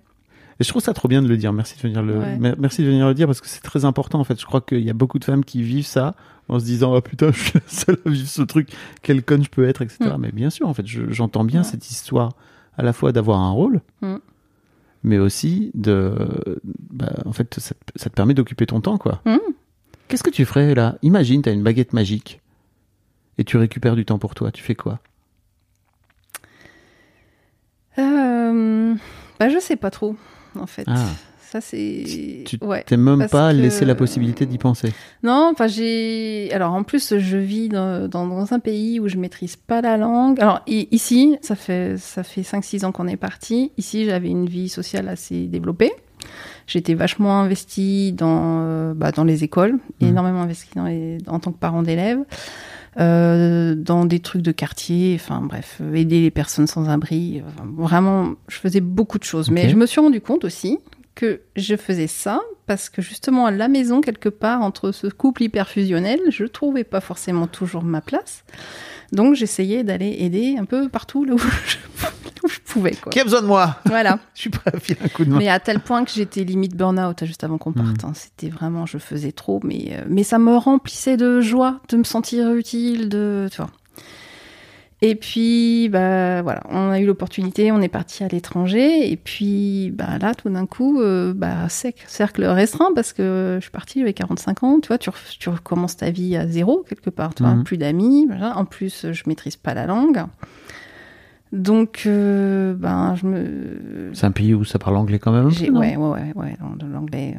Et 0.60 0.64
je 0.64 0.70
trouve 0.70 0.82
ça 0.82 0.94
trop 0.94 1.08
bien 1.08 1.22
de 1.22 1.28
le 1.28 1.38
dire. 1.38 1.54
Merci 1.54 1.76
de 1.78 1.82
venir 1.82 2.02
le, 2.02 2.18
Ouais. 2.18 2.38
merci 2.58 2.82
de 2.82 2.88
venir 2.88 3.08
le 3.08 3.14
dire 3.14 3.28
parce 3.28 3.42
que 3.42 3.48
c'est 3.48 3.62
très 3.62 3.86
important, 3.86 4.20
en 4.20 4.24
fait. 4.24 4.40
Je 4.40 4.46
crois 4.46 4.62
qu'il 4.62 4.80
y 4.82 4.90
a 4.90 4.94
beaucoup 4.94 5.20
de 5.20 5.24
femmes 5.26 5.46
qui 5.46 5.62
vivent 5.62 5.86
ça 5.86 6.16
en 6.50 6.60
se 6.60 6.66
disant, 6.66 6.96
oh 6.96 7.02
putain, 7.02 7.32
je 7.32 7.38
suis 7.40 7.52
la 7.54 7.62
seule 7.68 7.98
à 8.06 8.10
vivre 8.10 8.28
ce 8.28 8.42
truc. 8.42 8.70
Quelle 9.04 9.24
conne 9.24 9.44
je 9.44 9.50
peux 9.50 9.68
être, 9.68 9.82
etc. 9.84 9.98
Mm. 10.18 10.20
Mais 10.20 10.32
bien 10.32 10.50
sûr, 10.50 10.68
en 10.68 10.74
fait, 10.74 10.88
je- 10.88 11.12
j'entends 11.12 11.44
bien 11.44 11.62
Ouais. 11.62 11.68
cette 11.68 11.90
histoire 11.90 12.34
à 12.78 12.84
la 12.84 12.94
fois 12.94 13.12
d'avoir 13.12 13.40
un 13.40 13.52
rôle, 13.52 13.82
Mm. 14.02 14.16
mais 15.04 15.20
aussi 15.20 15.72
de, 15.76 16.16
bah, 16.92 17.14
en 17.26 17.34
fait, 17.34 17.60
ça, 17.60 17.76
te- 17.76 17.92
ça 18.00 18.10
te 18.10 18.16
permet 18.16 18.34
d'occuper 18.34 18.66
ton 18.66 18.82
temps, 18.82 18.98
quoi. 18.98 19.22
Mm. 19.26 19.38
Qu'est-ce 20.08 20.24
que 20.24 20.30
tu 20.32 20.44
ferais 20.46 20.74
là? 20.74 20.98
Imagine, 21.04 21.42
tu 21.44 21.50
as 21.50 21.52
une 21.52 21.64
baguette 21.64 21.94
magique 21.94 22.42
et 23.38 23.44
tu 23.44 23.58
récupères 23.58 23.96
du 23.96 24.06
temps 24.06 24.18
pour 24.20 24.34
toi. 24.36 24.52
Tu 24.52 24.64
fais 24.64 24.74
quoi? 24.76 25.00
Euh, 28.00 28.37
bah, 29.40 29.50
je 29.50 29.60
sais 29.60 29.76
pas 29.76 29.92
trop, 29.92 30.16
en 30.60 30.68
fait. 30.68 30.84
Ah. 30.88 31.06
Ça, 31.50 31.62
c'est. 31.62 32.44
Tu 32.46 32.58
ouais. 32.62 32.84
T'es 32.86 32.98
même 32.98 33.26
pas 33.30 33.54
que- 33.54 33.58
laissé 33.58 33.86
la 33.86 33.96
possibilité 33.96 34.46
d'y 34.46 34.58
penser. 34.58 34.92
Non, 35.24 35.50
enfin, 35.54 35.68
j'ai. 35.68 36.50
Alors, 36.52 36.74
en 36.74 36.84
plus, 36.84 37.18
je 37.18 37.38
vis 37.38 37.70
dans, 37.70 38.10
dans, 38.10 38.28
dans 38.28 38.52
un 38.54 38.60
pays 38.60 39.00
où 39.00 39.08
je 39.08 39.16
maîtrise 39.16 39.56
pas 39.56 39.80
la 39.80 39.96
langue. 39.96 40.42
Alors, 40.42 40.60
i- 40.68 40.90
ici, 40.92 41.38
ça 41.42 41.56
fait, 41.56 41.96
ça 41.98 42.24
fait 42.24 42.42
5-6 42.42 42.84
ans 42.84 42.92
qu'on 42.92 43.08
est 43.08 43.16
parti. 43.16 43.72
Ici, 43.78 44.04
j'avais 44.04 44.28
une 44.28 44.46
vie 44.48 44.68
sociale 44.68 45.08
assez 45.08 45.46
développée. 45.48 45.94
J'étais 46.68 46.96
vachement 46.96 47.40
investie 47.40 48.12
dans, 48.12 48.60
euh, 48.66 48.94
bah, 48.94 49.14
dans 49.14 49.24
les 49.24 49.46
écoles, 49.46 49.80
Mhm. 50.02 50.10
énormément 50.10 50.42
investie 50.42 50.72
dans 50.76 50.84
les, 50.84 51.18
en 51.28 51.40
tant 51.40 51.54
que 51.54 51.60
parent 51.60 51.82
d'élèves, 51.82 52.20
euh, 53.00 53.76
dans 53.76 54.06
des 54.06 54.20
trucs 54.20 54.42
de 54.42 54.52
quartier, 54.52 55.16
enfin 55.20 55.42
bref, 55.42 55.82
aider 55.94 56.22
les 56.22 56.32
personnes 56.32 56.68
sans 56.68 56.90
abri. 56.90 57.42
Enfin, 57.46 57.68
vraiment, 57.76 58.34
je 58.48 58.58
faisais 58.58 58.82
beaucoup 58.82 59.20
de 59.20 59.24
choses. 59.24 59.52
Mais 59.52 59.70
je 59.70 59.76
me 59.76 59.86
suis 59.86 60.02
rendu 60.02 60.22
compte 60.22 60.44
aussi 60.44 60.80
que 61.16 61.42
je 61.56 61.76
faisais 61.76 62.08
ça 62.08 62.42
parce 62.68 62.90
que 62.90 63.02
justement 63.02 63.46
à 63.46 63.52
la 63.52 63.68
maison, 63.68 64.02
quelque 64.02 64.30
part, 64.30 64.62
entre 64.62 64.92
ce 64.92 65.08
couple 65.08 65.44
hyperfusionnel, 65.44 66.20
je 66.30 66.46
trouvais 66.46 66.84
pas 66.84 67.02
forcément 67.02 67.48
toujours 67.48 67.84
ma 67.84 68.02
place. 68.02 68.44
Donc 69.12 69.36
j'essayais 69.36 69.84
d'aller 69.84 70.18
aider 70.20 70.58
un 70.60 70.66
peu 70.66 70.90
partout 70.90 71.26
là 71.26 71.34
où 71.34 71.38
je, 71.66 71.78
là 72.04 72.12
où 72.44 72.48
je 72.48 72.60
pouvais. 72.66 72.96
Quoi. 72.96 73.12
Qui 73.12 73.20
a 73.20 73.24
besoin 73.24 73.42
de 73.42 73.48
moi? 73.48 73.78
Voilà. 73.86 74.20
Je 74.36 74.42
suis 74.42 74.50
prêt 74.50 74.72
à 74.74 74.80
filer 74.80 75.00
un 75.04 75.08
coup 75.08 75.26
de 75.26 75.30
main. 75.32 75.40
Mais 75.40 75.50
à 75.50 75.60
tel 75.60 75.80
point 75.80 76.06
que 76.06 76.12
j'étais 76.12 76.44
limite 76.44 76.76
burn-out 76.76 77.26
juste 77.26 77.44
avant 77.44 77.58
qu'on 77.58 77.74
parte. 77.74 78.04
Mm. 78.04 78.08
hein. 78.08 78.12
C'était 78.14 78.50
vraiment, 78.50 78.86
je 78.86 78.98
faisais 78.98 79.32
trop, 79.32 79.60
mais, 79.64 79.90
euh, 79.92 80.06
mais 80.08 80.24
ça 80.24 80.38
me 80.38 80.56
remplissait 80.56 81.18
de 81.18 81.42
joie 81.42 81.80
de 81.90 81.98
me 81.98 82.04
sentir 82.04 82.54
utile, 82.54 83.10
de, 83.10 83.48
tu 83.52 83.58
vois. 83.58 83.72
Et 85.04 85.14
puis, 85.14 85.90
bah 85.90 86.42
voilà, 86.42 86.64
on 86.72 86.90
a 86.90 87.00
eu 87.00 87.06
l'opportunité, 87.06 87.72
on 87.72 87.82
est 87.82 87.88
parti 87.88 88.24
à 88.24 88.28
l'étranger, 88.28 89.12
et 89.12 89.16
puis 89.16 89.92
bah 89.94 90.18
là, 90.20 90.34
tout 90.34 90.50
d'un 90.50 90.66
coup, 90.66 91.00
euh, 91.02 91.34
bah 91.36 91.70
sec, 91.70 92.04
cercle 92.08 92.44
restreint 92.46 92.90
parce 92.96 93.14
que 93.14 93.58
je 93.60 93.62
suis 93.62 93.70
partie, 93.72 94.00
j'avais 94.00 94.14
45 94.14 94.64
ans, 94.64 94.80
tu 94.80 94.88
vois, 94.88 94.98
tu, 94.98 95.12
re- 95.12 95.38
tu 95.38 95.50
recommences 95.50 95.98
ta 95.98 96.10
vie 96.10 96.36
à 96.36 96.48
zéro 96.48 96.84
quelque 96.90 97.12
part, 97.12 97.36
tu 97.36 97.44
vois, 97.44 97.54
Mhm. 97.54 97.64
plus 97.64 97.78
d'amis, 97.78 98.28
en 98.42 98.66
plus, 98.66 99.06
je 99.12 99.24
maîtrise 99.28 99.56
pas 99.56 99.76
la 99.76 99.86
langue. 99.86 100.24
Donc, 101.54 102.04
euh, 102.08 102.74
ben, 102.74 103.16
je 103.16 103.26
me, 103.26 104.10
C'est 104.14 104.26
un 104.26 104.32
pays 104.32 104.54
où 104.54 104.66
ça 104.66 104.80
parle 104.80 104.98
anglais 104.98 105.20
quand 105.20 105.32
même. 105.32 105.48
ouais, 105.48 105.70
ouais, 105.70 105.96
ouais, 105.96 106.34
ouais, 106.36 106.58
l'anglais 106.92 107.36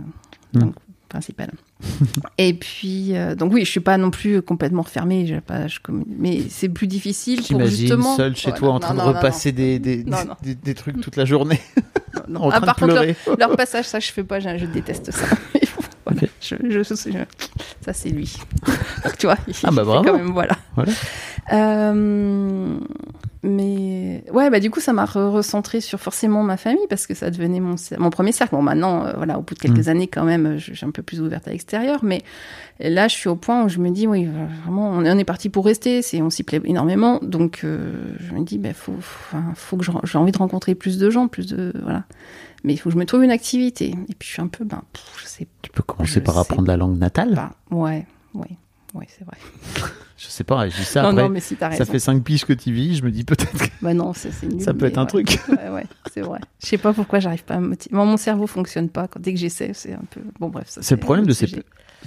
Hmm. 0.55 0.59
euh, 0.59 0.61
donc, 0.61 0.75
principal. 1.09 1.51
Et 2.39 2.55
puis, 2.55 3.17
euh, 3.17 3.35
donc 3.35 3.53
oui, 3.53 3.65
je 3.65 3.71
suis 3.71 3.81
pas 3.81 3.97
non 3.99 4.11
plus 4.11 4.43
complètement 4.43 4.83
refermée, 4.83 5.27
j'ai 5.27 5.41
pas, 5.41 5.67
je 5.67 5.79
mais 6.07 6.43
c'est 6.49 6.69
plus 6.69 6.87
difficile 6.87 7.43
pour 7.43 7.65
justement. 7.67 8.17
seul 8.17 8.37
chez 8.37 8.51
Ouais, 8.51 8.57
toi 8.59 8.69
non, 8.69 8.75
en 8.75 8.81
train 8.81 8.95
non, 8.95 9.07
de 9.07 9.13
non, 9.13 9.17
repasser 9.17 9.53
Des, 9.53 9.79
des. 9.79 10.05
Des, 10.43 10.55
des 10.55 10.75
trucs 10.75 11.01
toute 11.01 11.17
la 11.17 11.25
journée 11.25 11.61
non, 12.29 12.41
en 12.43 12.49
non. 12.49 12.51
Ah, 12.53 12.57
train 12.61 12.67
par 12.67 12.75
de 12.75 12.81
contre, 12.81 12.95
leur, 12.95 13.03
pleurer. 13.05 13.17
leur 13.39 13.57
passage, 13.57 13.87
ça 13.87 14.01
je 14.01 14.11
fais 14.13 14.25
pas, 14.25 14.41
je, 14.41 14.57
je 14.59 14.67
déteste 14.67 15.11
ça. 15.11 15.27
Voilà, 16.11 16.23
je, 16.41 16.55
je- 16.71 16.83
je- 16.83 17.11
je- 17.11 17.19
ça 17.85 17.93
c'est 17.93 18.09
lui. 18.09 18.33
Donc, 19.05 19.19
tu 19.19 19.27
vois, 19.27 19.37
il 19.47 19.55
Ah 19.63 19.71
bah 19.71 19.85
bravo. 19.85 20.05
quand 20.05 20.17
même, 20.17 20.31
voilà. 20.33 20.57
Voilà. 20.75 20.93
Euh, 21.53 22.79
mais 23.43 24.25
ouais, 24.33 24.51
bah 24.51 24.61
du 24.61 24.71
coup, 24.71 24.81
ça 24.81 24.93
m'a 24.93 25.05
re- 25.05 25.29
recentré 25.31 25.81
sur 25.81 26.01
forcément 26.01 26.43
ma 26.43 26.57
famille 26.57 26.87
parce 26.89 27.07
que 27.07 27.15
ça 27.15 27.31
devenait 27.31 27.61
mon, 27.61 27.77
mon 27.99 28.11
premier 28.11 28.33
cercle. 28.33 28.55
Bon, 28.55 28.63
maintenant, 28.63 29.05
euh, 29.07 29.13
voilà, 29.17 29.39
au 29.39 29.43
bout 29.43 29.55
de 29.55 29.59
quelques 29.61 29.87
Mm. 29.87 29.91
années, 29.91 30.07
quand 30.09 30.25
même, 30.25 30.59
je, 30.59 30.73
je 30.73 30.75
suis 30.77 30.87
un 30.87 30.91
peu 30.91 31.03
plus 31.03 31.21
ouverte 31.21 31.47
à 31.47 31.51
l'extérieur. 31.53 32.01
Mais 32.03 32.23
là, 32.81 33.07
je 33.09 33.15
suis 33.15 33.29
au 33.29 33.37
point 33.37 33.65
où 33.65 33.69
je 33.69 33.79
me 33.79 33.91
dis, 33.91 34.07
oui, 34.07 34.27
vraiment, 34.65 34.91
on 34.91 35.05
est, 35.05 35.11
on 35.13 35.19
est 35.19 35.25
parti 35.25 35.49
pour 35.49 35.65
rester. 35.67 36.03
C'est, 36.03 36.21
on 36.23 36.31
s'y 36.31 36.43
plaît 36.43 36.61
énormément. 36.65 37.19
Donc, 37.23 37.61
euh, 37.65 37.93
je 38.19 38.33
me 38.35 38.45
dis, 38.45 38.59
bah, 38.59 38.73
faut, 38.75 38.95
faut, 39.01 39.37
faut 39.55 39.77
que 39.77 39.85
j'ai 40.05 40.19
envie 40.19 40.33
de 40.33 40.39
rencontrer 40.39 40.75
plus 40.75 40.99
de 40.99 41.09
gens, 41.11 41.29
plus 41.29 41.47
de, 41.47 41.73
voilà. 41.83 42.05
Mais 42.65 42.73
il 42.73 42.77
faut 42.77 42.89
que 42.91 42.95
je 42.95 42.99
me 42.99 43.05
trouve 43.07 43.23
une 43.23 43.31
activité. 43.31 43.95
Et 44.09 44.15
puis, 44.15 44.27
je 44.29 44.33
suis 44.33 44.43
un 44.43 44.49
peu, 44.49 44.65
ben, 44.65 44.83
pff, 44.93 45.05
je 45.23 45.27
sais 45.27 45.47
Tu 45.63 45.71
peux 45.71 45.85
commencer 45.85 46.21
par 46.21 46.35
sais 46.35 46.41
apprendre 46.41 46.67
la 46.67 46.77
langue 46.77 46.99
natale? 46.99 47.35
pas. 47.35 47.53
Ouais, 47.71 48.05
ouais, 48.35 48.49
ouais, 48.99 49.07
c'est 49.09 49.25
vrai. 49.25 49.37
Je 50.21 50.27
sais 50.27 50.43
pas, 50.43 50.69
je 50.69 50.75
dis 50.77 50.85
ça 50.85 51.03
non, 51.03 51.11
après. 51.11 51.23
non, 51.23 51.29
mais 51.29 51.39
si 51.39 51.55
t'as 51.55 51.69
raison. 51.69 51.85
ça 51.85 51.93
fait 51.93 52.01
5 52.01 52.25
piges 52.25 52.45
que 52.45 52.53
tu 52.53 52.73
vis, 52.73 52.97
je 52.97 53.05
me 53.05 53.11
dis 53.13 53.23
peut-être 53.23 53.57
que 53.57 53.69
Bah 53.81 53.95
non, 53.95 54.13
c'est 54.15 54.33
c'est 54.33 54.47
nul. 54.53 54.61
ça 54.61 54.75
peut 54.75 54.87
être 54.87 54.99
un 54.99 55.03
ouais. 55.03 55.07
truc. 55.07 55.39
Ouais, 55.49 55.69
ouais, 55.73 55.87
c'est 56.13 56.23
vrai. 56.23 56.41
Je 56.61 56.67
sais 56.67 56.77
pas 56.79 56.93
pourquoi 56.93 57.21
j'arrive 57.21 57.45
pas 57.45 57.55
à 57.55 57.61
me 57.61 57.69
motiver. 57.69 57.95
Moi, 57.95 58.05
mon 58.05 58.17
cerveau 58.17 58.49
fonctionne 58.49 58.89
pas. 58.89 59.07
Quand, 59.07 59.21
dès 59.23 59.33
que 59.33 59.39
j'essaie, 59.39 59.71
c'est 59.75 59.93
un 59.93 60.03
peu. 60.11 60.21
Bon, 60.41 60.49
bref. 60.49 60.67
C'est 60.69 60.97
le 60.97 61.01
problème 61.01 61.25
de 61.25 61.33
ces. 61.33 61.47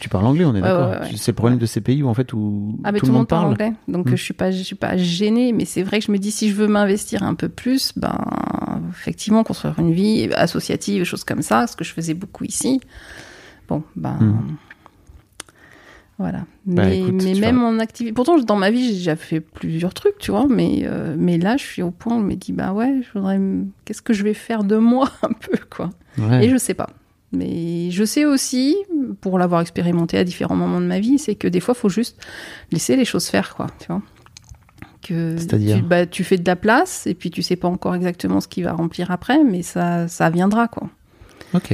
Tu 0.01 0.09
parles 0.09 0.25
anglais, 0.25 0.43
on 0.43 0.53
est 0.55 0.59
d'accord. 0.61 0.93
C'est 1.15 1.31
le 1.31 1.35
problème 1.37 1.57
de 1.57 1.65
ces 1.65 1.79
pays 1.79 2.03
où 2.03 2.09
en 2.09 2.13
fait 2.13 2.33
où 2.33 2.77
Ah, 2.83 2.91
mais 2.91 2.99
tout, 2.99 3.05
le 3.05 3.13
monde 3.13 3.29
parle. 3.29 3.45
anglais. 3.47 3.71
Donc, 3.87 4.07
Mm. 4.07 4.13
euh, 4.13 4.15
je 4.17 4.23
suis 4.23 4.33
pas, 4.33 4.51
je 4.51 4.61
suis 4.61 4.75
pas 4.75 4.97
gênée. 4.97 5.53
Mais 5.53 5.63
c'est 5.63 5.83
vrai 5.83 5.99
que 6.01 6.05
je 6.05 6.11
me 6.11 6.17
dis, 6.17 6.31
si 6.31 6.49
je 6.49 6.55
veux 6.55 6.67
m'investir 6.67 7.23
un 7.23 7.33
peu 7.35 7.47
plus, 7.47 7.93
ben, 7.95 8.81
effectivement, 8.89 9.45
construire 9.45 9.79
une 9.79 9.93
vie 9.93 10.29
associative, 10.33 11.05
choses 11.05 11.23
comme 11.23 11.41
ça, 11.43 11.65
ce 11.65 11.77
que 11.77 11.85
je 11.85 11.93
faisais 11.93 12.13
beaucoup 12.13 12.43
ici. 12.43 12.81
Bon, 13.69 13.83
ben. 13.95 14.17
Hmm. 14.19 14.55
Voilà. 16.21 16.45
Bah, 16.67 16.85
mais 16.85 16.99
écoute, 16.99 17.23
mais 17.23 17.33
tu 17.33 17.41
même 17.41 17.63
en 17.63 17.79
activité. 17.79 18.13
Pourtant, 18.13 18.37
dans 18.37 18.55
ma 18.55 18.69
vie, 18.69 18.89
j'ai 18.89 18.93
déjà 18.93 19.15
fait 19.15 19.39
plusieurs 19.39 19.95
trucs, 19.95 20.19
tu 20.19 20.29
vois. 20.29 20.45
Mais, 20.47 20.81
euh, 20.83 21.15
mais 21.17 21.39
là, 21.39 21.57
je 21.57 21.63
suis 21.63 21.81
au 21.81 21.89
point 21.89 22.15
où 22.15 22.19
je 22.19 22.25
me 22.25 22.35
dis, 22.35 22.53
bah 22.53 22.73
ouais, 22.73 23.01
je 23.01 23.17
voudrais. 23.17 23.39
Qu'est-ce 23.85 24.03
que 24.03 24.13
je 24.13 24.23
vais 24.23 24.35
faire 24.35 24.63
de 24.63 24.77
moi, 24.77 25.09
un 25.23 25.33
peu, 25.33 25.57
quoi. 25.75 25.89
Ouais. 26.19 26.45
Et 26.45 26.49
je 26.49 26.57
sais 26.57 26.75
pas. 26.75 26.89
Mais 27.31 27.89
je 27.89 28.03
sais 28.03 28.23
aussi, 28.23 28.75
pour 29.19 29.39
l'avoir 29.39 29.61
expérimenté 29.61 30.19
à 30.19 30.23
différents 30.23 30.55
moments 30.55 30.79
de 30.79 30.85
ma 30.85 30.99
vie, 30.99 31.17
c'est 31.17 31.33
que 31.33 31.47
des 31.47 31.59
fois, 31.59 31.73
il 31.75 31.81
faut 31.81 31.89
juste 31.89 32.23
laisser 32.71 32.95
les 32.95 33.05
choses 33.05 33.25
faire, 33.25 33.55
quoi. 33.55 33.65
Tu 33.79 33.87
vois. 33.87 34.03
Que 35.01 35.37
C'est-à-dire 35.37 35.77
tu, 35.77 35.81
bah, 35.81 36.05
tu 36.05 36.23
fais 36.23 36.37
de 36.37 36.45
la 36.45 36.55
place 36.55 37.07
et 37.07 37.15
puis 37.15 37.31
tu 37.31 37.41
sais 37.41 37.55
pas 37.55 37.67
encore 37.67 37.95
exactement 37.95 38.41
ce 38.41 38.47
qui 38.47 38.61
va 38.61 38.73
remplir 38.73 39.09
après, 39.09 39.43
mais 39.43 39.63
ça, 39.63 40.07
ça 40.07 40.29
viendra, 40.29 40.67
quoi. 40.67 40.87
Ok. 41.55 41.73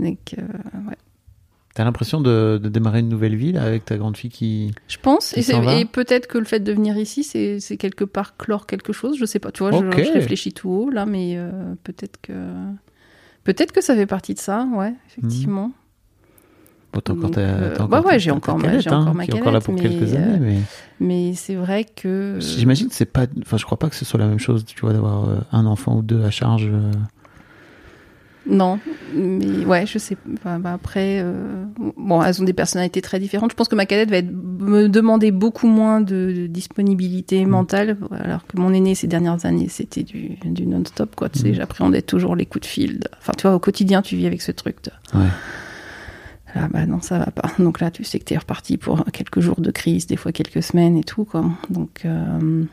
Donc, 0.00 0.34
euh, 0.36 0.42
ouais. 0.88 0.96
T'as 1.74 1.82
l'impression 1.82 2.20
de, 2.20 2.60
de 2.62 2.68
démarrer 2.68 3.00
une 3.00 3.08
nouvelle 3.08 3.34
vie 3.34 3.50
là, 3.50 3.64
avec 3.64 3.84
ta 3.84 3.96
grande 3.96 4.16
fille 4.16 4.30
qui. 4.30 4.72
Je 4.86 4.96
pense, 4.96 5.32
Qui 5.32 5.40
et, 5.40 5.84
peut-être 5.84 6.28
que 6.28 6.38
le 6.38 6.44
fait 6.44 6.60
de 6.60 6.72
venir 6.72 6.96
ici, 6.96 7.24
c'est 7.24 7.76
quelque 7.76 8.04
part 8.04 8.36
clore 8.36 8.66
quelque 8.66 8.92
chose. 8.92 9.16
Je 9.18 9.24
sais 9.24 9.40
pas, 9.40 9.50
tu 9.50 9.64
vois, 9.64 9.72
je- 9.72 10.12
réfléchis 10.12 10.52
tout 10.52 10.70
haut 10.70 10.90
là, 10.90 11.04
mais 11.04 11.34
euh, 11.36 11.50
peut-être 11.82 12.20
que 12.22 12.32
peut-être 13.42 13.72
que 13.72 13.82
ça 13.82 13.96
fait 13.96 14.06
partie 14.06 14.34
de 14.34 14.38
ça, 14.38 14.68
ouais, 14.72 14.94
effectivement. 15.08 15.72
Bon, 16.92 17.00
t'as 17.00 17.12
encore 17.12 17.30
euh, 17.38 17.76
encore 17.76 18.04
ouais, 18.04 18.20
j'ai 18.20 18.30
encore 18.30 18.56
ma- 18.56 18.66
calette, 18.66 18.82
j'ai 18.82 18.90
encore 18.90 19.08
hein, 19.08 19.14
ma 19.14 19.24
est 19.24 19.32
encore 19.32 19.52
là 19.52 19.60
calette, 19.60 19.64
pour 19.64 19.74
mais, 19.74 19.80
quelques 19.80 20.14
euh, 20.14 20.16
années, 20.16 20.38
mais 20.38 20.58
Mais 21.00 21.34
c'est 21.34 21.56
vrai 21.56 21.84
que 21.84 22.36
j'imagine 22.38 22.86
que 22.88 22.94
c'est 22.94 23.04
pas. 23.04 23.26
Enfin, 23.42 23.56
je 23.56 23.64
crois 23.64 23.78
pas 23.80 23.88
que 23.88 23.96
ce 23.96 24.04
soit 24.04 24.20
la 24.20 24.28
même 24.28 24.38
chose, 24.38 24.64
tu 24.64 24.80
vois, 24.80 24.92
d'avoir 24.92 25.28
euh, 25.28 25.38
un 25.50 25.66
enfant 25.66 25.96
ou 25.96 26.02
deux 26.02 26.22
à 26.22 26.30
charge. 26.30 26.70
Non, 28.46 28.78
mais 29.14 29.64
ouais, 29.64 29.86
je 29.86 29.98
sais. 29.98 30.16
Enfin, 30.34 30.58
bah, 30.58 30.74
après, 30.74 31.20
euh, 31.22 31.64
bon, 31.96 32.22
elles 32.22 32.42
ont 32.42 32.44
des 32.44 32.52
personnalités 32.52 33.00
très 33.00 33.18
différentes. 33.18 33.50
Je 33.52 33.56
pense 33.56 33.68
que 33.68 33.74
ma 33.74 33.86
cadette 33.86 34.10
va 34.10 34.18
être, 34.18 34.30
me 34.30 34.88
demander 34.88 35.30
beaucoup 35.30 35.66
moins 35.66 36.00
de, 36.02 36.32
de 36.36 36.46
disponibilité 36.46 37.46
mentale, 37.46 37.96
alors 38.10 38.46
que 38.46 38.58
mon 38.60 38.74
aîné 38.74 38.94
ces 38.94 39.06
dernières 39.06 39.46
années, 39.46 39.68
c'était 39.70 40.02
du, 40.02 40.36
du 40.44 40.66
non-stop, 40.66 41.16
quoi. 41.16 41.30
Tu 41.30 41.38
sais, 41.38 41.48
Mhm. 41.48 41.54
j'appréhendais 41.54 42.02
toujours 42.02 42.36
les 42.36 42.44
coups 42.44 42.62
de 42.62 42.66
fil. 42.70 43.00
Enfin, 43.18 43.32
tu 43.38 43.46
vois, 43.46 43.54
au 43.56 43.58
quotidien, 43.60 44.02
tu 44.02 44.16
vis 44.16 44.26
avec 44.26 44.42
ce 44.42 44.52
truc. 44.52 44.76
De... 44.84 45.18
Ouais. 45.18 45.26
Ah 46.54 46.68
bah 46.70 46.86
non, 46.86 47.00
ça 47.00 47.18
va 47.18 47.26
pas. 47.32 47.50
Donc 47.58 47.80
là, 47.80 47.90
tu 47.90 48.04
sais 48.04 48.18
que 48.18 48.24
t'es 48.24 48.36
reparti 48.38 48.76
pour 48.76 49.04
quelques 49.12 49.40
jours 49.40 49.60
de 49.60 49.70
crise, 49.70 50.06
des 50.06 50.16
fois 50.16 50.30
quelques 50.32 50.62
semaines 50.62 50.96
et 50.96 51.02
tout, 51.04 51.24
quoi. 51.24 51.44
Donc. 51.70 52.02
euh, 52.04 52.64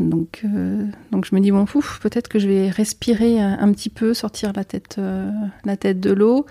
Donc, 0.00 0.42
euh, 0.44 0.84
donc 1.12 1.24
je 1.24 1.34
me 1.34 1.40
dis 1.40 1.50
bon 1.50 1.64
pouf, 1.64 1.98
peut-être 2.00 2.28
que 2.28 2.38
je 2.38 2.48
vais 2.48 2.70
respirer 2.70 3.40
un, 3.40 3.58
un 3.60 3.72
petit 3.72 3.90
peu, 3.90 4.14
sortir 4.14 4.52
la 4.54 4.64
tête, 4.64 4.96
euh, 4.98 5.30
la 5.64 5.76
tête 5.76 6.00
de 6.00 6.12
l'eau. 6.12 6.46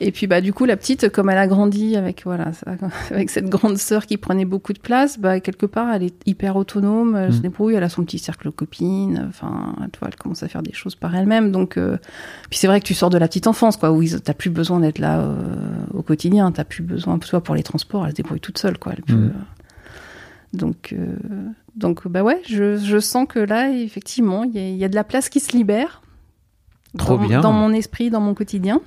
Et 0.00 0.12
puis 0.12 0.28
bah 0.28 0.40
du 0.40 0.52
coup 0.52 0.64
la 0.64 0.76
petite, 0.76 1.08
comme 1.08 1.28
elle 1.28 1.38
a 1.38 1.48
grandi 1.48 1.96
avec 1.96 2.22
voilà 2.24 2.52
ça- 2.52 2.76
avec 3.10 3.30
cette 3.30 3.48
grande 3.48 3.78
sœur 3.78 4.06
qui 4.06 4.16
prenait 4.16 4.44
beaucoup 4.44 4.72
de 4.72 4.78
place, 4.78 5.18
bah 5.18 5.40
quelque 5.40 5.66
part 5.66 5.92
elle 5.92 6.04
est 6.04 6.14
hyper 6.24 6.54
autonome, 6.54 7.16
elle 7.16 7.32
se 7.32 7.38
Mhm. 7.38 7.42
débrouille, 7.42 7.74
elle 7.74 7.82
a 7.82 7.88
son 7.88 8.04
petit 8.04 8.20
cercle 8.20 8.46
de 8.46 8.50
copines, 8.52 9.26
enfin 9.28 9.74
tu 9.92 9.98
vois 9.98 10.06
elle 10.08 10.14
commence 10.14 10.44
à 10.44 10.48
faire 10.48 10.62
des 10.62 10.72
choses 10.72 10.94
par 10.94 11.16
elle-même. 11.16 11.50
Donc 11.50 11.76
euh, 11.76 11.96
puis 12.48 12.60
c'est 12.60 12.68
vrai 12.68 12.78
que 12.80 12.86
tu 12.86 12.94
sors 12.94 13.10
de 13.10 13.18
la 13.18 13.26
petite 13.26 13.48
enfance 13.48 13.76
quoi, 13.76 13.90
où 13.90 14.04
t'as 14.04 14.34
plus 14.34 14.50
besoin 14.50 14.78
d'être 14.78 15.00
là 15.00 15.18
euh, 15.18 15.34
au 15.92 16.02
quotidien, 16.02 16.52
t'as 16.52 16.62
plus 16.64 16.84
besoin, 16.84 17.18
toi 17.18 17.40
pour 17.42 17.56
les 17.56 17.64
transports, 17.64 18.04
elle 18.06 18.12
se 18.12 18.16
débrouille 18.16 18.38
toute 18.40 18.58
seule 18.58 18.78
quoi. 18.78 18.92
Elle 18.96 19.02
peut, 19.02 19.14
Mhm. 19.14 19.32
donc, 20.52 20.94
euh, 20.96 21.16
donc 21.78 22.06
bah 22.06 22.22
ouais, 22.22 22.42
je, 22.46 22.76
je 22.76 22.98
sens 22.98 23.26
que 23.28 23.38
là, 23.38 23.70
effectivement, 23.72 24.44
il 24.44 24.52
y, 24.54 24.58
a- 24.58 24.68
il 24.68 24.76
y 24.76 24.84
a 24.84 24.88
de 24.88 24.94
la 24.94 25.04
place 25.04 25.28
qui 25.30 25.40
se 25.40 25.56
libère. 25.56 26.02
Trop 26.98 27.16
dans, 27.16 27.26
bien. 27.26 27.40
Dans 27.40 27.52
mon 27.52 27.72
esprit, 27.72 28.10
dans 28.10 28.20
mon 28.20 28.34
quotidien. 28.34 28.80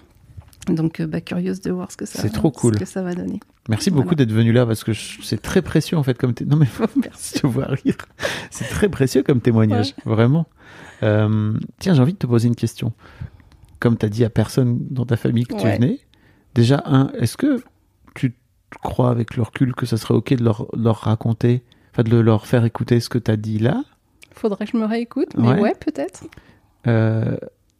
Donc, 0.67 0.99
euh, 0.99 1.07
bah, 1.07 1.21
curieuse 1.21 1.59
de 1.61 1.71
voir 1.71 1.91
ce 1.91 1.97
que 1.97 2.05
ça, 2.05 2.21
C'est 2.21 2.29
trop 2.29 2.51
cool. 2.51 2.75
ce 2.75 2.79
que 2.79 2.85
ça 2.85 3.01
va 3.01 3.15
donner. 3.15 3.39
Merci 3.69 3.89
beaucoup 3.89 4.09
Voilà. 4.09 4.17
d'être 4.17 4.31
venu 4.31 4.51
là 4.51 4.65
parce 4.65 4.83
que 4.83 4.91
c'est 4.93 5.41
très 5.41 5.61
précieux 5.63 5.97
en 5.97 6.03
fait 6.03 6.17
comme 6.17 6.33
non 6.45 6.55
mais 6.57 6.67
Merci. 7.01 7.33
je 7.35 7.41
te 7.41 7.47
vois 7.47 7.65
rire. 7.65 7.95
C'est 8.51 8.67
très 8.69 8.89
précieux 8.89 9.23
comme 9.23 9.41
témoignage, 9.41 9.95
vraiment. 10.05 10.45
Euh, 11.03 11.53
tiens, 11.79 11.93
j'ai 11.95 12.01
envie 12.01 12.13
de 12.13 12.17
te 12.19 12.27
poser 12.27 12.47
une 12.47 12.55
question. 12.55 12.93
Comme 13.79 13.97
tu 13.97 14.05
as 14.05 14.09
dit 14.09 14.23
à 14.23 14.29
personne 14.29 14.77
dans 14.91 15.05
ta 15.05 15.17
famille 15.17 15.45
que 15.45 15.55
tu 15.55 15.63
Ouais. 15.63 15.77
venais, 15.77 15.99
déjà 16.53 16.83
un, 16.85 17.11
est-ce 17.19 17.37
que 17.37 17.63
tu 18.13 18.35
crois 18.83 19.09
avec 19.09 19.35
le 19.35 19.43
recul 19.43 19.73
que 19.73 19.85
ça 19.87 19.97
serait 19.97 20.13
ok 20.13 20.33
de 20.35 20.43
leur, 20.43 20.67
leur 20.77 20.97
raconter, 20.97 21.63
enfin 21.91 22.03
de 22.03 22.17
leur 22.17 22.45
faire 22.47 22.65
écouter 22.65 22.99
ce 22.99 23.09
que 23.09 23.17
tu 23.17 23.31
as 23.31 23.37
dit 23.37 23.59
là 23.59 23.83
Faudrait 24.33 24.65
que 24.65 24.71
je 24.71 24.77
me 24.77 24.85
réécoute, 24.85 25.29
mais 25.37 25.49
Ouais. 25.49 25.59
ouais, 25.59 25.75
peut-être. 25.79 26.23
Euh, 26.87 27.37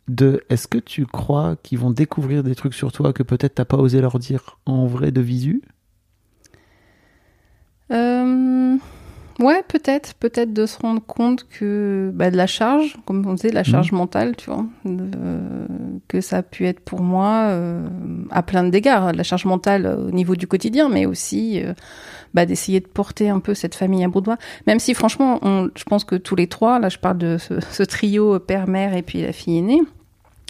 de 0.07 0.43
est-ce 0.49 0.68
que 0.68 0.78
tu 0.78 1.05
crois 1.05 1.55
qu'ils 1.64 1.80
vont 1.80 1.91
découvrir 1.91 2.43
des 2.43 2.55
trucs 2.55 2.74
sur 2.74 2.91
toi 2.91 3.14
que 3.14 3.24
peut-être 3.24 3.55
t'as 3.55 3.66
pas 3.66 3.78
osé 3.78 4.01
leur 4.01 4.20
dire 4.20 4.57
en 4.66 4.86
vrai 4.86 5.12
de 5.12 5.22
visu? 5.22 5.62
Euh, 7.91 8.78
ouais, 9.42 9.64
peut-être, 9.68 10.14
peut-être 10.16 10.54
de 10.54 10.66
se 10.66 10.78
rendre 10.80 11.02
compte 11.06 11.48
que 11.50 12.12
bah, 12.14 12.32
de 12.32 12.38
la 12.38 12.48
charge, 12.48 12.96
comme 13.06 13.26
on 13.28 13.34
disait, 13.34 13.50
de 13.50 13.56
la 13.56 13.64
charge 13.64 13.92
mentale, 13.92 14.36
tu 14.38 14.50
vois, 14.50 14.66
de- 14.86 15.10
que 16.08 16.22
ça 16.22 16.38
a 16.38 16.42
pu 16.44 16.66
être 16.68 16.80
pour 16.80 17.02
moi 17.02 17.48
euh, 17.50 17.86
à 18.32 18.44
plein 18.44 18.64
d'égards, 18.64 19.12
la 19.14 19.24
charge 19.24 19.46
mentale 19.46 19.86
euh, 19.86 20.08
au 20.08 20.12
niveau 20.12 20.36
du 20.36 20.48
quotidien, 20.48 20.89
mais 20.89 21.06
aussi 21.06 21.62
euh, 21.64 21.74
bah, 22.34 22.46
d'essayer 22.46 22.80
de 22.80 22.88
porter 22.88 23.30
un 23.30 23.39
peu 23.39 23.54
cette 23.54 23.76
famille 23.76 24.04
à 24.04 24.08
bout 24.08 24.22
de. 24.22 24.32
Même 24.68 24.80
si 24.80 24.94
franchement, 24.94 25.39
on- 25.42 25.70
je 25.76 25.84
pense 25.84 26.04
que 26.04 26.16
tous 26.16 26.36
les 26.36 26.48
trois, 26.48 26.80
là 26.80 26.89
je 26.89 26.98
parle 26.98 27.18
de 27.18 27.38
ce, 27.38 27.60
ce 27.72 27.84
trio 27.84 28.39
père, 28.39 28.68
mère 28.68 28.96
et 28.96 29.02
puis 29.02 29.22
la 29.22 29.32
fille 29.34 29.58
aînée, 29.58 29.82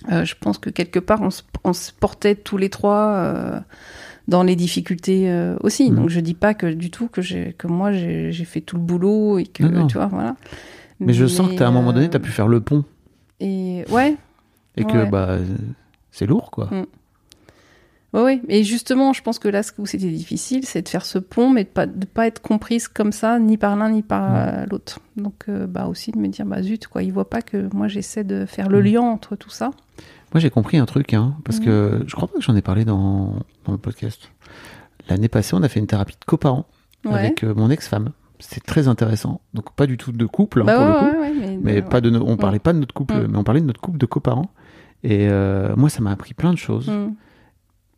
je 0.09 0.33
pense 0.39 0.57
que 0.57 0.69
quelque 0.71 0.99
part 0.99 1.21
on 1.21 1.29
se, 1.29 1.43
on 1.63 1.73
se 1.73 1.91
portait 1.91 2.35
tous 2.35 2.57
les 2.57 2.69
trois. 2.69 3.61
Euh, 4.27 4.31
dans 4.31 4.43
les 4.43 4.55
difficultés 4.55 5.29
euh, 5.29 5.55
aussi. 5.61 5.89
Mhm. 5.91 5.95
Donc 5.97 6.09
je 6.09 6.19
dis 6.19 6.33
pas 6.33 6.53
que 6.53 6.67
du 6.67 6.89
tout 6.91 7.07
que 7.07 7.21
j'ai 7.21 7.53
que 7.57 7.67
moi 7.67 7.91
j'ai 7.91 8.31
fait 8.45 8.61
tout 8.61 8.77
le 8.77 8.83
boulot 8.83 9.37
et 9.39 9.45
que 9.45 9.63
Non, 9.63 9.81
non. 9.81 9.87
tu 9.87 9.97
vois 9.97 10.07
voilà. 10.07 10.35
Mais 10.99 11.13
je 11.13 11.25
sens 11.25 11.49
que 11.51 11.63
à 11.63 11.67
un 11.67 11.71
moment 11.71 11.93
donné, 11.93 12.09
tu 12.09 12.15
as 12.15 12.19
euh, 12.19 12.23
pu 12.23 12.29
faire 12.31 12.47
le 12.47 12.61
pont 12.61 12.83
Et 13.39 13.83
ouais, 13.89 14.15
et 14.77 14.83
que 14.83 15.09
bah 15.09 15.29
euh, 15.31 15.45
c'est 16.11 16.27
lourd 16.27 16.51
quoi. 16.51 16.65
Mm. 16.71 16.85
ouais, 18.13 18.21
ouais. 18.23 18.41
Et 18.49 18.63
justement, 18.63 19.11
je 19.13 19.21
pense 19.23 19.39
que 19.39 19.47
là, 19.47 19.63
ce 19.63 19.71
où 19.79 19.85
c'était 19.87 20.09
difficile, 20.11 20.65
c'est 20.65 20.81
de 20.83 20.89
faire 20.89 21.05
ce 21.05 21.17
pont, 21.17 21.49
mais 21.49 21.63
de 21.63 21.69
pas 21.69 21.87
de 21.87 22.05
pas 22.05 22.27
être 22.27 22.41
comprise 22.41 22.87
comme 22.87 23.11
ça, 23.11 23.39
ni 23.39 23.57
par 23.57 23.75
l'un 23.75 23.89
ni 23.89 24.03
par 24.03 24.29
Mm. 24.31 24.35
euh, 24.35 24.65
l'autre. 24.69 24.99
Donc 25.17 25.45
euh, 25.49 25.65
bah 25.65 25.87
aussi 25.87 26.11
de 26.11 26.19
me 26.19 26.27
dire 26.27 26.45
bah 26.45 26.61
zut 26.61 26.87
quoi, 26.87 27.01
il 27.03 27.11
voit 27.11 27.29
pas 27.29 27.41
que 27.41 27.67
moi 27.73 27.87
j'essaie 27.87 28.23
de 28.23 28.45
faire 28.45 28.69
le 28.69 28.81
lien 28.81 29.01
entre 29.01 29.35
tout 29.35 29.49
ça. 29.49 29.71
Moi 30.33 30.39
j'ai 30.39 30.49
compris 30.49 30.77
un 30.77 30.85
truc, 30.85 31.13
hein, 31.13 31.35
parce 31.43 31.59
que 31.59 32.03
je 32.07 32.15
crois 32.15 32.27
pas 32.27 32.35
que 32.35 32.41
j'en 32.43 32.55
ai 32.55 32.61
parlé 32.61 32.85
dans, 32.85 33.35
dans 33.65 33.71
le 33.73 33.77
podcast. 33.77 34.31
L'année 35.09 35.27
passée, 35.27 35.55
on 35.55 35.63
a 35.63 35.67
fait 35.69 35.79
une 35.79 35.87
thérapie 35.87 36.15
de 36.19 36.25
coparents 36.25 36.65
Ouais. 37.03 37.13
avec 37.15 37.43
euh, 37.43 37.53
mon 37.55 37.69
ex-femme. 37.71 38.11
C'était 38.37 38.61
très 38.61 38.87
intéressant. 38.87 39.41
Donc 39.55 39.73
pas 39.73 39.87
du 39.87 39.97
tout 39.97 40.11
de 40.11 40.25
couple 40.27 40.61
hein, 40.61 40.65
bah 40.65 40.75
pour 40.77 40.85
ouais, 40.85 40.91
le 40.93 41.39
coup. 41.39 41.45
ouais, 41.45 41.59
mais, 41.61 41.81
pas 41.81 41.99
de 41.99 42.09
no- 42.11 42.23
on 42.25 42.37
parlait 42.37 42.59
pas 42.59 42.73
de 42.73 42.79
notre 42.79 42.93
couple 42.93 43.15
Mm. 43.15 43.27
mais 43.31 43.37
on 43.39 43.43
parlait 43.43 43.61
de 43.61 43.65
notre 43.65 43.81
couple 43.81 43.97
de 43.97 44.05
coparents 44.05 44.51
et 45.03 45.27
euh, 45.29 45.75
moi 45.75 45.89
ça 45.89 46.01
m'a 46.01 46.11
appris 46.11 46.33
plein 46.35 46.53
de 46.53 46.57
choses 46.59 46.87
Mm. 46.89 47.13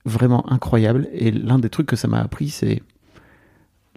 vraiment 0.05 0.49
incroyables 0.51 1.07
et 1.13 1.31
l'un 1.31 1.59
des 1.59 1.69
trucs 1.69 1.87
que 1.87 1.95
ça 1.97 2.07
m'a 2.07 2.19
appris 2.21 2.49
c'est 2.49 2.81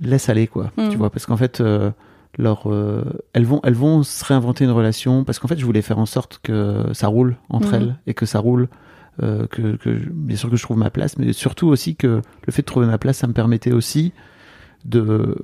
laisse 0.00 0.28
aller 0.28 0.46
quoi 0.46 0.72
tu 0.76 0.96
vois 0.96 1.10
parce 1.10 1.24
qu'en 1.26 1.36
fait 1.36 1.60
euh, 1.60 1.90
leur, 2.38 2.70
euh, 2.70 3.02
elles 3.32 3.44
vont 3.44 3.60
elles 3.64 3.74
vont 3.74 4.02
se 4.02 4.24
réinventer 4.24 4.64
une 4.64 4.70
relation 4.70 5.24
parce 5.24 5.38
qu'en 5.38 5.48
fait 5.48 5.58
je 5.58 5.64
voulais 5.64 5.82
faire 5.82 5.98
en 5.98 6.06
sorte 6.06 6.38
que 6.42 6.84
ça 6.92 7.06
roule 7.08 7.36
entre 7.48 7.72
Mm. 7.72 7.74
elles 7.74 7.96
et 8.06 8.14
que 8.14 8.26
ça 8.26 8.38
roule 8.40 8.68
euh, 9.22 9.46
que, 9.46 9.78
bien 10.12 10.36
sûr 10.36 10.50
que 10.50 10.56
je 10.56 10.62
trouve 10.62 10.76
ma 10.76 10.90
place 10.90 11.16
mais 11.16 11.32
surtout 11.32 11.68
aussi 11.68 11.96
que 11.96 12.20
le 12.46 12.52
fait 12.52 12.60
de 12.62 12.66
trouver 12.66 12.86
ma 12.86 12.98
place 12.98 13.16
ça 13.18 13.26
me 13.26 13.32
permettait 13.32 13.72
aussi 13.72 14.12
de 14.84 15.36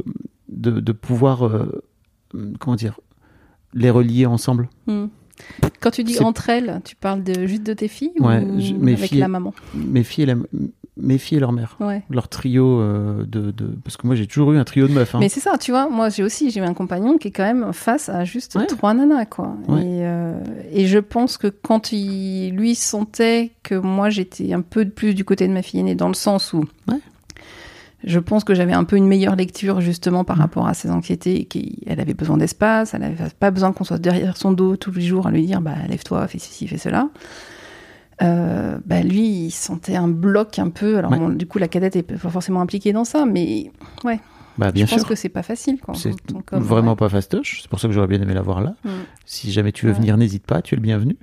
de, 0.48 0.80
de 0.80 0.92
pouvoir 0.92 1.46
euh, 1.46 1.82
comment 2.60 2.76
dire 2.76 3.00
les 3.74 3.90
relier 3.90 4.26
ensemble 4.26 4.68
Mm. 4.86 5.06
Quand 5.80 5.90
tu 5.90 6.04
dis 6.04 6.20
entre 6.20 6.50
elles, 6.50 6.82
tu 6.84 6.94
parles 6.94 7.24
de 7.24 7.46
juste 7.46 7.62
de 7.64 7.72
tes 7.72 7.88
filles 7.88 8.12
Ouais, 8.20 8.44
ou 8.44 8.60
je- 8.60 8.74
mes 8.74 8.92
avec 8.92 9.08
filles- 9.10 9.18
la 9.18 9.28
maman? 9.28 9.54
mes 9.74 10.04
filles 10.04 10.24
et, 10.24 10.26
la- 10.26 10.34
mes 10.98 11.16
filles 11.16 11.38
et 11.38 11.40
leur 11.40 11.52
mère 11.52 11.76
Ouais. 11.80 12.02
leur 12.10 12.28
trio 12.28 12.78
euh, 12.80 13.24
de, 13.24 13.50
de 13.50 13.66
parce 13.82 13.96
que 13.96 14.06
moi 14.06 14.14
j'ai 14.14 14.26
toujours 14.26 14.52
eu 14.52 14.58
un 14.58 14.64
trio 14.64 14.86
de 14.86 14.92
meufs 14.92 15.14
hein. 15.14 15.18
Mais 15.20 15.30
c'est 15.30 15.40
ça, 15.40 15.56
tu 15.58 15.70
vois, 15.70 15.88
moi 15.88 16.10
j'ai 16.10 16.22
aussi 16.22 16.50
j'ai 16.50 16.60
eu 16.60 16.64
un 16.64 16.74
compagnon 16.74 17.16
qui 17.16 17.28
est 17.28 17.30
quand 17.30 17.44
même 17.44 17.72
face 17.72 18.10
à 18.10 18.24
juste 18.24 18.56
Ouais. 18.56 18.66
trois 18.66 18.92
nanas 18.92 19.24
quoi. 19.24 19.56
Ouais. 19.68 19.80
Et, 19.80 20.00
euh, 20.04 20.34
et 20.70 20.86
je 20.86 20.98
pense 20.98 21.38
que 21.38 21.46
quand 21.48 21.92
il 21.92 22.50
lui 22.54 22.74
sentait 22.74 23.52
que 23.62 23.74
moi 23.74 24.10
j'étais 24.10 24.52
un 24.52 24.60
peu 24.60 24.86
plus 24.86 25.14
du 25.14 25.24
côté 25.24 25.48
de 25.48 25.52
ma 25.54 25.62
fille 25.62 25.80
aînée 25.80 25.94
dans 25.94 26.08
le 26.08 26.14
sens 26.14 26.52
où 26.52 26.64
je 28.04 28.18
pense 28.18 28.42
que 28.42 28.52
j'avais 28.52 28.72
un 28.72 28.82
peu 28.82 28.96
une 28.96 29.06
meilleure 29.06 29.36
lecture 29.36 29.80
justement 29.80 30.24
par 30.24 30.36
Mhm. 30.36 30.42
rapport 30.42 30.66
à 30.66 30.74
ses 30.74 30.90
anxiétés, 30.90 31.44
qu'elle 31.44 32.00
avait 32.00 32.14
besoin 32.14 32.36
d'espace, 32.36 32.94
elle 32.94 33.04
avait 33.04 33.16
pas 33.38 33.52
besoin 33.52 33.72
qu'on 33.72 33.84
soit 33.84 33.98
derrière 34.00 34.36
son 34.36 34.50
dos 34.52 34.76
tous 34.76 34.90
les 34.90 35.02
jours 35.02 35.28
à 35.28 35.30
lui 35.30 35.46
dire 35.46 35.60
bah 35.60 35.76
lève-toi, 35.88 36.26
fais 36.26 36.38
ceci, 36.40 36.66
fais 36.66 36.78
cela. 36.78 37.08
Euh, 38.20 38.78
bah 38.84 39.00
lui, 39.02 39.46
il 39.46 39.50
sentait 39.50 39.96
un 39.96 40.08
bloc 40.08 40.58
un 40.58 40.68
peu. 40.70 40.98
Alors 40.98 41.10
Ouais. 41.12 41.18
bon, 41.18 41.30
du 41.30 41.46
coup, 41.46 41.58
la 41.58 41.68
cadette 41.68 41.96
est 41.96 42.02
pas 42.02 42.16
forcément 42.30 42.60
impliquée 42.60 42.92
dans 42.92 43.04
ça, 43.04 43.24
mais 43.26 43.70
bah 44.58 44.70
bien 44.70 44.84
je 44.84 44.90
pense 44.90 45.00
sûr 45.00 45.08
que 45.08 45.14
c'est 45.14 45.30
pas 45.30 45.42
facile. 45.42 45.78
C'est 45.94 46.12
vraiment 46.52 46.90
ouais. 46.90 46.96
pas 46.96 47.08
fastoche 47.08 47.60
c'est 47.62 47.70
pour 47.70 47.80
ça 47.80 47.88
que 47.88 47.94
j'aurais 47.94 48.06
bien 48.06 48.20
aimé 48.20 48.34
la 48.34 48.42
voir 48.42 48.60
là 48.60 48.74
Mm. 48.84 48.88
si 49.24 49.50
jamais 49.50 49.72
tu 49.72 49.86
veux 49.86 49.92
Ouais. 49.92 49.98
venir 49.98 50.18
n'hésite 50.18 50.44
pas 50.44 50.60
tu 50.60 50.74
es 50.74 50.76
le 50.76 50.82
bienvenu 50.82 51.16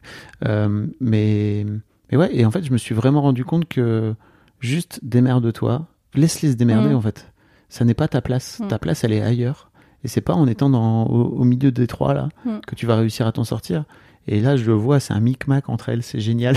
Euh, 0.47 0.87
mais 0.99 1.63
mais 2.11 2.17
ouais 2.17 2.35
et 2.35 2.43
en 2.43 2.49
fait 2.49 2.63
je 2.63 2.71
me 2.73 2.77
suis 2.79 2.95
vraiment 2.95 3.21
rendu 3.21 3.45
compte 3.45 3.67
que 3.67 4.15
juste 4.61 4.99
démerde-toi, 5.03 5.85
laisse-les 6.15 6.53
se 6.53 6.55
démerder 6.57 6.89
Mm. 6.89 6.95
en 6.95 7.01
fait. 7.01 7.31
Ça 7.69 7.85
n'est 7.85 7.93
pas 7.93 8.07
ta 8.07 8.19
place. 8.21 8.59
Mm. 8.61 8.67
Ta 8.67 8.79
place, 8.79 9.03
elle 9.03 9.13
est 9.13 9.21
ailleurs. 9.21 9.69
Et 10.03 10.07
c'est 10.07 10.21
pas 10.21 10.33
en 10.33 10.47
étant 10.47 10.71
dans, 10.71 11.03
au, 11.05 11.21
au 11.39 11.43
milieu 11.43 11.71
des 11.71 11.85
trois 11.85 12.15
là 12.15 12.29
que 12.65 12.73
tu 12.73 12.87
vas 12.87 12.95
réussir 12.95 13.27
à 13.27 13.31
t'en 13.31 13.43
sortir. 13.43 13.83
Et 14.31 14.39
là, 14.41 14.55
je 14.57 14.65
le 14.65 14.73
vois, 14.73 14.99
c'est 14.99 15.13
un 15.13 15.19
micmac 15.19 15.69
entre 15.69 15.89
elles, 15.89 16.03
c'est 16.03 16.19
génial. 16.19 16.55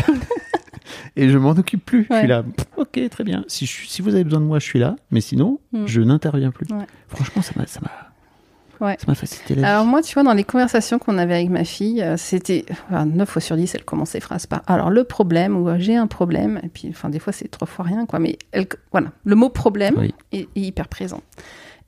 et 1.17 1.29
je 1.31 1.39
m'en 1.39 1.51
occupe 1.53 1.85
plus. 1.85 2.05
Je 2.09 2.13
Ouais. 2.15 2.19
suis 2.21 2.29
là, 2.29 2.45
ok, 2.77 3.01
très 3.11 3.25
bien. 3.25 3.45
Si, 3.49 3.65
je 3.67 4.03
vous 4.03 4.15
avez 4.15 4.25
besoin 4.25 4.41
de 4.41 4.45
moi, 4.45 4.59
je 4.59 4.65
suis 4.65 4.79
là. 4.79 4.97
Mais 5.11 5.21
sinon, 5.23 5.59
Mm. 5.73 5.87
je 5.87 6.01
n'interviens 6.03 6.51
plus. 6.51 6.67
Ouais. 6.73 6.85
Franchement, 7.09 7.41
ça 7.43 7.53
m'a, 7.57 7.67
ça 7.67 7.81
m'a, 7.81 8.87
Ouais. 8.87 8.97
ça 8.99 9.07
m'a 9.09 9.15
facilité 9.15 9.55
la 9.55 9.61
vie. 9.63 9.67
Alors 9.69 9.87
moi, 9.87 10.03
tu 10.03 10.13
vois, 10.13 10.23
dans 10.23 10.35
les 10.35 10.45
conversations 10.45 10.99
qu'on 10.99 11.17
avait 11.17 11.35
avec 11.37 11.49
ma 11.51 11.65
fille, 11.65 12.03
euh, 12.03 12.17
c'était 12.19 12.65
enfin, 12.91 13.07
9 13.07 13.29
fois 13.29 13.41
sur 13.41 13.57
10, 13.57 13.75
elle 13.75 13.85
commence 13.85 14.11
ses 14.11 14.21
phrases 14.21 14.47
par 14.47 14.63
alors 14.67 14.91
le 14.91 15.05
problème 15.05 15.57
ou 15.57 15.69
j'ai 15.79 15.97
un 15.97 16.09
problème, 16.09 16.61
et 16.65 16.69
puis 16.69 16.89
enfin 16.91 17.09
des 17.09 17.21
fois 17.21 17.33
c'est 17.33 17.49
trois 17.49 17.67
fois 17.69 17.85
rien, 17.85 18.05
quoi. 18.07 18.19
Mais 18.19 18.39
elle, 18.51 18.67
voilà, 18.91 19.13
le 19.25 19.35
mot 19.37 19.49
problème 19.51 19.95
Oui. 19.99 20.15
est, 20.33 20.49
est 20.57 20.61
hyper 20.61 20.89
présent. 20.89 21.23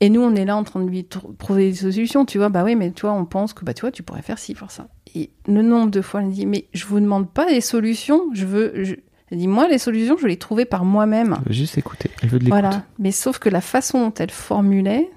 Et 0.01 0.09
nous, 0.09 0.21
on 0.21 0.35
est 0.35 0.45
là 0.45 0.55
en 0.57 0.63
train 0.63 0.81
de 0.83 0.89
lui 0.89 1.03
tr- 1.03 1.35
trouver 1.37 1.69
des 1.71 1.75
solutions, 1.75 2.25
tu 2.25 2.37
vois. 2.37 2.49
Bah 2.49 2.63
oui, 2.63 2.75
mais 2.75 2.91
tu 2.91 3.01
vois, 3.01 3.13
on 3.13 3.25
pense 3.25 3.53
que 3.53 3.63
bah 3.65 3.73
tu 3.73 3.81
vois, 3.81 3.91
tu 3.91 4.01
pourrais 4.03 4.21
faire 4.21 4.39
ci, 4.39 4.55
faire 4.55 4.71
ça. 4.71 4.87
Et 5.15 5.29
le 5.47 5.61
nombre 5.61 5.89
de 5.91 6.01
fois, 6.01 6.21
elle 6.21 6.29
dit 6.31 6.45
mais 6.45 6.65
je 6.73 6.85
vous 6.85 6.99
demande 6.99 7.29
pas 7.29 7.47
des 7.47 7.61
solutions, 7.61 8.21
je 8.33 8.45
veux. 8.45 8.83
Je... 8.83 8.95
Elle 9.31 9.37
dit 9.39 9.47
moi 9.47 9.67
les 9.67 9.77
solutions, 9.79 10.17
je 10.17 10.27
les 10.27 10.37
trouver 10.37 10.65
par 10.65 10.85
moi-même. 10.85 11.35
Elle 11.41 11.47
veut 11.47 11.53
juste 11.53 11.77
écouter. 11.77 12.11
Elle 12.21 12.29
veut 12.29 12.37
de 12.39 12.45
l'écoute. 12.45 12.59
Voilà. 12.59 12.83
Mais 12.99 13.11
sauf 13.11 13.39
que 13.39 13.49
la 13.49 13.61
façon 13.61 13.99
dont 14.07 14.13
elle 14.13 14.29
formulait, 14.29 15.09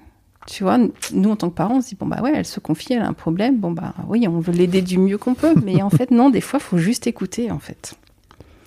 tu 0.47 0.63
vois, 0.63 0.79
nous 0.79 1.31
en 1.31 1.37
tant 1.37 1.51
que 1.51 1.55
parents, 1.55 1.77
on 1.77 1.81
se 1.83 1.89
dit 1.89 1.95
bon 1.97 2.07
bah 2.07 2.23
ouais, 2.23 2.33
elle 2.35 2.47
se 2.47 2.59
confie, 2.61 2.95
elle 2.95 3.03
a 3.03 3.09
un 3.09 3.13
problème, 3.13 3.59
bon 3.59 3.73
bah 3.73 3.93
oui, 4.09 4.27
on 4.29 4.39
veut 4.41 4.53
l'aider 4.53 4.81
du 4.83 4.99
mieux 4.99 5.19
qu'on 5.19 5.35
peut. 5.35 5.53
Mais 5.65 5.83
en 5.83 5.91
fait 5.91 6.11
non, 6.11 6.31
des 6.31 6.41
fois, 6.41 6.59
faut 6.61 6.79
juste 6.79 7.07
écouter 7.07 7.51
en 7.51 7.59
fait. 7.59 7.95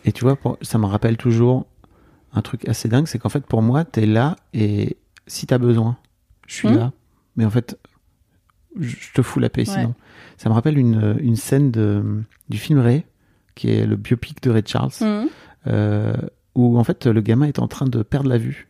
Et 0.06 0.12
tu 0.12 0.24
vois, 0.26 0.38
ça 0.62 0.78
me 0.78 0.86
rappelle 0.86 1.16
toujours 1.18 1.66
un 2.34 2.42
truc 2.42 2.68
assez 2.68 2.88
dingue, 2.88 3.08
c'est 3.08 3.20
qu'en 3.20 3.30
fait, 3.30 3.46
pour 3.46 3.62
moi, 3.62 3.84
t'es 3.86 4.06
là 4.06 4.36
et 4.54 4.98
si 5.28 5.48
t'as 5.48 5.58
besoin, 5.58 5.98
je 6.48 6.56
suis 6.56 6.68
Hmm. 6.70 6.76
là. 6.78 6.92
Mais 7.36 7.46
en 7.46 7.50
fait, 7.50 7.78
je 8.80 8.96
je 9.00 9.12
te 9.14 9.22
fous 9.22 9.40
la 9.40 9.50
paix 9.50 9.62
Ouais. 9.68 9.74
sinon. 9.76 9.94
Ça 10.42 10.50
me 10.50 10.56
rappelle 10.56 10.78
une, 10.80 11.18
une 11.22 11.36
scène 11.36 11.70
de, 11.70 12.04
du 12.50 12.58
film 12.58 12.80
Ray, 12.80 13.04
qui 13.54 13.70
est 13.70 13.86
le 13.86 13.96
biopic 13.96 14.42
de 14.42 14.50
Ray 14.50 14.64
Charles, 14.66 14.92
Mhm. 15.02 15.28
euh, 15.68 16.14
où 16.56 16.80
en 16.80 16.84
fait, 16.84 17.06
le 17.06 17.22
gamin 17.22 17.46
est 17.46 17.60
en 17.60 17.68
train 17.68 17.86
de 17.86 18.02
perdre 18.02 18.28
la 18.30 18.40
vue. 18.40 18.68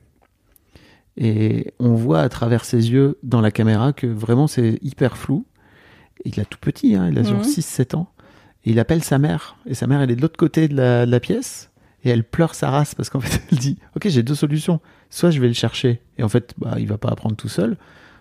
Et 1.18 1.74
on 1.80 1.94
voit 1.94 2.20
à 2.22 2.28
travers 2.30 2.66
ses 2.66 2.92
yeux 2.92 3.18
dans 3.24 3.40
la 3.42 3.52
caméra 3.52 3.94
que 3.94 4.08
vraiment 4.08 4.48
c'est 4.48 4.80
hyper 4.82 5.18
flou. 5.18 5.46
Il 6.26 6.40
a 6.42 6.46
tout 6.46 6.58
petit, 6.60 6.96
hein, 6.96 7.08
il 7.10 7.18
a 7.18 7.24
genre 7.24 7.38
Mhm. 7.40 7.44
6-7 7.46 7.96
ans. 7.96 8.10
Et 8.66 8.72
il 8.72 8.80
appelle 8.80 9.04
sa 9.04 9.18
mère. 9.18 9.56
Et 9.66 9.74
sa 9.74 9.88
mère, 9.88 10.02
elle 10.02 10.12
est 10.12 10.16
de 10.16 10.22
l'autre 10.22 10.38
côté 10.38 10.68
de 10.68 10.76
la, 10.76 11.06
de 11.06 11.12
la 11.12 11.20
pièce. 11.20 11.70
Et 12.04 12.10
elle 12.10 12.24
pleure 12.26 12.54
sa 12.54 12.70
race 12.70 12.96
parce 12.96 13.10
qu'en 13.10 13.20
fait, 13.22 13.42
elle 13.52 13.58
dit 13.60 13.78
Ok, 13.96 14.08
j'ai 14.10 14.24
deux 14.24 14.36
solutions. 14.36 14.80
Soit 15.10 15.32
je 15.32 15.40
vais 15.40 15.48
le 15.48 15.54
chercher. 15.54 16.02
Et 16.18 16.24
en 16.24 16.30
fait, 16.30 16.54
bah, 16.58 16.76
il 16.80 16.88
va 16.88 16.98
pas 16.98 17.10
apprendre 17.10 17.36
tout 17.38 17.48
seul. 17.50 17.78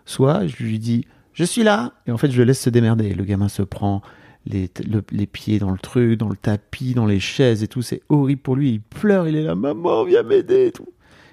Soit 0.06 0.46
je 0.46 0.62
lui 0.62 0.78
dis 0.78 1.04
Je 1.32 1.44
suis 1.44 1.62
là. 1.62 1.92
Et 2.06 2.10
en 2.12 2.18
fait, 2.18 2.30
je 2.30 2.38
le 2.38 2.44
laisse 2.44 2.60
se 2.60 2.70
démerder. 2.70 3.14
Le 3.14 3.24
gamin 3.24 3.48
se 3.48 3.62
prend 3.62 4.02
les, 4.46 4.70
le- 4.88 5.04
les 5.10 5.26
pieds 5.26 5.58
dans 5.58 5.70
le 5.70 5.78
truc, 5.78 6.18
dans 6.18 6.28
le 6.28 6.36
tapis, 6.36 6.94
dans 6.94 7.06
les 7.06 7.20
chaises 7.20 7.62
et 7.62 7.68
tout. 7.68 7.82
C'est 7.82 8.02
horrible 8.08 8.40
pour 8.42 8.56
lui. 8.56 8.70
Il 8.72 8.80
pleure. 8.80 9.28
Il 9.28 9.36
est 9.36 9.42
là 9.42 9.54
Maman, 9.54 10.04
viens 10.04 10.22
m'aider 10.22 10.66
et 10.66 10.72
tout. 10.72 10.88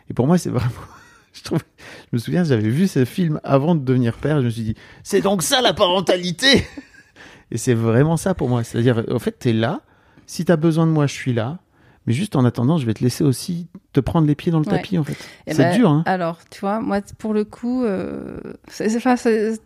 Et 0.09 0.13
pour 0.13 0.27
moi, 0.27 0.37
c'est 0.37 0.49
vraiment. 0.49 0.69
Je, 1.33 1.41
je 1.51 1.55
me 2.13 2.17
souviens, 2.17 2.43
j'avais 2.43 2.67
vu 2.69 2.87
ce 2.87 3.05
film 3.05 3.39
avant 3.43 3.75
de 3.75 3.81
devenir 3.85 4.13
père. 4.17 4.39
Je 4.41 4.45
me 4.45 4.49
suis 4.49 4.63
dit, 4.63 4.75
c'est 5.03 5.21
donc 5.21 5.43
ça 5.43 5.61
la 5.61 5.71
parentalité? 5.71 6.65
Et 7.51 7.57
c'est 7.59 7.75
vraiment 7.75 8.17
ça 8.17 8.33
pour 8.33 8.49
moi. 8.49 8.63
C'est-à-dire, 8.63 9.03
en 9.11 9.19
fait, 9.19 9.33
t'es 9.37 9.53
là. 9.53 9.81
Si 10.25 10.45
t'as 10.45 10.55
besoin 10.57 10.87
de 10.87 10.91
moi, 10.91 11.05
je 11.05 11.13
suis 11.13 11.33
là. 11.33 11.59
Mais 12.07 12.13
juste 12.13 12.35
en 12.37 12.45
attendant, 12.45 12.77
je 12.77 12.85
vais 12.85 12.93
te 12.93 13.03
laisser 13.03 13.23
aussi 13.25 13.67
te 13.91 13.99
prendre 13.99 14.25
les 14.27 14.35
pieds 14.35 14.51
dans 14.51 14.59
le 14.59 14.65
Ouais. 14.65 14.77
tapis, 14.77 14.97
en 14.97 15.03
fait. 15.03 15.17
Eh 15.45 15.53
c'est 15.53 15.57
ben, 15.63 15.75
dur, 15.75 15.89
hein. 15.89 16.03
Alors, 16.05 16.39
tu 16.49 16.61
vois, 16.61 16.79
moi, 16.79 16.99
pour 17.17 17.33
le 17.33 17.43
coup, 17.43 17.83
euh, 17.83 18.37
c'est 18.69 18.87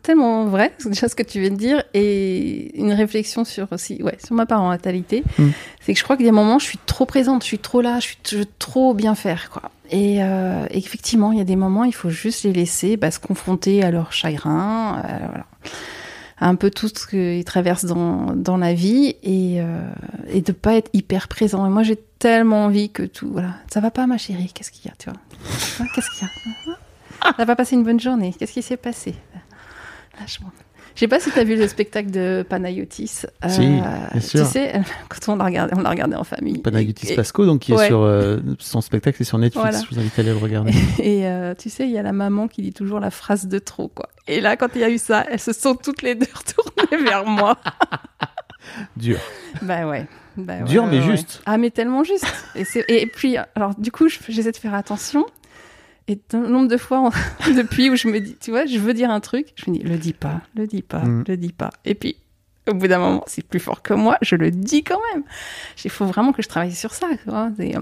tellement 0.02 0.46
vrai, 0.46 0.74
déjà 0.86 1.08
ce 1.08 1.14
que 1.16 1.22
tu 1.24 1.40
viens 1.40 1.52
de 1.52 1.56
dire, 1.56 1.84
et 1.94 2.78
une 2.80 2.94
réflexion 2.94 3.44
sur 3.46 3.68
aussi, 3.72 4.02
ouais, 4.02 4.18
sur 4.26 4.34
ma 4.36 4.46
parentalité, 4.48 5.24
Mm. 5.38 5.50
c'est 5.82 5.94
que 5.94 6.00
je 6.00 6.04
crois 6.04 6.18
qu'il 6.18 6.26
y 6.26 6.30
a 6.30 6.32
un 6.32 6.36
moment, 6.36 6.58
je 6.60 6.66
suis 6.66 6.80
trop 6.86 7.06
présente, 7.06 7.44
je 7.44 7.48
suis 7.48 7.60
trop 7.60 7.82
là, 7.82 8.00
je 8.00 8.08
suis 8.08 8.18
je 8.28 8.38
veux 8.38 8.46
trop 8.60 8.94
bien 8.96 9.14
faire, 9.16 9.50
quoi. 9.52 9.70
Et, 9.92 10.24
euh, 10.24 10.66
effectivement, 10.72 11.32
il 11.34 11.38
y 11.38 11.42
a 11.42 11.46
des 11.46 11.56
moments, 11.58 11.84
il 11.84 11.94
faut 11.94 12.10
juste 12.10 12.44
les 12.44 12.54
laisser 12.54 12.98
bah, 12.98 13.12
se 13.12 13.20
confronter 13.20 13.84
à 13.84 13.92
leur 13.92 14.14
chagrin, 14.14 15.04
euh, 15.06 15.18
voilà. 15.28 15.46
Un 16.42 16.56
peu 16.56 16.72
tout 16.72 16.88
ce 16.90 17.08
qu'ils 17.08 17.46
traversent 17.46 17.86
dans, 17.86 18.36
dans 18.36 18.58
la 18.58 18.74
vie 18.74 19.16
et, 19.24 19.62
euh, 19.62 19.80
et 20.28 20.42
de 20.42 20.52
pas 20.52 20.74
être 20.76 20.90
hyper 20.94 21.28
présent. 21.28 21.66
Et 21.66 21.70
moi, 21.70 21.84
j'ai 21.84 21.98
tellement 22.20 22.66
envie 22.66 22.90
que 22.90 23.04
tout, 23.04 23.30
voilà, 23.32 23.56
ça 23.72 23.80
va 23.80 23.92
pas, 23.92 24.08
ma 24.08 24.18
chérie, 24.18 24.52
qu'est-ce 24.54 24.72
qu'il 24.72 24.86
y 24.86 24.90
a, 24.90 24.96
tu 24.98 25.10
vois? 25.10 25.20
Hein, 25.80 25.86
Qu'est-ce 25.94 26.10
qu'il 26.10 26.28
y 26.28 26.30
a? 26.72 27.34
Ça 27.38 27.46
va 27.46 27.56
passer 27.56 27.76
une 27.76 27.84
bonne 27.84 28.00
journée. 28.00 28.34
Qu'est-ce 28.38 28.54
qui 28.54 28.64
s'est 28.64 28.78
passé? 28.78 29.14
Lâche-moi. 30.20 30.52
Je 31.02 31.06
sais 31.08 31.10
pas 31.10 31.20
si 31.20 31.32
tu 31.32 31.40
as 31.40 31.44
vu 31.44 31.56
le 31.56 31.68
spectacle 31.68 32.12
de 32.12 32.46
Panayotis. 32.48 33.24
Euh, 33.44 33.50
Si, 33.50 33.62
bien 33.62 34.22
sûr. 34.22 34.46
Tu 34.46 34.52
sais, 34.52 34.74
quand 35.10 35.34
on 35.34 35.36
l'a 35.36 35.46
regardé, 35.46 35.74
on 35.76 35.82
l'a 35.82 35.90
regardé 35.90 36.16
en 36.16 36.24
famille. 36.24 36.60
Panayotis 36.60 37.14
Et- 37.14 37.16
Pasco, 37.16 37.44
donc 37.48 37.62
qui 37.62 37.74
est 37.74 37.88
sur 37.88 38.02
euh, 38.02 38.38
son 38.60 38.82
spectacle, 38.82 39.20
est 39.20 39.26
sur 39.26 39.40
Netflix. 39.40 39.64
Voilà. 39.64 39.80
Je 39.84 39.96
vous 39.96 40.00
invite 40.00 40.20
à 40.20 40.22
aller 40.22 40.30
le 40.30 40.38
regarder. 40.38 40.74
Et 41.00 41.26
euh, 41.28 41.56
tu 41.58 41.72
sais, 41.72 41.86
il 41.86 41.90
y 41.92 41.98
a 41.98 42.04
la 42.04 42.12
maman 42.14 42.48
qui 42.48 42.62
dit 42.62 42.72
toujours 42.72 43.00
la 43.00 43.10
phrase 43.10 43.48
de 43.48 43.58
trop, 43.58 43.88
quoi. 43.88 44.10
Et 44.28 44.42
là, 44.42 44.56
quand 44.58 44.68
il 44.76 44.82
y 44.82 44.84
a 44.84 44.92
eu 44.92 45.00
ça, 45.00 45.26
elles 45.28 45.40
se 45.40 45.54
sont 45.54 45.74
toutes 45.74 46.04
les 46.04 46.14
deux 46.14 46.28
retournées 46.36 47.04
vers 47.04 47.26
moi. 47.26 47.58
Dur. 48.96 49.18
Bah 49.64 49.88
ouais. 49.88 50.06
Bah 50.38 50.54
ouais, 50.60 50.64
Dur, 50.66 50.86
mais 50.86 51.00
ouais. 51.00 51.12
juste. 51.18 51.42
Ah, 51.48 51.58
mais 51.58 51.72
tellement 51.72 52.04
juste. 52.04 52.28
Et, 52.54 52.64
c'est- 52.64 52.86
et 52.90 53.08
puis, 53.08 53.38
alors, 53.56 53.74
du 53.76 53.92
coup, 53.92 54.08
je- 54.08 54.20
j'essaie 54.30 54.52
de 54.52 54.58
faire 54.58 54.76
attention. 54.76 55.26
Et 56.08 56.20
le 56.34 56.48
nombre 56.48 56.68
de 56.68 56.78
fois 56.78 57.00
on- 57.02 57.52
depuis 57.56 57.90
où 57.90 57.96
je 57.96 58.08
me 58.08 58.20
dis, 58.20 58.36
tu 58.40 58.52
vois, 58.52 58.66
je 58.66 58.78
veux 58.80 58.94
dire 58.94 59.10
un 59.12 59.20
truc, 59.20 59.54
je 59.56 59.70
me 59.72 59.78
dis, 59.78 59.84
le 59.84 59.98
dis 59.98 60.14
pas, 60.14 60.42
le 60.56 60.68
dis 60.68 60.82
pas, 60.82 61.04
Mm. 61.04 61.24
le 61.28 61.38
dis 61.38 61.54
pas. 61.54 61.70
Et 61.86 61.96
puis, 61.96 62.16
au 62.70 62.74
bout 62.74 62.88
d'un 62.88 63.00
moment, 63.00 63.24
c'est 63.28 63.46
plus 63.46 63.60
fort 63.60 63.82
que 63.82 63.94
moi, 63.94 64.18
je 64.22 64.36
le 64.36 64.52
dis 64.52 64.84
quand 64.84 65.00
même. 65.14 65.24
Il 65.84 65.90
faut 65.92 66.06
vraiment 66.06 66.32
que 66.34 66.42
je 66.42 66.48
travaille 66.50 66.74
sur 66.74 66.94
ça. 66.94 67.08
tu 67.24 67.30
vois, 67.30 67.50
c'est, 67.58 67.76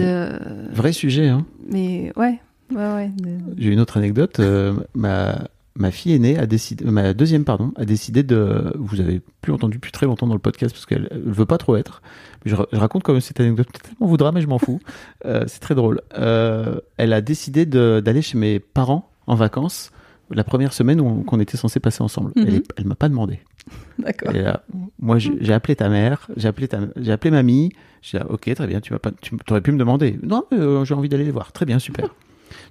euh, 0.00 0.38
de- 0.38 0.74
vrai 0.74 0.92
sujet, 0.92 1.28
hein. 1.28 1.46
Mais 1.68 2.12
ouais, 2.16 2.40
ouais, 2.72 2.92
ouais. 2.94 3.10
de- 3.16 3.38
J'ai 3.56 3.70
une 3.70 3.80
autre 3.80 3.96
anecdote. 3.98 4.40
euh, 4.40 4.74
ma, 4.94 5.46
ma 5.76 5.90
fille 5.90 6.12
aînée 6.14 6.38
a 6.38 6.46
décidé, 6.46 6.84
ma 6.84 7.12
deuxième 7.14 7.44
pardon, 7.44 7.72
a 7.76 7.84
décidé 7.84 8.22
de. 8.22 8.72
Vous 8.78 9.00
avez 9.00 9.20
plus 9.42 9.52
entendu 9.52 9.76
depuis 9.76 9.92
très 9.92 10.06
longtemps 10.06 10.26
dans 10.26 10.34
le 10.34 10.40
podcast 10.40 10.74
parce 10.74 10.86
qu'elle 10.86 11.08
elle 11.10 11.22
veut 11.24 11.46
pas 11.46 11.58
trop 11.58 11.76
être. 11.76 12.02
Je, 12.44 12.54
ra- 12.54 12.66
je 12.72 12.78
raconte 12.78 13.02
quand 13.02 13.12
même 13.12 13.20
cette 13.20 13.40
anecdote. 13.40 13.68
M'en 14.00 14.06
voudra, 14.06 14.32
mais 14.32 14.40
je 14.40 14.46
m'en 14.48 14.58
fous. 14.58 14.80
Euh, 15.24 15.44
c'est 15.48 15.60
très 15.60 15.74
drôle. 15.74 16.00
Euh, 16.18 16.78
elle 16.98 17.12
a 17.12 17.20
décidé 17.20 17.66
d'aller 17.66 18.22
chez 18.22 18.38
mes 18.38 18.60
parents 18.60 19.10
en 19.26 19.34
vacances 19.34 19.90
la 20.30 20.44
première 20.44 20.72
semaine 20.72 21.24
qu'on 21.24 21.40
était 21.40 21.56
censé 21.56 21.78
passer 21.80 22.02
ensemble. 22.02 22.32
Mhm. 22.36 22.44
Elle, 22.46 22.54
est- 22.56 22.68
elle 22.76 22.86
m'a 22.86 22.94
pas 22.94 23.08
demandé. 23.08 23.40
D'accord. 23.98 24.32
Moi, 25.00 25.18
j'ai 25.18 25.52
appelé 25.52 25.74
ta 25.76 25.88
mère, 25.88 26.28
j'ai 26.36 26.46
appelé 26.48 26.68
ta, 26.68 26.80
j'ai 26.96 27.10
appelé 27.12 27.30
mamie. 27.32 27.70
J'ai 28.02 28.18
dit, 28.18 28.24
ah, 28.28 28.32
ok, 28.32 28.54
très 28.54 28.66
bien, 28.68 28.80
tu 28.80 28.92
vas 28.92 29.00
pas, 29.00 29.10
tu 29.20 29.34
aurais 29.50 29.60
pu 29.60 29.72
me 29.72 29.78
demander. 29.78 30.18
Non, 30.22 30.44
euh, 30.52 30.84
j'ai 30.84 30.94
envie 30.94 31.08
d'aller 31.08 31.24
les 31.24 31.30
voir. 31.32 31.50
Très 31.52 31.66
bien, 31.66 31.78
super. 31.80 32.08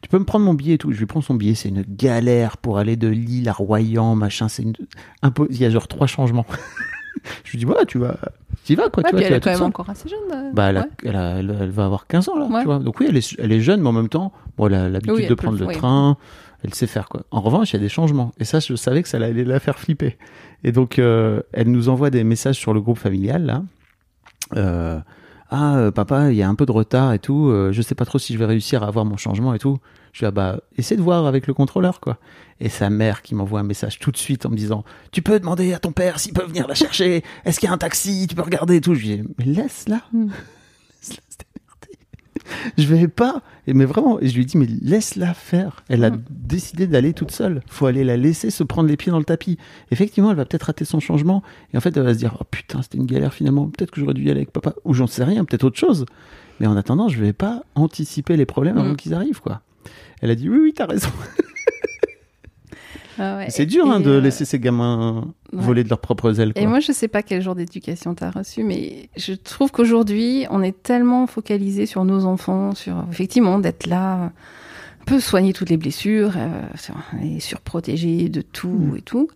Tu 0.01 0.09
peux 0.09 0.19
me 0.19 0.25
prendre 0.25 0.45
mon 0.45 0.53
billet 0.53 0.75
et 0.75 0.77
tout. 0.77 0.91
Je 0.91 0.99
lui 0.99 1.05
prends 1.05 1.21
son 1.21 1.33
billet. 1.35 1.55
C'est 1.55 1.69
une 1.69 1.83
galère 1.87 2.57
pour 2.57 2.77
aller 2.77 2.95
de 2.95 3.07
Lille 3.07 3.49
à 3.49 3.53
Royan, 3.53 4.15
machin. 4.15 4.47
C'est 4.47 4.63
une, 4.63 4.73
Il 5.49 5.57
y 5.57 5.65
a 5.65 5.69
genre 5.69 5.87
trois 5.87 6.07
changements. 6.07 6.45
je 7.43 7.51
lui 7.51 7.57
dis, 7.59 7.65
voilà, 7.65 7.85
tu 7.85 7.97
vas, 7.97 8.17
tu 8.63 8.73
y 8.73 8.75
vas, 8.75 8.89
quoi. 8.89 9.03
Ouais, 9.03 9.09
tu 9.11 9.17
elle 9.23 9.33
est 9.33 9.39
quand 9.39 9.49
même 9.49 9.57
seule. 9.59 9.67
encore 9.67 9.89
assez 9.89 10.07
jeune. 10.09 10.19
euh, 10.33 10.51
Bah, 10.53 10.69
elle, 10.69 10.77
a- 10.77 10.81
ouais. 10.81 10.87
elle, 11.05 11.15
a- 11.15 11.37
elle, 11.39 11.57
elle 11.61 11.69
va 11.71 11.85
avoir 11.85 12.07
15 12.07 12.29
ans, 12.29 12.37
là, 12.37 12.59
tu 12.59 12.65
vois. 12.65 12.79
Donc 12.79 12.99
oui, 12.99 13.07
elle 13.09 13.17
est, 13.17 13.35
elle 13.39 13.51
est 13.51 13.61
jeune, 13.61 13.81
mais 13.81 13.89
en 13.89 13.93
même 13.93 14.09
temps, 14.09 14.31
bon, 14.57 14.67
elle 14.67 14.73
a 14.75 14.89
l'habitude 14.89 15.15
Oui, 15.15 15.27
de 15.27 15.33
prendre 15.33 15.57
le- 15.57 15.67
train. 15.73 16.17
Elle 16.63 16.73
sait 16.73 16.87
faire, 16.87 17.09
quoi. 17.09 17.21
En 17.31 17.41
revanche, 17.41 17.71
il 17.71 17.75
y 17.75 17.79
a 17.79 17.79
des 17.79 17.89
changements. 17.89 18.31
Et 18.39 18.43
ça, 18.43 18.59
je 18.59 18.75
savais 18.75 19.03
que 19.03 19.09
ça 19.09 19.17
allait 19.17 19.43
la 19.43 19.59
faire 19.59 19.77
flipper. 19.77 20.17
Et 20.63 20.71
donc, 20.71 20.97
euh, 20.97 21.41
elle 21.53 21.69
nous 21.69 21.89
envoie 21.89 22.09
des 22.09 22.23
messages 22.23 22.55
sur 22.55 22.73
le 22.73 22.81
groupe 22.81 22.97
familial, 22.97 23.45
là. 23.45 23.61
Euh, 24.55 24.99
ah, 25.49 25.77
euh, 25.77 25.91
papa, 25.91 26.31
il 26.31 26.37
y 26.37 26.41
a 26.41 26.49
un 26.49 26.55
peu 26.55 26.65
de 26.65 26.71
retard 26.71 27.13
et 27.13 27.19
tout. 27.19 27.49
euh, 27.49 27.71
je 27.71 27.81
sais 27.81 27.95
pas 27.95 28.05
trop 28.05 28.17
si 28.17 28.33
je 28.33 28.39
vais 28.39 28.45
réussir 28.45 28.83
à 28.83 28.87
avoir 28.87 29.05
mon 29.05 29.17
changement 29.17 29.53
et 29.53 29.59
tout. 29.59 29.77
Je 30.11 30.19
dis, 30.19 30.25
ah 30.25 30.31
bah, 30.31 30.59
essaie 30.77 30.95
de 30.95 31.01
voir 31.01 31.27
avec 31.27 31.45
le 31.45 31.53
contrôleur, 31.53 31.99
quoi. 31.99 32.17
Et 32.59 32.69
sa 32.69 32.89
mère 32.89 33.21
qui 33.21 33.35
m'envoie 33.35 33.59
un 33.59 33.63
message 33.63 33.99
tout 33.99 34.11
de 34.11 34.17
suite 34.17 34.45
en 34.45 34.49
me 34.49 34.55
disant, 34.55 34.83
tu 35.11 35.21
peux 35.21 35.39
demander 35.39 35.73
à 35.73 35.79
ton 35.79 35.91
père 35.91 36.19
s'il 36.19 36.33
peut 36.33 36.45
venir 36.45 36.67
la 36.67 36.73
chercher. 36.73 37.23
Est-ce 37.43 37.59
qu'il 37.59 37.67
y 37.67 37.69
a 37.69 37.73
un 37.73 37.77
taxi? 37.77 38.25
Tu 38.27 38.35
peux 38.35 38.41
regarder 38.41 38.77
et 38.77 38.81
tout. 38.81 38.95
Je 38.95 38.99
lui 39.01 39.17
dis, 39.17 39.23
mais 39.37 39.45
laisse-la. 39.45 40.01
Hmm. 40.13 40.29
Démerder. 41.09 41.54
Je 42.77 42.85
vais 42.87 43.07
pas. 43.07 43.41
Et 43.67 43.73
mais 43.73 43.85
vraiment, 43.85 44.19
et 44.19 44.27
je 44.27 44.35
lui 44.35 44.45
dis, 44.45 44.57
mais 44.57 44.67
laisse-la 44.81 45.33
faire. 45.33 45.83
Elle 45.89 46.03
a 46.03 46.11
Mm. 46.11 46.23
décidé 46.29 46.87
d'aller 46.87 47.13
toute 47.13 47.31
seule. 47.31 47.61
Faut 47.67 47.85
aller 47.87 48.03
la 48.03 48.15
laisser 48.17 48.51
se 48.51 48.63
prendre 48.63 48.87
les 48.89 48.97
pieds 48.97 49.11
dans 49.11 49.17
le 49.19 49.25
tapis. 49.25 49.57
Effectivement, 49.91 50.29
elle 50.31 50.37
va 50.37 50.45
peut-être 50.45 50.63
rater 50.63 50.85
son 50.85 50.99
changement. 50.99 51.41
Et 51.73 51.77
en 51.77 51.81
fait, 51.81 51.95
elle 51.97 52.03
va 52.03 52.13
se 52.13 52.19
dire, 52.19 52.37
oh 52.39 52.43
putain, 52.49 52.81
c'était 52.81 52.97
une 52.97 53.05
galère 53.07 53.33
finalement. 53.33 53.67
Peut-être 53.67 53.91
que 53.91 53.99
j'aurais 53.99 54.13
dû 54.13 54.21
y 54.23 54.29
aller 54.29 54.39
avec 54.41 54.51
papa. 54.51 54.73
Ou 54.85 54.93
j'en 54.93 55.07
sais 55.07 55.23
rien, 55.23 55.45
peut-être 55.45 55.63
autre 55.63 55.79
chose. 55.79 56.05
Mais 56.59 56.67
en 56.67 56.77
attendant, 56.77 57.07
je 57.09 57.19
vais 57.19 57.33
pas 57.33 57.63
anticiper 57.75 58.37
les 58.37 58.45
problèmes 58.45 58.77
avant 58.77 58.91
Mm. 58.93 58.95
qu'ils 58.97 59.13
arrivent, 59.13 59.41
quoi. 59.41 59.61
Elle 60.21 60.29
a 60.31 60.35
dit, 60.35 60.47
oui, 60.49 60.57
oui, 60.61 60.73
t'as 60.75 60.85
raison. 60.85 61.09
Ah 63.19 63.37
ouais. 63.37 63.45
C'est 63.49 63.65
dur 63.65 63.89
hein, 63.89 63.99
de 63.99 64.09
euh, 64.11 64.21
laisser 64.21 64.45
ces 64.45 64.59
gamins 64.59 65.21
ouais. 65.53 65.59
voler 65.61 65.83
de 65.83 65.89
leurs 65.89 65.99
propres 65.99 66.39
ailes. 66.39 66.53
Quoi. 66.53 66.61
Et 66.61 66.67
moi, 66.67 66.79
je 66.79 66.91
sais 66.91 67.07
pas 67.07 67.23
quel 67.23 67.41
genre 67.41 67.55
d'éducation 67.55 68.13
t'as 68.15 68.29
reçu, 68.31 68.63
mais 68.63 69.09
je 69.17 69.33
trouve 69.33 69.71
qu'aujourd'hui, 69.71 70.45
on 70.49 70.61
est 70.61 70.81
tellement 70.83 71.25
focalisé 71.27 71.85
sur 71.85 72.03
nos 72.05 72.25
enfants, 72.25 72.73
sur 72.75 73.05
effectivement 73.11 73.59
d'être 73.59 73.87
là, 73.87 74.15
un 74.15 74.31
peu 75.05 75.19
soigner 75.19 75.53
toutes 75.53 75.69
les 75.69 75.77
blessures, 75.77 76.33
euh, 76.37 76.61
et 77.23 77.39
surprotéger 77.39 78.27
de 78.29 78.41
tout 78.41 78.67
Mm. 78.69 78.97
et 78.97 79.01
tout. 79.01 79.27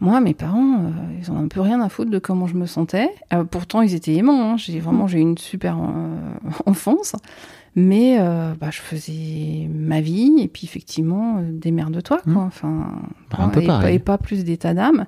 Moi, 0.00 0.20
mes 0.20 0.34
parents, 0.34 0.76
euh, 0.80 0.90
ils 1.20 1.30
ont 1.30 1.38
un 1.38 1.48
peu 1.48 1.60
rien 1.60 1.80
à 1.80 1.88
foutre 1.88 2.10
de 2.10 2.18
comment 2.18 2.46
je 2.46 2.54
me 2.54 2.66
sentais. 2.66 3.08
Euh, 3.32 3.44
pourtant, 3.44 3.82
ils 3.82 3.94
étaient 3.94 4.14
aimants. 4.14 4.52
hein. 4.52 4.56
J'ai 4.56 4.80
vraiment, 4.80 5.06
j'ai 5.06 5.18
eu 5.18 5.22
une 5.22 5.38
super 5.38 5.76
enfance. 6.66 7.14
Mais 7.74 8.18
euh, 8.20 8.52
bah, 8.60 8.68
je 8.70 8.80
faisais 8.80 9.66
ma 9.72 10.00
vie 10.02 10.34
et 10.40 10.48
puis 10.48 10.66
effectivement, 10.66 11.38
euh, 11.38 11.42
démerde-toi. 11.50 12.20
Quoi. 12.22 12.32
Mm. 12.32 12.36
Enfin, 12.46 13.02
Bah, 13.30 13.38
un 13.40 13.48
peu 13.48 13.62
et, 13.62 13.66
pareil. 13.66 13.96
et 13.96 13.98
pas 13.98 14.18
plus 14.18 14.44
d'état 14.44 14.74
d'âme. 14.74 15.06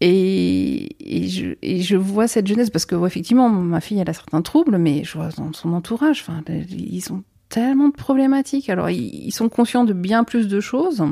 Et, 0.00 0.88
et, 1.00 1.28
je, 1.28 1.54
et 1.62 1.80
je 1.80 1.96
vois 1.96 2.28
cette 2.28 2.46
jeunesse, 2.46 2.68
parce 2.68 2.84
que 2.84 2.94
ouais, 2.94 3.06
effectivement, 3.06 3.48
ma 3.48 3.80
fille, 3.80 3.98
elle 3.98 4.10
a 4.10 4.12
certains 4.12 4.42
troubles, 4.42 4.76
mais 4.76 5.04
je 5.04 5.14
vois 5.16 5.30
dans 5.38 5.52
son 5.52 5.72
entourage, 5.72 6.20
enfin, 6.20 6.42
ils 6.48 7.12
ont 7.12 7.22
tellement 7.48 7.88
de 7.88 7.94
problématiques. 7.94 8.68
Alors, 8.68 8.90
ils, 8.90 9.26
ils 9.26 9.32
sont 9.32 9.48
conscients 9.48 9.84
de 9.84 9.92
bien 9.94 10.24
plus 10.24 10.48
de 10.48 10.60
choses. 10.60 11.02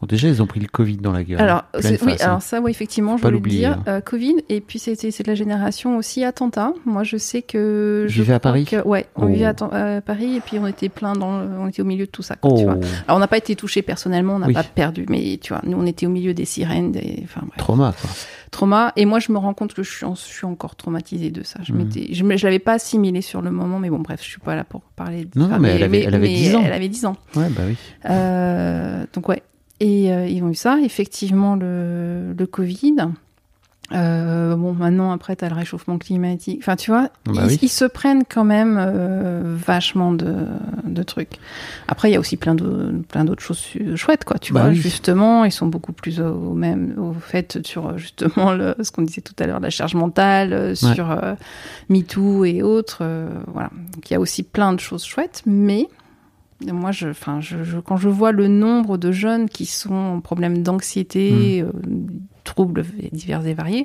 Bon, 0.00 0.06
déjà, 0.06 0.28
ils 0.28 0.40
ont 0.40 0.46
pris 0.46 0.60
le 0.60 0.68
Covid 0.68 0.98
dans 0.98 1.10
la 1.12 1.24
gueule. 1.24 1.40
Alors, 1.40 1.64
c'est- 1.80 2.00
oui, 2.04 2.12
face, 2.12 2.22
hein. 2.22 2.26
alors 2.26 2.42
ça, 2.42 2.60
oui, 2.60 2.70
effectivement, 2.70 3.16
je 3.16 3.22
voulais 3.22 3.30
le 3.32 3.36
l'oublier, 3.36 3.58
dire. 3.60 3.78
hein. 3.78 3.84
euh, 3.88 4.00
Covid, 4.00 4.36
et 4.48 4.60
puis 4.60 4.78
c'était 4.78 5.10
c'est 5.10 5.24
de 5.24 5.28
la 5.28 5.34
génération 5.34 5.96
aussi 5.96 6.24
attentat. 6.24 6.72
Moi, 6.86 7.02
je 7.02 7.16
sais 7.16 7.42
que. 7.42 8.06
Je 8.08 8.20
vivais 8.22 8.34
à 8.34 8.40
Paris 8.40 8.64
que- 8.64 8.86
Ouais, 8.86 9.06
on 9.16 9.24
Oh. 9.24 9.26
vivait 9.26 9.46
à, 9.46 9.54
Ten- 9.54 9.72
à 9.72 10.00
Paris, 10.00 10.36
et 10.36 10.40
puis 10.40 10.58
on 10.60 10.66
était 10.68 10.88
plein 10.88 11.14
dans. 11.14 11.40
le- 11.40 11.48
on 11.58 11.66
était 11.66 11.82
au 11.82 11.86
milieu 11.86 12.06
de 12.06 12.10
tout 12.10 12.22
ça, 12.22 12.36
quoi, 12.36 12.50
Oh, 12.52 12.58
tu 12.58 12.64
vois. 12.64 12.74
Alors, 12.74 13.16
on 13.16 13.18
n'a 13.18 13.26
pas 13.28 13.38
été 13.38 13.56
touché 13.56 13.82
personnellement, 13.82 14.34
on 14.36 14.38
n'a 14.38 14.46
Oui. 14.46 14.52
pas 14.54 14.62
perdu, 14.62 15.04
mais 15.08 15.38
tu 15.42 15.52
vois, 15.52 15.62
nous, 15.64 15.76
on 15.76 15.84
était 15.86 16.06
au 16.06 16.10
milieu 16.10 16.32
des 16.34 16.44
sirènes, 16.44 16.92
des. 16.92 17.20
Enfin, 17.24 17.40
bref 17.46 17.58
trauma, 17.58 17.92
quoi. 18.00 18.10
trauma. 18.52 18.92
Et 18.96 19.04
moi, 19.04 19.18
je 19.18 19.30
me 19.32 19.38
rends 19.38 19.52
compte 19.52 19.74
que 19.74 19.82
je 19.82 19.90
suis, 19.90 20.06
en- 20.06 20.14
je 20.14 20.20
suis 20.22 20.46
encore 20.46 20.76
traumatisée 20.76 21.30
de 21.30 21.42
ça. 21.42 21.58
Je 21.64 21.72
me- 21.72 22.36
je 22.36 22.44
l'avais 22.46 22.58
pas 22.60 22.74
assimilé 22.74 23.20
sur 23.20 23.42
le 23.42 23.50
moment, 23.50 23.78
mais 23.80 23.90
bon, 23.90 23.98
bref, 23.98 24.20
je 24.22 24.28
suis 24.28 24.40
pas 24.40 24.54
là 24.54 24.62
pour 24.64 24.82
parler. 24.96 25.24
de- 25.24 25.38
Non, 25.38 25.46
enfin, 25.46 25.58
mais 25.58 25.70
elle 25.70 25.82
avait- 25.82 26.02
elle 26.04 26.14
avait 26.14 26.28
10 26.28 26.54
ans. 26.54 26.62
Elle 26.64 26.72
avait 26.72 26.88
10 26.88 27.04
ans. 27.04 27.16
Ouais, 27.36 27.48
bah 27.50 27.62
oui. 27.66 27.76
Euh, 28.08 29.04
donc 29.12 29.28
ouais. 29.28 29.42
Et 29.80 30.12
euh, 30.12 30.26
ils 30.26 30.42
ont 30.42 30.50
eu 30.50 30.54
ça, 30.54 30.78
effectivement, 30.82 31.54
le, 31.56 32.32
le 32.36 32.46
Covid. 32.46 32.96
Euh, 33.92 34.54
bon, 34.54 34.74
maintenant, 34.74 35.12
après, 35.12 35.34
tu 35.34 35.46
as 35.46 35.48
le 35.48 35.54
réchauffement 35.54 35.96
climatique. 35.96 36.58
Enfin, 36.60 36.76
tu 36.76 36.90
vois, 36.90 37.08
Bah 37.24 37.32
ils, 37.36 37.40
oui. 37.46 37.58
ils 37.62 37.68
se 37.70 37.86
prennent 37.86 38.24
quand 38.28 38.44
même 38.44 38.76
euh, 38.78 39.40
vachement 39.56 40.12
de, 40.12 40.44
de 40.84 41.02
trucs. 41.02 41.38
Après, 41.86 42.10
il 42.10 42.12
y 42.12 42.16
a 42.16 42.20
aussi 42.20 42.36
plein 42.36 42.54
de- 42.54 43.02
plein 43.08 43.24
d'autres 43.24 43.42
choses 43.42 43.64
chouettes, 43.96 44.24
quoi. 44.26 44.38
Tu 44.38 44.52
Bah 44.52 44.60
vois, 44.62 44.68
oui. 44.70 44.74
justement, 44.76 45.44
ils 45.46 45.52
sont 45.52 45.68
beaucoup 45.68 45.94
plus 45.94 46.20
au, 46.20 46.52
même, 46.52 46.96
au 46.98 47.14
fait 47.14 47.66
sur 47.66 47.96
justement 47.96 48.52
le, 48.52 48.74
ce 48.82 48.90
qu'on 48.90 49.00
disait 49.02 49.22
tout 49.22 49.32
à 49.38 49.46
l'heure, 49.46 49.60
la 49.60 49.70
charge 49.70 49.94
mentale, 49.94 50.52
euh, 50.52 50.74
sur 50.74 51.10
euh, 51.10 51.34
MeToo 51.88 52.44
et 52.44 52.60
autres. 52.62 52.98
euh, 53.00 53.30
voilà. 53.46 53.70
Donc, 53.94 54.10
il 54.10 54.12
y 54.12 54.16
a 54.16 54.20
aussi 54.20 54.42
plein 54.42 54.74
de 54.74 54.80
choses 54.80 55.04
chouettes, 55.06 55.42
mais 55.46 55.88
moi, 56.66 56.90
je, 56.92 57.08
enfin, 57.08 57.40
je, 57.40 57.62
je- 57.62 57.78
quand 57.78 57.96
je 57.96 58.08
vois 58.08 58.32
le 58.32 58.48
nombre 58.48 58.98
de 58.98 59.12
jeunes 59.12 59.48
qui 59.48 59.66
sont 59.66 59.94
en 59.94 60.20
problème 60.20 60.62
d'anxiété, 60.62 61.62
euh, 61.62 61.70
troubles 62.44 62.84
divers 63.12 63.46
et 63.46 63.54
variés, 63.54 63.84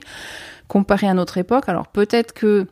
comparé 0.68 1.08
à 1.08 1.14
notre 1.14 1.38
époque, 1.38 1.66
alors 1.68 1.88
peut-être 1.88 2.34
que 2.34 2.68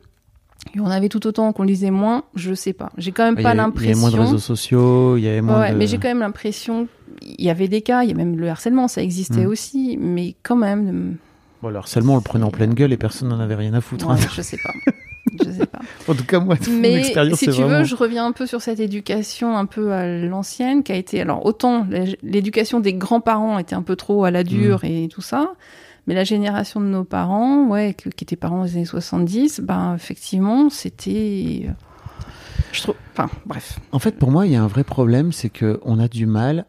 il 0.74 0.80
y 0.80 0.84
en 0.84 0.90
avait 0.90 1.08
tout 1.08 1.26
autant 1.26 1.52
qu'on 1.52 1.64
lisait 1.64 1.90
moins, 1.90 2.22
je 2.36 2.54
sais 2.54 2.72
pas. 2.72 2.90
J'ai 2.96 3.10
quand 3.10 3.24
même 3.24 3.34
pas 3.34 3.50
avait- 3.50 3.58
Il 3.76 3.82
y 3.82 3.90
avait 3.90 4.00
moins 4.00 4.10
de 4.10 4.16
l'impression. 4.16 4.22
réseaux 4.22 4.38
sociaux, 4.38 5.16
il 5.16 5.22
y 5.24 5.28
avait 5.28 5.40
moins 5.40 5.60
Ouais, 5.60 5.72
de... 5.72 5.76
mais 5.76 5.86
j'ai 5.88 5.98
quand 5.98 6.06
même 6.08 6.20
l'impression, 6.20 6.86
il 7.20 7.44
y 7.44 7.50
avait 7.50 7.66
des 7.68 7.82
cas, 7.82 8.04
il 8.04 8.10
y 8.10 8.12
a 8.12 8.16
même 8.16 8.38
le 8.38 8.48
harcèlement, 8.48 8.86
ça 8.86 9.02
existait 9.02 9.44
Mm. 9.44 9.48
aussi, 9.48 9.98
mais 10.00 10.34
quand 10.44 10.56
même, 10.56 11.16
Bon, 11.62 11.68
alors 11.68 11.86
seulement 11.88 12.14
on 12.14 12.16
le 12.16 12.22
prenait 12.22 12.44
en 12.44 12.50
pleine 12.50 12.74
gueule 12.74 12.92
et 12.92 12.96
personne 12.96 13.28
n'en 13.28 13.40
avait 13.40 13.54
rien 13.56 13.74
à 13.74 13.80
foutre. 13.80 14.08
hein. 14.10 14.14
ouais, 14.16 14.20
je 14.34 14.42
sais 14.42 14.56
pas. 14.58 14.72
Je 15.40 15.50
sais 15.50 15.66
pas. 15.66 15.78
En 16.08 16.14
tout 16.14 16.24
cas, 16.24 16.40
moi, 16.40 16.56
toute 16.56 16.68
mon 16.72 16.80
Mais 16.80 16.94
expérience, 16.94 17.38
si 17.38 17.46
tu 17.46 17.52
vraiment... 17.52 17.78
veux, 17.78 17.84
je 17.84 17.94
reviens 17.94 18.26
un 18.26 18.32
peu 18.32 18.46
sur 18.46 18.60
cette 18.60 18.80
éducation 18.80 19.56
un 19.56 19.66
peu 19.66 19.92
à 19.92 20.06
l'ancienne 20.06 20.82
qui 20.82 20.92
a 20.92 20.96
été. 20.96 21.20
Alors, 21.20 21.44
autant 21.46 21.86
l'é- 21.88 22.18
l'éducation 22.22 22.80
des 22.80 22.92
grands-parents 22.94 23.58
était 23.58 23.74
un 23.74 23.82
peu 23.82 23.96
trop 23.96 24.24
à 24.24 24.30
la 24.30 24.44
dure 24.44 24.80
Mm. 24.82 24.86
et 24.86 25.08
tout 25.08 25.22
ça, 25.22 25.52
mais 26.06 26.14
la 26.14 26.24
génération 26.24 26.80
de 26.80 26.86
nos 26.86 27.04
parents, 27.04 27.66
ouais, 27.68 27.94
qui 27.94 28.24
étaient 28.24 28.36
parents 28.36 28.64
des 28.64 28.76
années 28.76 28.84
70, 28.84 29.60
ben, 29.60 29.94
effectivement, 29.94 30.68
c'était. 30.70 31.68
Je 32.72 32.82
trouve. 32.82 32.94
Enfin, 33.12 33.28
bref. 33.46 33.78
En 33.92 33.98
fait, 33.98 34.16
pour 34.18 34.30
moi, 34.30 34.46
il 34.46 34.52
y 34.52 34.56
a 34.56 34.62
un 34.62 34.66
vrai 34.66 34.84
problème, 34.84 35.30
c'est 35.32 35.50
que 35.50 35.78
on 35.84 35.98
a 35.98 36.08
du 36.08 36.26
mal 36.26 36.64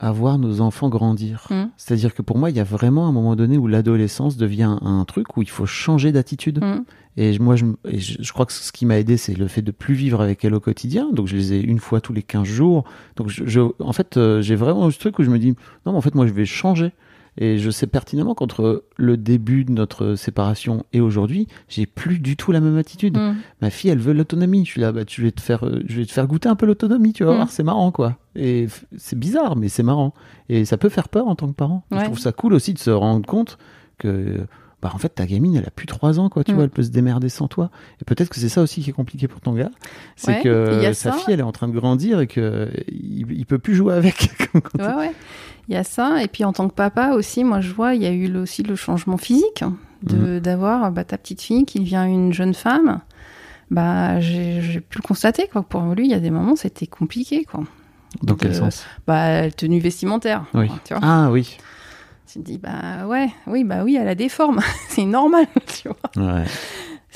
à 0.00 0.10
voir 0.10 0.38
nos 0.38 0.60
enfants 0.60 0.88
grandir. 0.88 1.46
Mm. 1.50 1.64
C'est-à-dire 1.76 2.14
que 2.14 2.22
pour 2.22 2.36
moi, 2.38 2.50
il 2.50 2.56
y 2.56 2.60
a 2.60 2.64
vraiment 2.64 3.06
un 3.06 3.12
moment 3.12 3.36
donné 3.36 3.56
où 3.58 3.66
l'adolescence 3.66 4.36
devient 4.36 4.76
un 4.82 5.04
truc 5.04 5.36
où 5.36 5.42
il 5.42 5.48
faut 5.48 5.66
changer 5.66 6.10
d'attitude. 6.10 6.62
Mm. 6.62 6.84
Et 7.16 7.32
je- 7.32 7.40
moi, 7.40 7.54
je, 7.56 7.64
et 7.88 7.98
je, 8.00 8.32
crois 8.32 8.44
que 8.46 8.52
ce 8.52 8.72
qui 8.72 8.86
m'a 8.86 8.98
aidé, 8.98 9.16
c'est 9.16 9.34
le 9.38 9.46
fait 9.46 9.62
de 9.62 9.70
plus 9.70 9.94
vivre 9.94 10.20
avec 10.20 10.44
elle 10.44 10.54
au 10.54 10.60
quotidien. 10.60 11.10
Donc, 11.12 11.28
je 11.28 11.36
les 11.36 11.52
ai 11.52 11.60
une 11.60 11.78
fois 11.78 12.00
tous 12.00 12.12
les 12.12 12.22
15 12.22 12.44
jours. 12.46 12.84
Donc, 13.16 13.28
je, 13.28 13.44
je- 13.46 13.60
en 13.78 13.92
fait, 13.92 14.16
euh, 14.16 14.42
j'ai 14.42 14.56
vraiment 14.56 14.90
ce 14.90 14.98
truc 14.98 15.18
où 15.18 15.22
je 15.22 15.30
me 15.30 15.38
dis, 15.38 15.50
non, 15.86 15.92
mais 15.92 15.98
en 15.98 16.00
fait, 16.00 16.14
moi, 16.14 16.26
je 16.26 16.32
vais 16.32 16.44
changer. 16.44 16.92
Et 17.36 17.58
je 17.58 17.68
sais 17.68 17.88
pertinemment 17.88 18.34
qu'entre 18.36 18.84
le 18.96 19.16
début 19.16 19.64
de 19.64 19.72
notre 19.72 20.14
séparation 20.14 20.86
et 20.92 21.00
aujourd'hui, 21.00 21.48
j'ai 21.68 21.84
plus 21.84 22.20
du 22.20 22.36
tout 22.36 22.52
la 22.52 22.60
même 22.60 22.76
attitude. 22.76 23.16
Mm. 23.18 23.34
Ma 23.60 23.70
fille, 23.70 23.90
elle 23.90 23.98
veut 23.98 24.12
l'autonomie. 24.12 24.64
Je 24.64 24.70
suis 24.70 24.80
là, 24.80 24.92
bah, 24.92 25.04
tu- 25.04 25.20
je 25.20 25.26
vais 25.26 25.32
te 25.32 25.40
faire, 25.40 25.66
euh, 25.66 25.82
je 25.88 25.96
vais 26.00 26.06
te 26.06 26.12
faire 26.12 26.28
goûter 26.28 26.48
un 26.48 26.54
peu 26.54 26.64
l'autonomie, 26.64 27.12
tu 27.12 27.24
vas 27.24 27.32
Mm. 27.32 27.36
voir, 27.36 27.50
c'est 27.50 27.64
marrant, 27.64 27.90
quoi. 27.90 28.18
Et 28.36 28.68
c'est 28.96 29.18
bizarre, 29.18 29.56
mais 29.56 29.68
c'est 29.68 29.82
marrant. 29.82 30.14
Et 30.48 30.64
ça 30.64 30.76
peut 30.78 30.88
faire 30.88 31.08
peur 31.08 31.26
en 31.26 31.34
tant 31.34 31.48
que 31.48 31.54
parent. 31.54 31.84
Ouais. 31.90 31.98
Je 32.00 32.04
trouve 32.04 32.18
ça 32.20 32.30
cool 32.30 32.54
aussi 32.54 32.72
de 32.72 32.78
se 32.78 32.90
rendre 32.90 33.26
compte 33.26 33.58
que, 33.98 34.46
bah, 34.84 34.90
en 34.94 34.98
fait, 34.98 35.08
ta 35.08 35.24
gamine, 35.26 35.56
elle 35.56 35.64
a 35.66 35.70
plus 35.70 35.86
trois 35.86 36.20
ans, 36.20 36.28
quoi, 36.28 36.44
tu 36.44 36.52
Mm. 36.52 36.54
vois, 36.54 36.64
elle 36.64 36.70
peut 36.70 36.82
se 36.82 36.90
démerder 36.90 37.30
sans 37.30 37.48
toi. 37.48 37.70
Et 38.00 38.04
peut-être 38.04 38.28
que 38.28 38.38
c'est 38.38 38.50
ça 38.50 38.60
aussi 38.60 38.82
qui 38.82 38.90
est 38.90 38.92
compliqué 38.92 39.26
pour 39.28 39.40
ton 39.40 39.54
gars. 39.54 39.70
C'est 40.14 40.36
Ouais, 40.36 40.42
que 40.42 40.92
sa 40.92 41.10
ça. 41.10 41.18
fille, 41.18 41.32
elle 41.32 41.40
est 41.40 41.42
en 41.42 41.52
train 41.52 41.68
de 41.68 41.72
grandir 41.72 42.20
et 42.20 42.26
que 42.26 42.70
il, 42.88 43.32
il 43.32 43.46
peut 43.46 43.58
plus 43.58 43.74
jouer 43.74 43.94
avec. 43.94 44.30
Ouais, 44.78 44.94
ouais. 44.94 45.12
Il 45.68 45.74
y 45.74 45.76
a 45.78 45.82
ça. 45.84 46.22
Et 46.22 46.28
puis 46.28 46.44
en 46.44 46.52
tant 46.52 46.68
que 46.68 46.74
papa 46.74 47.12
aussi, 47.14 47.42
moi 47.42 47.60
je 47.62 47.72
vois, 47.72 47.94
il 47.94 48.02
y 48.02 48.06
a 48.06 48.12
eu 48.12 48.36
aussi 48.36 48.62
le 48.62 48.76
changement 48.76 49.16
physique 49.16 49.64
de 50.02 50.38
d'avoir 50.38 50.92
bah, 50.92 51.02
ta 51.04 51.16
petite 51.16 51.40
fille 51.40 51.64
qui 51.64 51.80
devient 51.80 52.04
une 52.06 52.32
jeune 52.34 52.52
femme. 52.54 53.00
Bah, 53.70 54.20
j'ai 54.20 54.60
j'ai 54.60 54.80
pu 54.80 54.98
le 54.98 55.02
constater 55.02 55.48
quoi. 55.50 55.62
Pour 55.62 55.80
lui, 55.94 56.04
il 56.06 56.10
y 56.10 56.14
a 56.14 56.20
des 56.20 56.30
moments, 56.30 56.54
c'était 56.56 56.86
compliqué 56.86 57.44
quoi. 57.46 57.64
Dans 58.22 58.34
quel 58.36 58.50
de- 58.50 58.54
sens? 58.56 58.84
Bah, 59.06 59.50
tenue 59.50 59.80
vestimentaire. 59.80 60.44
Oui. 60.54 60.68
quoi, 60.68 60.78
tu 60.84 60.94
vois. 60.94 61.02
Ah 61.02 61.30
oui. 61.32 61.56
Tu 62.26 62.38
te 62.40 62.44
dis 62.44 62.58
bah 62.58 63.06
ouais, 63.06 63.28
oui 63.46 63.64
bah 63.64 63.82
oui, 63.84 63.96
elle 64.00 64.08
a 64.08 64.14
des 64.14 64.28
formes, 64.28 64.60
c'est 64.88 65.04
normal, 65.04 65.46
tu 65.66 65.88
vois. 65.88 66.24
Ouais. 66.36 66.44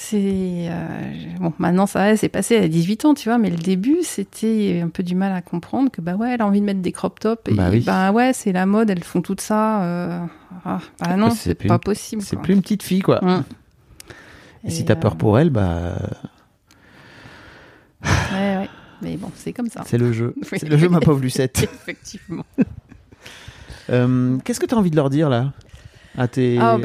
C'est 0.01 0.69
euh, 0.71 1.13
bon, 1.41 1.53
maintenant 1.59 1.87
ça 1.87 2.17
c'est 2.17 2.29
passé 2.29 2.57
à 2.57 2.69
18 2.69 3.05
ans, 3.05 3.15
tu 3.15 3.29
vois, 3.29 3.37
mais 3.39 3.51
le 3.51 3.57
début, 3.57 3.99
c'était 4.03 4.81
un 4.85 4.89
peu 4.91 5.03
du 5.03 5.17
mal 5.17 5.33
à 5.33 5.41
comprendre 5.43 5.91
que 5.91 6.01
bah 6.01 6.15
ouais, 6.15 6.33
elle 6.35 6.43
a 6.43 6.47
envie 6.47 6.61
de 6.61 6.67
mettre 6.67 6.81
des 6.81 6.93
crop 6.93 7.19
tops 7.19 7.51
et 7.51 7.55
Bah 7.55 7.69
oui. 7.73 7.81
bah 7.85 8.13
ouais, 8.13 8.33
c'est 8.33 8.53
la 8.53 8.65
mode, 8.67 8.91
elles 8.91 9.03
font 9.03 9.23
tout 9.23 9.35
ça. 9.39 9.83
euh, 9.83 10.21
ah, 10.65 10.79
bah 11.01 11.17
non, 11.17 11.31
c'est 11.31 11.55
pas 11.57 11.75
une- 11.75 11.79
possible. 11.81 12.23
C'est 12.23 12.37
plus 12.41 12.55
une 12.55 12.63
petite 12.63 12.83
fille, 12.85 13.01
quoi. 13.03 13.25
Hum. 13.25 13.43
Et, 14.65 14.71
si 14.71 14.85
t'as 14.85 14.93
euh, 14.95 14.97
peur 14.97 15.17
pour 15.17 15.39
elle, 15.39 15.51
bah, 15.51 15.95
Ouais, 18.05 18.57
ouais. 18.59 18.69
Mais 19.03 19.17
bon, 19.17 19.31
c'est 19.35 19.53
comme 19.53 19.69
ça. 19.69 19.83
c'est 19.87 19.99
le 19.99 20.13
jeu. 20.13 20.35
Oui. 20.53 20.59
C'est 20.59 20.69
le 20.69 20.77
jeu, 20.77 20.89
ma 20.89 21.01
pauvre 21.01 21.21
Lucette. 21.21 21.63
Effectivement. 21.63 22.45
Euh, 23.91 24.37
Qu'est-ce 24.45 24.61
que 24.61 24.67
tu 24.67 24.75
as 24.75 24.79
envie 24.79 24.91
de 24.91 24.97
leur 24.97 25.11
dire 25.11 25.29
là? 25.29 25.53
À 26.17 26.27
tes, 26.27 26.59
Ah, 26.61 26.77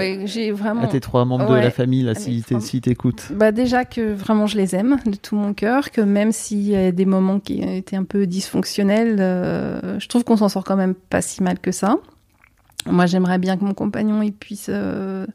vraiment. 0.53 0.81
à 0.83 0.87
tes 0.87 0.99
trois 0.99 1.25
membres 1.25 1.49
de 1.55 1.59
la 1.59 1.71
famille 1.71 2.03
là, 2.03 2.13
si 2.13 2.43
t'écoutes 2.81 3.31
Bah 3.33 3.51
déjà 3.51 3.83
que 3.83 4.13
vraiment 4.13 4.45
je 4.45 4.57
les 4.57 4.75
aime 4.75 4.97
de 5.07 5.15
tout 5.15 5.35
mon 5.35 5.53
cœur, 5.53 5.89
que 5.89 6.01
même 6.01 6.31
s'il 6.31 6.61
y 6.61 6.75
a 6.75 6.91
des 6.91 7.05
moments 7.05 7.39
qui 7.39 7.61
étaient 7.63 7.95
un 7.95 8.03
peu 8.03 8.27
dysfonctionnels, 8.27 9.17
euh, 9.19 9.99
je 9.99 10.07
trouve 10.07 10.23
qu'on 10.23 10.37
s'en 10.37 10.49
sort 10.49 10.63
quand 10.63 10.75
même 10.75 10.93
pas 10.93 11.21
si 11.21 11.41
mal 11.41 11.57
que 11.59 11.71
ça. 11.71 11.97
Moi 12.85 13.07
j'aimerais 13.07 13.39
bien 13.39 13.57
que 13.57 13.63
mon 13.63 13.73
compagnon 13.73 14.21
il 14.21 14.33
puisse 14.33 14.67
euh, 14.69 15.25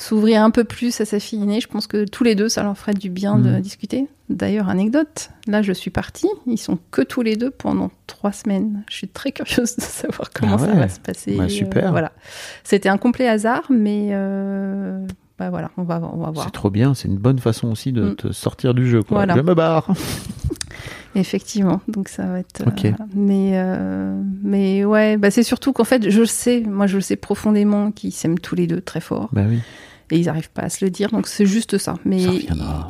s'ouvrir 0.00 0.44
un 0.44 0.50
peu 0.50 0.62
plus 0.62 1.00
à 1.00 1.04
sa 1.04 1.18
fille 1.18 1.42
aînée. 1.42 1.60
Je 1.60 1.66
pense 1.66 1.86
que 1.88 2.04
tous 2.04 2.22
les 2.22 2.34
deux 2.36 2.48
ça 2.48 2.62
leur 2.62 2.78
ferait 2.78 2.94
du 2.94 3.10
bien 3.10 3.36
de 3.36 3.50
Mhm. 3.50 3.60
discuter. 3.60 4.06
D'ailleurs 4.30 4.68
anecdote, 4.68 5.30
là 5.48 5.60
je 5.62 5.72
suis 5.72 5.90
partie, 5.90 6.28
ils 6.46 6.56
sont 6.58 6.78
que 6.92 7.02
tous 7.02 7.22
les 7.22 7.34
deux 7.36 7.50
pendant 7.50 7.90
trois 8.06 8.30
semaines. 8.32 8.84
Je 8.88 8.94
suis 8.94 9.08
très 9.08 9.32
curieuse 9.32 9.74
de 9.76 9.82
savoir 9.82 10.30
comment 10.32 10.54
Ah 10.54 10.58
ça 10.66 10.72
va 10.74 10.88
se 10.88 11.00
passer. 11.00 11.34
Bah, 11.36 11.48
super. 11.48 11.88
Euh, 11.88 11.90
voilà, 11.90 12.12
c'était 12.62 12.88
un 12.90 12.98
complet 12.98 13.26
hasard, 13.26 13.62
mais 13.70 14.10
euh, 14.12 15.04
bah 15.38 15.50
voilà, 15.50 15.70
on 15.78 15.82
va 15.82 16.00
on 16.12 16.18
va 16.18 16.30
voir. 16.30 16.44
C'est 16.46 16.52
trop 16.52 16.70
bien, 16.70 16.94
c'est 16.94 17.08
une 17.08 17.16
bonne 17.18 17.38
façon 17.40 17.68
aussi 17.72 17.90
de 17.92 18.10
Mm. 18.10 18.16
te 18.16 18.32
sortir 18.32 18.74
du 18.74 18.88
jeu. 18.88 19.02
Quoi. 19.02 19.16
Voilà. 19.18 19.34
Je 19.34 19.40
me 19.40 19.54
barre. 19.54 19.88
Effectivement, 21.14 21.80
donc 21.88 22.08
ça 22.08 22.24
va 22.26 22.38
être. 22.40 22.62
Ok. 22.66 22.84
euh, 22.84 22.92
mais 23.14 23.52
euh, 23.54 24.20
mais 24.42 24.84
ouais, 24.84 25.16
bah 25.16 25.30
c'est 25.30 25.42
surtout 25.42 25.72
qu'en 25.72 25.84
fait, 25.84 26.10
je 26.10 26.20
le 26.20 26.26
sais, 26.26 26.60
moi 26.60 26.86
je 26.86 26.96
le 26.96 27.00
sais 27.00 27.16
profondément 27.16 27.90
qu'ils 27.90 28.12
s'aiment 28.12 28.38
tous 28.38 28.54
les 28.54 28.66
deux 28.66 28.80
très 28.80 29.00
fort 29.00 29.28
Bah 29.32 29.42
oui. 29.48 29.58
Et 30.10 30.18
ils 30.18 30.26
n'arrivent 30.26 30.50
pas 30.50 30.62
à 30.62 30.68
se 30.68 30.84
le 30.84 30.90
dire, 30.90 31.10
donc 31.10 31.26
c'est 31.26 31.46
juste 31.46 31.78
ça. 31.78 31.94
Mais 32.04 32.18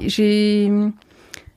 j'ai 0.00 0.70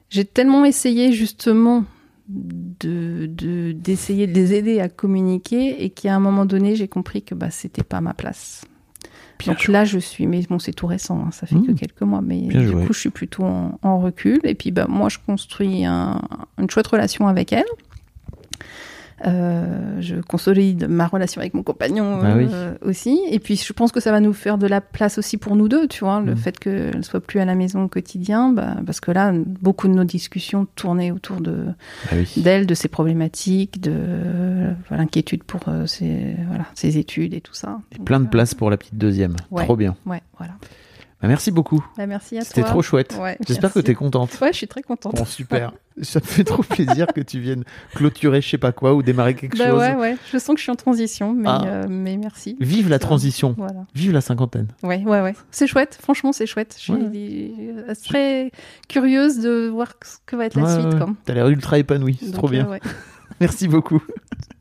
j'ai 0.10 0.26
tellement 0.26 0.66
essayé 0.66 1.12
justement 1.14 1.86
de 2.28 3.26
de- 3.28 3.72
d'essayer 3.72 4.28
de, 4.28 4.34
les 4.34 4.54
aider 4.54 4.80
à 4.80 4.90
communiquer 4.90 5.84
et 5.84 5.90
qu'à 5.90 6.16
un 6.16 6.20
moment 6.20 6.46
donné, 6.46 6.76
j'ai 6.76 6.88
compris 6.88 7.22
que 7.24 7.36
bah, 7.36 7.50
c'était 7.52 7.84
pas 7.84 8.02
ma 8.02 8.14
place. 8.14 8.64
Bien 9.40 9.54
Donc 9.54 9.62
joué. 9.64 9.74
là, 9.74 9.86
je 9.86 9.98
suis, 9.98 10.28
mais 10.28 10.42
bon, 10.48 10.60
c'est 10.60 10.72
tout 10.74 10.86
récent, 10.88 11.18
hein, 11.26 11.32
ça 11.32 11.48
fait 11.48 11.56
que 11.56 11.72
Mmh. 11.72 11.76
quelques 11.76 12.02
mois, 12.02 12.22
mais 12.22 12.42
Bien 12.42 12.62
du 12.62 12.68
joué. 12.68 12.86
coup, 12.86 12.94
je 12.94 13.00
suis 13.00 13.10
plutôt 13.10 13.44
en, 13.44 13.80
en 13.82 14.00
recul. 14.00 14.40
Et 14.44 14.54
puis, 14.54 14.70
bah, 14.72 14.86
moi, 14.88 15.10
je 15.10 15.18
construis 15.26 15.84
un- 15.84 16.22
une 16.60 16.70
chouette 16.70 16.86
relation 16.88 17.28
avec 17.28 17.52
elle. 17.52 17.66
Euh, 19.26 20.02
je 20.02 20.16
consolide 20.16 20.88
ma 20.90 21.06
relation 21.08 21.42
avec 21.42 21.54
mon 21.54 21.62
compagnon 21.64 22.20
Bah 22.22 22.34
oui. 22.36 22.48
euh, 22.52 22.74
aussi. 22.82 23.20
Et 23.30 23.40
puis, 23.40 23.56
je 23.56 23.72
pense 23.74 23.92
que 23.92 24.00
ça 24.00 24.12
va 24.12 24.20
nous 24.20 24.34
faire 24.34 24.58
de 24.58 24.66
la 24.68 24.82
place 24.82 25.18
aussi 25.20 25.38
pour 25.38 25.56
nous 25.56 25.68
deux, 25.68 25.88
tu 25.88 26.04
vois, 26.04 26.22
le 26.22 26.34
Mm. 26.34 26.38
fait 26.38 26.60
qu'elle 26.60 27.04
soit 27.06 27.20
plus 27.22 27.40
à 27.40 27.46
la 27.46 27.54
maison 27.56 27.84
au 27.84 27.88
quotidien, 27.88 28.52
bah, 28.52 28.78
parce 28.86 29.00
que 29.00 29.12
là, 29.12 29.32
beaucoup 29.34 29.88
de 29.88 29.94
nos 29.94 30.04
discussions 30.06 30.66
tournaient 30.76 31.12
autour 31.12 31.40
de 31.42 31.66
Ah 32.12 32.16
oui. 32.16 32.42
d'elle, 32.42 32.66
de 32.66 32.74
ses 32.74 32.88
problématiques, 32.88 33.80
de 33.80 33.92
euh, 33.94 34.74
l'inquiétude 34.90 35.44
pour 35.44 35.62
euh, 35.68 35.86
ses, 35.86 36.36
voilà, 36.48 36.66
ses 36.74 36.98
études 36.98 37.34
et 37.34 37.42
tout 37.42 37.54
ça. 37.54 37.80
Et 37.92 37.98
Donc, 37.98 38.06
plein 38.08 38.20
de 38.20 38.26
euh, 38.26 38.30
place 38.30 38.54
pour 38.56 38.70
la 38.72 38.78
petite 38.78 38.98
deuxième. 38.98 39.36
Ouais. 39.52 39.64
Trop 39.66 39.76
bien. 39.76 39.96
Ouais, 40.06 40.22
voilà. 40.38 40.54
Bah, 41.22 41.28
merci 41.28 41.52
beaucoup. 41.52 41.86
Bah, 41.98 42.08
merci 42.08 42.36
à 42.38 42.42
toi. 42.42 42.48
C'était 42.48 42.64
trop 42.64 42.82
chouette. 42.82 43.16
Ouais, 43.22 43.38
J'espère 43.48 43.72
que 43.72 43.80
tu 43.80 43.92
es 43.92 43.94
contente. 43.94 44.38
Ouais, 44.42 44.52
je 44.52 44.58
suis 44.58 44.68
très 44.68 44.82
contente. 44.82 45.16
Bon, 45.16 45.26
super. 45.26 45.72
Ça 46.02 46.20
me 46.20 46.26
fait 46.26 46.44
trop 46.44 46.64
plaisir 46.64 47.06
que 47.08 47.22
tu 47.22 47.40
viennes 47.40 47.64
clôturer 47.94 48.42
je 48.42 48.50
sais 48.50 48.58
pas 48.58 48.72
quoi 48.72 48.96
ou 48.96 49.04
démarrer 49.04 49.36
quelque 49.36 49.58
Bah 49.58 49.70
chose. 49.70 49.80
ouais, 49.80 49.94
ouais. 49.96 50.18
Je 50.32 50.38
sens 50.40 50.56
que 50.56 50.58
je 50.58 50.64
suis 50.64 50.72
en 50.72 50.76
transition, 50.76 51.34
mais, 51.34 51.50
Ah. 51.50 51.62
euh, 51.66 51.86
mais 51.90 52.18
merci. 52.18 52.56
Vive 52.60 52.90
la 52.90 52.98
transition. 52.98 53.54
Voilà. 53.58 53.86
Vive 53.94 54.14
la 54.14 54.22
cinquantaine. 54.22 54.68
Ouais, 54.84 55.04
ouais, 55.06 55.22
ouais. 55.22 55.36
C'est 55.52 55.68
chouette. 55.68 56.00
Franchement, 56.02 56.32
c'est 56.32 56.46
chouette. 56.48 56.74
Je 56.78 56.82
suis 56.82 56.94
Ouais. 56.94 57.52
euh, 57.88 57.94
très 58.04 58.52
curieuse 58.88 59.40
de 59.40 59.68
voir 59.68 59.94
ce 60.04 60.16
que 60.26 60.36
va 60.36 60.46
être 60.46 60.60
la 60.60 60.74
suite. 60.80 60.94
ouais. 60.94 60.98
Quoi. 61.00 61.14
T'as 61.26 61.34
l'air 61.34 61.48
ultra 61.50 61.78
épanoui. 61.78 62.18
C'est 62.24 62.32
trop 62.32 62.48
bien. 62.50 62.66
euh, 62.66 62.72
ouais. 62.72 62.80
Merci 63.40 63.68
beaucoup. 63.68 64.02